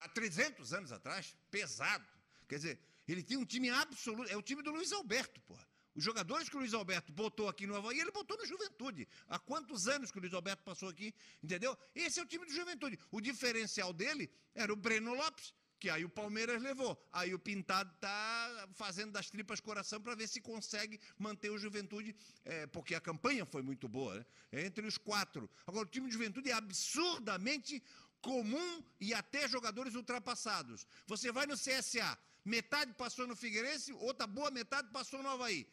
há 0.00 0.08
300 0.08 0.72
anos 0.72 0.92
atrás, 0.92 1.36
pesado. 1.50 2.06
Quer 2.48 2.56
dizer, 2.56 2.80
ele 3.06 3.22
tem 3.22 3.36
um 3.36 3.44
time 3.44 3.70
absoluto, 3.70 4.30
é 4.30 4.36
o 4.36 4.42
time 4.42 4.62
do 4.62 4.70
Luiz 4.70 4.92
Alberto, 4.92 5.40
porra. 5.42 5.66
Os 5.98 6.04
jogadores 6.04 6.48
que 6.48 6.56
o 6.56 6.60
Luiz 6.60 6.72
Alberto 6.74 7.12
botou 7.12 7.48
aqui 7.48 7.66
no 7.66 7.74
Havaí, 7.74 7.98
ele 7.98 8.12
botou 8.12 8.38
no 8.38 8.46
Juventude. 8.46 9.08
Há 9.28 9.36
quantos 9.36 9.88
anos 9.88 10.12
que 10.12 10.18
o 10.18 10.20
Luiz 10.20 10.32
Alberto 10.32 10.62
passou 10.62 10.88
aqui, 10.88 11.12
entendeu? 11.42 11.76
Esse 11.92 12.20
é 12.20 12.22
o 12.22 12.26
time 12.26 12.46
do 12.46 12.52
Juventude. 12.52 12.96
O 13.10 13.20
diferencial 13.20 13.92
dele 13.92 14.30
era 14.54 14.72
o 14.72 14.76
Breno 14.76 15.12
Lopes, 15.12 15.52
que 15.80 15.90
aí 15.90 16.04
o 16.04 16.08
Palmeiras 16.08 16.62
levou. 16.62 16.96
Aí 17.12 17.34
o 17.34 17.38
Pintado 17.40 17.92
tá 18.00 18.68
fazendo 18.74 19.10
das 19.10 19.28
tripas 19.28 19.58
coração 19.58 20.00
para 20.00 20.14
ver 20.14 20.28
se 20.28 20.40
consegue 20.40 21.00
manter 21.18 21.50
o 21.50 21.58
Juventude, 21.58 22.14
é, 22.44 22.64
porque 22.68 22.94
a 22.94 23.00
campanha 23.00 23.44
foi 23.44 23.62
muito 23.62 23.88
boa, 23.88 24.18
né? 24.18 24.26
É 24.52 24.64
entre 24.64 24.86
os 24.86 24.98
quatro. 24.98 25.50
Agora, 25.66 25.84
o 25.84 25.90
time 25.90 26.06
do 26.06 26.12
Juventude 26.12 26.48
é 26.48 26.54
absurdamente 26.54 27.82
comum 28.20 28.84
e 29.00 29.12
até 29.12 29.48
jogadores 29.48 29.96
ultrapassados. 29.96 30.86
Você 31.08 31.32
vai 31.32 31.44
no 31.44 31.54
CSA, 31.54 32.16
metade 32.44 32.92
passou 32.94 33.26
no 33.26 33.34
Figueirense, 33.34 33.92
outra 33.94 34.28
boa 34.28 34.48
metade 34.48 34.88
passou 34.92 35.20
no 35.24 35.28
Havaí. 35.28 35.66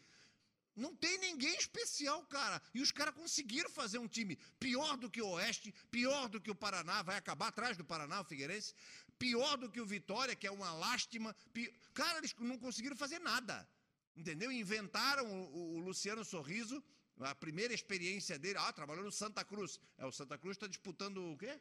Não 0.76 0.94
tem 0.96 1.18
ninguém 1.20 1.56
especial, 1.56 2.24
cara. 2.26 2.62
E 2.74 2.82
os 2.82 2.92
caras 2.92 3.14
conseguiram 3.16 3.70
fazer 3.70 3.98
um 3.98 4.08
time 4.08 4.38
pior 4.60 4.98
do 4.98 5.10
que 5.10 5.22
o 5.22 5.28
Oeste, 5.30 5.74
pior 5.90 6.28
do 6.28 6.42
que 6.42 6.52
o 6.52 6.56
Paraná, 6.56 7.02
vai 7.02 7.18
acabar 7.18 7.48
atrás 7.48 7.78
do 7.78 7.86
Paraná, 7.86 8.22
o 8.22 8.26
Figueirense, 8.26 8.74
pior 9.18 9.56
do 9.58 9.70
que 9.72 9.80
o 9.80 9.86
Vitória, 9.86 10.36
que 10.36 10.46
é 10.48 10.52
uma 10.52 10.74
lástima. 10.74 11.34
pi- 11.54 11.74
Cara, 11.94 12.18
eles 12.18 12.36
não 12.40 12.58
conseguiram 12.58 12.96
fazer 12.96 13.20
nada. 13.20 13.68
Entendeu? 14.16 14.52
Inventaram 14.52 15.26
o, 15.26 15.76
o 15.76 15.80
Luciano 15.80 16.24
Sorriso, 16.26 16.84
a 17.20 17.34
primeira 17.36 17.74
experiência 17.74 18.38
dele. 18.38 18.58
Ah, 18.60 18.72
trabalhou 18.74 19.04
no 19.04 19.12
Santa 19.12 19.44
Cruz. 19.46 19.80
É, 19.98 20.06
o 20.06 20.12
Santa 20.12 20.38
Cruz 20.38 20.56
está 20.58 20.68
disputando 20.68 21.18
o 21.32 21.38
quê? 21.38 21.60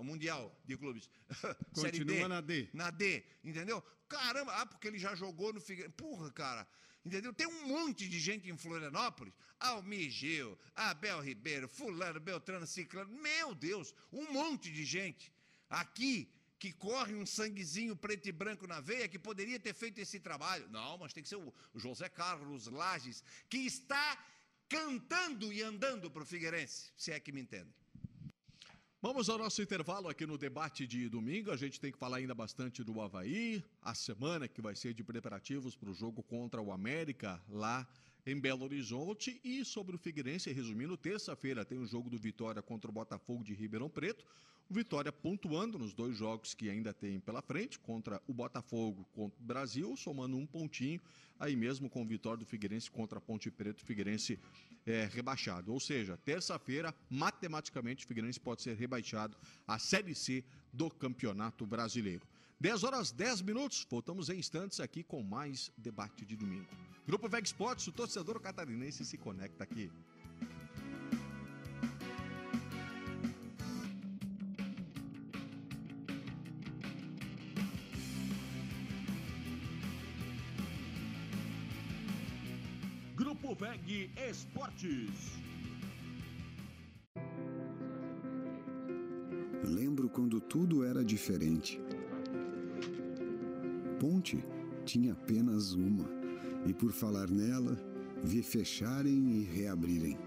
O 0.00 0.04
Mundial 0.04 0.56
de 0.64 0.76
Clubes. 0.76 1.08
Continua 1.74 2.16
D. 2.16 2.28
na 2.28 2.40
D. 2.40 2.68
Na 2.72 2.90
D, 2.90 3.24
entendeu? 3.42 3.82
Caramba, 4.08 4.52
ah, 4.54 4.66
porque 4.66 4.86
ele 4.86 4.98
já 4.98 5.14
jogou 5.16 5.52
no 5.52 5.60
Figueirense. 5.60 5.96
Porra, 5.96 6.30
cara. 6.30 6.68
Entendeu? 7.04 7.32
Tem 7.32 7.46
um 7.46 7.66
monte 7.66 8.08
de 8.08 8.18
gente 8.20 8.48
em 8.48 8.56
Florianópolis. 8.56 9.34
Almir 9.58 10.10
Gil, 10.10 10.58
Abel 10.74 11.20
Ribeiro, 11.20 11.68
Fulano, 11.68 12.20
Beltrano, 12.20 12.66
Ciclano. 12.66 13.12
Meu 13.20 13.54
Deus, 13.54 13.94
um 14.12 14.32
monte 14.32 14.70
de 14.70 14.84
gente 14.84 15.32
aqui 15.68 16.32
que 16.58 16.72
corre 16.72 17.14
um 17.14 17.26
sanguezinho 17.26 17.96
preto 17.96 18.28
e 18.28 18.32
branco 18.32 18.68
na 18.68 18.80
veia 18.80 19.08
que 19.08 19.18
poderia 19.18 19.58
ter 19.58 19.74
feito 19.74 19.98
esse 19.98 20.20
trabalho. 20.20 20.68
Não, 20.68 20.96
mas 20.96 21.12
tem 21.12 21.22
que 21.22 21.28
ser 21.28 21.36
o 21.36 21.52
José 21.74 22.08
Carlos 22.08 22.68
Lages, 22.68 23.24
que 23.48 23.58
está 23.58 24.24
cantando 24.68 25.52
e 25.52 25.60
andando 25.60 26.08
para 26.08 26.22
o 26.22 26.26
Figueirense, 26.26 26.92
se 26.96 27.10
é 27.10 27.18
que 27.18 27.32
me 27.32 27.40
entende. 27.40 27.81
Vamos 29.04 29.28
ao 29.28 29.36
nosso 29.36 29.60
intervalo 29.60 30.08
aqui 30.08 30.24
no 30.24 30.38
debate 30.38 30.86
de 30.86 31.08
domingo. 31.08 31.50
A 31.50 31.56
gente 31.56 31.80
tem 31.80 31.90
que 31.90 31.98
falar 31.98 32.18
ainda 32.18 32.36
bastante 32.36 32.84
do 32.84 33.00
Havaí, 33.00 33.60
a 33.82 33.96
semana 33.96 34.46
que 34.46 34.62
vai 34.62 34.76
ser 34.76 34.94
de 34.94 35.02
preparativos 35.02 35.74
para 35.74 35.90
o 35.90 35.92
jogo 35.92 36.22
contra 36.22 36.62
o 36.62 36.70
América 36.70 37.42
lá 37.48 37.84
em 38.24 38.38
Belo 38.38 38.62
Horizonte 38.62 39.40
e 39.42 39.64
sobre 39.64 39.96
o 39.96 39.98
Figueirense, 39.98 40.52
resumindo, 40.52 40.96
terça-feira 40.96 41.64
tem 41.64 41.78
o 41.78 41.84
jogo 41.84 42.08
do 42.08 42.16
Vitória 42.16 42.62
contra 42.62 42.88
o 42.88 42.94
Botafogo 42.94 43.42
de 43.42 43.52
Ribeirão 43.54 43.90
Preto. 43.90 44.24
O 44.68 44.74
Vitória 44.74 45.12
pontuando 45.12 45.78
nos 45.78 45.92
dois 45.92 46.16
jogos 46.16 46.54
que 46.54 46.70
ainda 46.70 46.94
tem 46.94 47.20
pela 47.20 47.42
frente, 47.42 47.78
contra 47.78 48.22
o 48.26 48.32
Botafogo 48.32 49.06
contra 49.12 49.38
o 49.38 49.44
Brasil, 49.44 49.96
somando 49.96 50.36
um 50.36 50.46
pontinho, 50.46 51.00
aí 51.38 51.54
mesmo 51.54 51.90
com 51.90 52.02
o 52.02 52.06
Vitória 52.06 52.38
do 52.38 52.46
Figueirense 52.46 52.90
contra 52.90 53.18
a 53.18 53.20
Ponte 53.20 53.50
Preta, 53.50 53.82
o 53.82 53.86
Figueirense 53.86 54.38
é, 54.86 55.08
rebaixado. 55.12 55.72
Ou 55.72 55.80
seja, 55.80 56.16
terça-feira, 56.16 56.94
matematicamente, 57.10 58.04
o 58.04 58.08
Figueirense 58.08 58.40
pode 58.40 58.62
ser 58.62 58.76
rebaixado 58.76 59.36
à 59.66 59.78
Série 59.78 60.14
C 60.14 60.44
do 60.72 60.90
Campeonato 60.90 61.66
Brasileiro. 61.66 62.26
10 62.60 62.84
horas 62.84 63.10
10 63.10 63.42
minutos, 63.42 63.84
voltamos 63.90 64.28
em 64.28 64.38
instantes 64.38 64.78
aqui 64.78 65.02
com 65.02 65.20
mais 65.20 65.72
debate 65.76 66.24
de 66.24 66.36
domingo. 66.36 66.68
Grupo 67.04 67.28
Veg 67.28 67.44
Sports, 67.44 67.88
o 67.88 67.92
torcedor 67.92 68.40
catarinense 68.40 69.04
se 69.04 69.18
conecta 69.18 69.64
aqui. 69.64 69.90
Esportes. 84.16 85.40
Lembro 89.64 90.08
quando 90.08 90.40
tudo 90.40 90.84
era 90.84 91.04
diferente. 91.04 91.80
Ponte 93.98 94.44
tinha 94.84 95.12
apenas 95.12 95.72
uma, 95.72 96.08
e 96.66 96.74
por 96.74 96.92
falar 96.92 97.30
nela, 97.30 97.76
vi 98.22 98.42
fecharem 98.42 99.30
e 99.30 99.44
reabrirem. 99.44 100.18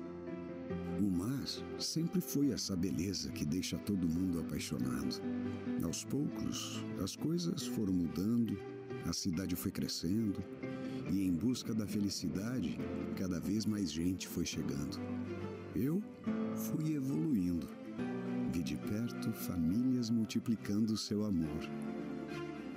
O 0.99 1.09
mar 1.09 1.45
sempre 1.77 2.21
foi 2.21 2.51
essa 2.51 2.75
beleza 2.75 3.31
que 3.31 3.45
deixa 3.45 3.77
todo 3.77 4.07
mundo 4.07 4.39
apaixonado. 4.39 5.21
Aos 5.83 6.03
poucos, 6.03 6.83
as 7.03 7.15
coisas 7.15 7.67
foram 7.67 7.93
mudando, 7.93 8.57
a 9.05 9.13
cidade 9.13 9.55
foi 9.55 9.71
crescendo, 9.71 10.43
e 11.11 11.27
em 11.27 11.31
busca 11.31 11.73
da 11.73 11.85
felicidade, 11.85 12.77
cada 13.15 13.39
vez 13.39 13.65
mais 13.65 13.91
gente 13.91 14.27
foi 14.27 14.45
chegando. 14.45 14.99
Eu 15.75 16.01
fui 16.55 16.95
evoluindo. 16.95 17.67
Vi 18.51 18.63
de 18.63 18.75
perto 18.77 19.31
famílias 19.31 20.09
multiplicando 20.09 20.97
seu 20.97 21.25
amor, 21.25 21.69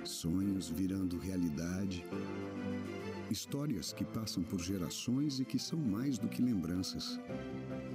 sonhos 0.03 0.69
virando 0.69 1.17
realidade, 1.17 2.03
histórias 3.31 3.93
que 3.93 4.03
passam 4.03 4.43
por 4.43 4.59
gerações 4.59 5.39
e 5.39 5.45
que 5.45 5.59
são 5.59 5.79
mais 5.79 6.17
do 6.17 6.27
que 6.27 6.41
lembranças. 6.41 7.19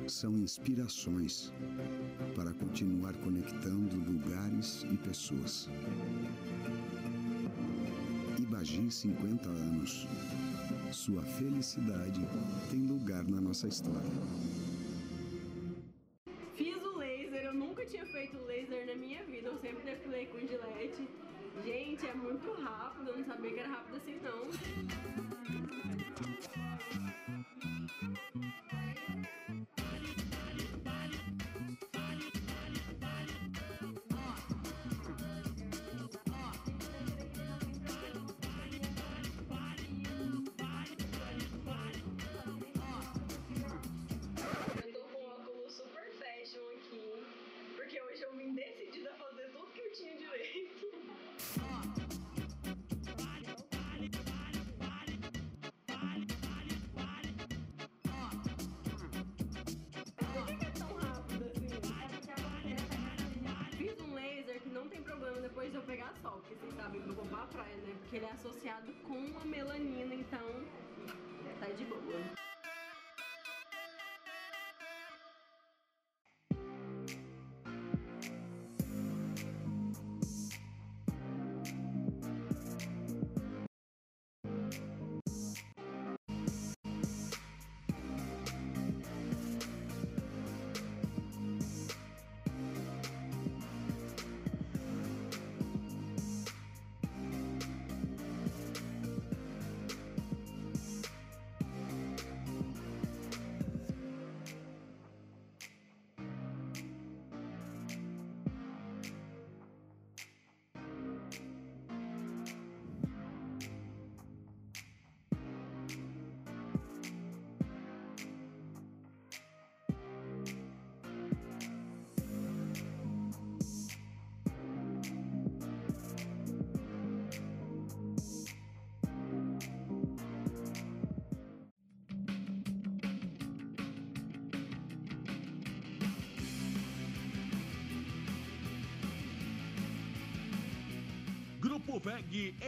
São 0.06 0.38
inspirações 0.38 1.52
para 2.34 2.52
continuar 2.54 3.14
conectando 3.16 3.96
lugares 3.96 4.86
e 4.90 4.96
pessoas. 4.96 5.68
Ibagi 8.64 8.90
50 8.90 9.46
anos. 9.50 10.08
Sua 10.90 11.22
felicidade 11.22 12.26
tem 12.70 12.86
lugar 12.86 13.22
na 13.28 13.38
nossa 13.38 13.68
história. 13.68 14.00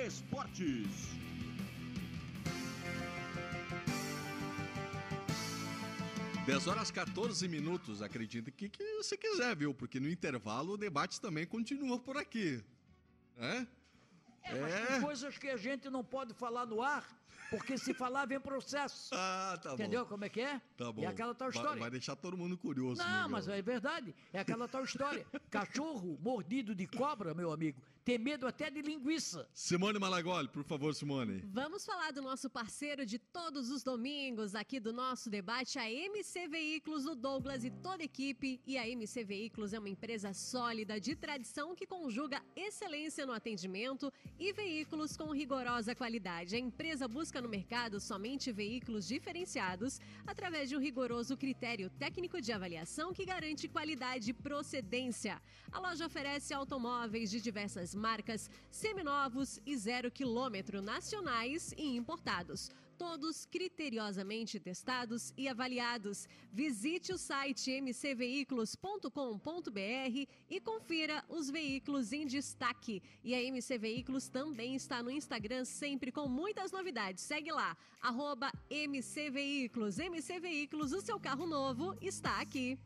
Esportes. 0.06 1.16
Dez 6.46 6.66
horas 6.68 6.90
14 6.92 7.48
minutos, 7.48 8.00
acredita 8.02 8.50
que, 8.52 8.68
que 8.68 8.84
você 8.98 9.16
quiser, 9.16 9.56
viu? 9.56 9.74
Porque 9.74 9.98
no 9.98 10.08
intervalo 10.08 10.74
o 10.74 10.76
debate 10.76 11.20
também 11.20 11.44
continua 11.44 11.98
por 11.98 12.16
aqui. 12.16 12.62
É? 13.36 13.66
É, 14.44 14.60
mas 14.60 14.88
tem 14.88 15.00
coisas 15.00 15.36
que 15.38 15.48
a 15.48 15.56
gente 15.56 15.90
não 15.90 16.04
pode 16.04 16.32
falar 16.34 16.64
no 16.64 16.80
ar, 16.80 17.04
porque 17.50 17.76
se 17.76 17.92
falar 17.92 18.26
vem 18.26 18.38
processo. 18.38 19.10
Ah, 19.18 19.58
tá 19.60 19.74
Entendeu 19.74 20.04
bom. 20.04 20.10
como 20.10 20.24
é 20.24 20.28
que 20.28 20.40
é? 20.40 20.60
Tá 20.76 20.92
bom. 20.92 21.02
É 21.02 21.06
aquela 21.06 21.34
tal 21.34 21.50
Vai- 21.50 21.56
história. 21.56 21.80
Vai, 21.80 21.90
deixar 21.90 22.14
todo 22.14 22.36
mundo 22.36 22.56
curioso. 22.56 23.00
Não, 23.02 23.06
Miguel. 23.08 23.28
mas 23.28 23.48
é 23.48 23.60
verdade. 23.62 24.14
É 24.32 24.38
aquela 24.38 24.68
tal 24.68 24.84
história. 24.84 25.26
Cachorro 25.50 26.16
mordido 26.22 26.74
de 26.76 26.86
cobra, 26.86 27.34
meu 27.34 27.50
amigo, 27.52 27.82
tem 28.06 28.18
medo 28.18 28.46
até 28.46 28.70
de 28.70 28.80
linguiça. 28.82 29.48
Simone 29.52 29.98
Malagoli, 29.98 30.46
por 30.46 30.62
favor, 30.62 30.94
Simone. 30.94 31.42
Vamos 31.46 31.84
falar 31.84 32.12
do 32.12 32.22
nosso 32.22 32.48
parceiro 32.48 33.04
de 33.04 33.18
todos 33.18 33.68
os 33.68 33.82
domingos 33.82 34.54
aqui 34.54 34.78
do 34.78 34.92
nosso 34.92 35.28
debate, 35.28 35.76
a 35.76 35.90
MC 35.90 36.46
Veículos, 36.46 37.04
o 37.04 37.16
Douglas 37.16 37.64
e 37.64 37.70
toda 37.70 38.04
a 38.04 38.04
equipe. 38.04 38.60
E 38.64 38.78
a 38.78 38.88
MC 38.88 39.24
Veículos 39.24 39.72
é 39.72 39.80
uma 39.80 39.88
empresa 39.88 40.32
sólida 40.32 41.00
de 41.00 41.16
tradição 41.16 41.74
que 41.74 41.84
conjuga 41.84 42.40
excelência 42.54 43.26
no 43.26 43.32
atendimento 43.32 44.12
e 44.38 44.52
veículos 44.52 45.16
com 45.16 45.32
rigorosa 45.32 45.92
qualidade. 45.92 46.54
A 46.54 46.60
empresa 46.60 47.08
busca 47.08 47.42
no 47.42 47.48
mercado 47.48 47.98
somente 47.98 48.52
veículos 48.52 49.04
diferenciados 49.08 50.00
através 50.24 50.68
de 50.68 50.76
um 50.76 50.80
rigoroso 50.80 51.36
critério 51.36 51.90
técnico 51.98 52.40
de 52.40 52.52
avaliação 52.52 53.12
que 53.12 53.24
garante 53.24 53.66
qualidade 53.66 54.30
e 54.30 54.32
procedência. 54.32 55.42
A 55.72 55.80
loja 55.80 56.06
oferece 56.06 56.54
automóveis 56.54 57.32
de 57.32 57.40
diversas 57.40 57.95
marcas, 57.97 58.48
seminovos 58.70 59.60
e 59.66 59.77
zero 59.77 60.10
quilômetro 60.10 60.81
nacionais 60.81 61.74
e 61.77 61.97
importados. 61.97 62.70
Todos 62.98 63.44
criteriosamente 63.44 64.59
testados 64.59 65.32
e 65.36 65.48
avaliados. 65.48 66.27
Visite 66.51 67.12
o 67.12 67.18
site 67.18 67.78
mcveículos.com.br 67.81 70.27
e 70.48 70.60
confira 70.60 71.23
os 71.28 71.51
veículos 71.51 72.12
em 72.12 72.27
destaque. 72.27 73.02
E 73.23 73.35
a 73.35 73.43
MC 73.43 73.77
Veículos 73.77 74.28
também 74.28 74.74
está 74.74 75.02
no 75.02 75.10
Instagram, 75.10 75.66
sempre 75.66 76.10
com 76.10 76.27
muitas 76.27 76.73
novidades. 76.73 77.23
Segue 77.23 77.52
lá, 77.52 77.77
arroba 78.01 78.51
MC 78.70 79.28
Veículos. 79.28 79.98
MC 79.98 80.40
Veículos, 80.40 80.93
o 80.93 81.02
seu 81.02 81.20
carro 81.20 81.47
novo 81.47 81.94
está 82.01 82.40
aqui. 82.40 82.78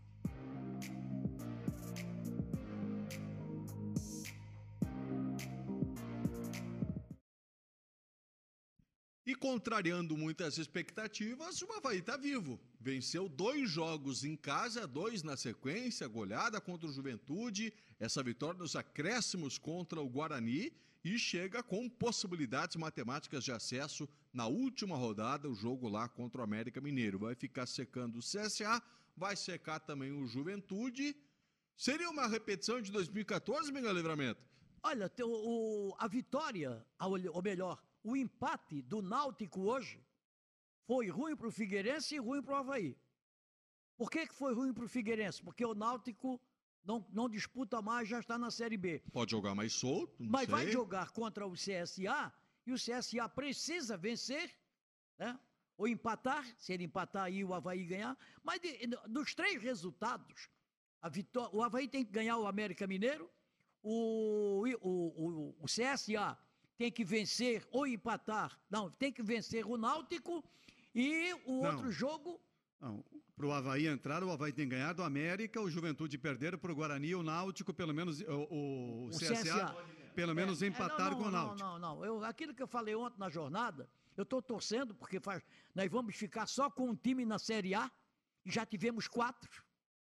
Contrariando 9.40 10.16
muitas 10.16 10.58
expectativas, 10.58 11.62
o 11.62 11.72
Havaí 11.72 11.98
está 11.98 12.16
vivo. 12.16 12.60
Venceu 12.78 13.26
dois 13.28 13.70
jogos 13.70 14.22
em 14.22 14.36
casa, 14.36 14.86
dois 14.86 15.22
na 15.22 15.36
sequência, 15.36 16.06
goleada 16.06 16.60
contra 16.60 16.86
o 16.86 16.92
Juventude, 16.92 17.72
essa 17.98 18.22
vitória 18.22 18.58
nos 18.58 18.76
acréscimos 18.76 19.56
contra 19.58 19.98
o 20.00 20.08
Guarani 20.08 20.70
e 21.02 21.18
chega 21.18 21.62
com 21.62 21.88
possibilidades 21.88 22.76
matemáticas 22.76 23.42
de 23.42 23.50
acesso 23.50 24.06
na 24.32 24.46
última 24.46 24.94
rodada, 24.96 25.48
o 25.48 25.54
jogo 25.54 25.88
lá 25.88 26.06
contra 26.06 26.42
o 26.42 26.44
América 26.44 26.78
Mineiro. 26.80 27.18
Vai 27.18 27.34
ficar 27.34 27.64
secando 27.66 28.16
o 28.16 28.20
CSA, 28.22 28.82
vai 29.16 29.34
secar 29.34 29.80
também 29.80 30.12
o 30.12 30.26
Juventude. 30.26 31.16
Seria 31.76 32.10
uma 32.10 32.26
repetição 32.26 32.80
de 32.82 32.92
2014, 32.92 33.72
Miguel 33.72 33.94
Livramento? 33.94 34.40
Olha, 34.82 35.10
o- 35.22 35.94
a 35.98 36.06
vitória, 36.06 36.86
ou 37.00 37.42
melhor, 37.42 37.82
o 38.02 38.16
empate 38.16 38.82
do 38.82 39.02
Náutico 39.02 39.60
hoje 39.62 40.02
foi 40.86 41.08
ruim 41.08 41.36
para 41.36 41.46
o 41.48 41.50
Figueirense 41.52 42.14
e 42.14 42.18
ruim 42.18 42.42
para 42.42 42.54
o 42.54 42.56
Havaí. 42.56 42.96
Por 43.96 44.10
que, 44.10 44.26
que 44.26 44.34
foi 44.34 44.54
ruim 44.54 44.72
para 44.72 44.84
o 44.84 44.88
Figueirense? 44.88 45.42
Porque 45.42 45.64
o 45.64 45.74
Náutico 45.74 46.40
não, 46.84 47.06
não 47.12 47.28
disputa 47.28 47.82
mais, 47.82 48.08
já 48.08 48.18
está 48.20 48.38
na 48.38 48.50
Série 48.50 48.76
B. 48.78 49.02
Pode 49.12 49.30
jogar 49.30 49.54
mais 49.54 49.72
solto, 49.74 50.16
Mas 50.18 50.48
vai 50.48 50.64
sei. 50.64 50.72
jogar 50.72 51.10
contra 51.10 51.46
o 51.46 51.52
CSA 51.52 52.32
e 52.66 52.72
o 52.72 52.76
CSA 52.76 53.28
precisa 53.28 53.96
vencer, 53.96 54.50
né? 55.18 55.38
Ou 55.76 55.88
empatar, 55.88 56.44
se 56.58 56.72
ele 56.74 56.84
empatar 56.84 57.24
aí 57.24 57.42
o 57.44 57.54
Havaí 57.54 57.84
ganhar. 57.86 58.16
Mas 58.42 58.60
de- 58.60 58.86
dos 59.08 59.34
três 59.34 59.62
resultados, 59.62 60.48
a 61.00 61.08
vitó- 61.08 61.50
o 61.52 61.62
Havaí 61.62 61.88
tem 61.88 62.04
que 62.04 62.10
ganhar 62.12 62.36
o 62.38 62.46
América 62.46 62.86
Mineiro, 62.86 63.30
o, 63.82 64.64
o, 64.82 64.88
o, 64.90 65.56
o 65.60 65.66
CSA 65.66 66.36
tem 66.80 66.90
que 66.90 67.04
vencer 67.04 67.68
ou 67.70 67.86
empatar, 67.86 68.58
não, 68.70 68.90
tem 68.90 69.12
que 69.12 69.22
vencer 69.22 69.66
o 69.66 69.76
Náutico 69.76 70.42
e 70.94 71.30
o 71.44 71.62
Não. 71.62 71.72
outro 71.72 71.92
jogo 71.92 72.40
Para 73.36 73.46
o 73.46 73.52
Havaí 73.52 73.86
entrar, 73.86 74.24
o 74.24 74.30
Havaí 74.30 74.50
tem 74.50 74.66
ganhado 74.66 75.02
o 75.02 75.04
América, 75.04 75.60
o 75.60 75.68
Juventude 75.68 76.16
perder 76.16 76.56
para 76.56 76.72
o 76.72 76.74
Guarani, 76.74 77.14
o 77.14 77.22
Náutico, 77.22 77.74
pelo 77.74 77.92
menos, 77.92 78.22
o, 78.22 78.32
o, 78.50 79.06
o 79.08 79.10
CSA, 79.10 79.34
CSA. 79.42 79.76
pelo 80.14 80.34
menos 80.34 80.62
É, 80.62 80.68
empatar 80.68 81.10
não, 81.10 81.18
com 81.18 81.24
o 81.24 81.30
Náutico. 81.30 81.58
Não, 81.58 81.78
não, 81.78 81.96
não. 81.96 82.04
Eu, 82.04 82.24
aquilo 82.24 82.54
que 82.54 82.62
eu 82.62 82.66
falei 82.66 82.94
ontem 82.94 83.18
na 83.18 83.28
jornada, 83.28 83.86
eu 84.16 84.22
estou 84.22 84.40
torcendo, 84.40 84.94
porque 84.94 85.20
faz, 85.20 85.44
nós 85.74 85.90
vamos 85.90 86.16
ficar 86.16 86.46
só 86.46 86.70
com 86.70 86.88
um 86.88 86.96
time 86.96 87.26
na 87.26 87.38
Série 87.38 87.74
A, 87.74 87.92
e 88.42 88.50
já 88.50 88.64
tivemos 88.64 89.06
quatro, 89.06 89.62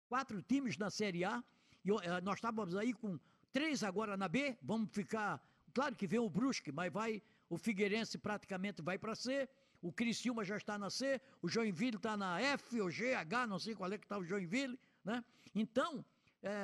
quatro 0.08 0.42
times 0.42 0.76
na 0.76 0.90
Série 0.90 1.24
A, 1.24 1.40
e 1.84 1.92
eh, 1.92 2.20
nós 2.20 2.38
estávamos 2.38 2.74
aí 2.74 2.92
com 2.92 3.16
três 3.52 3.84
agora 3.84 4.16
na 4.16 4.26
B, 4.26 4.58
vamos 4.60 4.90
ficar, 4.90 5.40
claro 5.74 5.94
que 5.94 6.06
vem 6.06 6.20
o 6.20 6.30
Brusque, 6.30 6.72
mas 6.72 6.90
vai, 6.92 7.20
o 7.50 7.58
Figueirense 7.58 8.16
praticamente 8.16 8.80
vai 8.80 8.96
para 8.96 9.14
C, 9.14 9.48
o 9.82 9.92
Criciúma 9.92 10.44
já 10.44 10.56
está 10.56 10.78
na 10.78 10.88
C, 10.88 11.20
o 11.42 11.48
Joinville 11.48 11.96
está 11.96 12.16
na 12.16 12.40
F 12.40 12.80
ou 12.80 12.90
G, 12.90 13.12
H, 13.14 13.46
não 13.46 13.58
sei 13.58 13.74
qual 13.74 13.92
é 13.92 13.98
que 13.98 14.06
está 14.06 14.16
o 14.16 14.24
Joinville, 14.24 14.78
né? 15.04 15.22
Então, 15.54 16.02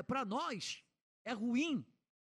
para 0.06 0.24
nós, 0.24 0.82
é 1.24 1.32
ruim, 1.32 1.84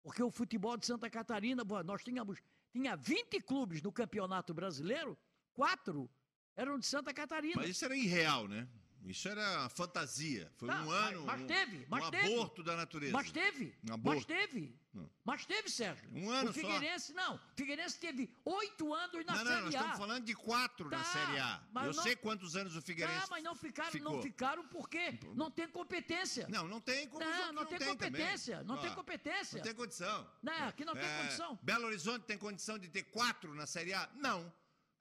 porque 0.03 0.23
o 0.23 0.31
futebol 0.31 0.77
de 0.77 0.87
Santa 0.87 1.09
Catarina, 1.09 1.63
bom, 1.63 1.81
nós 1.85 2.03
tínhamos 2.03 2.43
tinha 2.73 2.97
20 2.97 3.41
clubes 3.43 3.83
no 3.83 3.93
Campeonato 3.93 4.55
Brasileiro, 4.55 5.17
quatro 5.53 6.11
eram 6.57 6.79
de 6.79 6.87
Santa 6.87 7.13
Catarina. 7.13 7.55
Mas 7.57 7.71
isso 7.71 7.85
era 7.85 7.95
irreal, 7.95 8.49
né? 8.49 8.67
Isso 9.05 9.29
era 9.29 9.69
fantasia. 9.71 10.51
Foi 10.57 10.69
Tá, 10.69 10.81
um 10.83 10.87
mas- 10.87 11.09
ano. 11.09 11.25
mas 11.27 11.41
um, 11.41 11.47
teve, 11.47 11.87
mas 11.89 12.05
um 12.07 12.11
teve. 12.11 12.33
aborto 12.33 12.63
da 12.63 12.77
natureza. 12.77 13.13
Mas 13.13 13.31
teve. 13.31 13.75
Um 13.91 13.95
aborto. 13.95 14.17
Mas 14.19 14.25
teve. 14.27 14.81
Não. 14.95 15.11
Mas 15.25 15.47
teve, 15.47 15.71
Sérgio. 15.71 16.09
Um 16.13 16.31
ano 16.31 16.51
o 16.51 16.53
só. 16.53 16.61
Figueirense, 16.61 17.13
não. 17.15 17.37
O 17.37 17.41
Figueirense 17.57 17.99
teve 17.99 18.31
oito 18.45 18.93
anos 18.93 19.25
na 19.25 19.33
não, 19.37 19.45
não, 19.45 19.51
Série 19.51 19.65
nós 19.65 19.75
A. 19.75 19.79
estamos 19.79 19.99
falando 19.99 20.25
de 20.25 20.35
quatro 20.35 20.91
na 20.91 20.99
Tá, 20.99 21.05
Série 21.05 21.39
A. 21.39 21.63
Eu 21.87 21.95
não- 21.95 22.03
sei 22.03 22.15
quantos 22.15 22.55
anos 22.57 22.77
o 22.77 22.83
Figueirense 22.83 23.21
Tá, 23.23 23.27
mas 23.31 23.43
não 23.43 23.55
ficaram, 23.55 23.91
ficou. 23.91 24.13
não 24.13 24.23
ficaram 24.23 24.69
porque 24.69 25.19
não 25.35 25.51
tem 25.51 25.67
competência. 25.69 26.47
Não, 26.49 26.69
não 26.69 26.81
tem 26.81 27.09
como 27.09 27.25
Não, 27.25 27.53
não 27.55 27.65
tem 27.65 27.79
também. 27.79 27.95
competência, 27.95 28.63
não 28.65 28.77
tem 28.77 28.95
competência. 28.95 29.57
Não 29.57 29.65
tem 29.65 29.75
condição. 29.75 30.31
Não, 30.43 30.69
aqui 30.69 30.85
não 30.85 30.95
tem 30.95 31.05
É, 31.05 31.23
condição. 31.23 31.59
Belo 31.63 31.87
Horizonte 31.87 32.25
tem 32.27 32.37
condição 32.37 32.79
de 32.79 32.89
ter 32.89 33.05
quatro 33.05 33.55
na 33.55 33.67
Série 33.67 33.95
A? 33.95 34.09
Não. 34.17 34.53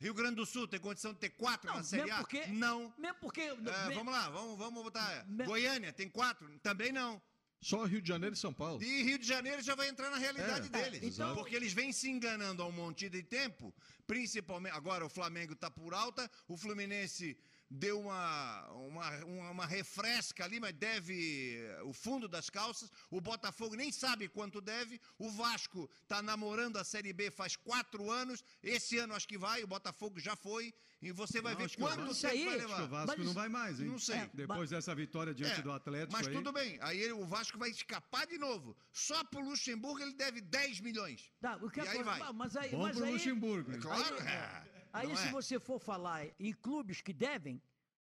Rio 0.01 0.13
Grande 0.13 0.35
do 0.35 0.45
Sul 0.45 0.67
tem 0.67 0.79
condição 0.79 1.13
de 1.13 1.19
ter 1.19 1.29
quatro 1.29 1.67
Não, 1.69 1.77
na 1.77 1.83
Série 1.83 2.03
mesmo 2.03 2.15
A? 2.17 2.19
porque- 2.19 2.45
Não. 2.47 2.93
Mesmo 2.97 3.17
porque. 3.21 3.41
É, 3.41 3.55
me- 3.55 3.93
vamos 3.95 4.11
lá, 4.11 4.29
vamos, 4.29 4.57
vamos 4.57 4.83
botar. 4.83 5.25
Me- 5.27 5.45
Goiânia 5.45 5.93
tem 5.93 6.09
quatro? 6.09 6.49
Também 6.59 6.91
não. 6.91 7.21
Só 7.63 7.83
Rio 7.85 8.01
de 8.01 8.07
Janeiro 8.07 8.33
e 8.33 8.37
São 8.39 8.51
Paulo. 8.51 8.81
E 8.81 9.03
Rio 9.03 9.19
de 9.19 9.27
Janeiro 9.27 9.61
já 9.61 9.75
vai 9.75 9.87
entrar 9.87 10.09
na 10.09 10.17
realidade 10.17 10.67
É, 10.67 10.69
deles. 10.69 11.03
é, 11.03 11.05
então- 11.05 11.35
Porque 11.35 11.55
eles 11.55 11.71
vêm 11.73 11.91
se 11.93 12.09
enganando 12.09 12.63
há 12.63 12.65
um 12.65 12.71
monte 12.71 13.07
de 13.07 13.21
tempo, 13.21 13.71
principalmente. 14.07 14.73
Agora 14.75 15.05
o 15.05 15.09
Flamengo 15.09 15.53
está 15.53 15.69
por 15.69 15.93
alta, 15.93 16.29
o 16.47 16.57
Fluminense 16.57 17.37
deu 17.73 18.01
uma, 18.01 18.67
uma, 18.71 19.09
uma, 19.23 19.49
uma 19.51 19.65
refresca 19.65 20.43
ali, 20.43 20.59
mas 20.59 20.73
deve 20.73 21.55
eh, 21.57 21.81
o 21.83 21.93
fundo 21.93 22.27
das 22.27 22.49
calças. 22.49 22.91
O 23.09 23.21
Botafogo 23.21 23.75
nem 23.75 23.91
sabe 23.93 24.27
quanto 24.27 24.59
deve. 24.59 24.99
O 25.17 25.29
Vasco 25.31 25.89
está 26.03 26.21
namorando 26.21 26.75
a 26.77 26.83
Série 26.83 27.13
B 27.13 27.31
faz 27.31 27.55
quatro 27.55 28.11
anos. 28.11 28.43
Esse 28.61 28.97
ano 28.97 29.15
acho 29.15 29.27
que 29.27 29.37
vai, 29.37 29.63
o 29.63 29.67
Botafogo 29.67 30.19
já 30.19 30.35
foi. 30.35 30.73
E 31.01 31.11
você 31.11 31.41
vai 31.41 31.53
Não, 31.53 31.61
ver 31.61 31.75
quanto 31.77 32.13
tempo 32.13 32.27
aí- 32.27 32.45
vai 32.45 32.55
acho 32.57 32.65
Acho 32.65 32.67
que 32.67 32.73
o 32.73 32.83
levar. 32.83 32.87
Vasco 32.87 33.15
Mas- 33.17 33.25
não 33.25 33.33
vai 33.33 33.49
mais, 33.49 33.79
hein? 33.79 33.87
Não 33.87 33.97
sei. 33.99 34.17
É, 34.17 34.29
Depois 34.33 34.69
dessa 34.69 34.93
vitória 34.93 35.33
diante 35.33 35.59
É, 35.59 35.63
do 35.63 35.71
Atlético 35.71 36.11
Mas 36.11 36.27
aí. 36.27 36.33
tudo 36.33 36.51
bem. 36.51 36.77
Aí 36.81 36.99
ele- 37.01 37.13
o 37.13 37.25
Vasco 37.25 37.57
vai 37.57 37.69
escapar 37.69 38.27
de 38.27 38.37
novo. 38.37 38.75
Só 38.91 39.23
pro 39.23 39.39
Luxemburgo 39.41 40.01
ele 40.03 40.13
deve 40.13 40.41
10 40.41 40.79
milhões. 40.81 41.31
Tá, 41.39 41.55
o 41.61 41.69
que 41.71 41.79
E 41.79 41.81
aí 41.87 41.87
acontece- 41.99 42.19
vai. 42.19 42.33
Mas 42.33 42.55
aí, 42.57 42.69
Bom 42.71 42.81
mas 42.83 42.95
pro 42.97 43.05
aí, 43.05 43.13
Luxemburgo. 43.13 43.71
É 43.71 43.77
claro. 43.77 44.15
Aí, 44.19 44.27
é. 44.27 44.70
Aí 44.93 45.07
Não 45.07 45.15
se 45.15 45.27
é? 45.27 45.31
você 45.31 45.59
for 45.59 45.79
falar 45.79 46.25
em 46.39 46.53
clubes 46.53 47.01
que 47.01 47.13
devem, 47.13 47.61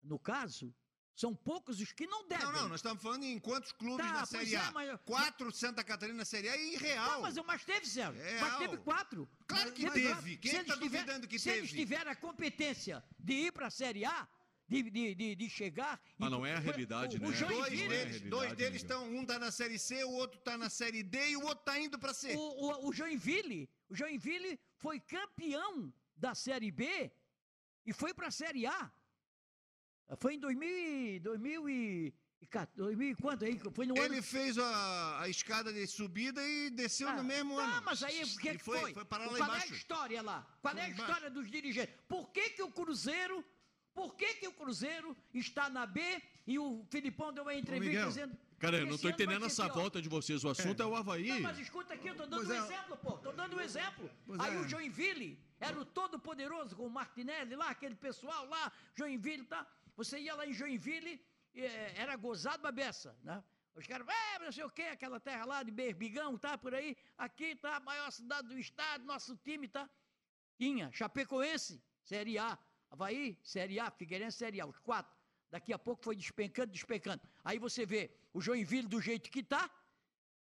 no 0.03 0.19
caso, 0.19 0.74
são 1.15 1.35
poucos 1.35 1.78
os 1.81 1.93
que 1.93 2.07
não 2.07 2.27
devem. 2.27 2.47
Não, 2.47 2.53
não, 2.53 2.69
nós 2.70 2.78
estamos 2.78 3.03
falando 3.03 3.24
em 3.24 3.39
quantos 3.39 3.70
clubes 3.73 4.07
Tá, 4.07 4.12
na 4.12 4.27
Série 4.27 4.55
é, 4.55 4.59
A? 4.59 4.73
mas- 4.73 5.01
Quatro 5.05 5.53
Santa 5.53 5.85
Catarina 5.85 6.19
na 6.19 6.24
Série 6.24 6.49
A 6.49 6.57
e 6.57 6.74
irreal. 6.74 7.12
Não, 7.12 7.23
mas, 7.23 7.36
mas 7.47 7.65
teve, 7.65 7.86
Sérgio. 7.86 8.20
É 8.23 8.40
mas 8.40 8.49
real. 8.49 8.59
teve 8.61 8.77
quatro. 8.78 9.28
Claro 9.47 9.65
Mas 9.66 9.74
que 9.74 9.90
teve 9.90 10.15
teve. 10.15 10.36
Quem 10.39 10.51
Se 10.51 10.57
é 10.57 10.61
que 10.65 10.69
tá 10.70 10.74
duvidando 10.77 11.28
que 11.28 11.39
se 11.39 11.51
eles 11.51 11.70
teve? 11.70 11.82
tiverem 11.82 12.11
a 12.12 12.16
competência 12.16 13.05
de 13.19 13.32
ir 13.35 13.53
para 13.53 13.66
a 13.66 13.70
Série 13.70 14.05
A, 14.07 14.27
de, 14.66 14.90
de, 14.90 15.15
de, 15.15 15.35
de 15.36 15.51
chegar... 15.51 16.01
Mas 16.16 16.31
não 16.31 16.47
é 16.47 16.55
a 16.55 16.59
realidade, 16.59 17.19
o, 17.19 17.20
né? 17.20 17.28
O 17.28 17.31
Dois 17.31 17.43
é 17.43 17.47
deles, 17.47 17.81
realidade, 17.81 18.31
dois 18.31 18.53
deles 18.55 18.77
estão, 18.82 19.05
um 19.15 19.27
tá 19.27 19.39
na 19.39 19.51
Série 19.51 19.78
C, 19.78 20.03
o 20.05 20.12
outro 20.12 20.40
tá 20.40 20.57
na 20.57 20.70
Série 20.70 21.03
D 21.03 21.32
e 21.32 21.36
o 21.36 21.43
outro 21.44 21.62
tá 21.62 21.78
indo 21.78 21.99
pra 21.99 22.15
C. 22.15 22.35
o, 22.35 22.39
o, 22.40 22.89
o 22.89 22.93
Joinville, 22.93 23.69
o 23.90 23.94
Joinville 23.94 24.59
foi 24.77 24.99
campeão 24.99 25.93
da 26.16 26.34
Série 26.34 26.70
B 26.70 27.10
e 27.86 27.93
foi 27.93 28.14
para 28.14 28.28
a 28.28 28.30
Série 28.30 28.66
A. 28.66 28.90
Foi 30.18 30.34
em 30.34 30.39
2000, 30.39 30.68
e- 30.68 31.20
2000 31.20 31.68
e, 31.70 32.14
e 32.40 32.47
ca- 32.47 32.68
2000 32.76 33.10
e 33.10 33.14
quanto 33.14 33.44
aí? 33.44 33.59
Foi 33.74 33.86
no 33.86 33.97
Ele 33.97 34.14
ano... 34.16 34.22
fez 34.22 34.59
a, 34.59 35.22
a 35.22 35.28
escada 35.28 35.72
de 35.72 35.86
subida 35.86 36.47
e 36.47 36.70
desceu 36.70 37.09
Ah, 37.09 37.16
no 37.16 37.24
mesmo 37.24 37.56
tá, 37.56 37.64
ano. 37.64 37.82
mas 37.86 38.02
aí 38.02 38.22
o 38.22 38.36
que, 38.39 38.48
E 38.51 38.52
que 38.52 38.59
foi? 38.59 38.78
foi? 38.80 38.93
Foi 38.94 39.05
parar 39.05 39.24
lá 39.26 39.39
Qual 39.39 39.39
é 39.39 39.43
a 39.43 39.56
embaixo. 39.56 39.74
história 39.74 40.22
lá? 40.22 40.47
Qual 40.60 40.74
é 40.76 40.80
a 40.80 40.84
Foi 40.84 40.93
embaixo. 40.93 41.10
história 41.10 41.30
dos 41.30 41.51
dirigentes? 41.51 41.94
Por 42.09 42.30
que, 42.30 42.51
que 42.51 42.62
o 42.62 42.70
Cruzeiro, 42.70 43.44
por 43.94 44.14
que, 44.14 44.34
que 44.34 44.48
o 44.48 44.52
Cruzeiro 44.52 45.16
está 45.32 45.70
na 45.70 45.86
B 45.86 46.01
e 46.47 46.59
o 46.59 46.84
Filipão 46.90 47.32
deu 47.32 47.44
uma 47.44 47.55
entrevista 47.55 47.90
Miguel, 47.90 48.09
dizendo... 48.09 48.39
Cara, 48.62 48.76
eu 48.78 48.86
não 48.86 48.97
vai 48.97 49.10
entendendo 49.10 49.44
essa 49.44 49.64
pior. 49.64 49.74
volta 49.74 50.01
de 50.01 50.09
vocês. 50.09 50.44
O 50.44 50.48
assunto 50.48 50.80
é, 50.80 50.86
o 50.86 50.94
Havaí. 50.94 51.28
Não, 51.30 51.40
mas 51.40 51.59
escuta 51.59 51.94
aqui, 51.94 52.06
eu 52.06 52.14
tô 52.14 52.26
dando 52.26 52.47
Pois 52.47 52.48
um 52.48 52.52
é. 52.52 52.59
exemplo, 52.59 52.97
pô. 52.97 53.12
Tô 53.18 53.32
dando 53.32 53.56
um 53.56 53.60
exemplo. 53.60 54.09
Pois 54.24 54.39
Aí 54.39 54.55
é. 54.55 54.60
o 54.60 54.68
Joinville 54.68 55.36
era 55.59 55.76
o 55.80 55.84
todo-poderoso 55.84 56.76
com 56.76 56.86
o 56.86 56.90
Martinelli 56.90 57.56
lá, 57.56 57.70
aquele 57.70 57.97
pessoal 57.97 58.47
lá, 58.48 58.70
Joinville, 58.94 59.44
tá? 59.47 59.66
Você 59.97 60.20
ia 60.20 60.36
lá 60.36 60.47
em 60.47 60.52
Joinville, 60.52 61.20
eh, 61.56 61.93
era 61.97 62.14
gozado 62.14 62.64
a 62.64 62.70
beça, 62.70 63.16
né? 63.24 63.43
Os 63.74 63.84
caras, 63.84 64.06
é, 64.06 64.39
não 64.39 64.52
sei 64.52 64.62
o 64.62 64.70
quê, 64.70 64.82
aquela 64.82 65.18
terra 65.18 65.44
lá 65.44 65.62
de 65.64 65.72
Berbigão, 65.72 66.39
tá 66.39 66.56
por 66.56 66.72
aí. 66.72 66.97
Aqui 67.18 67.56
tá 67.56 67.76
a 67.78 67.80
maior 67.80 68.12
cidade 68.12 68.47
do 68.47 68.56
estado, 68.56 69.05
nosso 69.05 69.36
time 69.39 69.66
tá. 69.66 69.90
Tinha 70.56 70.89
Chapecoense, 70.93 71.82
Série 72.05 72.39
A. 72.39 72.56
Havaí, 72.93 73.36
Série 73.43 73.80
A, 73.80 73.90
Figueirense, 73.90 74.39
Série 74.39 74.60
A, 74.60 74.66
os 74.66 74.78
quatro. 74.78 75.22
Daqui 75.53 75.70
a 75.70 75.79
pouco 75.79 76.03
foi 76.03 76.16
despencando, 76.16 76.73
despencando. 76.73 77.23
Aí 77.45 77.59
você 77.59 77.85
vê 77.85 78.11
o 78.33 78.41
Joinville 78.41 78.89
do 78.89 79.01
jeito 79.03 79.31
que 79.31 79.43
tá, 79.43 79.70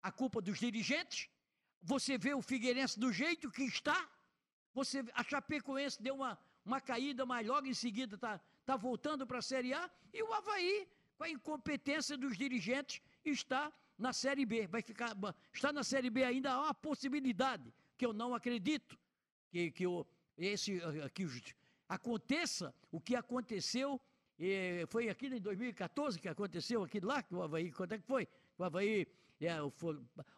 a 0.01 0.13
culpa 0.13 0.41
dos 0.41 0.61
dirigentes. 0.61 1.29
Você 1.83 2.17
vê 2.17 2.33
o 2.35 2.41
Figueirense 2.41 3.01
do 3.01 3.13
jeito 3.13 3.51
que 3.51 3.65
está. 3.65 4.09
Você 4.73 5.05
a 5.13 5.25
Chapecoense 5.25 6.01
deu 6.01 6.15
uma, 6.15 6.39
uma 6.65 6.81
caída, 6.81 7.27
mas 7.27 7.45
logo 7.45 7.67
em 7.67 7.75
seguida 7.75 8.15
está 8.15 8.41
tá 8.65 8.77
voltando 8.77 9.27
para 9.27 9.39
a 9.39 9.43
Série 9.43 9.75
A. 9.75 9.91
E 10.15 10.23
o 10.23 10.33
Havaí, 10.33 10.89
com 11.19 11.25
a 11.25 11.29
incompetência 11.29 12.17
dos 12.17 12.39
dirigentes, 12.39 13.03
está 13.25 13.73
na 13.99 14.13
Série 14.13 14.47
B. 14.47 14.69
Vai 14.69 14.83
ficar, 14.83 15.17
está 15.53 15.73
na 15.73 15.83
Série 15.83 16.11
B 16.11 16.23
ainda, 16.23 16.53
há 16.53 16.63
uma 16.63 16.75
possibilidade, 16.75 17.75
que 17.99 18.07
eu 18.07 18.13
não 18.13 18.37
acredito, 18.37 18.97
que, 19.51 19.73
que, 19.73 19.85
o, 19.85 20.07
esse, 20.39 20.81
ah, 20.81 21.11
que 21.11 21.27
aconteça 21.89 22.73
o 22.93 23.01
que 23.01 23.17
aconteceu. 23.17 24.01
Eh, 24.51 24.85
foi 24.89 25.09
aqui 25.09 25.27
em 25.27 25.41
2014 25.41 26.19
que 26.19 26.29
aconteceu 26.29 26.83
aquilo 26.83 27.07
lá, 27.07 27.23
que 27.23 27.35
o 27.35 27.43
Havaí, 27.43 27.71
quando 27.71 27.93
é 27.93 27.99
que 27.99 28.07
foi? 28.07 28.27
O 28.59 28.65
Havaí, 28.65 29.07
é, 29.41 29.63
o, 29.63 29.73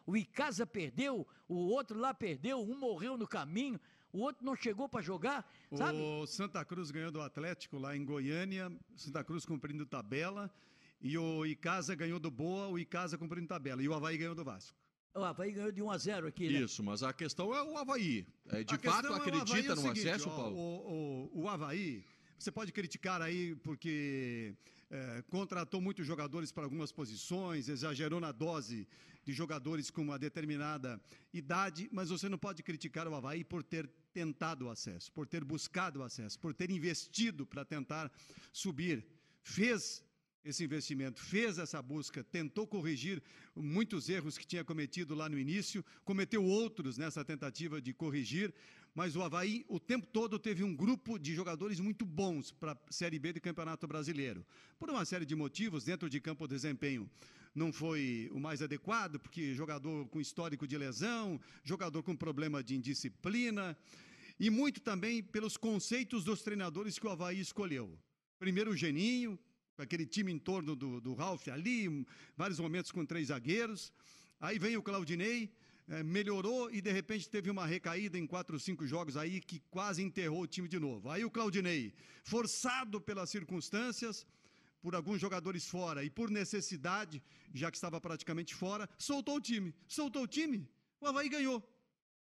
o 0.05 0.15
Icasa 0.15 0.65
perdeu, 0.65 1.27
o 1.47 1.55
outro 1.55 1.99
lá 1.99 2.13
perdeu, 2.13 2.61
um 2.61 2.77
morreu 2.77 3.17
no 3.17 3.27
caminho, 3.27 3.79
o 4.13 4.19
outro 4.19 4.45
não 4.45 4.55
chegou 4.55 4.87
para 4.87 5.01
jogar, 5.01 5.49
sabe? 5.73 5.97
O 5.97 6.25
Santa 6.25 6.63
Cruz 6.63 6.91
ganhou 6.91 7.11
do 7.11 7.21
Atlético 7.21 7.77
lá 7.77 7.95
em 7.95 8.05
Goiânia, 8.05 8.71
Santa 8.95 9.23
Cruz 9.23 9.45
cumprindo 9.45 9.85
tabela, 9.85 10.51
e 11.01 11.17
o 11.17 11.45
Icasa 11.45 11.95
ganhou 11.95 12.19
do 12.19 12.31
Boa, 12.31 12.67
o 12.67 12.79
Icasa 12.79 13.17
cumprindo 13.17 13.47
tabela, 13.47 13.81
e 13.81 13.89
o 13.89 13.93
Havaí 13.93 14.17
ganhou 14.17 14.35
do 14.35 14.43
Vasco. 14.43 14.77
O 15.13 15.23
Havaí 15.23 15.51
ganhou 15.51 15.71
de 15.71 15.81
1 15.81 15.91
a 15.91 15.97
0 15.97 16.27
aqui, 16.27 16.49
né? 16.49 16.59
Isso, 16.59 16.83
mas 16.83 17.01
a 17.01 17.13
questão 17.13 17.55
é 17.55 17.63
o 17.63 17.77
Havaí. 17.77 18.27
É, 18.49 18.63
de 18.63 18.75
A 18.75 18.77
fato, 18.77 19.07
é 19.07 19.11
o 19.11 19.15
acredita 19.15 19.71
é 19.71 19.75
no 19.75 19.89
acesso, 19.89 20.29
Paulo? 20.29 20.57
O, 20.57 21.29
o, 21.33 21.43
o 21.43 21.49
Havaí, 21.49 22.03
você 22.37 22.51
pode 22.51 22.71
criticar 22.71 23.21
aí 23.21 23.55
porque 23.55 24.53
é, 24.89 25.23
contratou 25.29 25.81
muitos 25.81 26.05
jogadores 26.05 26.51
para 26.51 26.63
algumas 26.63 26.91
posições, 26.91 27.69
exagerou 27.69 28.19
na 28.19 28.31
dose 28.31 28.87
de 29.23 29.33
jogadores 29.33 29.89
com 29.89 30.01
uma 30.01 30.19
determinada 30.19 31.01
idade, 31.33 31.89
mas 31.91 32.09
você 32.09 32.29
não 32.29 32.37
pode 32.37 32.61
criticar 32.61 33.07
o 33.07 33.15
Havaí 33.15 33.43
por 33.43 33.63
ter 33.63 33.89
tentado 34.13 34.65
o 34.65 34.69
acesso, 34.69 35.11
por 35.11 35.25
ter 35.27 35.43
buscado 35.43 35.99
o 35.99 36.03
acesso, 36.03 36.39
por 36.39 36.53
ter 36.53 36.69
investido 36.69 37.45
para 37.45 37.65
tentar 37.65 38.11
subir. 38.53 39.05
Fez 39.41 40.03
esse 40.43 40.63
investimento, 40.63 41.19
fez 41.19 41.57
essa 41.57 41.81
busca, 41.81 42.23
tentou 42.23 42.67
corrigir 42.67 43.21
muitos 43.55 44.07
erros 44.09 44.37
que 44.37 44.45
tinha 44.45 44.63
cometido 44.63 45.15
lá 45.15 45.27
no 45.27 45.39
início, 45.39 45.83
cometeu 46.03 46.43
outros 46.43 46.99
nessa 46.99 47.25
tentativa 47.25 47.81
de 47.81 47.91
corrigir, 47.93 48.53
mas 48.95 49.13
o 49.17 49.21
Havaí 49.21 49.65
o 49.67 49.77
tempo 49.77 50.07
todo 50.07 50.39
teve 50.39 50.63
um 50.63 50.73
grupo 50.73 51.19
de 51.19 51.35
jogadores 51.35 51.81
muito 51.81 52.05
bons 52.05 52.49
para 52.49 52.71
a 52.71 52.77
Série 52.89 53.19
B 53.19 53.33
do 53.33 53.41
Campeonato 53.41 53.85
Brasileiro. 53.85 54.45
Por 54.79 54.89
uma 54.89 55.03
série 55.03 55.25
de 55.25 55.35
motivos, 55.35 55.83
dentro 55.83 56.09
de 56.09 56.21
campo 56.21 56.45
o 56.45 56.47
desempenho 56.47 57.09
não 57.53 57.73
foi 57.73 58.29
o 58.33 58.39
mais 58.39 58.61
adequado, 58.61 59.19
porque 59.19 59.53
jogador 59.53 60.07
com 60.07 60.21
histórico 60.21 60.65
de 60.65 60.77
lesão, 60.77 61.39
jogador 61.63 62.03
com 62.03 62.15
problema 62.15 62.63
de 62.63 62.75
indisciplina, 62.75 63.77
e 64.39 64.49
muito 64.49 64.81
também 64.81 65.21
pelos 65.21 65.55
conceitos 65.57 66.23
dos 66.23 66.41
treinadores 66.41 66.97
que 66.97 67.05
o 67.05 67.09
Havaí 67.09 67.39
escolheu. 67.39 67.97
Primeiro 68.39 68.71
o 68.71 68.77
Geninho, 68.77 69.37
com 69.75 69.81
aquele 69.81 70.05
time 70.05 70.31
em 70.31 70.39
torno 70.39 70.75
do, 70.75 71.01
do 71.01 71.13
Ralf 71.13 71.47
ali, 71.49 72.05
vários 72.35 72.59
momentos 72.59 72.91
com 72.91 73.05
três 73.05 73.27
zagueiros. 73.27 73.91
Aí 74.39 74.59
vem 74.59 74.75
o 74.75 74.83
Claudinei, 74.83 75.49
eh, 75.87 76.03
melhorou 76.03 76.71
e 76.71 76.81
de 76.81 76.91
repente 76.91 77.29
teve 77.29 77.49
uma 77.49 77.65
recaída 77.65 78.17
em 78.17 78.25
quatro, 78.25 78.59
cinco 78.59 78.87
jogos 78.87 79.15
aí 79.15 79.39
que 79.39 79.59
quase 79.69 80.01
enterrou 80.01 80.41
o 80.41 80.47
time 80.47 80.67
de 80.67 80.79
novo. 80.79 81.09
Aí 81.09 81.23
o 81.23 81.29
Claudinei, 81.29 81.93
forçado 82.23 82.99
pelas 82.99 83.29
circunstâncias, 83.29 84.25
por 84.81 84.95
alguns 84.95 85.19
jogadores 85.19 85.67
fora 85.67 86.03
e 86.03 86.09
por 86.09 86.29
necessidade, 86.29 87.21
já 87.53 87.71
que 87.71 87.77
estava 87.77 87.99
praticamente 87.99 88.53
fora, 88.53 88.89
soltou 88.97 89.37
o 89.37 89.41
time. 89.41 89.73
Soltou 89.87 90.23
o 90.23 90.27
time, 90.27 90.67
o 90.99 91.07
Havaí 91.07 91.29
ganhou. 91.29 91.63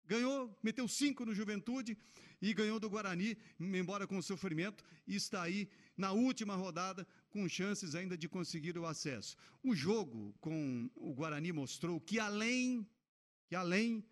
Ganhou, 0.07 0.59
meteu 0.63 0.89
cinco 0.89 1.25
no 1.25 1.33
Juventude 1.33 1.97
e 2.43 2.53
ganhou 2.53 2.81
do 2.81 2.91
Guarani, 2.91 3.37
embora 3.61 4.07
com 4.07 4.21
sofrimento, 4.21 4.83
e 5.07 5.15
está 5.15 5.43
aí 5.43 5.69
na 5.97 6.11
última 6.13 6.57
rodada 6.57 7.07
com 7.29 7.49
chances 7.49 7.95
ainda 7.95 8.17
de 8.17 8.29
conseguir 8.29 8.77
o 8.79 8.87
acesso. 8.87 9.37
O 9.63 9.75
jogo 9.75 10.35
com 10.41 10.91
o 10.97 11.13
Guarani 11.15 11.53
mostrou 11.53 12.01
que 12.01 12.19
além 12.19 12.85
que 13.51 13.57
além 13.57 14.05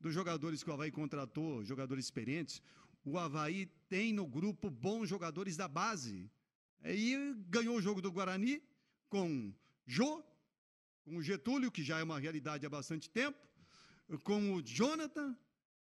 dos 0.00 0.14
jogadores 0.14 0.62
que 0.62 0.70
o 0.70 0.72
Havaí 0.72 0.90
contratou, 0.90 1.62
jogadores 1.62 2.06
experientes, 2.06 2.62
o 3.04 3.18
Havaí 3.18 3.66
tem 3.90 4.10
no 4.10 4.26
grupo 4.26 4.70
bons 4.70 5.06
jogadores 5.06 5.54
da 5.54 5.68
base. 5.68 6.30
E 6.82 7.34
ganhou 7.46 7.76
o 7.76 7.82
jogo 7.82 8.00
do 8.00 8.10
Guarani 8.10 8.62
com 9.10 9.52
Jô, 9.86 10.24
com 11.04 11.18
o 11.18 11.22
Getúlio, 11.22 11.70
que 11.70 11.82
já 11.82 11.98
é 11.98 12.02
uma 12.02 12.18
realidade 12.18 12.64
há 12.64 12.70
bastante 12.70 13.10
tempo, 13.10 13.38
com 14.24 14.54
o 14.54 14.62
Jonathan, 14.62 15.36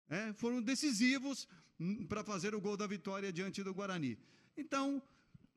é, 0.09 0.33
foram 0.33 0.61
decisivos 0.61 1.47
para 2.09 2.24
fazer 2.24 2.57
o 2.57 2.61
gol 2.61 2.77
da 2.77 2.89
vitória 2.89 3.33
diante 3.33 3.62
do 3.62 3.73
Guarani. 3.73 4.19
Então, 4.57 5.01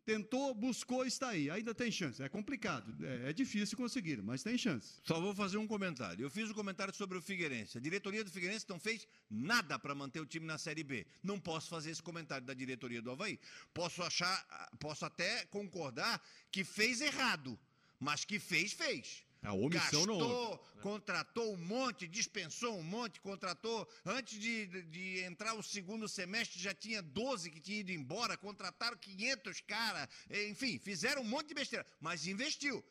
tentou, 0.09 0.55
buscou, 0.55 1.05
está 1.05 1.29
aí. 1.29 1.51
Ainda 1.51 1.75
tem 1.75 1.91
chance. 1.91 2.21
É 2.23 2.27
complicado, 2.27 2.95
é, 3.05 3.29
é 3.29 3.33
difícil 3.33 3.77
conseguir, 3.77 4.23
mas 4.23 4.41
tem 4.41 4.57
chance. 4.57 4.99
Só 5.03 5.21
vou 5.21 5.35
fazer 5.35 5.57
um 5.57 5.67
comentário. 5.67 6.23
Eu 6.25 6.31
fiz 6.31 6.49
um 6.49 6.53
comentário 6.53 6.91
sobre 6.95 7.15
o 7.15 7.21
Figueirense. 7.21 7.77
A 7.77 7.81
diretoria 7.81 8.23
do 8.23 8.31
Figueirense 8.31 8.65
não 8.67 8.79
fez 8.79 9.07
nada 9.29 9.77
para 9.77 9.93
manter 9.93 10.19
o 10.19 10.25
time 10.25 10.47
na 10.47 10.57
Série 10.57 10.83
B. 10.83 11.05
Não 11.21 11.39
posso 11.39 11.69
fazer 11.69 11.91
esse 11.91 12.01
comentário 12.01 12.45
da 12.45 12.55
diretoria 12.55 13.03
do 13.03 13.11
Havaí. 13.11 13.39
Posso 13.71 14.01
achar, 14.01 14.35
posso 14.79 15.05
até 15.05 15.45
concordar 15.45 16.19
que 16.51 16.63
fez 16.63 17.01
errado, 17.01 17.59
mas 17.99 18.25
que 18.25 18.39
fez, 18.39 18.73
fez. 18.73 19.23
A 19.41 19.53
omissão 19.53 20.05
não 20.05 20.17
Gastou, 20.17 20.49
houve. 20.51 20.81
contratou 20.81 21.53
um 21.53 21.57
monte, 21.57 22.07
dispensou 22.07 22.77
um 22.77 22.83
monte, 22.83 23.21
contratou. 23.21 23.87
Antes 24.05 24.37
de, 24.39 24.65
de- 24.67 24.81
de 24.83 25.19
entrar 25.23 25.53
o 25.53 25.63
segundo 25.63 26.09
semestre, 26.09 26.59
já 26.61 26.73
tinha 26.73 27.01
12 27.01 27.49
que 27.49 27.61
tinham 27.61 27.79
ido 27.79 27.91
embora, 27.93 28.35
contrataram 28.37 28.97
500 28.97 29.61
caras. 29.61 30.09
Enfim, 30.49 30.77
fizeram 30.77 31.21
um 31.21 31.25
monte 31.25 31.47
de 31.49 31.53
besteira. 31.53 31.85
Mas 32.01 32.27
investiu. 32.27 32.83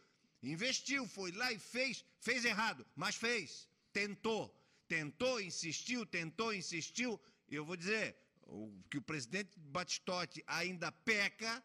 Investiu, 0.42 1.06
foi 1.06 1.32
lá 1.32 1.52
e 1.52 1.58
fez. 1.58 2.02
Fez 2.18 2.44
errado, 2.46 2.86
mas 2.96 3.14
fez. 3.14 3.68
Tentou. 3.92 4.54
Tentou, 4.88 5.38
insistiu, 5.40 6.06
tentou, 6.06 6.54
insistiu. 6.54 7.20
Eu 7.46 7.62
vou 7.64 7.76
dizer, 7.76 8.16
o 8.46 8.72
que 8.90 8.96
o 8.96 9.02
presidente 9.02 9.50
Batistotti 9.58 10.42
ainda 10.46 10.90
peca 10.90 11.62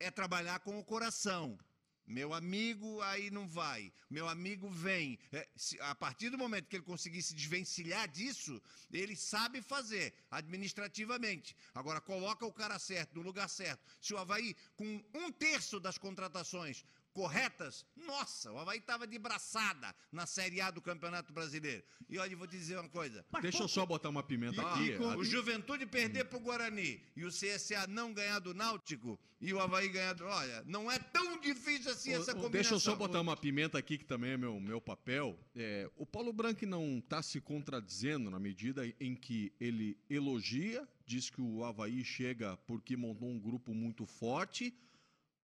é 0.00 0.10
trabalhar 0.10 0.60
com 0.60 0.78
o 0.78 0.84
coração. 0.84 1.58
Meu 2.06 2.34
amigo 2.34 3.00
aí 3.00 3.30
não 3.30 3.48
vai, 3.48 3.90
meu 4.10 4.28
amigo 4.28 4.68
vem. 4.68 5.18
É, 5.32 5.48
se- 5.56 5.80
a 5.80 5.94
partir 5.94 6.28
do 6.28 6.36
momento 6.36 6.68
que 6.68 6.76
ele 6.76 6.82
conseguir 6.84 7.22
se 7.22 7.34
desvencilhar 7.34 8.06
disso, 8.08 8.60
ele 8.92 9.16
sabe 9.16 9.62
fazer 9.62 10.12
administrativamente. 10.30 11.56
Agora, 11.74 12.00
coloca 12.00 12.44
o 12.44 12.52
cara 12.52 12.78
certo, 12.78 13.14
no 13.14 13.22
lugar 13.22 13.48
certo. 13.48 13.82
Se 14.00 14.12
o 14.12 14.18
Havaí, 14.18 14.54
com 14.76 15.02
um 15.14 15.32
terço 15.32 15.80
das 15.80 15.96
contratações 15.96 16.84
corretas, 17.14 17.86
nossa, 17.96 18.52
o 18.52 18.58
Havaí 18.58 18.78
estava 18.78 19.06
de 19.06 19.18
braçada 19.18 19.94
na 20.12 20.26
Série 20.26 20.60
A 20.60 20.70
do 20.70 20.82
Campeonato 20.82 21.32
Brasileiro. 21.32 21.82
E 22.08 22.18
olha, 22.18 22.32
eu 22.32 22.36
vou 22.38 22.46
te 22.46 22.58
dizer 22.58 22.76
uma 22.76 22.88
coisa. 22.88 23.24
Deixa 23.40 23.62
eu 23.62 23.68
só 23.68 23.86
botar 23.86 24.08
uma 24.08 24.22
pimenta 24.22 24.60
Ah, 24.60 24.74
aqui. 24.74 24.96
o 24.96 25.24
Juventude 25.24 25.86
perder 25.86 26.24
pro 26.24 26.40
Guarani 26.40 27.00
e 27.16 27.24
o 27.24 27.28
CSA 27.28 27.86
não 27.86 28.12
ganhar 28.12 28.40
do 28.40 28.52
Náutico 28.52 29.18
e 29.40 29.54
o 29.54 29.60
Havaí 29.60 29.88
ganhar 29.88 30.14
do... 30.14 30.24
Olha, 30.24 30.64
não 30.66 30.90
é 30.90 30.98
tão 30.98 31.38
difícil 31.40 31.92
assim 31.92 32.12
essa 32.12 32.32
combinação. 32.32 32.50
Deixa 32.50 32.74
eu 32.74 32.80
só 32.80 32.96
botar 32.96 33.20
uma 33.20 33.36
pimenta 33.36 33.78
aqui, 33.78 33.96
que 33.96 34.04
também 34.04 34.32
é 34.32 34.36
meu, 34.36 34.58
meu 34.58 34.80
papel. 34.80 35.38
É, 35.54 35.88
o 35.96 36.04
Paulo 36.04 36.32
Branco 36.32 36.66
não 36.66 36.98
está 36.98 37.22
se 37.22 37.40
contradizendo 37.40 38.28
na 38.28 38.40
medida 38.40 38.84
em 38.98 39.14
que 39.14 39.52
ele 39.60 39.96
elogia, 40.10 40.86
diz 41.06 41.30
que 41.30 41.40
o 41.40 41.64
Havaí 41.64 42.04
chega 42.04 42.56
porque 42.66 42.96
montou 42.96 43.28
um 43.28 43.38
grupo 43.38 43.72
muito 43.72 44.04
forte, 44.04 44.74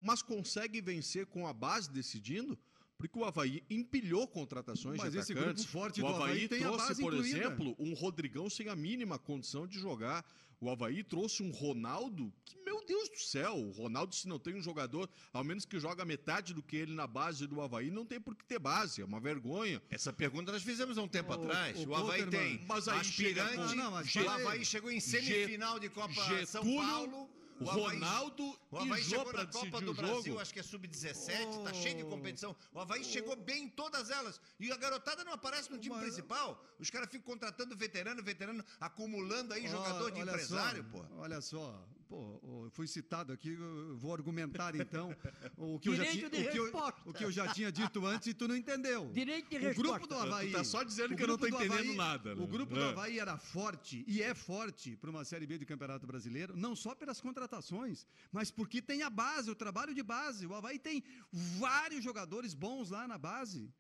mas 0.04 0.22
consegue 0.22 0.82
vencer 0.82 1.26
com 1.26 1.48
a 1.48 1.54
base 1.54 1.90
decidindo, 1.90 2.58
porque 2.98 3.18
o 3.18 3.26
Havaí 3.26 3.64
empilhou 3.70 4.28
contratações 4.28 4.98
Mas 4.98 5.12
de 5.12 5.20
esse 5.20 5.34
atacantes. 5.34 5.64
grupo 5.66 5.78
forte 5.80 6.02
o 6.02 6.06
do 6.06 6.08
Havaí, 6.14 6.32
Havaí 6.32 6.48
tem 6.48 6.60
a 6.60 6.68
trouxe, 6.68 6.88
base 6.88 7.02
por 7.02 7.14
incluída. 7.14 7.38
exemplo, 7.40 7.76
um 7.80 7.94
Rodrigão 7.94 8.50
sem 8.50 8.70
a 8.70 8.76
mínima 8.76 9.18
condição 9.20 9.66
de 9.68 9.80
jogar. 9.80 10.24
O 10.62 10.70
Havaí 10.70 11.04
trouxe 11.04 11.44
um 11.44 11.52
Ronaldo 11.52 12.32
que, 12.46 12.58
meu 12.64 12.86
Deus 12.86 13.10
do 13.10 13.18
céu, 13.20 13.56
o 13.58 13.72
Ronaldo, 13.72 14.16
se 14.16 14.26
não 14.30 14.40
tem 14.40 14.56
um 14.56 14.62
jogador, 14.62 15.10
ao 15.34 15.44
menos 15.44 15.66
que 15.66 15.78
joga 15.78 16.06
metade 16.06 16.54
do 16.54 16.64
que 16.64 16.78
ele 16.78 16.94
na 16.94 17.06
base 17.06 17.46
do 17.46 17.60
Havaí, 17.60 17.92
não 17.92 18.06
tem 18.06 18.22
por 18.22 18.34
que 18.34 18.46
ter 18.46 18.60
base. 18.60 19.02
É 19.02 19.06
uma 19.06 19.20
vergonha. 19.20 19.82
Essa 19.90 20.14
pergunta 20.14 20.54
nós 20.54 20.64
fizemos 20.64 20.98
há 20.98 21.02
um 21.02 21.08
tempo 21.08 21.32
O- 21.32 21.34
atrás. 21.34 21.78
o 21.80 21.90
O, 21.90 21.96
Havaí 21.96 22.22
Polterman, 22.24 22.58
tem 22.58 22.66
mas 22.66 22.88
aí 22.88 23.04
chega 23.04 23.44
aspirante, 23.44 23.70
com- 23.70 23.76
Não, 23.76 23.84
não, 23.86 23.92
mas 23.92 24.16
o. 24.16 24.30
Havaí 24.30 24.64
chegou 24.64 24.90
em 24.90 25.02
semifinal 25.02 25.78
de 25.78 25.90
Copa 25.90 26.14
São 26.46 26.64
Getúlio, 26.64 26.78
Paulo. 26.78 27.30
O 27.60 27.70
Havaí- 27.70 27.96
Ronaldo 27.96 28.60
O 28.72 28.78
Havaí 28.78 29.00
e 29.00 29.04
Jô 29.04 29.18
chegou 29.18 29.34
na 29.34 29.46
Copa 29.46 29.82
do 29.82 29.92
o 29.92 29.94
Brasil, 29.94 30.24
jogo. 30.24 30.40
acho 30.40 30.54
que 30.54 30.60
é 30.60 30.64
sub-17, 30.64 31.64
tá 31.64 31.74
cheio 31.74 31.96
de 31.98 32.04
competição. 32.04 32.56
O 32.74 32.80
Havaí 32.80 33.04
chegou 33.04 33.36
bem 33.36 33.66
em 33.66 33.70
todas 33.70 34.10
elas. 34.10 34.42
E 34.60 34.72
a 34.72 34.78
garotada 34.78 35.24
não 35.24 35.34
aparece 35.34 35.72
no 35.72 35.78
time 35.78 35.96
Mas- 35.96 36.04
principal. 36.06 36.64
Os 36.80 36.90
caras 36.90 37.10
ficam 37.10 37.26
contratando 37.26 37.76
veterano, 37.78 38.24
veterano, 38.24 38.64
acumulando 38.80 39.54
aí 39.54 39.68
jogador 39.68 40.12
de 40.12 40.20
empresário, 40.20 40.84
só, 40.84 40.90
pô. 40.98 41.06
Olha 41.18 41.40
só, 41.42 41.86
pô, 42.14 42.40
eu 42.66 42.70
fui 42.72 42.88
citado 42.88 43.34
aqui, 43.34 43.50
eu 43.54 43.98
vou 43.98 44.14
argumentar 44.14 44.76
então 44.76 45.16
o 45.58 45.80
que, 45.80 45.90
eu 45.90 45.96
já, 45.96 46.04
Direito 46.04 46.30
tinha, 46.30 46.30
de 46.30 46.48
o, 46.48 46.52
que 46.52 46.60
eu, 46.60 46.84
o 47.06 47.14
que 47.14 47.26
eu 47.26 47.32
já 47.32 47.48
tinha 47.54 47.72
dito 47.72 48.06
antes 48.06 48.28
e 48.28 48.34
tu 48.36 48.48
não 48.48 48.56
entendeu. 48.56 49.10
Direito 49.12 49.50
de 49.50 49.56
o 49.58 49.60
resposta. 49.60 49.82
grupo 49.92 50.08
do 50.08 50.16
Havaí. 50.16 50.52
Tu 50.52 50.54
tá 50.58 50.64
só 50.64 50.84
dizendo 50.84 51.16
que 51.16 51.24
eu 51.24 51.28
não 51.28 51.38
do 51.38 51.48
entendendo 51.48 51.74
Havaí- 51.74 51.96
nada, 51.96 52.36
né? 52.36 52.44
O 52.44 52.48
grupo 52.48 52.74
do 52.76 52.80
É. 52.80 52.90
Havaí 52.90 53.20
era 53.20 53.38
forte 53.38 54.04
e 54.08 54.22
é 54.22 54.34
forte 54.36 54.96
para 54.96 55.10
uma 55.10 55.26
Série 55.26 55.48
B 55.48 55.58
do 55.58 55.66
Campeonato 55.66 56.06
Brasileiro, 56.06 56.56
não 56.56 56.76
só 56.76 56.94
pelas 56.94 57.20
contratações, 57.20 58.06
mas 58.32 58.52
porque 58.52 58.80
tem 58.82 59.02
a 59.02 59.10
base, 59.10 59.50
o 59.50 59.56
trabalho 59.56 59.94
de 59.96 60.04
base. 60.04 60.46
O 60.46 60.54
Havaí 60.54 60.78
tem 60.78 61.04
vários 61.32 62.04
jogadores 62.04 62.54
bons 62.54 62.92
lá 62.92 63.08
na 63.08 63.18
base. 63.18 63.74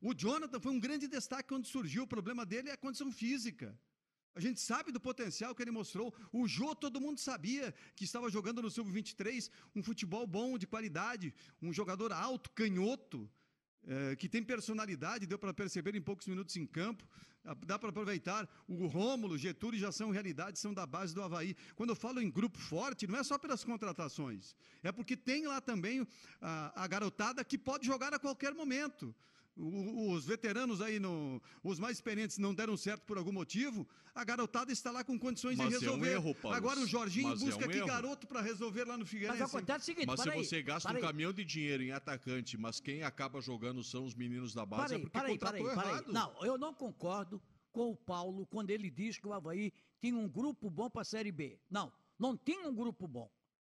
O 0.00 0.12
Jonathan 0.14 0.60
foi 0.60 0.72
um 0.72 0.78
grande 0.78 1.08
destaque 1.08 1.48
quando 1.48 1.66
surgiu. 1.66 2.02
O 2.02 2.06
problema 2.06 2.44
dele 2.44 2.68
é 2.68 2.72
a 2.72 2.76
condição 2.76 3.10
física. 3.10 3.76
A 4.38 4.40
gente 4.40 4.60
sabe 4.60 4.92
do 4.92 5.00
potencial 5.00 5.52
que 5.52 5.60
ele 5.60 5.72
mostrou. 5.72 6.14
O 6.32 6.46
Jô, 6.46 6.72
todo 6.72 7.00
mundo 7.00 7.18
sabia 7.18 7.74
que 7.96 8.04
estava 8.04 8.30
jogando 8.30 8.62
no 8.62 8.70
Sub-23 8.70 9.50
um 9.74 9.82
futebol 9.82 10.24
bom, 10.28 10.56
de 10.56 10.64
qualidade, 10.64 11.34
um 11.60 11.72
jogador 11.72 12.12
alto, 12.12 12.48
canhoto, 12.52 13.28
eh, 13.84 14.14
que 14.14 14.28
tem 14.28 14.40
personalidade, 14.40 15.26
deu 15.26 15.40
para 15.40 15.52
perceber 15.52 15.96
em 15.96 16.00
poucos 16.00 16.28
minutos 16.28 16.54
em 16.56 16.64
campo. 16.64 17.04
Ah, 17.44 17.56
Dá 17.66 17.80
para 17.80 17.88
aproveitar. 17.88 18.48
O 18.68 18.86
Rômulo, 18.86 19.36
Getúlio 19.36 19.80
já 19.80 19.90
são 19.90 20.12
realidade, 20.12 20.60
são 20.60 20.72
da 20.72 20.86
base 20.86 21.12
do 21.12 21.20
Havaí. 21.20 21.56
Quando 21.74 21.90
eu 21.90 21.96
falo 21.96 22.22
em 22.22 22.30
grupo 22.30 22.58
forte, 22.58 23.08
não 23.08 23.18
é 23.18 23.24
só 23.24 23.38
pelas 23.38 23.64
contratações, 23.64 24.54
é 24.84 24.92
porque 24.92 25.16
tem 25.16 25.48
lá 25.48 25.60
também 25.60 26.06
a, 26.40 26.84
a 26.84 26.86
garotada 26.86 27.44
que 27.44 27.58
pode 27.58 27.84
jogar 27.84 28.14
a 28.14 28.20
qualquer 28.20 28.54
momento. 28.54 29.12
Os 29.60 30.24
veteranos 30.24 30.80
aí, 30.80 31.00
no, 31.00 31.42
os 31.64 31.80
mais 31.80 31.96
experientes, 31.96 32.38
não 32.38 32.54
deram 32.54 32.76
certo 32.76 33.02
por 33.02 33.18
algum 33.18 33.32
motivo, 33.32 33.86
a 34.14 34.22
garotada 34.22 34.70
está 34.70 34.90
lá 34.92 35.02
com 35.02 35.18
condições 35.18 35.56
Mas 35.58 35.68
de 35.68 35.74
é 35.74 35.78
um 35.78 35.80
resolver. 35.80 36.12
erro, 36.12 36.34
Paulo. 36.36 36.56
Agora 36.56 36.78
o 36.78 36.86
Jorginho 36.86 37.28
Mas 37.30 37.42
é 37.42 37.44
busca 37.44 37.66
um 37.66 37.68
que 37.68 37.78
erro. 37.78 37.86
garoto 37.88 38.26
para 38.28 38.40
resolver 38.40 38.84
lá 38.84 38.94
no 38.94 39.00
Mas 39.00 39.08
Figueirense. 39.10 39.42
acontece 39.42 39.80
o 39.80 39.84
seguinte, 39.86 40.06
Mas 40.06 40.20
se 40.20 40.30
aí, 40.30 40.44
você 40.44 40.62
gasta 40.62 40.92
um 40.92 40.96
aí. 40.96 41.00
caminhão 41.02 41.32
de 41.32 41.44
dinheiro 41.44 41.82
em 41.82 41.90
atacante, 41.90 42.56
mas 42.56 42.78
quem 42.78 43.02
acaba 43.02 43.40
jogando 43.40 43.82
são 43.82 44.04
os 44.04 44.14
meninos 44.14 44.54
da 44.54 44.64
base, 44.64 44.82
Para 44.84 44.94
é 44.96 44.98
porque 45.00 45.38
para 45.38 45.56
aí, 45.56 45.64
para. 45.64 46.02
Não, 46.12 46.32
eu 46.44 46.56
não 46.56 46.72
concordo 46.72 47.42
com 47.72 47.90
o 47.90 47.96
Paulo 47.96 48.46
quando 48.46 48.70
ele 48.70 48.88
diz 48.90 49.18
que 49.18 49.26
o 49.26 49.32
Havaí 49.32 49.72
tinha 50.00 50.16
um 50.16 50.28
grupo 50.28 50.70
bom 50.70 50.88
para 50.88 51.02
a 51.02 51.04
Série 51.04 51.32
B. 51.32 51.58
Não, 51.68 51.92
não 52.16 52.36
tinha 52.36 52.68
um 52.68 52.74
grupo 52.74 53.08
bom. 53.08 53.28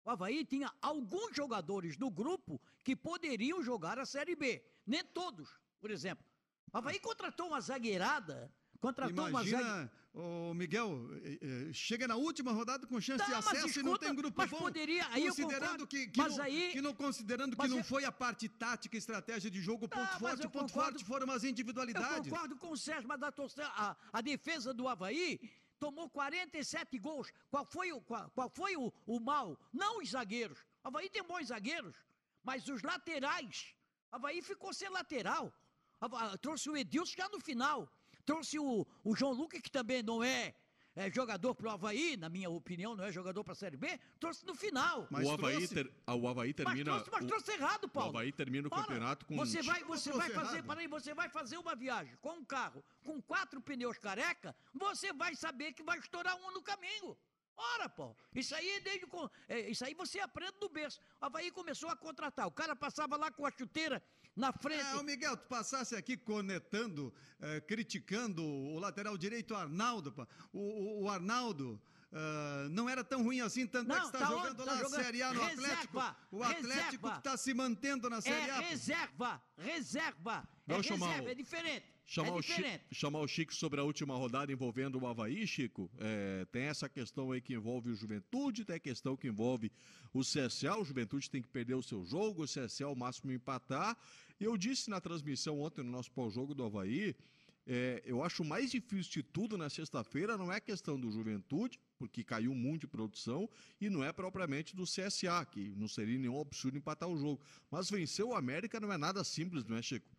O 0.03 0.09
Havaí 0.09 0.45
tinha 0.45 0.71
alguns 0.81 1.35
jogadores 1.35 1.97
do 1.97 2.09
grupo 2.09 2.59
que 2.83 2.95
poderiam 2.95 3.61
jogar 3.63 3.99
a 3.99 4.05
Série 4.05 4.35
B. 4.35 4.63
Nem 4.87 5.03
todos, 5.03 5.49
por 5.81 5.91
exemplo. 5.91 6.23
O 6.71 6.77
Havaí 6.77 6.99
contratou 6.99 7.47
uma 7.47 7.59
zagueirada, 7.59 8.53
contratou. 8.79 9.27
Imagina, 9.27 9.91
o 10.13 10.53
Miguel, 10.53 11.09
eh, 11.23 11.39
eh, 11.41 11.73
chega 11.73 12.07
na 12.07 12.15
última 12.15 12.51
rodada 12.53 12.85
com 12.87 13.01
chance 13.01 13.19
Tá, 13.19 13.25
de 13.25 13.33
acesso 13.33 13.79
e 13.79 13.83
não 13.83 13.91
escuta, 13.93 14.05
tem 14.05 14.15
grupo 14.15 14.37
mas 14.37 14.49
bom. 14.49 14.59
poderia- 14.59 15.05
aí 15.09 15.25
eu 15.25 15.29
considerando 15.33 15.61
concordo, 15.61 15.87
que, 15.87 16.07
que, 16.07 16.17
mas 16.17 16.37
não, 16.37 16.43
aí- 16.43 16.71
que 16.71 16.81
não 16.81 16.93
considerando 16.93 17.57
que 17.57 17.67
não 17.67 17.77
eu- 17.79 17.83
foi 17.83 18.05
a 18.05 18.11
parte 18.11 18.47
tática, 18.47 18.95
estratégia 18.95 19.49
de 19.51 19.59
jogo, 19.61 19.85
o 19.85 19.87
Tá, 19.89 19.97
ponto 19.97 20.19
forte, 20.19 20.43
eu 20.43 20.47
o 20.47 20.51
ponto 20.51 20.67
concordo- 20.71 20.91
forte 20.99 21.05
foram 21.05 21.31
as 21.33 21.43
Eu 21.43 21.49
individualidades. 21.49 22.29
concordo 22.29 22.55
com 22.57 22.71
o 22.71 22.77
Sérgio, 22.77 23.07
mas 23.09 23.21
a, 23.23 23.31
torcida- 23.31 23.67
a- 23.75 23.97
a 24.13 24.21
defesa 24.21 24.73
do 24.73 24.87
Havaí 24.87 25.39
tomou 25.79 26.09
47 26.09 26.97
gols. 26.99 27.31
Qual 27.49 27.65
foi 27.65 27.91
o, 27.91 27.99
qual, 28.01 28.29
qual 28.31 28.49
foi 28.49 28.77
o, 28.77 28.93
o 29.05 29.19
mal? 29.19 29.59
Não 29.73 29.99
os 29.99 30.09
zagueiros. 30.11 30.59
O 30.83 30.87
Havaí 30.87 31.09
tem 31.09 31.23
bons 31.23 31.47
zagueiros, 31.47 31.95
mas 32.43 32.67
os 32.69 32.81
laterais. 32.81 33.73
O 34.11 34.15
Havaí 34.15 34.41
ficou 34.41 34.73
sem 34.73 34.89
lateral. 34.89 35.53
Hava- 36.01 36.37
Trouxe 36.39 36.69
o 36.69 36.75
Edilson 36.75 37.13
já 37.15 37.29
no 37.29 37.39
final. 37.39 37.87
Trouxe 38.25 38.57
o, 38.59 38.85
o 39.03 39.15
João 39.15 39.31
Lucas, 39.33 39.61
que 39.61 39.69
também 39.71 40.01
não 40.03 40.23
é, 40.23 40.53
é 40.95 41.09
jogador 41.11 41.55
para 41.55 41.67
o 41.67 41.71
Havaí, 41.71 42.17
na 42.17 42.27
minha 42.29 42.49
opinião, 42.49 42.95
não 42.95 43.03
é 43.03 43.11
jogador 43.11 43.43
para 43.43 43.53
a 43.53 43.55
Série 43.55 43.77
B. 43.77 43.99
Trouxe 44.19 44.45
no 44.45 44.53
final. 44.55 45.07
Mas 45.09 45.25
o, 45.27 45.31
Havaí 45.31 45.55
trouxe- 45.57 45.73
ter- 45.75 45.93
ah, 46.05 46.15
o 46.15 46.27
Havaí 46.27 46.49
Mas 46.49 46.55
termina. 46.65 46.91
trouxe, 46.91 47.11
mas 47.11 47.23
o- 47.23 47.27
trouxe 47.27 47.51
errado, 47.51 47.87
Paulo. 47.89 48.09
O 48.13 48.17
Havaí 48.17 48.31
termina 48.31 48.67
o 48.67 48.71
Ora, 48.73 48.81
campeonato 48.81 49.25
com. 49.25 49.35
Você 49.37 49.61
vai, 49.61 49.83
você 49.83 50.11
vai 50.11 50.29
fazer, 50.31 50.57
errado? 50.57 50.67
peraí, 50.67 50.87
você 50.87 51.13
vai 51.13 51.29
fazer 51.29 51.57
uma 51.57 51.75
viagem 51.75 52.15
com 52.21 52.31
um 52.33 52.43
carro 52.45 52.83
com 53.03 53.21
quatro 53.21 53.61
pneus 53.61 53.97
careca, 53.97 54.55
você 54.73 55.13
vai 55.13 55.35
saber 55.35 55.73
que 55.73 55.83
vai 55.83 55.97
estourar 55.99 56.35
um 56.37 56.51
no 56.51 56.61
caminho. 56.61 57.17
Ora, 57.57 57.87
pô, 57.89 58.15
isso 58.33 58.55
aí 58.55 58.67
é 58.71 58.79
desde 58.79 59.05
é, 59.47 59.69
isso 59.69 59.85
aí 59.85 59.93
você 59.93 60.19
aprende 60.19 60.57
do 60.59 60.67
berço. 60.69 60.99
O 61.21 61.25
Havaí 61.25 61.51
começou 61.51 61.89
a 61.89 61.95
contratar. 61.95 62.47
O 62.47 62.51
cara 62.51 62.75
passava 62.75 63.15
lá 63.17 63.29
com 63.29 63.45
a 63.45 63.51
chuteira 63.51 64.01
na 64.35 64.51
frente. 64.53 64.81
É, 64.81 64.95
ô 64.95 65.03
Miguel, 65.03 65.35
tu 65.37 65.47
passasse 65.47 65.95
aqui 65.95 66.15
conectando, 66.17 67.13
eh, 67.39 67.61
criticando 67.61 68.43
o 68.43 68.79
lateral 68.79 69.17
direito 69.17 69.53
Arnaldo, 69.55 70.11
pá. 70.11 70.27
o, 70.53 70.59
o- 70.59 71.03
o 71.03 71.09
Arnaldo 71.09 71.81
ah, 72.13 72.67
não 72.71 72.89
era 72.89 73.03
tão 73.05 73.23
ruim 73.23 73.39
assim, 73.41 73.65
tanto 73.65 73.89
é 73.91 73.95
que 73.95 73.99
Não, 74.01 74.05
está 74.07 74.19
tá 74.19 74.25
jogando 74.25 74.59
onde? 74.59 74.59
lá 74.59 74.65
Tá 74.65 74.71
a 74.73 74.83
jogando- 74.83 75.01
Série 75.03 75.23
A 75.23 75.33
no 75.33 75.41
Reserva, 75.41 75.63
Atlético. 75.71 75.97
O 76.31 76.43
Atlético 76.43 76.67
reserva. 76.73 77.11
que 77.11 77.17
está 77.19 77.37
se 77.37 77.53
mantendo 77.53 78.09
na 78.09 78.19
Série 78.21 78.49
É 78.49 78.51
A. 78.51 78.59
reserva, 78.59 79.41
reserva. 79.57 80.49
É 80.67 80.83
chamar 80.83 81.05
reserva, 81.07 81.27
o- 81.27 81.31
é 81.31 81.35
diferente. 81.35 81.85
Chamar, 82.11 82.27
é 82.27 82.31
o 82.33 82.41
Chico, 82.41 82.69
chamar 82.91 83.19
o 83.21 83.27
Chico 83.27 83.55
sobre 83.55 83.79
a 83.79 83.83
última 83.85 84.13
rodada 84.17 84.51
envolvendo 84.51 84.99
o 84.99 85.07
Havaí, 85.07 85.47
Chico. 85.47 85.89
É, 85.97 86.45
tem 86.51 86.63
essa 86.63 86.89
questão 86.89 87.31
aí 87.31 87.39
que 87.39 87.53
envolve 87.53 87.89
o 87.89 87.95
Juventude, 87.95 88.65
tem 88.65 88.75
a 88.75 88.79
questão 88.79 89.15
que 89.15 89.29
envolve 89.29 89.71
o 90.13 90.19
CSA. 90.19 90.75
O 90.77 90.83
Juventude 90.83 91.29
tem 91.29 91.41
que 91.41 91.47
perder 91.47 91.75
o 91.75 91.81
seu 91.81 92.03
jogo, 92.03 92.43
o 92.43 92.45
CSA 92.45 92.83
ao 92.83 92.97
máximo 92.97 93.31
empatar. 93.31 93.97
Eu 94.41 94.57
disse 94.57 94.89
na 94.89 94.99
transmissão 94.99 95.61
ontem 95.61 95.83
no 95.83 95.89
nosso 95.89 96.11
pós-jogo 96.11 96.53
do 96.53 96.65
Havaí. 96.65 97.15
é, 97.65 98.01
eu 98.03 98.21
acho 98.21 98.43
mais 98.43 98.71
difícil 98.71 99.09
de 99.09 99.23
tudo 99.23 99.57
na 99.57 99.69
sexta-feira 99.69 100.35
não 100.35 100.51
é 100.51 100.59
questão 100.59 100.99
do 100.99 101.09
Juventude, 101.09 101.79
porque 101.97 102.25
caiu 102.25 102.53
muito 102.53 102.81
de 102.81 102.87
produção, 102.87 103.49
e 103.79 103.89
não 103.89 104.03
é 104.03 104.11
propriamente 104.11 104.75
do 104.75 104.83
CSA, 104.83 105.45
que 105.49 105.73
não 105.77 105.87
seria 105.87 106.19
nenhum 106.19 106.41
absurdo 106.41 106.77
empatar 106.77 107.07
o 107.07 107.17
jogo. 107.17 107.41
Mas 107.69 107.89
vencer 107.89 108.25
o 108.25 108.35
América 108.35 108.81
não 108.81 108.91
é 108.91 108.97
nada 108.97 109.23
simples, 109.23 109.63
não 109.63 109.77
é, 109.77 109.81
Chico? 109.81 110.09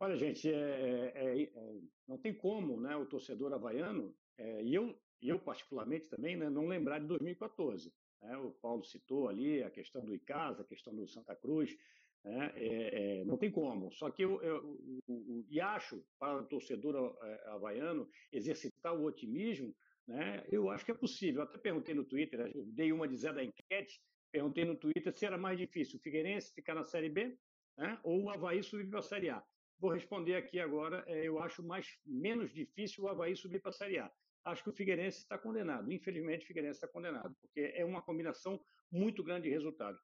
Olha, 0.00 0.16
gente, 0.16 0.52
é, 0.52 1.12
é, 1.14 1.42
é, 1.44 1.80
não 2.06 2.18
tem 2.18 2.34
como 2.36 2.80
né, 2.80 2.96
o 2.96 3.06
torcedor 3.06 3.52
havaiano, 3.52 4.16
é, 4.36 4.62
e 4.62 4.74
eu, 4.74 5.00
eu 5.22 5.38
particularmente 5.40 6.08
também, 6.08 6.36
né, 6.36 6.50
não 6.50 6.66
lembrar 6.66 6.98
de 6.98 7.06
2014. 7.06 7.94
né? 8.20 8.36
o 8.36 8.52
Paulo 8.52 8.84
citou 8.84 9.28
ali 9.28 9.62
a 9.62 9.70
questão 9.70 10.04
do 10.04 10.14
Icasa, 10.14 10.62
a 10.62 10.66
questão 10.66 10.94
do 10.94 11.06
Santa 11.06 11.34
Cruz, 11.36 11.76
né, 12.24 12.52
é, 12.56 13.20
é, 13.20 13.24
não 13.24 13.38
tem 13.38 13.50
como. 13.52 13.90
Só 13.92 14.10
que 14.10 14.22
eu, 14.24 14.42
eu, 14.42 14.64
o- 15.06 15.40
o- 15.40 15.46
e 15.48 15.60
acho 15.60 16.04
para 16.18 16.42
o 16.42 16.46
torcedor 16.48 17.16
é, 17.22 17.48
havaiano 17.50 18.08
exercitar 18.32 18.94
o 18.98 19.04
otimismo, 19.04 19.74
né, 20.06 20.44
eu 20.50 20.68
acho 20.70 20.84
que 20.84 20.90
é 20.90 20.94
possível. 20.94 21.42
Eu 21.42 21.48
até 21.48 21.58
perguntei 21.58 21.94
no 21.94 22.04
Twitter, 22.04 22.50
eu 22.54 22.64
dei 22.66 22.92
uma 22.92 23.06
de 23.08 23.16
Zé 23.16 23.32
da 23.32 23.44
enquete, 23.44 24.00
perguntei 24.30 24.64
no 24.64 24.76
Twitter 24.76 25.12
se 25.16 25.24
era 25.24 25.38
mais 25.38 25.56
difícil 25.58 25.98
o 25.98 26.02
Figueirense 26.02 26.52
ficar 26.52 26.74
na 26.74 26.82
Série 26.84 27.08
B 27.08 27.38
né, 27.78 28.00
ou 28.04 28.22
o 28.24 28.30
Havaí 28.30 28.62
subir 28.62 28.88
para 28.90 28.98
a 28.98 29.02
Série 29.02 29.30
A. 29.30 29.44
Vou 29.78 29.90
responder 29.92 30.36
aqui 30.36 30.58
agora. 30.60 31.04
eh, 31.06 31.24
Eu 31.26 31.38
acho 31.40 31.62
mais 31.62 31.86
menos 32.06 32.52
difícil 32.52 33.04
o 33.04 33.08
Havaí 33.08 33.36
subir 33.36 33.60
para 33.60 33.70
a 33.70 33.72
Série 33.74 33.98
A. 33.98 34.10
Acho 34.44 34.62
que 34.62 34.70
o 34.70 34.72
Figueirense 34.72 35.18
está 35.18 35.38
condenado. 35.38 35.90
Infelizmente, 35.90 36.44
o 36.44 36.46
Figueirense 36.46 36.76
está 36.78 36.88
condenado, 36.88 37.34
porque 37.40 37.60
é 37.74 37.84
uma 37.84 38.02
combinação 38.02 38.60
muito 38.90 39.22
grande 39.22 39.44
de 39.48 39.50
resultados. 39.50 40.00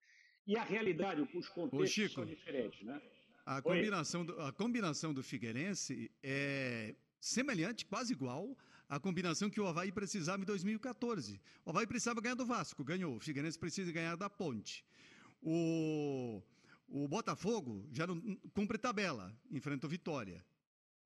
E 0.47 0.57
a 0.57 0.63
realidade, 0.65 1.21
os 1.35 1.49
contextos 1.49 1.91
Chico. 1.91 2.15
são 2.15 2.25
diferentes, 2.27 2.83
né? 2.83 3.01
A 3.45 3.57
Oi. 3.57 3.63
combinação, 3.63 4.25
do, 4.25 4.41
a 4.41 4.53
combinação 4.53 5.13
do 5.15 5.23
Figueirense 5.23 6.11
é 6.23 6.95
semelhante, 7.21 7.85
quase 7.85 8.13
igual, 8.13 8.57
à 8.89 8.99
combinação 8.99 9.51
que 9.51 9.61
o 9.61 9.67
Havaí 9.67 9.93
precisava 9.93 10.43
em 10.43 10.47
2014. 10.47 11.41
O 11.65 11.71
Havaí 11.71 11.87
precisava 11.87 12.21
ganhar 12.21 12.35
do 12.35 12.47
Vasco, 12.47 12.83
ganhou. 12.83 13.17
O 13.17 13.21
Figueirense 13.21 13.59
precisa 13.59 13.93
ganhar 13.93 14.17
da 14.17 14.29
Ponte. 14.31 14.85
O, 15.43 16.43
o 16.91 17.07
Botafogo 17.09 17.87
já 17.93 18.07
não 18.07 18.21
cumpre 18.55 18.77
tabela, 18.79 19.33
enfrenta 19.51 19.87
o 19.87 19.91
Vitória. 19.91 20.45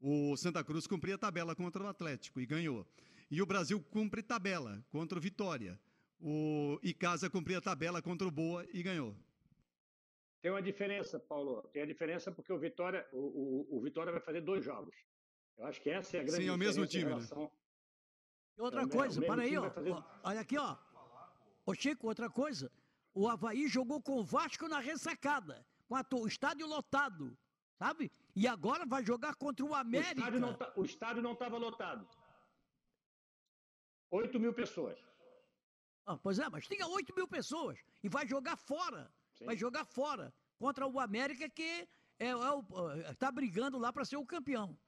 O 0.00 0.36
Santa 0.36 0.62
Cruz 0.64 0.86
cumpria 0.86 1.16
tabela 1.16 1.54
contra 1.54 1.82
o 1.82 1.86
Atlético 1.86 2.40
e 2.40 2.46
ganhou. 2.46 2.86
E 3.30 3.40
o 3.40 3.46
Brasil 3.46 3.80
cumpre 3.90 4.22
tabela 4.22 4.84
contra 4.90 5.18
o 5.18 5.20
Vitória. 5.20 5.78
O 6.20 6.78
Icasa 6.82 7.28
cumpria 7.30 7.60
tabela 7.60 8.00
contra 8.02 8.26
o 8.26 8.30
Boa 8.30 8.66
e 8.72 8.82
ganhou. 8.82 9.16
Tem 10.42 10.50
uma 10.50 10.60
diferença, 10.62 11.18
Paulo. 11.18 11.62
Tem 11.72 11.82
a 11.82 11.86
diferença 11.86 12.30
porque 12.30 12.52
o 12.52 12.58
Vitória, 12.58 13.06
o, 13.12 13.18
o- 13.18 13.78
o 13.78 13.80
Vitória 13.80 14.12
vai 14.12 14.20
fazer 14.20 14.40
dois 14.42 14.62
jogos. 14.64 14.94
Eu 15.56 15.66
acho 15.66 15.80
que 15.80 15.88
essa 15.90 16.16
é 16.16 16.20
a 16.20 16.24
grande 16.24 16.42
Sim, 16.42 16.48
é 16.48 16.52
o 16.52 16.58
mesmo 16.58 16.86
time, 16.86 17.04
né? 17.04 17.10
relação- 17.10 17.50
E 18.56 18.60
outra 18.60 18.82
É, 18.82 18.86
coisa, 18.88 19.20
mesmo 19.20 19.34
para 19.34 19.42
aí, 19.42 19.56
ó. 19.56 19.70
fazer- 19.70 19.90
ó, 19.92 20.02
Olha 20.22 20.40
aqui, 20.40 20.58
ó. 20.58 20.76
Ô, 21.66 21.74
Chico, 21.74 22.06
outra 22.06 22.28
coisa. 22.28 22.70
O 23.14 23.26
Havaí 23.28 23.68
jogou 23.68 24.02
com 24.02 24.18
o 24.18 24.24
Vasco 24.24 24.68
na 24.68 24.80
ressacada, 24.80 25.64
com 26.02 26.22
o 26.22 26.26
estádio 26.26 26.66
lotado, 26.66 27.36
sabe? 27.78 28.10
E 28.34 28.48
agora 28.48 28.84
vai 28.86 29.04
jogar 29.04 29.34
contra 29.36 29.64
o 29.64 29.74
América. 29.74 30.14
tá- 30.56 30.72
o 30.76 30.84
estádio 30.84 31.22
não 31.22 31.32
estava 31.32 31.56
lotado. 31.58 32.08
8 34.10 34.40
mil 34.40 34.52
pessoas. 34.52 34.98
Ah, 36.06 36.16
pois 36.16 36.38
é, 36.38 36.48
mas 36.48 36.66
tinha 36.66 36.86
8 36.86 37.14
mil 37.14 37.28
pessoas 37.28 37.78
e 38.02 38.08
vai 38.08 38.26
jogar 38.26 38.56
fora. 38.56 39.12
Sim. 39.32 39.46
Vai 39.46 39.56
jogar 39.56 39.84
fora 39.84 40.32
contra 40.58 40.86
o 40.86 41.00
América 41.00 41.48
que 41.48 41.88
é, 42.18 42.28
é 42.28 42.36
o, 42.36 42.62
tá 43.18 43.30
brigando 43.30 43.78
lá 43.78 43.92
para 43.92 44.04
ser 44.04 44.16
o 44.16 44.26
campeão. 44.26 44.78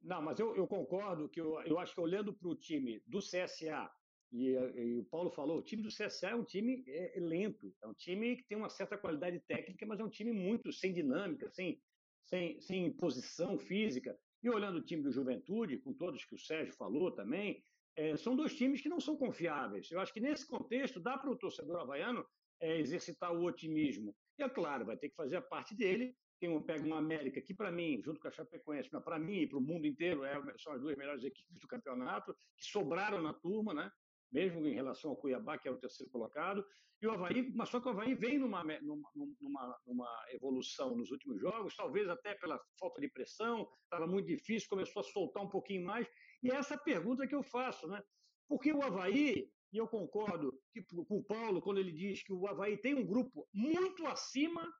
Não, 0.00 0.20
mas 0.20 0.38
eu, 0.38 0.54
eu 0.56 0.66
concordo 0.66 1.28
que 1.28 1.40
eu, 1.40 1.60
eu 1.62 1.78
acho 1.78 1.94
que 1.94 2.00
olhando 2.00 2.32
para 2.32 2.48
o 2.48 2.56
time 2.56 3.00
do 3.06 3.20
CSA, 3.20 3.90
e, 4.32 4.56
eh, 4.56 4.84
e 4.84 4.98
o 4.98 5.04
Paulo 5.04 5.30
falou, 5.30 5.58
o 5.58 5.62
time 5.62 5.82
do 5.82 5.90
CSA 5.90 6.30
é 6.30 6.34
um 6.34 6.44
time 6.44 6.82
é, 6.88 7.18
é 7.18 7.20
lento, 7.20 7.72
é 7.82 7.86
um 7.86 7.94
time 7.94 8.36
que 8.36 8.44
tem 8.44 8.56
uma 8.56 8.70
certa 8.70 8.96
qualidade 8.96 9.38
técnica, 9.40 9.84
mas 9.86 10.00
é 10.00 10.04
um 10.04 10.08
time 10.08 10.32
muito 10.32 10.72
sem 10.72 10.92
dinâmica, 10.92 11.50
sem, 11.50 11.80
sem, 12.24 12.60
sem 12.60 12.92
posição 12.92 13.58
física. 13.58 14.18
E 14.42 14.48
olhando 14.48 14.78
o 14.78 14.82
time 14.82 15.02
do 15.02 15.12
Juventude, 15.12 15.78
com 15.78 15.92
todos 15.92 16.24
que 16.24 16.34
o 16.34 16.38
Sérgio 16.38 16.74
falou 16.74 17.12
também, 17.12 17.62
eh, 17.94 18.16
são 18.16 18.34
dois 18.34 18.56
times 18.56 18.80
que 18.80 18.88
não 18.88 19.00
são 19.00 19.16
confiáveis. 19.16 19.90
Eu 19.90 20.00
acho 20.00 20.12
que 20.12 20.20
nesse 20.20 20.46
contexto 20.46 20.98
dá 20.98 21.18
para 21.18 21.30
o 21.30 21.36
torcedor 21.36 21.80
havaiano 21.80 22.26
eh, 22.60 22.78
exercitar 22.80 23.32
o 23.32 23.44
otimismo. 23.44 24.16
E 24.38 24.42
é 24.42 24.48
claro, 24.48 24.86
vai 24.86 24.96
ter 24.96 25.10
que 25.10 25.16
fazer 25.16 25.36
a 25.36 25.42
parte 25.42 25.74
dele. 25.74 26.16
Um, 26.44 26.60
pega 26.60 26.84
uma 26.84 26.98
América 26.98 27.40
que, 27.40 27.54
para 27.54 27.70
mim, 27.70 28.02
junto 28.02 28.18
com 28.18 28.26
a 28.26 28.32
Chapecoense, 28.32 28.90
para 28.90 29.16
mim 29.16 29.42
e 29.42 29.46
para 29.46 29.58
o 29.58 29.60
mundo 29.60 29.86
inteiro, 29.86 30.24
é, 30.24 30.34
são 30.58 30.72
as 30.72 30.80
duas 30.80 30.96
melhores 30.96 31.22
equipes 31.22 31.56
do 31.60 31.68
campeonato, 31.68 32.36
que 32.56 32.64
sobraram 32.64 33.22
na 33.22 33.32
turma, 33.32 33.72
né? 33.72 33.88
Mesmo 34.32 34.66
em 34.66 34.74
relação 34.74 35.10
ao 35.10 35.16
Cuiabá, 35.16 35.58
que 35.58 35.68
é 35.68 35.70
o 35.70 35.78
terceiro 35.78 36.10
colocado. 36.10 36.64
E 37.00 37.06
o 37.06 37.10
Havaí, 37.10 37.52
mas 37.54 37.68
só 37.68 37.80
que 37.80 37.88
o 37.88 37.90
Havaí 37.90 38.14
vem 38.14 38.38
numa, 38.38 38.62
numa, 38.80 39.10
numa, 39.40 39.80
numa 39.84 40.26
evolução 40.30 40.96
nos 40.96 41.10
últimos 41.10 41.40
jogos, 41.40 41.74
talvez 41.74 42.08
até 42.08 42.34
pela 42.36 42.60
falta 42.78 43.00
de 43.00 43.08
pressão, 43.08 43.68
estava 43.84 44.06
muito 44.06 44.28
difícil, 44.28 44.68
começou 44.68 45.00
a 45.00 45.04
soltar 45.04 45.42
um 45.42 45.48
pouquinho 45.48 45.84
mais. 45.84 46.06
E 46.42 46.50
é 46.50 46.54
essa 46.54 46.78
pergunta 46.78 47.26
que 47.26 47.34
eu 47.34 47.42
faço, 47.42 47.88
né? 47.88 48.00
Porque 48.48 48.72
o 48.72 48.82
Havaí, 48.82 49.50
e 49.72 49.76
eu 49.76 49.88
concordo 49.88 50.56
que, 50.72 50.82
com 50.82 51.18
o 51.18 51.24
Paulo 51.24 51.60
quando 51.60 51.78
ele 51.78 51.92
diz 51.92 52.22
que 52.22 52.32
o 52.32 52.46
Havaí 52.46 52.76
tem 52.76 52.94
um 52.94 53.04
grupo 53.04 53.48
muito 53.52 54.06
acima 54.06 54.72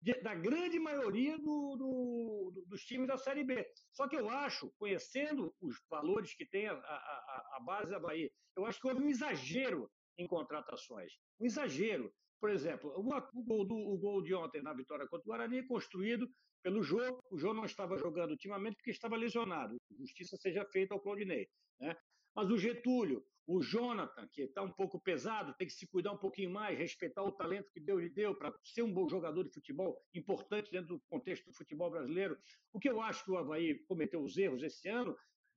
de- 0.00 0.20
da 0.22 0.34
grande 0.34 0.78
maioria 0.78 1.36
do- 1.38 1.76
do- 1.76 2.50
do- 2.54 2.64
dos 2.66 2.82
times 2.84 3.06
da 3.06 3.18
Série 3.18 3.44
B. 3.44 3.66
Só 3.92 4.08
que 4.08 4.16
eu 4.16 4.28
acho, 4.30 4.70
conhecendo 4.78 5.54
os 5.60 5.76
valores 5.88 6.34
que 6.34 6.46
tem 6.46 6.66
a, 6.68 6.72
a- 6.72 7.56
a- 7.56 7.60
base 7.64 7.90
da 7.90 7.98
Havaí, 7.98 8.30
eu 8.56 8.64
acho 8.64 8.80
que 8.80 8.88
houve 8.88 9.02
um 9.02 9.08
exagero 9.08 9.90
em 10.18 10.26
contratações. 10.26 11.12
Um 11.38 11.46
exagero. 11.46 12.12
Por 12.40 12.48
exemplo, 12.50 12.90
o, 12.96 13.00
o 13.00 13.44
gol, 13.44 13.64
do- 13.66 13.74
o 13.76 13.98
gol 13.98 14.22
de 14.22 14.34
ontem 14.34 14.62
na 14.62 14.72
vitória 14.72 15.06
contra 15.06 15.24
o 15.24 15.28
Guarani 15.28 15.58
é 15.58 15.66
construído 15.66 16.26
pelo 16.62 16.82
Jô. 16.82 16.98
O 17.30 17.38
Jô 17.38 17.52
não 17.52 17.64
estava 17.66 17.98
jogando 17.98 18.30
ultimamente 18.30 18.76
porque 18.76 18.90
estava 18.90 19.16
lesionado. 19.16 19.76
Justiça 19.98 20.36
seja 20.38 20.64
feita 20.66 20.94
ao 20.94 21.00
Claudinei. 21.00 21.46
Né? 21.78 21.94
Mas 22.40 22.50
o 22.50 22.56
Getúlio, 22.56 23.22
o 23.46 23.60
Jonathan, 23.60 24.26
que 24.28 24.40
está 24.40 24.62
um 24.62 24.72
pouco 24.72 24.98
pesado, 24.98 25.52
tem 25.58 25.66
que 25.66 25.74
se 25.74 25.86
cuidar 25.86 26.12
um 26.12 26.16
pouquinho 26.16 26.50
mais, 26.50 26.78
respeitar 26.78 27.22
o 27.22 27.30
talento 27.30 27.70
que 27.70 27.78
Deus 27.78 28.00
lhe 28.00 28.08
deu 28.08 28.34
para 28.34 28.50
ser 28.64 28.80
um 28.80 28.90
bom 28.90 29.06
jogador 29.10 29.44
de 29.44 29.50
futebol, 29.50 30.02
importante 30.14 30.70
dentro 30.70 30.88
do 30.88 31.00
contexto 31.00 31.44
do 31.44 31.52
futebol 31.52 31.90
brasileiro. 31.90 32.38
O 32.72 32.80
que 32.80 32.88
eu 32.88 32.98
acho 33.02 33.22
que 33.26 33.30
o 33.30 33.36
Havaí 33.36 33.80
cometeu 33.80 34.22
os 34.22 34.38
erros 34.38 34.62
esse 34.62 34.88
ano 34.88 35.14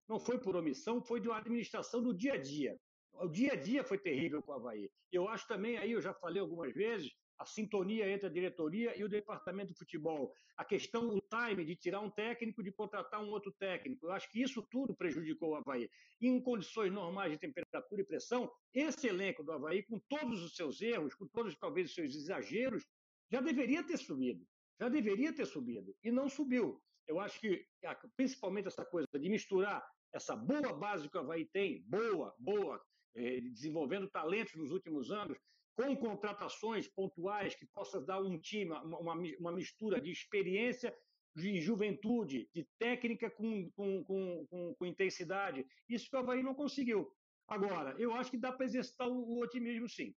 não 0.10 0.19
foi 0.19 0.38
por 0.38 0.57
omissão, 0.57 1.01
foi 1.01 1.22
de 1.22 1.30
uma 1.30 1.38
administração 1.38 2.03
do 2.03 2.14
dia 2.14 2.34
a 2.34 2.38
dia. 2.38 2.77
O 3.14 3.30
dia 3.30 3.53
a 3.53 3.55
dia 3.55 3.81
foi 3.85 3.97
terrível 3.97 4.43
com 4.43 4.51
o 4.51 4.55
Havaí. 4.55 4.91
Eu 5.10 5.30
acho 5.30 5.47
também, 5.47 5.77
aí 5.77 5.93
eu 5.93 6.01
já 6.01 6.14
falei 6.14 6.41
algumas 6.41 6.73
vezes, 6.73 7.15
a 7.43 7.45
sintonia 7.45 8.09
entre 8.09 8.27
a 8.27 8.29
diretoria 8.29 8.97
e 8.97 9.03
o 9.03 9.09
departamento 9.09 9.73
de 9.73 9.77
futebol. 9.77 10.33
A 10.55 10.63
questão, 10.63 11.09
o 11.09 11.21
time 11.21 11.65
de 11.65 11.75
tirar 11.75 11.99
um 11.99 12.09
técnico, 12.09 12.63
de 12.63 12.71
contratar 12.71 13.21
um 13.21 13.29
outro 13.29 13.51
técnico. 13.51 14.07
Eu 14.07 14.11
acho 14.13 14.29
que 14.31 14.41
isso 14.41 14.61
tudo 14.71 14.95
prejudicou 14.95 15.49
o 15.49 15.55
Havaí. 15.55 15.89
Em 16.21 16.41
condições 16.41 16.91
normais 16.91 17.33
de 17.33 17.37
temperatura 17.37 18.01
e 18.01 18.05
pressão, 18.05 18.49
esse 18.73 19.07
elenco 19.07 19.43
do 19.43 19.51
Havaí, 19.51 19.83
com 19.83 19.99
todos 20.07 20.41
os 20.41 20.55
seus 20.55 20.81
erros, 20.81 21.13
com 21.15 21.27
todos 21.27 21.53
talvez 21.57 21.89
os 21.89 21.95
seus 21.95 22.15
exageros, 22.15 22.85
já 23.29 23.41
deveria 23.41 23.83
ter 23.83 23.97
subido. 23.97 24.47
Já 24.79 24.87
deveria 24.87 25.33
ter 25.33 25.45
subido. 25.45 25.93
E 26.01 26.11
não 26.11 26.29
subiu. 26.29 26.81
Eu 27.05 27.19
acho 27.19 27.41
que, 27.41 27.67
principalmente 28.15 28.69
essa 28.69 28.85
coisa 28.85 29.07
de 29.19 29.29
misturar 29.29 29.85
essa 30.13 30.33
boa 30.33 30.71
base 30.71 31.09
que 31.09 31.17
o 31.17 31.19
Havaí 31.19 31.45
tem, 31.45 31.83
boa, 31.87 32.33
boa, 32.39 32.81
eh, 33.15 33.41
desenvolvendo 33.41 34.09
talentos 34.09 34.55
nos 34.55 34.71
últimos 34.71 35.11
anos, 35.11 35.37
com 35.75 35.95
contratações 35.97 36.87
pontuais 36.87 37.55
que 37.55 37.65
possam 37.65 38.03
dar 38.03 38.21
um 38.21 38.37
time, 38.39 38.71
uma, 38.71 38.99
uma 38.99 39.15
mi- 39.15 39.35
uma 39.37 39.51
mistura 39.51 39.99
de 39.99 40.11
experiência, 40.11 40.95
de 41.35 41.59
juventude, 41.61 42.47
de 42.53 42.63
técnica 42.77 43.29
com, 43.29 43.69
com, 43.71 44.03
com, 44.03 44.45
com, 44.47 44.75
com 44.75 44.85
intensidade. 44.85 45.65
Isso 45.89 46.09
que 46.09 46.15
o 46.15 46.19
Havaí 46.19 46.43
não 46.43 46.53
conseguiu. 46.53 47.11
Agora, 47.47 47.95
eu 47.97 48.13
acho 48.13 48.29
que 48.31 48.37
dá 48.37 48.51
para 48.51 48.65
exercitar 48.65 49.07
o, 49.07 49.13
o 49.13 49.41
otimismo, 49.41 49.89
sim. 49.89 50.15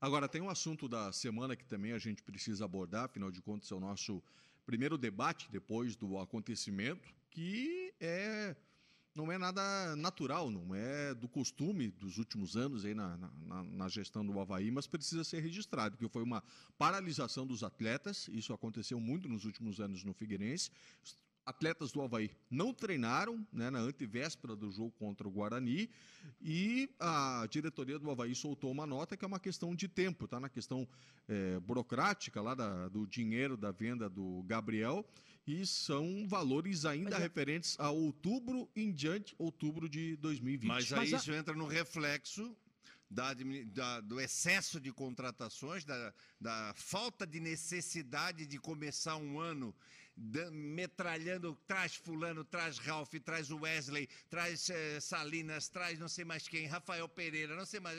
Agora, 0.00 0.28
tem 0.28 0.40
um 0.40 0.48
assunto 0.48 0.88
da 0.88 1.12
semana 1.12 1.56
que 1.56 1.66
também 1.66 1.92
a 1.92 1.98
gente 1.98 2.22
precisa 2.22 2.64
abordar, 2.64 3.04
afinal 3.04 3.30
de 3.30 3.42
contas, 3.42 3.70
é 3.70 3.74
o 3.74 3.80
nosso 3.80 4.22
primeiro 4.64 4.96
debate 4.96 5.50
depois 5.50 5.96
do 5.96 6.18
acontecimento, 6.18 7.12
que 7.30 7.92
é 8.00 8.56
não 9.14 9.30
é 9.30 9.36
nada 9.36 9.94
natural, 9.96 10.50
não 10.50 10.74
é 10.74 11.14
do 11.14 11.28
costume 11.28 11.90
dos 11.90 12.16
últimos 12.18 12.56
anos 12.56 12.84
aí 12.84 12.94
na, 12.94 13.16
na, 13.16 13.62
na 13.64 13.88
gestão 13.88 14.24
do 14.24 14.38
Havaí, 14.40 14.70
mas 14.70 14.86
precisa 14.86 15.22
ser 15.22 15.40
registrado, 15.40 15.96
que 15.96 16.08
foi 16.08 16.22
uma 16.22 16.42
paralisação 16.78 17.46
dos 17.46 17.62
atletas, 17.62 18.28
isso 18.32 18.52
aconteceu 18.52 18.98
muito 18.98 19.28
nos 19.28 19.44
últimos 19.44 19.80
anos 19.80 20.02
no 20.02 20.14
Figueirense. 20.14 20.70
Atletas 21.44 21.90
do 21.90 22.00
Havaí 22.00 22.30
não 22.48 22.72
treinaram 22.72 23.44
né, 23.52 23.68
na 23.68 23.80
antevéspera 23.80 24.54
do 24.54 24.70
jogo 24.70 24.92
contra 24.92 25.26
o 25.26 25.30
Guarani 25.30 25.90
e 26.40 26.88
a 27.00 27.44
diretoria 27.50 27.98
do 27.98 28.08
Havaí 28.12 28.32
soltou 28.32 28.70
uma 28.70 28.86
nota 28.86 29.16
que 29.16 29.24
é 29.24 29.28
uma 29.28 29.40
questão 29.40 29.74
de 29.74 29.88
tempo, 29.88 30.28
tá? 30.28 30.38
Na 30.38 30.48
questão 30.48 30.88
eh, 31.28 31.58
burocrática 31.58 32.40
lá 32.40 32.54
da- 32.54 32.88
do 32.88 33.08
dinheiro 33.08 33.56
da 33.56 33.72
venda 33.72 34.08
do 34.08 34.44
Gabriel 34.46 35.04
e 35.46 35.66
são 35.66 36.26
valores 36.28 36.84
ainda 36.84 37.10
Mas 37.10 37.18
é- 37.20 37.22
referentes 37.22 37.76
a 37.78 37.90
outubro 37.90 38.68
em 38.76 38.92
diante, 38.92 39.34
outubro 39.38 39.88
de 39.88 40.16
2020. 40.16 40.68
Mas 40.68 40.92
aí 40.92 40.98
Mas 41.00 41.14
a- 41.14 41.16
isso 41.16 41.32
entra 41.32 41.54
no 41.54 41.66
reflexo 41.66 42.56
da 43.10 43.34
da- 43.66 44.00
do 44.00 44.20
excesso 44.20 44.80
de 44.80 44.90
contratações, 44.92 45.84
da, 45.84 46.14
da 46.40 46.72
falta 46.76 47.26
de 47.26 47.40
necessidade 47.40 48.46
de 48.46 48.58
começar 48.58 49.16
um 49.16 49.38
ano 49.40 49.74
da- 50.16 50.50
metralhando, 50.50 51.54
traz 51.66 51.94
fulano, 51.96 52.44
traz 52.44 52.78
Ralph, 52.78 53.12
traz 53.24 53.50
Wesley, 53.50 54.08
traz 54.30 54.70
eh, 54.70 55.00
Salinas, 55.00 55.68
traz 55.68 55.98
não 55.98 56.08
sei 56.08 56.24
mais 56.24 56.46
quem, 56.48 56.66
Rafael 56.66 57.08
Pereira, 57.08 57.54
não 57.56 57.66
sei 57.66 57.80
mais... 57.80 57.98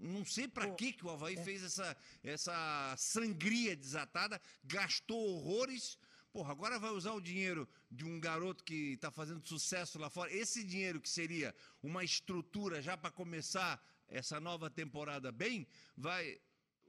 Não 0.00 0.24
sei 0.24 0.46
para 0.46 0.70
que 0.76 0.92
que 0.92 1.04
o 1.04 1.10
Havaí 1.10 1.34
é. 1.36 1.42
fez 1.42 1.60
essa, 1.64 1.96
essa 2.22 2.94
sangria 2.96 3.74
desatada, 3.74 4.40
gastou 4.62 5.18
horrores. 5.34 5.98
Porra, 6.32 6.52
agora 6.52 6.78
vai 6.78 6.90
usar 6.90 7.12
o 7.12 7.20
dinheiro 7.20 7.68
de 7.90 8.04
um 8.04 8.20
garoto 8.20 8.62
que 8.62 8.92
está 8.92 9.10
fazendo 9.10 9.46
sucesso 9.46 9.98
lá 9.98 10.10
fora. 10.10 10.32
Esse 10.32 10.62
dinheiro 10.62 11.00
que 11.00 11.08
seria 11.08 11.54
uma 11.82 12.04
estrutura 12.04 12.82
já 12.82 12.96
para 12.96 13.10
começar 13.10 13.82
essa 14.08 14.38
nova 14.40 14.70
temporada 14.70 15.32
bem, 15.32 15.66
vai 15.96 16.38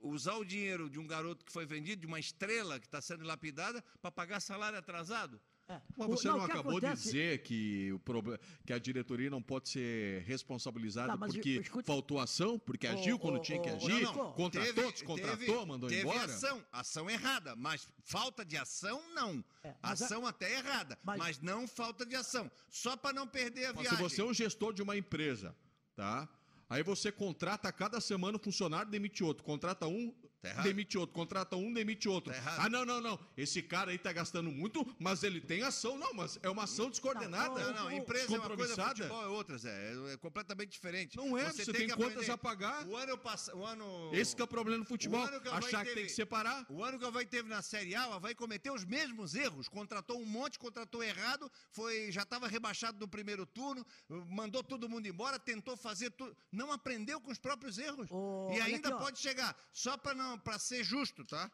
usar 0.01 0.35
o 0.35 0.45
dinheiro 0.45 0.89
de 0.89 0.99
um 0.99 1.07
garoto 1.07 1.45
que 1.45 1.51
foi 1.51 1.65
vendido, 1.65 2.01
de 2.01 2.07
uma 2.07 2.19
estrela 2.19 2.79
que 2.79 2.85
está 2.85 3.01
sendo 3.01 3.25
lapidada, 3.25 3.83
para 4.01 4.11
pagar 4.11 4.39
salário 4.39 4.77
atrasado. 4.77 5.41
É. 5.69 5.79
Mas 5.95 6.07
O- 6.07 6.11
você 6.11 6.27
não, 6.27 6.37
o 6.39 6.45
que 6.45 6.51
acabou 6.51 6.79
de 6.79 6.87
acontece- 6.87 7.03
dizer 7.03 7.43
que, 7.43 7.91
o 7.93 7.99
proble- 7.99 8.39
que 8.65 8.73
a 8.73 8.79
diretoria 8.79 9.29
não 9.29 9.39
pode 9.39 9.69
ser 9.69 10.23
responsabilizada 10.23 11.15
Tá, 11.15 11.17
porque 11.27 11.51
escuta- 11.61 11.85
faltou 11.85 12.19
ação, 12.19 12.57
porque 12.57 12.87
Ô, 12.87 12.91
agiu 12.91 13.19
quando 13.19 13.35
ô, 13.35 13.39
tinha 13.39 13.61
que 13.61 13.69
agir, 13.69 14.01
não, 14.01 14.15
não. 14.15 14.33
contratou, 14.33 14.73
Teve- 14.73 14.91
descontratou, 14.91 15.37
teve- 15.45 15.65
mandou 15.65 15.87
teve 15.87 16.01
embora? 16.01 16.25
ação, 16.25 16.65
ação 16.71 17.07
errada, 17.07 17.55
mas 17.55 17.87
falta 18.03 18.43
de 18.43 18.57
ação, 18.57 18.99
não. 19.13 19.43
É, 19.63 19.69
a- 19.83 19.91
ação 19.91 20.25
até 20.25 20.51
errada, 20.57 20.97
mas- 21.03 21.19
mas... 21.19 21.39
não 21.39 21.67
falta 21.67 22.03
de 22.03 22.15
ação. 22.15 22.49
Só 22.67 22.97
para 22.97 23.13
não 23.13 23.27
perder 23.27 23.65
a 23.65 23.73
Mas 23.73 23.83
viagem. 23.83 23.97
se 23.97 24.03
você 24.15 24.21
é 24.21 24.25
um 24.25 24.33
gestor 24.33 24.73
de 24.73 24.81
uma 24.81 24.97
empresa, 24.97 25.55
tá? 25.95 26.27
Aí 26.67 26.81
você 26.81 27.11
contrata 27.11 27.71
cada 27.71 28.01
semana 28.01 28.37
um 28.37 28.39
funcionário, 28.39 28.89
demite 28.91 29.23
outro. 29.23 29.43
Contrata 29.43 29.87
um, 29.87 30.13
Tá 30.41 30.49
errado. 30.49 30.63
demite 30.63 30.97
outro. 30.97 31.13
Contrata 31.13 31.55
um, 31.57 31.73
demite 31.73 32.07
outro. 32.07 32.33
Tá 32.33 32.57
ah, 32.59 32.69
não, 32.69 32.85
não, 32.85 33.01
não. 33.01 33.19
Esse 33.35 33.61
cara 33.61 33.91
aí 33.91 33.97
tá 33.97 34.13
gastando 34.13 34.49
muito, 34.49 34.85
mas 34.97 35.23
ele 35.23 35.41
tem 35.41 35.63
ação. 35.63 35.97
Não, 35.97 36.13
mas 36.13 36.39
é 36.41 36.49
uma 36.49 36.63
ação 36.63 36.89
descoordenada. 36.89 37.59
Não, 37.59 37.73
Não, 37.73 37.83
não, 37.85 37.91
empresa 37.91 38.35
é 38.35 38.37
uma 38.39 38.47
coisa, 38.47 38.67
descompromissada. 38.67 38.95
futebol 38.95 39.23
é 39.23 39.27
outra, 39.27 39.57
Zé. 39.57 39.69
É, 39.69 40.13
é 40.13 40.17
completamente 40.17 40.71
diferente. 40.71 41.17
Não 41.17 41.37
é, 41.37 41.51
você 41.51 41.71
tem 41.71 41.87
que 41.87 41.95
contas 41.95 42.29
a 42.29 42.37
pagar. 42.37 42.85
O 42.87 42.95
ano 42.95 43.17
passado. 43.17 43.57
O 43.57 43.65
ano... 43.65 44.11
Esse 44.13 44.35
que 44.35 44.41
é 44.41 44.45
o 44.45 44.47
problema 44.47 44.79
no 44.79 44.85
futebol. 44.85 45.19
O 45.19 45.23
ano 45.23 45.41
que 45.41 45.49
Achar 45.49 45.79
que 45.79 45.89
teve- 45.89 45.95
tem 45.95 46.05
que 46.05 46.11
separar. 46.11 46.65
O 46.69 46.83
ano 46.83 46.97
que 46.97 47.03
o 47.03 47.07
Havaí 47.07 47.25
teve 47.25 47.49
na 47.49 47.61
Série 47.61 47.93
A, 47.95 48.07
o 48.07 48.13
Havaí 48.13 48.33
cometeu 48.33 48.73
os 48.73 48.85
mesmos 48.85 49.35
erros. 49.35 49.67
Contratou 49.67 50.19
um 50.21 50.25
monte, 50.25 50.57
contratou 50.57 51.03
errado, 51.03 51.51
foi, 51.71 52.11
já 52.11 52.21
estava 52.21 52.47
rebaixado 52.47 52.97
no 52.99 53.07
primeiro 53.07 53.45
turno, 53.45 53.85
mandou 54.29 54.63
todo 54.63 54.87
mundo 54.87 55.05
embora, 55.07 55.37
tentou 55.37 55.75
fazer 55.75 56.11
tudo. 56.11 56.35
Não 56.51 56.71
aprendeu 56.71 57.19
com 57.19 57.31
os 57.31 57.37
próprios 57.37 57.77
erros. 57.77 58.07
Ô, 58.09 58.51
e 58.53 58.61
ainda 58.61 58.89
aqui, 58.89 58.97
pode 58.97 59.19
chegar. 59.19 59.55
Só 59.73 59.97
para 59.97 60.28
ser 60.59 60.83
justo, 60.83 61.23
tá? 61.25 61.51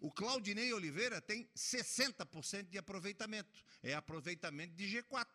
O 0.00 0.10
Claudinei 0.12 0.72
Oliveira 0.72 1.20
tem 1.20 1.48
60% 1.56 2.68
de 2.68 2.78
aproveitamento. 2.78 3.50
É 3.82 3.94
aproveitamento 3.94 4.74
de 4.74 4.84
G4. 4.86 5.26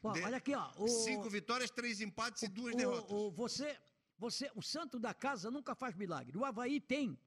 Pô, 0.00 0.12
De- 0.12 0.22
olha 0.22 0.36
aqui, 0.36 0.54
ó. 0.54 0.70
O, 0.76 0.88
Cinco 0.88 1.28
vitórias, 1.30 1.70
três 1.70 2.00
empates 2.00 2.42
e 2.42 2.48
duas 2.48 2.74
o- 2.74 2.76
derrotas. 2.76 3.10
o- 3.10 3.30
você, 3.30 3.76
você, 4.18 4.50
o 4.54 4.62
santo 4.62 4.98
da 4.98 5.14
casa 5.14 5.50
nunca 5.50 5.74
faz 5.74 5.94
milagre. 5.96 6.36
O 6.36 6.44
Havaí 6.44 6.80
tem, 6.80 7.18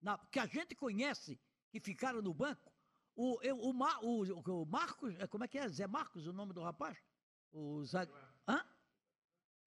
na, 0.00 0.18
que 0.30 0.38
a 0.38 0.46
gente 0.46 0.74
conhece, 0.74 1.38
que 1.70 1.80
ficaram 1.80 2.20
no 2.22 2.32
banco, 2.34 2.72
o, 3.16 3.38
eu- 3.42 3.56
o, 3.58 3.70
o, 4.02 4.62
o 4.62 4.66
Marcos, 4.66 5.14
é, 5.18 5.26
como 5.26 5.44
é 5.44 5.48
que 5.48 5.58
é? 5.58 5.68
Zé 5.68 5.86
Marcos, 5.86 6.26
o 6.26 6.32
nome 6.32 6.52
do 6.52 6.62
rapaz? 6.62 6.96
O 7.52 7.84
zague... 7.84 8.12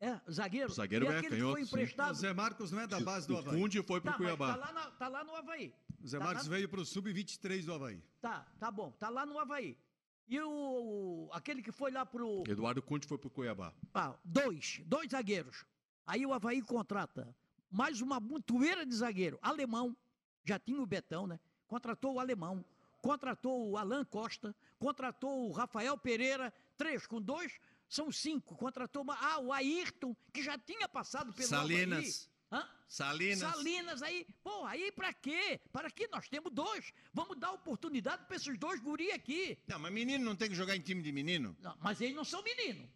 É, 0.04 0.20
zagueiro. 0.30 0.70
O 0.70 0.74
zagueiro 0.74 1.06
e 1.06 1.08
é 1.08 1.22
canhoto, 1.22 1.52
foi 1.54 1.62
O 1.62 1.64
emprestado. 1.64 2.14
Zé 2.16 2.34
Marcos 2.34 2.72
não 2.74 2.82
é 2.82 2.88
da 2.88 3.00
base 3.00 3.26
do 3.26 3.36
O 3.36 3.38
Havaí. 3.38 3.58
Fundi 3.58 3.82
foi 3.84 4.02
pro 4.02 4.12
Tá, 4.12 4.18
mas 4.18 4.18
Cuiabá. 4.18 4.54
tá, 4.54 4.56
lá 4.66 4.74
na- 4.74 4.92
tá 4.92 5.08
lá 5.08 5.24
no 5.24 5.34
Havaí. 5.34 5.74
O 6.04 6.08
Zé 6.08 6.20
Tá 6.20 6.26
Marcos 6.26 6.44
lá- 6.46 6.50
veio 6.56 6.68
para 6.68 6.82
o 6.82 6.86
Sub-23 6.86 7.64
do 7.66 7.74
Havaí. 7.74 8.04
Tá, 8.22 8.46
tá 8.60 8.70
bom, 8.70 8.92
tá 8.92 9.08
lá 9.08 9.26
no 9.26 9.40
Havaí. 9.40 9.78
E 10.28 10.40
o, 10.42 11.30
aquele 11.32 11.62
que 11.62 11.72
foi 11.72 11.90
lá 11.92 12.06
pro. 12.06 12.44
Eduardo 12.48 12.82
Conte 12.82 13.08
foi 13.08 13.18
pro 13.18 13.30
Cuiabá. 13.30 13.74
Ah, 13.94 14.14
dois, 14.26 14.82
dois 14.86 15.10
zagueiros. 15.12 15.66
Aí 16.06 16.26
o 16.26 16.34
Havaí 16.34 16.62
contrata 16.62 17.34
mais 17.72 18.02
uma 18.02 18.20
montoeira 18.20 18.86
de 18.86 18.94
zagueiro. 18.96 19.40
Alemão, 19.42 19.96
já 20.44 20.60
tinha 20.60 20.82
o 20.82 20.86
Betão, 20.86 21.26
né? 21.28 21.40
Contratou 21.66 22.16
o 22.16 22.20
alemão, 22.20 22.64
contratou 23.02 23.70
o 23.70 23.78
Alan 23.78 24.04
Costa, 24.04 24.54
contratou 24.78 25.48
o 25.50 25.52
Rafael 25.54 25.98
Pereira, 25.98 26.54
três 26.78 27.08
com 27.08 27.22
dois, 27.22 27.58
são 27.94 28.12
cinco. 28.12 28.56
Contratou 28.56 29.04
uma, 29.04 29.16
ah, 29.16 29.40
o 29.40 29.54
Ayrton, 29.54 30.16
que 30.34 30.44
já 30.44 30.58
tinha 30.58 30.88
passado 30.90 31.32
pelo 31.34 31.48
Salinas. 31.48 32.30
Hã? 32.52 32.68
Salinas. 32.88 33.40
Salinas 33.40 34.04
aí, 34.04 34.28
pô, 34.44 34.66
aí 34.66 34.92
pra 34.92 35.14
quê? 35.14 35.60
Para 35.72 35.90
que 35.90 36.08
nós 36.08 36.28
temos 36.28 36.52
dois? 36.52 36.94
Vamos 37.14 37.38
dar 37.40 37.52
oportunidade 37.52 38.26
para 38.26 38.36
esses 38.36 38.58
dois 38.58 38.80
guri 38.80 39.12
aqui. 39.12 39.58
Não, 39.68 39.80
mas 39.80 39.92
menino 39.92 40.24
não 40.24 40.36
tem 40.36 40.50
que 40.50 40.56
jogar 40.56 40.76
em 40.76 40.82
time 40.82 41.02
de 41.02 41.12
menino? 41.12 41.56
Não, 41.60 41.76
mas 41.82 42.02
eles 42.02 42.16
não 42.16 42.24
são 42.24 42.44
menino. 42.44 42.88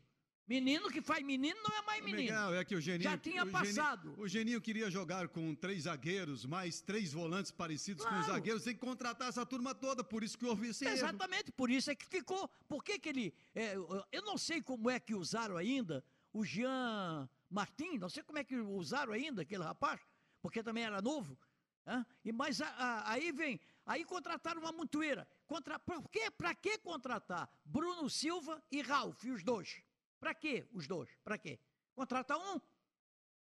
Menino 0.48 0.90
que 0.90 1.02
faz 1.02 1.22
menino 1.24 1.60
não 1.62 1.76
é 1.78 1.82
mais 1.82 2.02
menino. 2.02 2.22
Legal, 2.24 2.56
é 2.56 2.64
que 2.64 2.74
o 2.74 2.80
Geninho. 2.80 3.04
Já 3.10 3.18
tinha 3.18 3.44
o 3.44 3.46
Geninho- 3.50 3.52
passado. 3.76 4.16
o 4.18 4.28
Geninho 4.30 4.62
queria 4.62 4.90
jogar 4.90 5.28
com 5.28 5.54
três 5.54 5.84
zagueiros, 5.84 6.46
mais 6.46 6.80
três 6.80 7.12
volantes 7.12 7.52
parecidos 7.52 8.06
com 8.06 8.12
os 8.12 8.26
Claro. 8.26 8.34
zagueiros. 8.34 8.64
Tem 8.64 8.74
que 8.74 8.80
contratar 8.80 9.28
essa 9.28 9.46
turma 9.46 9.76
toda, 9.76 10.04
por 10.06 10.24
isso 10.24 10.38
que 10.38 10.46
houve 10.46 10.70
esse 10.70 10.86
erro. 10.86 10.94
Exatamente, 10.96 11.52
por 11.52 11.70
isso 11.70 11.92
é 11.92 11.96
que 11.96 12.06
ficou. 12.06 12.48
Por 12.68 12.82
que, 12.82 12.98
que 12.98 13.10
ele. 13.10 13.34
é, 13.54 13.76
eu- 13.76 14.22
não 14.24 14.38
sei 14.38 14.62
como 14.62 14.90
é 14.90 15.00
que 15.02 15.14
usaram 15.14 15.58
ainda 15.58 16.02
o 16.32 16.46
Jean 16.46 17.30
Martin, 17.50 17.98
não 17.98 18.08
sei 18.10 18.24
como 18.24 18.40
é 18.40 18.44
que 18.46 18.56
usaram 18.56 19.12
ainda 19.12 19.42
aquele 19.42 19.64
rapaz, 19.64 20.00
porque 20.42 20.64
também 20.64 20.84
era 20.86 21.02
novo. 21.02 21.38
hã? 21.86 22.06
E, 22.24 22.32
mas 22.34 22.62
a- 22.62 22.68
a- 22.68 23.12
aí 23.12 23.32
vem. 23.32 23.60
Aí 23.86 24.04
contrataram 24.04 24.60
uma 24.62 24.74
montoeira. 24.74 25.26
Contra, 25.46 25.80
por 25.80 26.10
quê? 26.10 26.30
Pra 26.30 26.54
que 26.54 26.78
contratar 26.80 27.50
Bruno 27.64 28.10
Silva 28.10 28.62
e 28.70 28.82
Ralf, 28.82 29.24
os 29.24 29.42
dois? 29.42 29.82
Pra 30.20 30.34
quê 30.34 30.68
os 30.74 30.88
dois? 30.88 31.10
Pra 31.24 31.38
quê? 31.38 31.60
Contrata 31.96 32.38
um. 32.38 32.60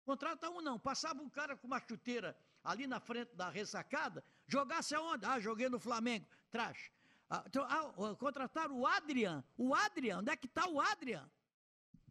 Contrata 0.06 0.50
um 0.50 0.62
não. 0.62 0.80
Passava 0.80 1.22
um 1.22 1.30
cara 1.30 1.56
com 1.58 1.68
uma 1.68 1.80
chuteira 1.80 2.38
ali 2.64 2.86
na 2.88 3.00
frente 3.00 3.34
da 3.36 3.50
ressacada, 3.50 4.24
jogasse 4.48 4.94
aonde? 4.94 5.26
Ah, 5.26 5.40
joguei 5.40 5.70
no 5.70 5.80
Flamengo. 5.80 6.26
Traz. 6.52 6.92
Ah, 7.30 7.44
então, 7.46 7.64
ah, 7.66 8.16
contrataram 8.16 8.78
o 8.80 8.86
Adrian. 8.88 9.44
O 9.58 9.74
Adrian, 9.74 10.20
onde 10.20 10.32
é 10.32 10.36
que 10.36 10.48
está 10.48 10.68
o 10.68 10.80
Adrian? 10.80 11.30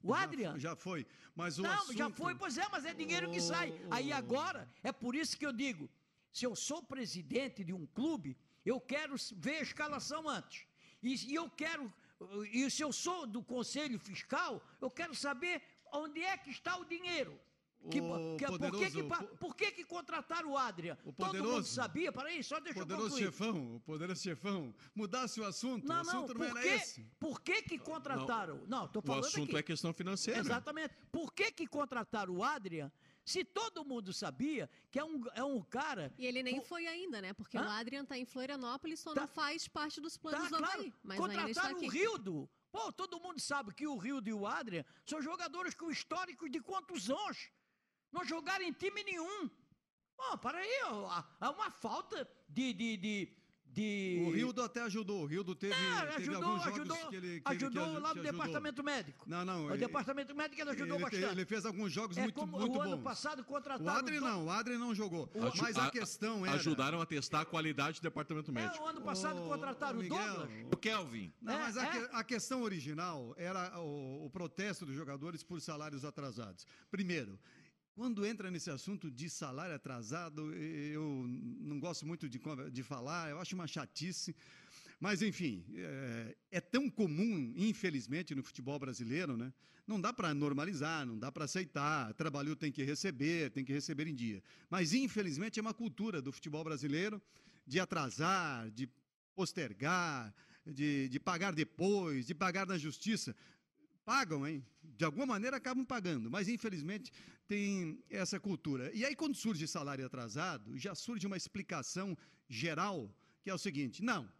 O 0.02 0.14
Já 0.14 0.22
Adrian. 0.22 0.50
foi- 0.52 0.60
Já, 0.60 0.76
foi. 0.76 1.06
Mas 1.34 1.58
o 1.58 1.62
Não, 1.62 1.70
assunto... 1.72 1.96
já 1.98 2.10
foi, 2.10 2.34
pois 2.34 2.56
é, 2.58 2.68
mas 2.70 2.84
é 2.84 2.94
dinheiro 2.94 3.30
que 3.30 3.40
sai. 3.40 3.70
Ô, 3.70 3.94
Aí 3.94 4.12
agora, 4.12 4.70
é 4.82 4.92
por 4.92 5.14
isso 5.14 5.36
que 5.38 5.44
eu 5.46 5.52
digo, 5.52 5.90
se 6.32 6.44
eu 6.44 6.54
sou 6.54 6.82
presidente 6.82 7.64
de 7.64 7.72
um 7.72 7.86
clube, 7.86 8.36
eu 8.64 8.80
quero 8.80 9.14
ver 9.36 9.58
a 9.58 9.62
escalação 9.62 10.28
antes. 10.28 10.66
E, 11.02 11.32
e 11.32 11.34
eu 11.34 11.50
quero, 11.50 11.92
e 12.52 12.70
se 12.70 12.82
eu 12.82 12.92
sou 12.92 13.26
do 13.26 13.42
conselho 13.42 13.98
fiscal, 13.98 14.62
eu 14.80 14.90
quero 14.90 15.14
saber 15.14 15.62
onde 15.92 16.20
é 16.22 16.36
que 16.36 16.50
está 16.50 16.76
o 16.78 16.84
dinheiro. 16.84 17.38
Que, 17.90 18.00
O 18.00 18.36
que- 18.36 18.46
por, 18.46 18.50
que, 18.50 18.90
que, 18.90 19.02
poderoso- 19.04 19.36
por 19.38 19.54
que 19.54 19.70
que 19.70 19.84
contrataram 19.84 20.50
o 20.50 20.56
Adrian? 20.58 20.98
O 21.04 21.12
Todo 21.12 21.26
mundo 21.26 21.38
poderoso- 21.42 21.72
sabia, 21.74 22.10
peraí, 22.10 22.42
só 22.42 22.58
deixa 22.58 22.80
eu 22.80 22.82
Poderoso 22.82 23.10
concluir. 23.10 23.24
chefão, 23.26 23.76
o 23.76 23.80
poderoso 23.80 24.22
chefão, 24.22 24.74
mudasse 24.92 25.40
o 25.40 25.44
assunto, 25.44 25.84
o 25.84 25.88
Não, 25.88 25.94
não, 25.94 26.00
assunto 26.02 26.28
não, 26.34 26.34
por 26.34 26.46
era 26.46 26.60
que, 26.62 26.68
esse. 26.68 27.04
por 27.20 27.40
que 27.40 27.62
que 27.62 27.78
contrataram? 27.78 28.64
Não, 28.66 28.86
estou 28.86 29.00
O 29.00 29.06
falando 29.06 29.26
assunto 29.26 29.50
aqui. 29.50 29.56
é 29.58 29.62
questão 29.62 29.92
financeira. 29.92 30.40
Exatamente. 30.40 30.94
Por 31.12 31.32
que, 31.32 31.52
que 31.52 31.66
contrataram 31.68 32.34
o 32.34 32.42
Adrian 32.42 32.90
se 33.26 33.44
todo 33.44 33.84
mundo 33.84 34.12
sabia 34.12 34.70
que 34.88 35.00
é 35.00 35.04
um, 35.04 35.20
é 35.34 35.42
um 35.42 35.60
cara. 35.60 36.14
E 36.16 36.24
ele 36.24 36.44
nem 36.44 36.60
foi 36.60 36.86
ainda, 36.86 37.20
né? 37.20 37.32
Porque 37.32 37.58
Hã? 37.58 37.62
o 37.66 37.68
Adrian 37.68 38.04
tá 38.04 38.16
em 38.16 38.24
Florianópolis, 38.24 39.00
só 39.00 39.12
Tá. 39.12 39.22
não 39.22 39.28
faz 39.28 39.66
parte 39.66 40.00
dos 40.00 40.16
planos 40.16 40.48
Tá, 40.48 40.56
do 40.56 40.62
claro. 40.62 40.78
Havaí. 40.78 40.94
Mas 41.02 41.20
ainda 41.20 41.32
está 41.50 41.62
Contrataram 41.62 41.86
o 41.86 41.90
Rildo. 41.90 42.48
Pô, 42.70 42.92
todo 42.92 43.20
mundo 43.20 43.40
sabe 43.40 43.74
que 43.74 43.84
o 43.86 43.96
Rildo 43.96 44.28
e 44.28 44.32
o 44.32 44.46
Adrian 44.46 44.84
são 45.04 45.20
jogadores 45.20 45.74
com 45.74 45.90
históricos 45.90 46.48
de 46.50 46.60
contusões. 46.60 47.50
Não 48.12 48.24
jogaram 48.24 48.64
em 48.64 48.72
time 48.72 49.02
nenhum. 49.02 49.50
Pô, 50.16 50.38
para 50.38 50.58
aí, 50.58 50.80
ó, 50.84 51.22
há 51.40 51.50
uma 51.50 51.70
falta 51.72 52.28
de, 52.48 52.72
de, 52.72 52.96
de, 52.96 53.36
de. 53.76 54.24
O 54.26 54.30
Rildo 54.30 54.62
até 54.62 54.80
ajudou. 54.82 55.22
O 55.22 55.26
Rildo 55.26 55.54
teve, 55.54 55.74
É, 55.74 56.06
teve 56.16 56.30
ajudou, 56.30 56.44
alguns 56.44 56.64
jogos 56.64 56.78
ajudou, 56.80 56.96
que 57.10 57.16
ele 57.16 57.40
que 57.40 57.48
ele- 57.52 57.56
ajudou 57.56 57.70
que 57.84 57.90
aju- 57.90 58.00
lá 58.00 58.10
que 58.12 58.16
no 58.18 58.22
departamento 58.24 58.82
médico. 58.82 59.24
Não, 59.28 59.44
não. 59.44 59.66
O 59.66 59.70
ele- 59.70 59.78
departamento 59.78 60.34
médico 60.34 60.60
ele 60.62 60.70
ajudou 60.70 60.96
ele, 60.96 61.04
bastante. 61.04 61.24
ele 61.24 61.44
fez 61.44 61.66
alguns 61.66 61.92
jogos 61.92 62.16
é 62.16 62.22
muito, 62.22 62.34
como 62.34 62.58
muito 62.58 62.76
o 62.78 62.80
ano 62.80 62.96
bons. 62.96 63.02
passado 63.04 63.40
O 63.40 63.44
contrataram. 63.44 63.98
Adri 63.98 64.18
to- 64.18 64.24
não, 64.24 64.46
o 64.46 64.50
Adri 64.50 64.78
não 64.78 64.94
jogou. 64.94 65.30
Aju- 65.34 65.62
Mas 65.62 65.76
a 65.76 65.86
a- 65.86 65.90
questão 65.90 66.44
era... 66.46 66.56
Ajudaram 66.56 67.00
a 67.00 67.06
testar 67.06 67.42
a 67.42 67.44
qualidade 67.44 68.00
do 68.00 68.02
departamento 68.02 68.50
É, 68.50 68.54
médico. 68.54 68.82
o 68.82 68.86
ano 68.86 69.00
passado 69.02 69.42
Ô, 69.44 69.48
contrataram 69.48 69.98
o 69.98 70.02
Miguel, 70.02 70.18
Douglas. 70.18 70.50
O 70.72 70.76
Kelvin. 70.76 71.32
Não, 71.42 71.54
É, 71.54 71.58
mas 71.58 71.76
a, 71.76 71.84
é. 71.84 71.86
que- 71.90 72.16
a 72.16 72.24
questão 72.24 72.62
original 72.62 73.34
era 73.36 73.78
o, 73.78 74.24
o 74.26 74.30
protesto 74.30 74.86
dos 74.86 74.94
jogadores 74.94 75.42
por 75.42 75.60
salários 75.60 76.04
atrasados. 76.04 76.66
Primeiro, 76.90 77.38
quando 77.96 78.26
entra 78.26 78.50
nesse 78.50 78.70
assunto 78.70 79.10
de 79.10 79.28
salário 79.30 79.74
atrasado, 79.74 80.52
eu 80.54 81.24
não 81.26 81.80
gosto 81.80 82.06
muito 82.06 82.28
de, 82.28 82.38
de 82.70 82.82
falar, 82.82 83.30
eu 83.30 83.40
acho 83.40 83.54
uma 83.54 83.66
chatice. 83.66 84.36
Mas, 85.00 85.22
enfim, 85.22 85.64
é, 85.74 86.36
é 86.50 86.60
tão 86.60 86.90
comum, 86.90 87.54
infelizmente, 87.56 88.34
no 88.34 88.42
futebol 88.42 88.78
brasileiro, 88.78 89.34
né? 89.34 89.50
Não 89.86 89.98
dá 89.98 90.12
para 90.12 90.34
normalizar, 90.34 91.06
não 91.06 91.18
dá 91.18 91.32
para 91.32 91.46
aceitar. 91.46 92.12
Trabalhou 92.14 92.54
tem 92.54 92.70
que 92.70 92.82
receber, 92.82 93.50
tem 93.50 93.64
que 93.64 93.72
receber 93.72 94.06
em 94.06 94.14
dia. 94.14 94.42
Mas, 94.68 94.92
infelizmente, 94.92 95.58
é 95.58 95.62
uma 95.62 95.72
cultura 95.72 96.20
do 96.20 96.30
futebol 96.30 96.62
brasileiro 96.62 97.20
de 97.66 97.80
atrasar, 97.80 98.70
de 98.72 98.90
postergar, 99.34 100.34
de, 100.66 101.08
de 101.08 101.18
pagar 101.18 101.54
depois, 101.54 102.26
de 102.26 102.34
pagar 102.34 102.66
na 102.66 102.76
justiça. 102.76 103.34
Pagam, 104.06 104.46
hein? 104.46 104.64
De 104.80 105.04
alguma 105.04 105.26
maneira 105.26 105.56
acabam 105.56 105.84
pagando, 105.84 106.30
mas 106.30 106.48
infelizmente 106.48 107.12
tem 107.48 107.98
essa 108.08 108.38
cultura. 108.38 108.88
E 108.94 109.04
aí, 109.04 109.16
quando 109.16 109.34
surge 109.34 109.66
salário 109.66 110.06
atrasado, 110.06 110.78
já 110.78 110.94
surge 110.94 111.26
uma 111.26 111.36
explicação 111.36 112.16
geral, 112.48 113.12
que 113.42 113.50
é 113.50 113.54
o 113.54 113.58
seguinte: 113.58 114.04
não, 114.04 114.30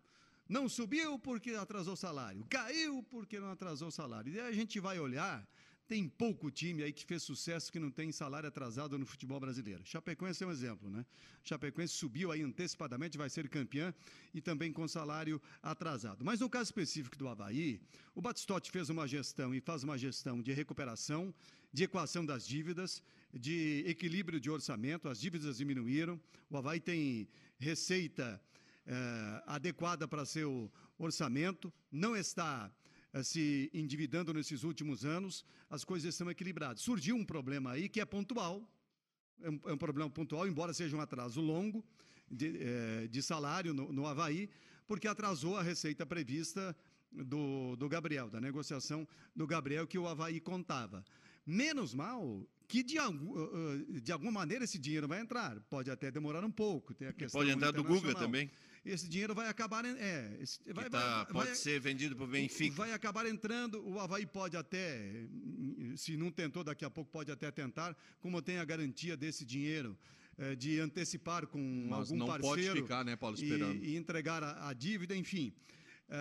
não 0.49 0.69
subiu 0.69 1.19
porque 1.19 1.51
atrasou 1.51 1.95
o 1.95 1.97
salário, 1.97 2.47
caiu 2.49 3.03
porque 3.11 3.41
não 3.41 3.51
atrasou 3.51 3.89
o 3.89 3.91
salário. 3.91 4.33
E 4.33 4.41
aí 4.41 4.47
a 4.47 4.53
gente 4.53 4.79
vai 4.79 5.01
olhar, 5.01 5.45
tem 5.89 6.09
pouco 6.09 6.51
time 6.51 6.83
aí 6.83 6.93
que 6.93 7.05
fez 7.05 7.23
sucesso 7.23 7.71
que 7.71 7.79
não 7.79 7.91
tem 7.91 8.11
salário 8.11 8.49
atrasado 8.49 8.99
no 8.99 9.07
futebol 9.07 9.39
brasileiro. 9.39 9.85
Chapecoense 9.85 10.43
é 10.43 10.47
um 10.47 10.51
exemplo, 10.51 10.91
né? 10.91 11.07
Chapecoense 11.45 11.95
subiu 11.95 12.33
aí 12.33 12.43
antecipadamente, 12.43 13.17
vai 13.17 13.31
ser 13.31 13.49
campeã 13.49 13.95
e 14.35 14.41
também 14.41 14.73
com 14.73 14.87
salário 14.89 15.41
atrasado. 15.63 16.25
Mas 16.25 16.41
no 16.41 16.51
caso 16.51 16.65
específico 16.65 17.17
do 17.17 17.29
Havaí, 17.29 17.81
o 18.15 18.21
Batistotti 18.21 18.71
fez 18.71 18.91
uma 18.91 19.07
gestão 19.07 19.55
e 19.55 19.61
faz 19.61 19.85
uma 19.85 19.97
gestão 19.97 20.43
de 20.43 20.53
recuperação, 20.53 21.33
de 21.73 21.85
equação 21.85 22.27
das 22.27 22.47
dívidas, 22.47 23.03
de 23.33 23.85
equilíbrio 23.87 24.41
de 24.41 24.51
orçamento, 24.51 25.09
as 25.09 25.21
dívidas 25.21 25.59
diminuíram, 25.59 26.21
o 26.51 26.57
Havaí 26.57 26.81
tem 26.81 27.29
receita 27.59 28.41
eh, 28.87 29.43
adequada 29.47 30.09
para 30.09 30.25
seu 30.25 30.71
orçamento, 30.99 31.73
não 31.93 32.17
está 32.17 32.73
se 33.23 33.71
endividando 33.73 34.33
nesses 34.33 34.63
últimos 34.63 35.05
anos, 35.05 35.45
as 35.71 35.85
coisas 35.85 36.15
estão 36.15 36.31
equilibradas. 36.31 36.83
Surgiu 36.83 37.17
um 37.17 37.25
problema 37.25 37.73
aí 37.73 37.89
que 37.89 38.01
é 38.01 38.05
pontual, 38.05 38.69
é 39.41 39.51
um, 39.51 39.61
é 39.67 39.73
um 39.73 39.79
problema 39.79 40.11
pontual, 40.11 40.47
embora 40.47 40.73
seja 40.73 40.97
um 40.97 41.01
atraso 41.01 41.41
longo 41.41 41.85
de, 42.31 42.57
eh, 42.61 43.09
de 43.09 43.23
salário 43.23 43.73
no, 43.73 43.93
no 43.93 44.07
Havaí, 44.07 44.49
porque 44.87 45.09
atrasou 45.09 45.57
a 45.57 45.63
receita 45.63 46.05
prevista 46.05 46.77
do, 47.11 47.77
do 47.77 47.89
Gabriel, 47.89 48.29
da 48.29 48.41
negociação 48.41 49.07
do 49.35 49.47
Gabriel 49.47 49.87
que 49.87 49.99
o 49.99 50.07
Havaí 50.07 50.41
contava. 50.41 51.05
Menos 51.45 51.95
mal 51.95 52.47
que 52.67 52.83
de, 52.83 52.99
eh, 52.99 54.01
de 54.03 54.13
alguma 54.13 54.33
maneira 54.33 54.65
esse 54.65 54.79
dinheiro 54.79 55.07
vai 55.07 55.21
entrar. 55.21 55.61
Pode 55.71 55.91
até 55.91 56.11
demorar 56.11 56.45
um 56.45 56.51
pouco. 56.51 56.93
Tem 56.93 57.09
a 57.09 57.13
questão 57.13 57.41
Pode 57.41 57.51
entrar 57.51 57.71
do 57.71 57.83
Guga 57.83 57.99
internacional. 57.99 58.23
também. 58.23 58.51
Esse 58.87 59.09
dinheiro 59.09 59.35
vai 59.35 59.49
acabar. 59.49 59.85
É, 59.85 60.37
esse- 60.41 60.61
vai, 60.73 60.89
tá- 60.89 61.25
vai- 61.25 61.33
pode 61.33 61.47
vai- 61.49 61.55
ser 61.57 61.81
vendido 61.81 62.15
para 62.15 62.25
o 62.25 62.29
Benfica. 62.29 62.75
Vai 62.77 62.93
acabar 62.93 63.27
entrando, 63.27 63.85
o 63.87 63.99
Havaí 63.99 64.25
pode 64.25 64.57
até, 64.57 65.27
se 65.97 66.17
não 66.17 66.31
tentou, 66.31 66.63
daqui 66.63 66.85
a 66.85 66.91
pouco 66.91 67.11
pode 67.11 67.31
até 67.33 67.51
tentar, 67.51 67.97
como 68.21 68.41
tem 68.41 68.59
a 68.59 68.65
garantia 68.65 69.17
desse 69.17 69.45
dinheiro, 69.45 69.99
eh, 70.39 70.55
de 70.55 70.79
antecipar 70.81 71.47
com 71.47 71.87
Mas 71.91 72.11
algum 72.11 72.17
não 72.17 72.27
pode 72.27 72.43
parceiro 72.43 72.77
ficar, 72.83 73.05
né, 73.05 73.17
Paulo, 73.17 73.37
e- 73.39 73.43
esperando. 73.43 73.85
E, 73.85 73.97
entregar 73.97 74.43
a, 74.45 74.69
a 74.69 74.73
dívida, 74.73 75.17
enfim. 75.17 75.53
Eh, 76.09 76.15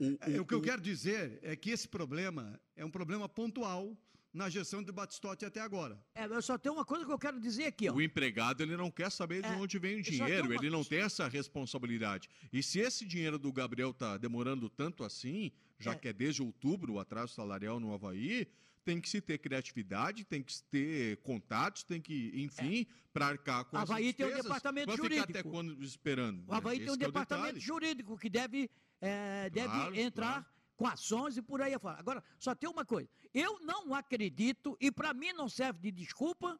O- 0.00 0.04
o- 0.04 0.08
o- 0.12 0.18
é, 0.20 0.40
o 0.40 0.44
que 0.46 0.54
eu 0.54 0.58
o- 0.58 0.62
quero 0.62 0.80
dizer 0.80 1.40
é 1.42 1.56
que 1.56 1.70
esse 1.70 1.88
problema 1.88 2.60
é 2.76 2.84
um 2.84 2.90
problema 2.90 3.28
pontual 3.28 3.96
na 4.32 4.48
gestão 4.48 4.82
do 4.82 4.92
Batistotti 4.92 5.44
até 5.44 5.60
agora. 5.60 5.98
É, 6.14 6.24
eu 6.26 6.42
só 6.42 6.58
tenho 6.58 6.74
uma 6.74 6.84
coisa 6.84 7.04
que 7.04 7.10
eu 7.12 7.18
quero 7.18 7.40
dizer 7.40 7.66
aqui, 7.66 7.88
ó. 7.88 7.94
O 7.94 8.02
empregado 8.02 8.62
ele 8.62 8.76
não 8.76 8.90
quer 8.90 9.10
saber 9.10 9.42
de 9.42 9.48
É, 9.48 9.56
onde 9.56 9.78
vem 9.78 9.98
o 9.98 10.02
dinheiro, 10.02 10.52
ele 10.52 10.70
não 10.70 10.84
tem 10.84 11.00
essa 11.00 11.26
responsabilidade. 11.28 12.28
E 12.52 12.62
se 12.62 12.78
esse 12.78 13.06
dinheiro 13.06 13.38
do 13.38 13.52
Gabriel 13.52 13.92
tá 13.92 14.16
demorando 14.16 14.68
tanto 14.68 15.02
assim, 15.04 15.50
já 15.78 15.92
É. 15.92 15.94
que 15.94 16.08
é 16.08 16.12
desde 16.12 16.42
outubro 16.42 16.94
o 16.94 17.00
atraso 17.00 17.34
salarial 17.34 17.80
no 17.80 17.92
Havaí, 17.92 18.46
tem 18.84 19.00
que 19.00 19.08
se 19.08 19.20
ter 19.20 19.36
criatividade, 19.38 20.24
tem 20.24 20.42
que 20.42 20.52
se 20.52 20.64
ter 20.64 21.18
contatos, 21.18 21.82
tem 21.82 22.00
que, 22.00 22.32
enfim, 22.34 22.86
para 23.12 23.26
arcar 23.26 23.64
com 23.66 23.76
É. 23.76 23.80
Havaí 23.80 24.08
as 24.10 24.14
tem 24.14 24.24
um 24.26 24.28
despesas. 24.28 24.44
departamento 24.44 24.96
jurídico. 24.96 25.30
até 25.30 25.42
quando 25.42 25.82
esperando? 25.82 26.44
O 26.46 26.54
Havaí 26.54 26.78
né? 26.78 26.84
tem 26.84 26.92
um 26.92 26.96
é 26.96 26.98
departamento 26.98 27.60
jurídico 27.60 28.16
que 28.16 28.30
deve, 28.30 28.70
é, 29.00 29.50
deve 29.50 29.68
Claro, 29.68 29.94
entrar 29.96 30.32
claro. 30.42 30.46
Com 30.78 30.86
ações 30.86 31.36
e 31.36 31.42
por 31.42 31.60
aí 31.60 31.74
afora. 31.74 31.98
Agora, 31.98 32.24
só 32.38 32.54
tem 32.54 32.70
uma 32.70 32.84
coisa. 32.84 33.10
Eu 33.34 33.58
não 33.60 33.92
acredito, 33.92 34.76
e 34.80 34.92
para 34.92 35.12
mim 35.12 35.32
não 35.32 35.48
serve 35.48 35.80
de 35.80 35.90
desculpa, 35.90 36.58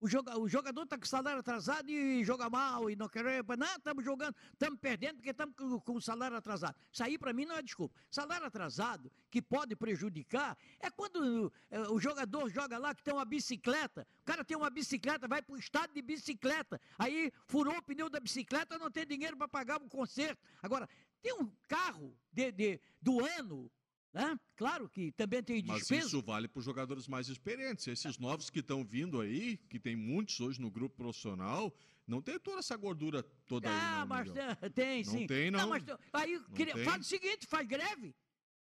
o, 0.00 0.08
joga, 0.08 0.38
o 0.38 0.48
jogador 0.48 0.82
está 0.82 0.98
com 0.98 1.06
salário 1.06 1.40
atrasado 1.40 1.90
e 1.90 2.22
joga 2.22 2.50
mal 2.50 2.90
e 2.90 2.94
não 2.96 3.08
quer. 3.08 3.24
Não, 3.24 3.76
estamos 3.76 4.04
jogando, 4.04 4.36
estamos 4.52 4.78
perdendo 4.78 5.16
porque 5.16 5.30
estamos 5.30 5.54
com, 5.84 6.00
salário 6.00 6.36
atrasado. 6.36 6.76
Isso 6.92 7.02
aí 7.02 7.18
para 7.18 7.32
mim 7.32 7.46
não 7.46 7.56
é 7.56 7.62
desculpa. 7.62 7.94
Salário 8.10 8.46
atrasado, 8.46 9.10
que 9.30 9.40
pode 9.40 9.74
prejudicar, 9.74 10.56
é 10.80 10.90
quando 10.90 11.52
é, 11.70 11.80
o 11.88 11.98
jogador 11.98 12.48
joga 12.50 12.78
lá 12.78 12.94
que 12.94 13.02
tem 13.02 13.14
uma 13.14 13.24
bicicleta. 13.24 14.06
O 14.20 14.24
cara 14.24 14.44
tem 14.44 14.56
uma 14.56 14.70
bicicleta, 14.70 15.26
vai 15.26 15.40
para 15.40 15.54
o 15.54 15.58
estado 15.58 15.92
de 15.92 16.02
bicicleta. 16.02 16.80
Aí 16.98 17.32
furou 17.46 17.76
o 17.76 17.82
pneu 17.82 18.10
da 18.10 18.20
bicicleta, 18.20 18.78
não 18.78 18.90
tem 18.90 19.06
dinheiro 19.06 19.36
para 19.36 19.48
pagar 19.48 19.80
o 19.80 19.88
conserto. 19.88 20.40
Agora, 20.62 20.88
tem 21.22 21.32
um 21.34 21.50
carro 21.68 22.16
de, 22.32 22.52
de- 22.52 22.80
do 23.00 23.24
ano. 23.24 23.70
Né? 24.12 24.38
Claro 24.56 24.88
que 24.88 25.12
também 25.12 25.42
tem 25.42 25.62
Mas 25.62 25.80
despesa. 25.80 26.06
isso 26.06 26.22
vale 26.22 26.48
para 26.48 26.58
os 26.60 26.64
jogadores 26.64 27.06
mais 27.06 27.28
experientes. 27.28 27.86
Esses 27.86 28.18
novos 28.18 28.48
que 28.48 28.60
estão 28.60 28.82
vindo 28.84 29.20
aí, 29.20 29.58
que 29.68 29.78
tem 29.78 29.94
muitos 29.94 30.40
hoje 30.40 30.58
no 30.60 30.70
grupo 30.70 30.96
profissional, 30.96 31.74
não 32.06 32.22
tem 32.22 32.38
toda 32.38 32.60
essa 32.60 32.76
gordura 32.76 33.22
toda 33.46 33.68
aí. 33.68 33.74
Ah, 33.74 33.98
não, 34.00 34.06
mas 34.06 34.28
Miguel. 34.28 34.56
tem, 34.56 34.70
tem 34.70 35.04
Não 35.04 35.12
sim. 35.12 35.26
tem, 35.26 35.50
não. 35.50 35.68
mas 35.68 35.84
tem- 35.84 35.96
aí 36.14 36.40
queria- 36.54 36.74
tem. 36.74 36.84
faz 36.84 37.00
o 37.02 37.04
seguinte, 37.08 37.46
faz 37.46 37.66
greve. 37.68 38.14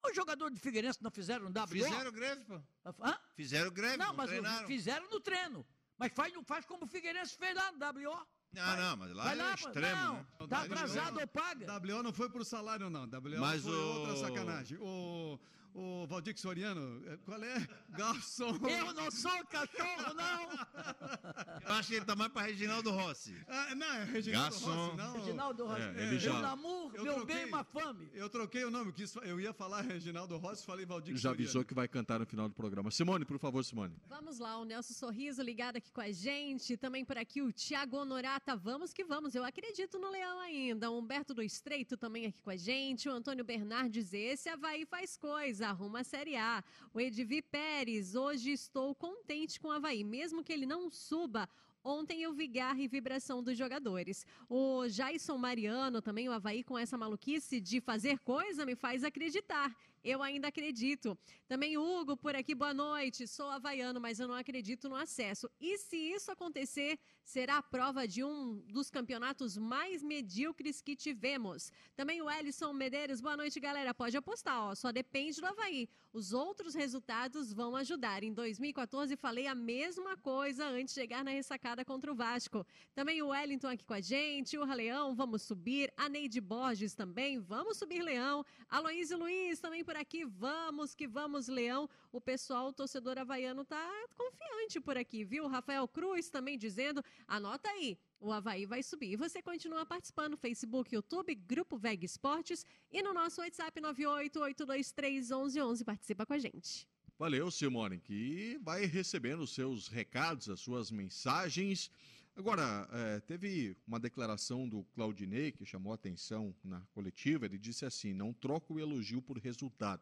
Os 0.05 0.15
jogadores 0.15 0.53
de 0.55 0.61
Figueirense 0.61 1.01
não 1.01 1.09
fizeram 1.11 1.47
um 1.47 1.51
WO? 1.51 1.67
Fizeram 1.67 2.11
greve, 2.11 2.45
pô. 2.45 2.61
Hã? 3.01 3.19
Fizeram 3.35 3.71
greve, 3.71 3.97
Não, 3.97 4.07
não, 4.07 4.13
mas 4.13 4.29
treinaram. 4.29 4.67
fizeram 4.67 5.09
no 5.09 5.19
treino. 5.19 5.65
Mas 5.97 6.13
faz, 6.13 6.31
não 6.33 6.43
faz 6.43 6.63
como 6.65 6.85
o 6.85 6.87
Figueirense 6.87 7.35
fez 7.35 7.53
lá 7.55 7.71
no 7.71 7.79
WO. 7.79 8.27
Não, 8.51 8.75
não, 8.77 8.97
mas 8.97 9.13
lá 9.13 9.23
Vai 9.25 9.39
é 9.39 9.43
lá, 9.43 9.53
extremo, 9.53 10.01
não, 10.01 10.13
né? 10.15 10.25
Tá 10.49 10.61
atrasado 10.63 11.19
ou 11.19 11.27
paga. 11.27 11.65
WO 11.79 12.01
não 12.03 12.11
foi 12.11 12.29
por 12.29 12.43
salário, 12.43 12.89
não. 12.89 13.01
WO 13.05 13.39
Mas 13.39 13.61
foi 13.61 13.71
o- 13.71 13.99
outra 13.99 14.15
sacanagem. 14.17 14.77
O, 14.81 15.39
o 15.73 16.05
Valdir 16.07 16.37
Soriano, 16.37 17.01
eh, 17.07 17.17
qual 17.25 17.41
é? 17.43 17.67
Garçom. 17.91 18.55
Eu 18.67 18.93
não 18.93 19.09
sou 19.11 19.31
cachorro, 19.45 20.13
não. 20.13 20.49
Eu 21.69 21.73
acho 21.75 21.89
que 21.89 21.95
ele 21.95 22.05
tá 22.05 22.15
mais 22.15 22.31
pra 22.31 22.41
Reginaldo 22.43 22.89
Rossi. 22.91 23.35
Ah, 23.47 23.75
não, 23.75 23.87
é 23.95 24.03
Reginaldo 24.05 24.49
Garçom. 24.51 24.73
Rossi, 24.87 24.97
não. 24.97 25.13
Reginaldo 25.13 25.65
Rossi. 25.65 25.81
É, 25.81 26.03
ele 26.07 26.19
já- 26.19 26.33
Meu 26.33 26.41
namor, 26.41 26.95
Eu 26.95 27.03
meu 27.03 27.13
troquei. 27.15 27.35
bem, 27.35 27.45
uma 27.45 27.63
fome. 27.63 28.09
Eu 28.13 28.29
troquei 28.29 28.63
o 28.65 28.71
nome, 28.71 28.91
quis, 28.91 29.13
eu 29.17 29.39
ia 29.39 29.53
falar 29.53 29.81
Reginaldo 29.81 30.37
Rossi, 30.37 30.65
falei 30.65 30.85
Valdir 30.85 31.15
Já 31.15 31.29
Soriano. 31.29 31.43
avisou 31.43 31.63
que 31.65 31.73
vai 31.73 31.87
cantar 31.87 32.19
no 32.19 32.25
final 32.25 32.47
do 32.49 32.55
programa. 32.55 32.89
Simone, 32.91 33.25
por 33.25 33.37
favor, 33.39 33.63
Simone. 33.63 33.95
Vamos 34.07 34.39
lá, 34.39 34.57
o 34.57 34.65
Nelson 34.65 34.93
Sorriso 34.93 35.41
ligado 35.41 35.77
aqui 35.77 35.91
com 35.91 36.01
a 36.01 36.11
gente. 36.11 36.75
Também 36.77 37.05
por 37.05 37.17
aqui 37.17 37.41
o 37.41 37.51
Tiago 37.51 37.97
Honorata. 37.97 38.55
Vamos 38.55 38.91
que 38.93 39.03
vamos. 39.03 39.35
Eu 39.35 39.43
acredito 39.43 39.99
no 39.99 40.09
Leão 40.09 40.39
ainda. 40.39 40.89
O 40.89 40.97
Humberto 40.99 41.33
do 41.33 41.41
Estreito 41.43 41.95
também 41.97 42.25
aqui 42.25 42.41
com 42.41 42.49
a 42.49 42.55
gente. 42.57 43.07
O 43.07 43.11
Antônio 43.11 43.43
Bernardes, 43.43 44.13
esse 44.13 44.49
Havaí 44.49 44.85
faz 44.85 45.15
coisa. 45.17 45.58
Arruma 45.61 45.99
a 45.99 46.03
Série 46.03 46.35
A. 46.35 46.63
O 46.93 46.99
Edvi 46.99 47.41
Pérez, 47.41 48.15
hoje 48.15 48.51
estou 48.51 48.95
contente 48.95 49.59
com 49.59 49.67
o 49.67 49.71
Havaí. 49.71 50.03
Mesmo 50.03 50.43
que 50.43 50.53
ele 50.53 50.65
não 50.65 50.89
suba, 50.89 51.49
Ontem 51.81 52.21
eu 52.21 52.33
vi 52.33 52.45
garra 52.45 52.81
e 52.81 52.89
vibração 52.89 53.41
dos 53.41 53.57
jogadores. 53.57 54.25
O 54.49 54.85
Jason 54.89 55.37
Mariano, 55.37 56.01
também 56.01 56.27
o 56.27 56.31
Havaí, 56.33 56.61
com 56.61 56.77
essa 56.77 56.97
maluquice 56.97 57.61
de 57.61 57.79
fazer 57.79 58.19
coisa, 58.19 58.65
me 58.65 58.75
faz 58.75 59.01
acreditar 59.01 59.73
eu 60.03 60.21
ainda 60.23 60.47
acredito. 60.47 61.17
Também 61.47 61.77
Hugo 61.77 62.15
por 62.15 62.35
aqui, 62.35 62.55
boa 62.55 62.73
noite. 62.73 63.27
Sou 63.27 63.49
havaiano, 63.49 63.99
mas 63.99 64.19
eu 64.19 64.27
não 64.27 64.35
acredito 64.35 64.87
no 64.87 64.95
acesso. 64.95 65.49
E 65.59 65.77
se 65.77 65.97
isso 65.97 66.31
acontecer, 66.31 66.97
será 67.29 67.57
a 67.57 67.61
prova 67.61 68.07
de 68.07 68.23
um 68.23 68.55
dos 68.67 68.89
campeonatos 68.89 69.55
mais 69.55 70.01
medíocres 70.01 70.81
que 70.81 70.95
tivemos. 70.95 71.71
Também 71.95 72.23
o 72.23 72.29
Ellison 72.29 72.73
Medeiros, 72.73 73.21
boa 73.21 73.37
noite, 73.37 73.59
galera. 73.59 73.93
Pode 73.93 74.17
apostar, 74.17 74.59
ó, 74.59 74.73
só 74.73 74.91
depende 74.91 75.39
do 75.39 75.45
Havaí. 75.45 75.87
Os 76.11 76.33
outros 76.33 76.73
resultados 76.73 77.53
vão 77.53 77.75
ajudar. 77.75 78.23
Em 78.23 78.33
2014 78.33 79.15
falei 79.15 79.45
a 79.45 79.53
mesma 79.53 80.17
coisa 80.17 80.65
antes 80.65 80.95
de 80.95 80.99
chegar 80.99 81.23
na 81.23 81.29
ressacada 81.29 81.85
contra 81.85 82.11
o 82.11 82.15
Vasco. 82.15 82.65
Também 82.95 83.21
o 83.21 83.27
Wellington 83.27 83.67
aqui 83.67 83.85
com 83.85 83.93
a 83.93 84.01
gente, 84.01 84.57
o 84.57 84.65
Leão, 84.65 85.13
vamos 85.13 85.43
subir. 85.43 85.93
A 85.95 86.09
Neide 86.09 86.41
Borges 86.41 86.95
também, 86.95 87.37
vamos 87.37 87.77
subir, 87.77 88.01
Leão. 88.01 88.43
Aloysio 88.67 89.19
Luiz 89.19 89.59
também 89.59 89.83
por 89.83 89.95
aqui, 89.95 90.25
vamos 90.25 90.95
que 90.95 91.07
vamos, 91.07 91.47
Leão. 91.47 91.87
O 92.11 92.19
pessoal, 92.19 92.69
o 92.69 92.73
torcedor 92.73 93.19
havaiano, 93.19 93.63
tá 93.63 93.87
confiante 94.17 94.81
por 94.81 94.97
aqui, 94.97 95.23
viu? 95.23 95.47
Rafael 95.47 95.87
Cruz 95.87 96.27
também 96.27 96.57
dizendo, 96.57 97.05
anota 97.27 97.69
aí, 97.69 97.99
o 98.19 98.31
Havaí 98.31 98.65
vai 98.65 98.81
subir. 98.81 99.11
E 99.11 99.15
você 99.15 99.43
continua 99.43 99.85
participando 99.85 100.31
no 100.31 100.37
Facebook, 100.37 100.95
YouTube, 100.95 101.35
Grupo 101.35 101.77
VEG 101.77 102.05
Esportes 102.05 102.65
e 102.91 103.03
no 103.03 103.13
nosso 103.13 103.41
WhatsApp 103.41 103.79
988231111. 103.79 105.85
Participa 105.85 106.25
com 106.25 106.33
a 106.33 106.39
gente. 106.39 106.87
Valeu, 107.17 107.49
Simone, 107.51 107.99
que 107.99 108.59
vai 108.63 108.85
recebendo 108.85 109.41
os 109.41 109.53
seus 109.53 109.87
recados, 109.87 110.49
as 110.49 110.59
suas 110.59 110.89
mensagens. 110.89 111.91
Agora, 112.35 112.89
é, 112.91 113.19
teve 113.19 113.77
uma 113.85 113.99
declaração 113.99 114.67
do 114.67 114.83
Claudinei 114.95 115.51
que 115.51 115.63
chamou 115.65 115.93
atenção 115.93 116.55
na 116.63 116.81
coletiva. 116.93 117.45
Ele 117.45 117.59
disse 117.59 117.85
assim: 117.85 118.13
não 118.13 118.33
troca 118.33 118.73
o 118.73 118.79
elogio 118.79 119.21
por 119.21 119.37
resultado. 119.37 120.01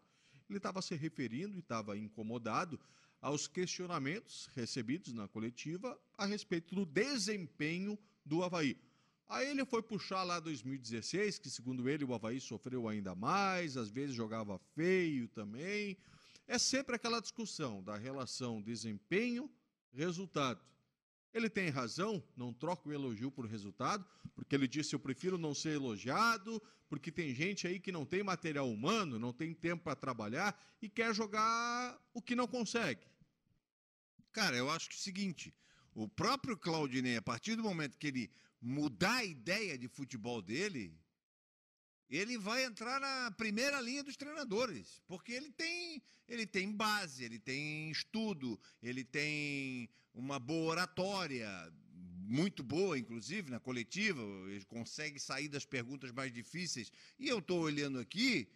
Ele 0.50 0.58
estava 0.58 0.82
se 0.82 0.96
referindo 0.96 1.56
e 1.56 1.60
estava 1.60 1.98
incomodado 1.98 2.78
aos 3.22 3.48
questionamentos 3.48 4.50
recebidos 4.56 5.14
na 5.14 5.28
coletiva 5.28 6.00
a 6.18 6.26
respeito 6.26 6.74
do 6.76 6.86
desempenho 6.86 7.98
do 8.26 8.44
Havaí. 8.44 8.78
Aí 9.28 9.50
ele 9.50 9.66
foi 9.66 9.84
puxar 9.84 10.24
lá 10.24 10.40
2016, 10.40 11.40
que 11.40 11.50
segundo 11.50 11.90
ele 11.90 12.06
o 12.06 12.14
Havaí 12.14 12.40
sofreu 12.40 12.88
ainda 12.88 13.14
mais, 13.14 13.76
às 13.76 13.90
vezes 13.90 14.16
jogava 14.16 14.58
feio 14.74 15.28
também. 15.28 15.98
É 16.48 16.58
sempre 16.58 16.96
aquela 16.96 17.20
discussão 17.20 17.84
da 17.84 17.98
relação 17.98 18.62
desempenho-resultado. 18.62 20.62
Ele 21.38 21.50
tem 21.52 21.70
razão, 21.70 22.24
não 22.36 22.52
troca 22.52 22.90
o 22.90 22.92
elogio 22.92 23.30
por 23.30 23.46
resultado, 23.46 24.04
porque 24.34 24.56
ele 24.56 24.68
disse: 24.68 24.96
Eu 24.96 25.00
prefiro 25.00 25.38
não 25.38 25.54
ser 25.54 25.74
elogiado, 25.76 26.60
porque 26.90 27.12
tem 27.12 27.34
gente 27.36 27.68
aí 27.68 27.80
que 27.80 27.92
não 27.92 28.06
tem 28.06 28.24
material 28.24 28.68
humano, 28.68 29.20
não 29.20 29.32
tem 29.32 29.54
tempo 29.54 29.84
para 29.84 29.96
trabalhar 29.96 30.60
e 30.82 30.90
quer 30.90 31.14
jogar 31.14 31.96
o 32.12 32.22
que 32.24 32.36
não 32.36 32.48
consegue. 32.48 33.06
Cara, 34.32 34.58
eu 34.58 34.68
acho 34.72 34.90
que 34.90 34.96
é 34.96 34.98
o 34.98 35.02
seguinte: 35.02 35.54
o 35.94 36.08
próprio 36.08 36.58
Claudinei, 36.58 37.18
a 37.18 37.22
partir 37.22 37.56
do 37.56 37.62
momento 37.62 38.00
que 38.00 38.08
ele 38.08 38.32
mudar 38.60 39.18
a 39.18 39.24
ideia 39.24 39.78
de 39.78 39.88
futebol 39.88 40.42
dele, 40.42 41.00
ele 42.10 42.38
vai 42.38 42.64
entrar 42.64 43.00
na 43.00 43.32
primeira 43.32 43.82
linha 43.82 44.04
dos 44.04 44.16
treinadores, 44.16 45.02
porque 45.08 45.34
ele 45.34 45.52
tem, 45.52 46.02
ele 46.28 46.46
tem 46.46 46.72
base, 46.72 47.24
ele 47.24 47.40
tem 47.40 47.92
estudo, 47.92 48.60
ele 48.82 49.04
tem 49.04 49.90
uma 50.14 50.40
boa 50.40 50.72
oratória, 50.72 51.48
muito 52.28 52.64
boa, 52.64 52.98
inclusive, 52.98 53.50
na 53.50 53.60
coletiva, 53.60 54.22
ele 54.50 54.66
consegue 54.66 55.20
sair 55.20 55.48
das 55.48 55.66
perguntas 55.66 56.12
mais 56.12 56.34
difíceis. 56.34 56.92
E 57.18 57.28
eu 57.28 57.40
estou 57.40 57.62
olhando 57.62 58.00
aqui, 58.00 58.50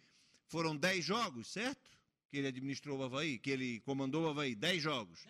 foram 0.46 0.76
10 0.76 1.04
jogos, 1.04 1.48
certo? 1.48 1.90
Que 2.30 2.38
ele 2.38 2.48
administrou 2.48 2.98
o 2.98 3.02
Havaí, 3.02 3.38
que 3.38 3.50
ele 3.50 3.80
comandou 3.80 4.24
o 4.24 4.28
Havaí, 4.28 4.54
10 4.54 4.82
jogos. 4.82 5.26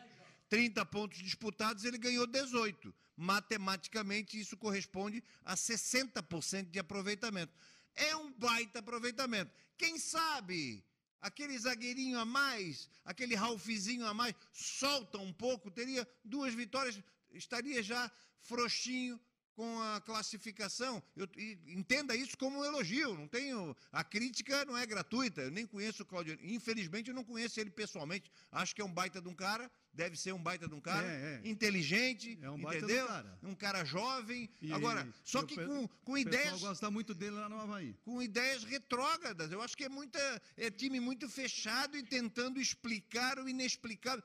30 0.48 0.84
pontos 0.86 1.18
disputados, 1.18 1.84
ele 1.84 1.96
ganhou 1.96 2.26
18. 2.26 2.94
Matematicamente, 3.16 4.38
isso 4.38 4.56
corresponde 4.56 5.22
a 5.44 5.54
60% 5.54 6.70
de 6.70 6.78
aproveitamento. 6.78 7.52
É 7.94 8.16
um 8.16 8.32
baita 8.32 8.78
aproveitamento. 8.78 9.52
Quem 9.76 9.98
sabe 9.98 10.84
aquele 11.20 11.58
zagueirinho 11.58 12.18
a 12.18 12.24
mais, 12.24 12.88
aquele 13.04 13.34
Ralfizinho 13.34 14.06
a 14.06 14.14
mais, 14.14 14.34
solta 14.52 15.18
um 15.18 15.32
pouco, 15.32 15.70
teria 15.70 16.06
duas 16.24 16.52
vitórias, 16.54 17.00
estaria 17.30 17.82
já 17.82 18.10
frouxinho 18.40 19.20
com 19.54 19.80
a 19.80 20.00
classificação. 20.00 21.02
Eu, 21.14 21.28
entenda 21.66 22.16
isso 22.16 22.36
como 22.36 22.58
um 22.58 22.64
elogio. 22.64 23.14
Não 23.14 23.28
tenho 23.28 23.76
a 23.90 24.02
crítica 24.02 24.64
não 24.64 24.76
é 24.76 24.86
gratuita. 24.86 25.42
Eu 25.42 25.50
nem 25.50 25.66
conheço 25.66 26.02
o 26.02 26.06
Claudio. 26.06 26.38
Infelizmente 26.42 27.08
eu 27.08 27.14
não 27.14 27.24
conheço 27.24 27.60
ele 27.60 27.70
pessoalmente. 27.70 28.30
Acho 28.50 28.74
que 28.74 28.80
é 28.80 28.84
um 28.84 28.92
baita 28.92 29.20
de 29.20 29.28
um 29.28 29.34
cara 29.34 29.70
deve 29.92 30.16
ser 30.16 30.32
um 30.32 30.42
baita 30.42 30.66
de 30.66 30.74
um 30.74 30.80
cara, 30.80 31.06
é, 31.06 31.40
é. 31.44 31.48
inteligente, 31.48 32.38
é 32.40 32.50
um 32.50 32.56
entendeu? 32.56 33.06
Cara. 33.06 33.38
Um 33.42 33.54
cara 33.54 33.84
jovem. 33.84 34.48
E, 34.60 34.72
Agora, 34.72 35.06
só 35.22 35.42
que 35.42 35.54
com, 35.54 35.86
com 36.04 36.16
ideias. 36.16 36.60
gosta 36.60 36.90
muito 36.90 37.14
dele 37.14 37.36
lá 37.36 37.48
no 37.48 37.60
Havaí. 37.60 37.94
Com 38.04 38.22
ideias 38.22 38.64
retrógradas. 38.64 39.52
Eu 39.52 39.60
acho 39.60 39.76
que 39.76 39.84
é 39.84 39.88
muita. 39.88 40.18
É 40.56 40.70
time 40.70 40.98
muito 40.98 41.28
fechado 41.28 41.96
e 41.96 42.02
tentando 42.02 42.60
explicar 42.60 43.38
o 43.38 43.48
inexplicável. 43.48 44.22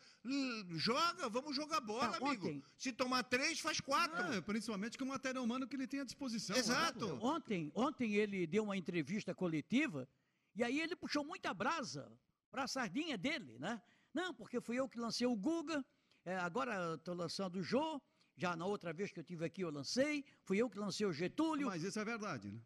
Joga, 0.72 1.30
vamos 1.30 1.56
jogar 1.56 1.81
bola, 1.81 2.18
amigo. 2.18 2.48
Ontem... 2.48 2.64
Se 2.77 2.91
tomar 2.91 3.23
três, 3.23 3.60
faz 3.60 3.80
quatro. 3.80 4.38
Ah, 4.38 4.41
principalmente 4.41 4.98
com 4.98 5.06
o 5.06 5.07
material 5.07 5.44
humano 5.44 5.68
que 5.68 5.76
ele 5.76 5.88
tem 5.88 5.99
à 5.99 6.06
disposição. 6.06 6.56
Né? 6.56 6.61
Exato. 6.61 7.07
Né? 7.07 7.19
Ontem, 7.22 7.72
ontem 7.76 8.15
ele 8.15 8.48
deu 8.48 8.64
uma 8.64 8.77
entrevista 8.77 9.35
coletiva 9.35 10.07
e 10.56 10.64
aí 10.64 10.80
ele 10.80 10.95
puxou 10.95 11.23
muita 11.23 11.53
brasa 11.53 12.11
para 12.49 12.64
a 12.64 12.68
sardinha 12.68 13.18
dele, 13.18 13.57
né? 13.60 13.81
Não, 14.18 14.34
porque 14.34 14.60
fui 14.60 14.80
eu 14.80 14.89
que 14.89 14.99
lancei 14.99 15.27
o 15.27 15.35
Guga, 15.35 15.85
é, 16.26 16.35
agora 16.38 16.95
estou 16.95 17.14
lançando 17.14 17.60
o 17.60 17.61
Jô, 17.61 18.02
já 18.35 18.56
na 18.56 18.65
outra 18.65 18.91
vez 18.91 19.11
que 19.11 19.19
eu 19.19 19.23
tive 19.23 19.45
aqui 19.45 19.61
eu 19.61 19.69
lancei, 19.69 20.26
fui 20.44 20.57
eu 20.57 20.68
que 20.68 20.80
lancei 20.80 21.06
o 21.06 21.14
Getúlio. 21.14 21.68
Mas 21.68 21.84
isso 21.84 21.99
é 21.99 22.03
verdade, 22.03 22.52
né? 22.52 22.60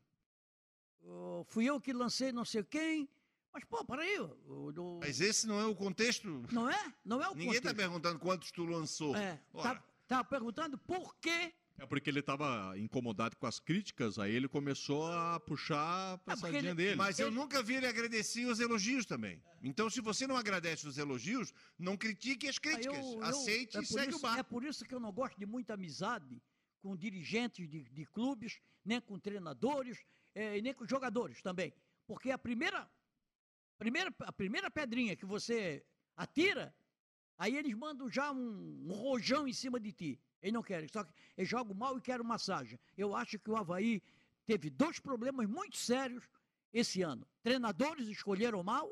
Uh, 1.01 1.43
fui 1.49 1.65
eu 1.65 1.81
que 1.81 1.91
lancei 1.91 2.31
não 2.31 2.45
sei 2.45 2.63
quem. 2.63 3.09
Mas, 3.53 3.65
pô, 3.65 3.83
peraí. 3.83 4.17
Do... 4.73 4.99
Mas 5.01 5.19
esse 5.19 5.45
não 5.45 5.59
é 5.59 5.65
o 5.65 5.75
contexto. 5.75 6.41
Não 6.53 6.69
é? 6.69 6.93
Não 7.03 7.21
é 7.21 7.27
o 7.27 7.35
Ninguém 7.35 7.57
está 7.57 7.73
perguntando 7.73 8.17
quantos 8.17 8.49
tu 8.49 8.63
lançou. 8.63 9.13
É, 9.13 9.37
tá, 9.61 9.83
tá 10.07 10.23
perguntando 10.23 10.77
por 10.77 11.13
que 11.17 11.53
é 11.81 11.85
porque 11.87 12.11
ele 12.11 12.19
estava 12.19 12.77
incomodado 12.77 13.35
com 13.35 13.47
as 13.47 13.59
críticas, 13.59 14.19
aí 14.19 14.35
ele 14.35 14.47
começou 14.47 15.11
a 15.11 15.39
puxar 15.39 16.13
a 16.13 16.17
passadinha 16.19 16.59
é 16.59 16.65
ele... 16.65 16.73
dele. 16.75 16.95
Mas 16.95 17.17
eu 17.17 17.31
nunca 17.31 17.63
vi 17.63 17.73
ele 17.73 17.87
agradecer 17.87 18.45
os 18.45 18.59
elogios 18.59 19.03
também. 19.03 19.41
Então, 19.63 19.89
se 19.89 19.99
você 19.99 20.27
não 20.27 20.37
agradece 20.37 20.87
os 20.87 20.99
elogios, 20.99 21.51
não 21.79 21.97
critique 21.97 22.47
as 22.47 22.59
críticas. 22.59 22.95
Eu, 22.95 23.13
eu, 23.13 23.23
Aceite 23.23 23.77
é 23.77 23.81
e 23.81 23.85
segue 23.85 24.09
isso, 24.09 24.19
o 24.19 24.21
barco. 24.21 24.39
É 24.39 24.43
por 24.43 24.63
isso 24.63 24.85
que 24.85 24.93
eu 24.93 24.99
não 24.99 25.11
gosto 25.11 25.39
de 25.39 25.45
muita 25.47 25.73
amizade 25.73 26.39
com 26.83 26.95
dirigentes 26.95 27.67
de, 27.67 27.81
de 27.81 28.05
clubes, 28.05 28.59
nem 28.85 29.01
com 29.01 29.17
treinadores, 29.17 29.97
é, 30.35 30.59
e 30.59 30.61
nem 30.61 30.75
com 30.75 30.87
jogadores 30.87 31.41
também. 31.41 31.73
Porque 32.05 32.29
a 32.29 32.37
primeira, 32.37 32.87
primeira, 33.79 34.13
a 34.19 34.31
primeira 34.31 34.69
pedrinha 34.69 35.15
que 35.15 35.25
você 35.25 35.83
atira, 36.15 36.75
aí 37.39 37.57
eles 37.57 37.73
mandam 37.73 38.07
já 38.07 38.31
um, 38.31 38.85
um 38.87 38.93
rojão 38.93 39.47
em 39.47 39.53
cima 39.53 39.79
de 39.79 39.91
ti. 39.91 40.21
Eles 40.41 40.53
não 40.53 40.63
querem, 40.63 40.87
só 40.87 41.03
que 41.03 41.13
eles 41.37 41.49
jogam 41.49 41.75
mal 41.75 41.97
e 41.97 42.01
querem 42.01 42.25
massagem. 42.25 42.79
Eu 42.97 43.15
acho 43.15 43.37
que 43.37 43.49
o 43.49 43.55
Havaí 43.55 44.01
teve 44.45 44.69
dois 44.69 44.99
problemas 44.99 45.47
muito 45.47 45.77
sérios 45.77 46.27
esse 46.73 47.01
ano. 47.01 47.25
Treinadores 47.43 48.07
escolheram 48.07 48.63
mal, 48.63 48.89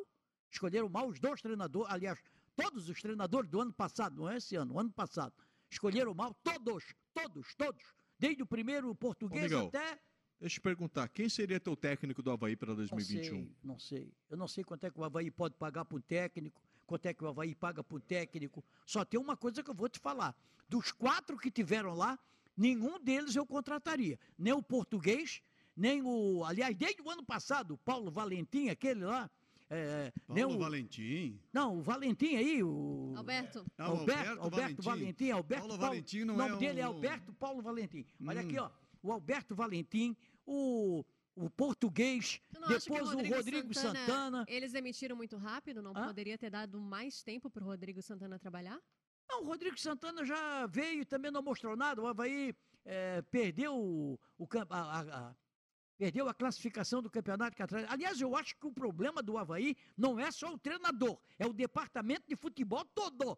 escolheram 0.52 0.90
mal 0.90 1.08
os 1.08 1.20
dois 1.20 1.42
treinadores, 1.42 1.92
aliás, 1.92 2.20
todos 2.56 2.90
os 2.90 3.02
treinadores 3.02 3.50
do 3.50 3.62
ano 3.62 3.74
passado, 3.74 4.16
não 4.16 4.30
é 4.30 4.38
esse 4.38 4.56
ano, 4.56 4.76
o 4.76 4.80
ano 4.80 4.92
passado, 4.92 5.34
escolheram 5.70 6.14
mal, 6.14 6.34
todos, 6.44 6.84
todos, 7.14 7.56
todos, 7.56 7.84
desde 8.18 8.44
o 8.44 8.46
primeiro 8.46 8.94
português 8.96 9.52
Ô, 9.52 9.68
até. 9.68 10.00
Deixa 10.40 10.56
eu 10.56 10.60
te 10.60 10.62
perguntar, 10.62 11.10
quem 11.10 11.28
seria 11.28 11.60
teu 11.60 11.76
técnico 11.76 12.22
do 12.22 12.32
Havaí 12.32 12.56
para 12.56 12.74
2021? 12.74 13.36
Não 13.36 13.44
sei, 13.44 13.56
não 13.64 13.80
sei. 13.80 14.14
Eu 14.30 14.38
não 14.38 14.48
sei 14.48 14.64
quanto 14.64 14.86
é 14.86 14.92
que 14.92 15.00
o 15.00 15.04
Havaí 15.04 15.30
pode 15.30 15.56
pagar 15.56 15.84
para 15.84 15.98
o 15.98 16.02
técnico, 16.02 16.62
quanto 16.90 17.06
é 17.06 17.14
que 17.14 17.24
o 17.24 17.28
Havaí 17.28 17.54
paga 17.54 17.84
para 17.84 17.98
o 17.98 18.00
técnico. 18.00 18.66
Só 18.84 19.06
tem 19.06 19.20
uma 19.20 19.38
coisa 19.38 19.62
que 19.62 19.70
eu 19.70 19.76
vou 19.76 19.88
te 19.88 20.00
falar. 20.00 20.36
Dos 20.68 20.92
quatro 20.92 21.38
que 21.38 21.52
tiveram 21.52 21.94
lá, 21.94 22.18
nenhum 22.58 23.00
deles 23.00 23.36
eu 23.36 23.46
contrataria. 23.46 24.20
Nem 24.36 24.54
o 24.54 24.64
português, 24.64 25.44
nem 25.78 26.02
o. 26.02 26.44
Aliás, 26.44 26.76
desde 26.76 27.00
o 27.04 27.10
ano 27.10 27.24
passado, 27.24 27.76
o 27.76 27.78
Paulo 27.78 28.10
Valentim, 28.10 28.70
aquele 28.70 29.06
lá. 29.06 29.30
É, 29.70 30.12
Paulo 30.26 30.56
o, 30.56 30.58
Valentim. 30.58 31.40
Não, 31.54 31.78
o 31.78 31.82
Valentim 31.84 32.36
aí, 32.36 32.64
o. 32.64 33.14
Alberto. 33.16 33.64
Não, 33.78 33.86
Alberto, 33.86 34.12
Alberto, 34.12 34.42
Alberto 34.42 34.82
Valentim. 34.82 35.30
Valentim. 35.30 35.32
Alberto 35.32 35.68
Paulo, 35.68 35.80
Paulo 35.80 35.94
Valentim 35.94 36.24
não 36.24 36.34
o 36.34 36.38
nome 36.38 36.56
é 36.56 36.58
dele 36.58 36.80
um... 36.80 36.84
é 36.84 36.86
Alberto 36.88 37.34
Paulo 37.34 37.62
Valentim. 37.62 38.06
Olha 38.26 38.42
hum. 38.42 38.46
aqui, 38.46 38.58
ó. 38.58 38.72
O 39.04 39.12
Alberto 39.12 39.54
Valentim, 39.54 40.18
o 40.44 41.06
o 41.40 41.50
português, 41.50 42.42
depois 42.68 43.02
o 43.02 43.16
Rodrigo, 43.16 43.36
Rodrigo 43.36 43.74
Santana, 43.74 44.06
Santana, 44.06 44.46
Eles 44.48 44.74
emitiram 44.74 45.16
muito 45.16 45.38
rápido, 45.38 45.82
não 45.82 45.92
Hã? 45.96 46.08
poderia 46.08 46.38
ter 46.38 46.50
dado 46.50 46.80
mais 46.82 47.24
tempo 47.24 47.50
para 47.50 47.64
o 47.64 47.68
Rodrigo 47.68 48.02
Santana 48.02 48.38
trabalhar? 48.38 48.80
Não, 49.30 49.44
o 49.44 49.46
Rodrigo 49.46 49.80
Santana 49.80 50.26
já 50.26 50.66
veio 50.68 51.02
e 51.02 51.06
também 51.06 51.32
não 51.32 51.42
mostrou 51.42 51.78
nada. 51.78 52.02
O 52.02 52.08
Havaí 52.08 52.54
é, 52.84 53.22
perdeu 53.22 53.74
o, 53.78 54.20
o 54.38 54.48
a, 54.70 55.00
a, 55.00 55.36
Perdeu 55.98 56.28
a 56.28 56.34
classificação 56.34 57.02
do 57.02 57.10
campeonato 57.10 57.56
catarinense. 57.56 57.94
Aliás, 57.94 58.20
eu 58.20 58.36
acho 58.36 58.58
que 58.58 58.66
o 58.66 58.72
problema 58.72 59.22
do 59.22 59.38
Havaí 59.38 59.78
não 59.98 60.20
é 60.20 60.32
só 60.32 60.54
o 60.54 60.58
treinador, 60.58 61.20
é 61.38 61.46
o 61.46 61.54
departamento 61.54 62.24
de 62.28 62.36
futebol 62.36 62.84
todo. 62.86 63.38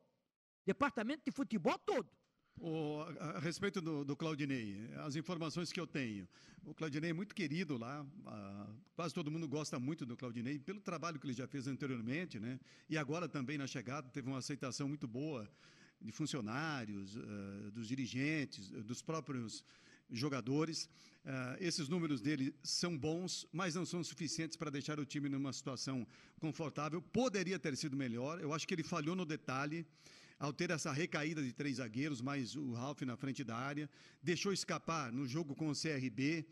Departamento 0.66 1.24
de 1.26 1.32
futebol 1.32 1.78
todo. 1.80 2.10
O, 2.60 3.02
a, 3.20 3.40
respeito 3.40 3.82
do, 3.82 4.06
do, 4.06 4.16
Claudinei, 4.16 4.90
as 4.98 5.16
informações 5.16 5.72
que 5.72 5.80
eu 5.80 5.88
tenho. 5.88 6.28
O 6.64 6.74
Claudinei 6.74 7.10
é 7.10 7.14
muito 7.14 7.34
querido 7.34 7.78
lá, 7.78 8.06
a, 8.26 8.68
quase 8.96 9.14
todo 9.14 9.32
mundo 9.32 9.48
gosta 9.48 9.80
muito 9.80 10.06
do 10.06 10.16
Claudinei, 10.16 10.60
pelo 10.60 10.80
trabalho 10.80 11.20
que 11.20 11.26
ele 11.26 11.34
já 11.34 11.48
fez 11.48 11.68
anteriormente, 11.68 12.40
né? 12.40 12.60
E 12.88 12.98
agora 12.98 13.28
também 13.28 13.58
na 13.58 13.66
chegada 13.66 14.10
teve 14.10 14.28
uma 14.28 14.38
aceitação 14.38 14.88
muito 14.88 15.08
boa 15.08 15.50
de 16.00 16.12
funcionários, 16.12 17.16
uh, 17.16 17.72
dos 17.72 17.88
dirigentes, 17.88 18.70
dos 18.70 19.02
próprios 19.02 19.64
jogadores. 20.10 20.90
Uh, 21.24 21.58
esses 21.60 21.88
números 21.88 22.22
dele 22.22 22.54
são 22.64 22.98
bons, 22.98 23.46
mas 23.52 23.76
não 23.76 23.86
são 23.86 24.04
suficientes 24.04 24.58
para 24.58 24.72
deixar 24.72 25.00
o 25.00 25.06
time 25.06 25.30
numa 25.30 25.54
situação 25.54 26.08
confortável. 26.40 27.02
Poderia 27.02 27.60
ter 27.60 27.78
sido 27.78 27.96
melhor. 27.96 28.42
Eu 28.42 28.54
acho 28.54 28.68
que 28.68 28.74
ele 28.74 28.84
falhou 28.84 29.16
no 29.16 29.26
detalhe 29.26 29.86
ao 30.42 30.52
ter 30.52 30.72
essa 30.72 30.92
recaída 30.92 31.40
de 31.44 31.54
três 31.54 31.78
zagueiros, 31.78 32.20
mais 32.20 32.56
o 32.56 32.74
Ralf 32.74 33.04
na 33.04 33.16
frente 33.16 33.44
da 33.44 33.56
área, 33.56 33.88
deixou 34.24 34.52
escapar 34.52 35.12
no 35.12 35.28
jogo 35.28 35.54
com 35.54 35.70
o 35.70 35.76
CRB. 35.76 36.44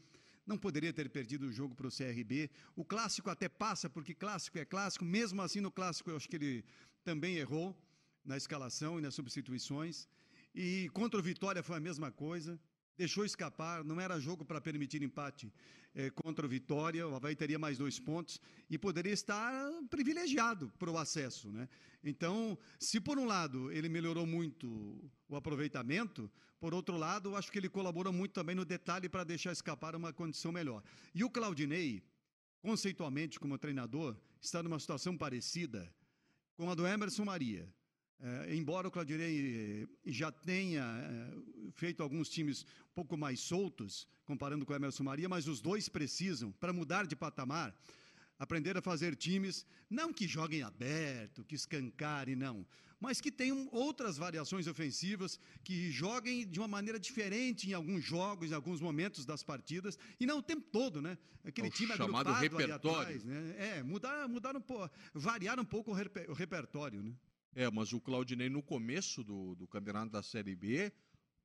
Não 0.46 0.60
poderia 0.60 0.94
ter 0.94 1.10
perdido 1.10 1.48
o 1.48 1.52
jogo 1.52 1.74
para 1.74 1.88
o 1.88 1.92
CRB. 1.92 2.52
O 2.76 2.86
clássico 2.86 3.32
até 3.32 3.50
passa, 3.50 3.90
porque 3.90 4.14
clássico 4.14 4.60
é 4.60 4.64
clássico. 4.64 5.04
Mesmo 5.04 5.42
assim, 5.42 5.60
no 5.60 5.72
clássico, 5.72 6.12
eu 6.12 6.18
acho 6.18 6.30
que 6.30 6.36
ele 6.36 6.64
também 7.04 7.38
errou 7.38 7.76
na 8.24 8.38
escalação 8.38 9.00
e 9.00 9.02
nas 9.02 9.16
substituições. 9.16 10.08
E 10.54 10.88
contra 10.94 11.20
o 11.20 11.24
Vitória 11.24 11.64
foi 11.64 11.78
a 11.78 11.80
mesma 11.80 12.12
coisa 12.12 12.60
deixou 13.00 13.24
escapar, 13.24 13.82
não 13.82 13.98
era 14.02 14.20
jogo 14.20 14.44
para 14.44 14.60
permitir 14.60 15.02
empate 15.02 15.50
é, 15.96 16.10
contra 16.10 16.46
o 16.46 16.50
Vitória, 16.50 17.08
o 17.08 17.16
Havaí 17.16 17.34
teria 17.34 17.58
mais 17.58 17.78
dois 17.78 17.98
pontos 17.98 18.42
e 18.70 18.78
poderia 18.78 19.14
estar 19.14 19.72
privilegiado 19.90 20.70
para 20.78 20.92
o 20.92 20.98
acesso. 20.98 21.50
Né? 21.50 21.70
Então, 22.04 22.58
se 22.78 23.00
por 23.00 23.18
um 23.18 23.26
lado 23.26 23.72
ele 23.72 23.88
melhorou 23.88 24.26
muito 24.26 24.68
o 25.30 25.36
aproveitamento, 25.38 26.30
por 26.60 26.74
outro 26.74 26.98
lado, 26.98 27.38
acho 27.38 27.50
que 27.50 27.58
ele 27.58 27.70
colaborou 27.70 28.12
muito 28.12 28.34
também 28.34 28.54
no 28.54 28.66
detalhe 28.66 29.08
para 29.08 29.24
deixar 29.24 29.54
escapar 29.54 29.96
uma 29.96 30.12
condição 30.12 30.52
melhor. 30.52 30.84
E 31.16 31.24
o 31.24 31.30
Claudinei, 31.30 32.04
conceitualmente 32.62 33.40
como 33.40 33.58
treinador, 33.58 34.14
está 34.42 34.62
numa 34.62 34.78
situação 34.78 35.18
parecida 35.18 35.90
com 36.58 36.70
a 36.70 36.76
do 36.76 36.86
Emerson 36.86 37.24
Maria. 37.24 37.66
É, 38.22 38.54
embora 38.54 38.88
o 38.88 38.92
Claudinei 38.92 39.88
eh, 40.06 40.12
já 40.12 40.30
tenha 40.30 40.84
é, 40.84 41.72
feito 41.72 42.04
alguns 42.04 42.28
times 42.30 42.64
um 42.92 42.94
pouco 42.94 43.16
mais 43.16 43.40
soltos, 43.40 44.06
comparando 44.26 44.66
com 44.66 44.74
o 44.74 44.76
Emerson 44.76 45.04
Maria, 45.04 45.30
mas 45.30 45.48
os 45.48 45.62
dois 45.62 45.88
precisam, 45.88 46.52
para 46.52 46.74
mudar 46.74 47.08
de 47.08 47.16
patamar, 47.16 47.74
aprender 48.38 48.78
a 48.78 48.82
fazer 48.82 49.16
times, 49.16 49.66
não 49.90 50.12
que 50.12 50.28
joguem 50.28 50.64
aberto, 50.64 51.46
que 51.46 51.56
escancarem, 51.56 52.36
não, 52.36 52.66
mas 53.00 53.22
que 53.22 53.32
tenham 53.32 53.70
outras 53.72 54.18
variações 54.18 54.68
ofensivas, 54.68 55.40
que 55.64 55.90
joguem 55.90 56.46
de 56.46 56.60
uma 56.60 56.68
maneira 56.68 57.00
diferente 57.00 57.70
em 57.70 57.74
alguns 57.74 58.04
jogos, 58.04 58.52
em 58.52 58.54
alguns 58.54 58.82
momentos 58.82 59.26
das 59.26 59.42
partidas, 59.42 59.98
e 60.20 60.26
não 60.26 60.40
o 60.40 60.44
tempo 60.44 60.68
todo, 60.70 61.02
né? 61.02 61.18
Aquele 61.46 61.70
o 61.70 61.72
time 61.72 61.96
chamado 61.96 62.34
repertório. 62.34 63.00
Atrás, 63.00 63.24
né? 63.24 63.56
É, 63.58 63.84
mudar, 63.84 64.28
mudar 64.28 64.58
um 64.58 64.62
pouco, 64.62 64.94
variar 65.14 65.58
um 65.58 65.64
pouco 65.64 65.92
o, 65.92 65.94
reper, 65.94 66.30
o 66.30 66.34
repertório, 66.34 67.02
né? 67.02 67.14
É, 67.56 67.70
mas 67.72 67.92
o 67.94 68.00
Claudinei, 68.00 68.50
no 68.50 68.62
começo 68.62 69.24
do, 69.24 69.56
do 69.56 69.68
campeonato 69.68 70.12
da 70.12 70.22
Série 70.22 70.56
B, 70.56 70.92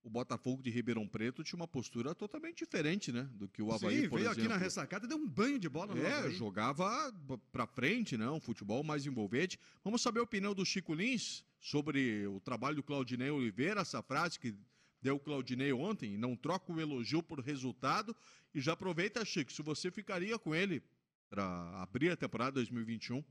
o 0.02 0.10
Botafogo 0.10 0.62
de 0.62 0.68
Ribeirão 0.70 1.08
Preto 1.08 1.42
tinha 1.42 1.56
uma 1.56 1.66
postura 1.66 2.14
totalmente 2.14 2.58
diferente, 2.58 3.10
né? 3.10 3.22
Do 3.32 3.48
que 3.48 3.62
o 3.62 3.72
Havaí, 3.72 4.02
Sim, 4.02 4.08
por 4.10 4.18
veio 4.18 4.30
exemplo. 4.30 4.44
aqui 4.44 4.48
na 4.52 4.58
ressacada 4.58 5.06
e 5.06 5.08
deu 5.08 5.16
um 5.16 5.26
banho 5.26 5.58
de 5.58 5.68
bola 5.68 5.94
no 5.94 6.02
É, 6.04 6.12
Havaí. 6.18 6.34
jogava 6.34 7.12
pra 7.50 7.66
frente, 7.66 8.16
né? 8.18 8.28
Um 8.30 8.38
futebol 8.40 8.84
mais 8.84 9.06
envolvente. 9.06 9.58
Vamos 9.82 10.02
saber 10.02 10.20
a 10.20 10.24
opinião 10.24 10.54
do 10.54 10.64
Chico 10.64 10.92
Lins 10.94 11.42
sobre 11.58 12.26
o 12.26 12.38
trabalho 12.38 12.76
do 12.76 12.82
Claudinei 12.82 13.30
Oliveira, 13.30 13.80
essa 13.80 14.02
frase 14.02 14.38
que 14.38 14.54
deu 15.00 15.16
o 15.16 15.20
Claudinei 15.20 15.72
ontem, 15.72 16.18
não 16.18 16.36
troca 16.36 16.70
o 16.70 16.78
elogio 16.80 17.22
por 17.22 17.40
resultado. 17.40 18.14
E 18.54 18.60
já 18.60 18.74
aproveita, 18.74 19.24
Chico, 19.24 19.50
se 19.50 19.62
você 19.62 19.90
ficaria 19.90 20.38
com 20.38 20.54
ele 20.54 20.82
para 21.30 21.80
abrir 21.82 22.10
a 22.10 22.16
temporada 22.16 22.52
2021. 22.52 23.24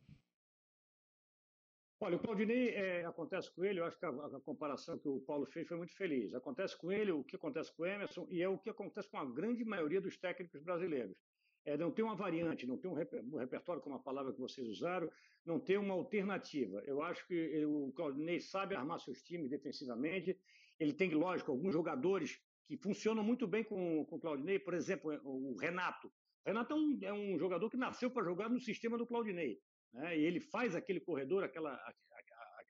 Olha, 2.03 2.17
o 2.17 2.19
Claudinei, 2.19 2.71
é, 2.71 3.05
acontece 3.05 3.49
com 3.55 3.63
ele, 3.63 3.79
eu 3.79 3.85
acho 3.85 3.97
que 3.97 4.05
a, 4.05 4.09
a, 4.09 4.41
comparação 4.41 4.99
que 4.99 5.07
o 5.07 5.21
Paulo 5.21 5.45
fez 5.45 5.65
foi 5.65 5.77
muito 5.77 5.95
feliz. 5.95 6.33
Acontece 6.33 6.77
com 6.77 6.91
ele 6.91 7.13
o 7.13 7.23
que 7.23 7.37
acontece 7.37 7.73
com 7.73 7.83
o 7.83 7.85
Emerson 7.85 8.27
e 8.29 8.41
é 8.41 8.49
o 8.49 8.57
que 8.57 8.69
acontece 8.69 9.07
com 9.07 9.17
a 9.17 9.23
grande 9.23 9.63
maioria 9.63 10.01
dos 10.01 10.17
técnicos 10.17 10.61
brasileiros. 10.61 11.15
É, 11.63 11.77
não 11.77 11.91
tem 11.91 12.03
uma 12.03 12.13
variante, 12.13 12.67
não 12.67 12.77
tem 12.77 12.91
um, 12.91 12.93
reper, 12.93 13.23
um, 13.23 13.37
repertório, 13.37 13.81
como 13.81 13.95
a 13.95 13.99
palavra 13.99 14.33
que 14.33 14.41
vocês 14.41 14.67
usaram, 14.67 15.09
não 15.45 15.61
tem 15.61 15.77
uma 15.77 15.93
alternativa. 15.93 16.83
Eu 16.85 17.01
acho 17.01 17.25
que 17.25 17.33
ele, 17.33 17.67
o 17.67 17.93
Claudinei 17.95 18.41
sabe 18.41 18.75
armar 18.75 18.99
seus 18.99 19.21
times 19.23 19.49
defensivamente, 19.49 20.37
ele 20.77 20.91
tem, 20.91 21.09
lógico, 21.11 21.51
alguns 21.51 21.71
jogadores 21.71 22.37
que 22.67 22.75
funcionam 22.75 23.23
muito 23.23 23.47
bem 23.47 23.63
com, 23.63 24.03
com 24.03 24.17
o 24.17 24.19
Claudinei, 24.19 24.59
por 24.59 24.73
exemplo, 24.73 25.09
o 25.23 25.55
Renato. 25.55 26.11
Renato 26.45 26.73
é 26.73 26.75
um, 26.75 26.99
é 27.03 27.13
um 27.13 27.39
jogador 27.39 27.69
que 27.69 27.77
nasceu 27.77 28.11
para 28.11 28.25
jogar 28.25 28.49
no 28.49 28.59
sistema 28.59 28.97
do 28.97 29.07
Claudinei 29.07 29.57
né? 29.93 30.17
e 30.17 30.23
ele 30.23 30.39
faz 30.39 30.75
aquele 30.75 30.99
corredor, 30.99 31.43
aquela, 31.43 31.79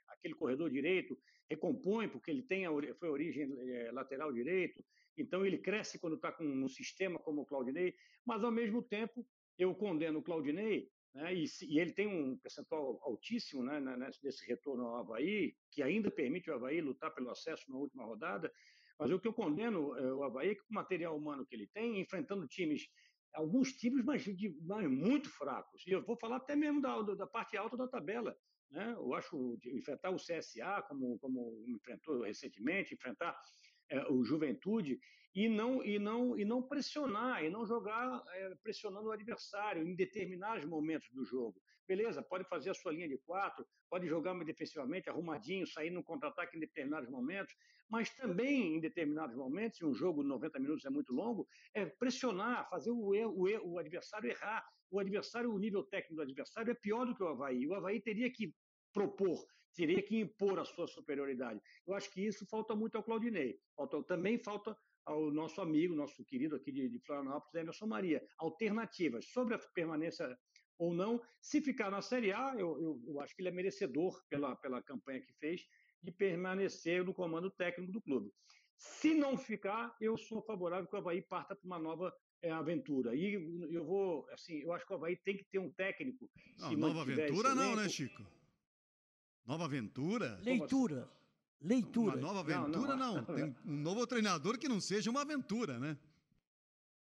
aquele 0.09 0.35
corredor 0.35 0.69
direito, 0.69 1.17
recompõe, 1.49 2.07
porque 2.07 2.31
ele 2.31 2.43
tem 2.43 2.65
a, 2.65 2.71
foi 2.95 3.09
a 3.09 3.11
origem 3.11 3.51
é, 3.59 3.91
lateral 3.91 4.31
direito, 4.31 4.83
então 5.17 5.45
ele 5.45 5.57
cresce 5.57 5.99
quando 5.99 6.15
está 6.15 6.35
no 6.39 6.69
sistema 6.69 7.19
como 7.19 7.41
o 7.41 7.45
Claudinei, 7.45 7.95
mas 8.25 8.43
ao 8.43 8.51
mesmo 8.51 8.81
tempo 8.81 9.25
eu 9.57 9.73
condeno 9.75 10.19
o 10.19 10.23
Claudinei, 10.23 10.89
né, 11.13 11.33
e, 11.35 11.45
e, 11.61 11.79
ele 11.79 11.93
tem 11.93 12.07
um 12.07 12.35
percentual 12.37 12.99
altíssimo 13.03 13.61
né, 13.61 13.79
nesse 14.23 14.47
retorno 14.47 14.87
ao 14.87 14.95
Havaí, 14.97 15.55
que 15.71 15.83
ainda 15.83 16.09
permite 16.09 16.49
o 16.49 16.55
Havaí 16.55 16.81
lutar 16.81 17.13
pelo 17.13 17.29
acesso 17.29 17.69
na 17.69 17.77
última 17.77 18.03
rodada, 18.03 18.51
mas 18.97 19.11
o 19.11 19.19
que 19.19 19.27
eu 19.27 19.33
condeno 19.33 19.95
é, 19.97 20.13
o 20.13 20.23
Havaí 20.23 20.49
é 20.49 20.55
que 20.55 20.61
o 20.61 20.73
material 20.73 21.15
humano 21.15 21.45
que 21.45 21.55
ele 21.55 21.67
tem, 21.67 21.99
enfrentando 21.99 22.47
times 22.47 22.87
alguns 23.33 23.73
times, 23.73 24.03
mas, 24.03 24.23
de, 24.23 24.55
mas 24.61 24.89
muito 24.89 25.29
fracos. 25.29 25.83
E 25.87 25.91
eu 25.91 26.03
vou 26.03 26.15
falar 26.17 26.37
até 26.37 26.55
mesmo 26.55 26.81
da, 26.81 27.01
da 27.01 27.27
parte 27.27 27.57
alta 27.57 27.75
da 27.75 27.87
tabela. 27.87 28.37
Né? 28.69 28.93
Eu 28.97 29.13
acho 29.13 29.59
enfrentar 29.65 30.09
o 30.09 30.17
CSA, 30.17 30.83
como, 30.87 31.17
como 31.19 31.63
enfrentou 31.67 32.23
recentemente, 32.23 32.93
enfrentar 32.93 33.39
é, 33.89 34.11
o 34.11 34.23
Juventude, 34.23 34.99
e 35.35 35.49
não, 35.49 35.83
e, 35.83 35.97
não, 35.97 36.37
e 36.37 36.45
não 36.45 36.61
pressionar, 36.61 37.43
e 37.43 37.49
não 37.49 37.65
jogar 37.65 38.23
é, 38.33 38.55
pressionando 38.55 39.07
o 39.07 39.11
adversário 39.11 39.87
em 39.87 39.95
determinados 39.95 40.65
momentos 40.65 41.09
do 41.11 41.23
jogo. 41.23 41.61
Beleza, 41.87 42.21
pode 42.23 42.45
fazer 42.45 42.69
a 42.69 42.73
sua 42.73 42.93
linha 42.93 43.07
de 43.07 43.17
quatro, 43.19 43.65
pode 43.89 44.07
jogar 44.07 44.33
defensivamente, 44.45 45.09
arrumadinho, 45.09 45.67
sair 45.67 45.91
no 45.91 46.03
contra-ataque 46.03 46.55
em 46.55 46.59
determinados 46.59 47.09
momentos, 47.09 47.53
mas 47.89 48.09
também 48.15 48.77
em 48.77 48.79
determinados 48.79 49.35
momentos, 49.35 49.79
e 49.79 49.85
um 49.85 49.93
jogo 49.93 50.23
de 50.23 50.29
90 50.29 50.59
minutos 50.59 50.85
é 50.85 50.89
muito 50.89 51.13
longo, 51.13 51.47
é 51.73 51.85
pressionar, 51.85 52.69
fazer 52.69 52.91
o, 52.91 53.13
erro, 53.13 53.33
o, 53.37 53.47
erro, 53.47 53.73
o 53.73 53.79
adversário 53.79 54.29
errar. 54.29 54.65
O 54.89 54.99
adversário, 54.99 55.51
o 55.51 55.57
nível 55.57 55.83
técnico 55.83 56.15
do 56.15 56.21
adversário 56.21 56.71
é 56.71 56.75
pior 56.75 57.05
do 57.05 57.15
que 57.15 57.23
o 57.23 57.27
Havaí. 57.27 57.67
O 57.67 57.73
Havaí 57.73 57.99
teria 57.99 58.31
que 58.31 58.53
propor, 58.93 59.43
teria 59.75 60.01
que 60.01 60.19
impor 60.19 60.59
a 60.59 60.65
sua 60.65 60.87
superioridade. 60.87 61.59
Eu 61.85 61.95
acho 61.95 62.09
que 62.11 62.21
isso 62.25 62.45
falta 62.45 62.75
muito 62.75 62.95
ao 62.95 63.03
Claudinei. 63.03 63.59
Falta, 63.75 64.03
também 64.03 64.37
falta 64.37 64.77
ao 65.05 65.31
nosso 65.31 65.61
amigo, 65.61 65.95
nosso 65.95 66.23
querido 66.25 66.55
aqui 66.55 66.71
de, 66.71 66.89
de 66.89 66.99
Florianópolis, 66.99 67.55
Emerson 67.55 67.87
Maria. 67.87 68.25
Alternativas 68.37 69.25
sobre 69.25 69.55
a 69.55 69.59
permanência 69.73 70.37
ou 70.77 70.93
não. 70.93 71.21
Se 71.41 71.61
ficar 71.61 71.89
na 71.89 72.01
Série 72.01 72.31
A, 72.31 72.53
eu, 72.57 72.81
eu, 72.81 73.01
eu, 73.07 73.19
acho 73.21 73.35
que 73.35 73.41
ele 73.41 73.49
é 73.49 73.51
merecedor 73.51 74.21
pela, 74.29 74.55
pela 74.55 74.81
campanha 74.81 75.21
que 75.21 75.33
fez 75.33 75.65
de 76.01 76.11
permanecer 76.11 77.03
no 77.03 77.13
comando 77.13 77.49
técnico 77.49 77.91
do 77.91 78.01
clube. 78.01 78.31
Se 78.75 79.13
não 79.13 79.37
ficar, 79.37 79.95
eu 80.01 80.17
sou 80.17 80.41
favorável 80.41 80.87
que 80.87 80.95
o 80.95 80.99
Havaí 80.99 81.21
parta 81.21 81.55
para 81.55 81.65
uma 81.65 81.79
nova 81.79 82.13
é, 82.41 82.51
aventura. 82.51 83.15
E 83.15 83.33
eu 83.71 83.85
vou, 83.85 84.27
assim, 84.31 84.59
eu 84.59 84.73
acho 84.73 84.85
que 84.85 84.91
o 84.91 84.95
Havaí 84.95 85.15
tem 85.15 85.37
que 85.37 85.45
ter 85.45 85.59
um 85.59 85.71
técnico. 85.71 86.29
Não, 86.57 86.73
nova 86.73 87.01
aventura 87.01 87.55
não, 87.55 87.75
né, 87.75 87.87
Chico? 87.87 88.25
Nova 89.45 89.65
aventura? 89.65 90.39
Leitura. 90.43 91.09
Leitura. 91.61 92.17
Uma 92.17 92.21
nova 92.21 92.39
aventura 92.41 92.95
não. 92.95 93.15
não. 93.15 93.23
Tem 93.23 93.55
um 93.65 93.77
novo 93.77 94.05
treinador 94.05 94.57
que 94.57 94.67
não 94.67 94.81
seja 94.81 95.09
uma 95.09 95.21
aventura, 95.21 95.79
né? 95.79 95.97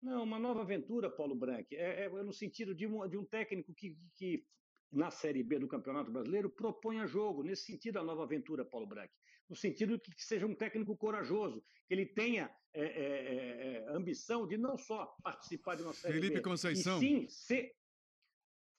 Não, 0.07 0.23
uma 0.23 0.39
nova 0.39 0.61
aventura, 0.63 1.11
Paulo 1.11 1.35
Branco, 1.35 1.67
é, 1.73 2.05
é 2.05 2.09
no 2.09 2.33
sentido 2.33 2.73
de 2.73 2.87
um, 2.87 3.09
de 3.09 3.19
um 3.19 3.25
técnico 3.25 3.75
que, 3.75 3.99
que, 4.15 4.47
na 4.93 5.11
Série 5.11 5.43
B 5.43 5.59
do 5.59 5.67
Campeonato 5.67 6.13
Brasileiro, 6.13 6.49
proponha 6.49 7.09
jogo. 7.09 7.43
Nesse 7.43 7.65
sentido, 7.65 7.99
a 7.99 8.05
nova 8.05 8.23
aventura, 8.23 8.65
Paulo 8.65 8.87
Branco. 8.87 9.13
No 9.51 9.57
sentido 9.57 9.99
que, 9.99 10.15
que 10.15 10.25
seja 10.25 10.47
um 10.47 10.55
técnico 10.55 10.97
corajoso, 10.97 11.61
que 11.89 11.95
ele 11.95 12.07
tenha 12.07 12.49
é, 12.73 12.85
é, 12.85 12.87
é, 12.87 13.73
é 13.79 13.97
ambição 13.97 14.47
de 14.47 14.57
não 14.57 14.79
só 14.79 15.13
participar 15.25 15.75
de 15.75 15.83
uma 15.83 15.93
Série 15.93 16.15
Felipe 16.15 16.37
B, 16.37 16.43
Conceição. 16.43 16.99
e 16.99 17.01
sim 17.01 17.29
ser... 17.29 17.73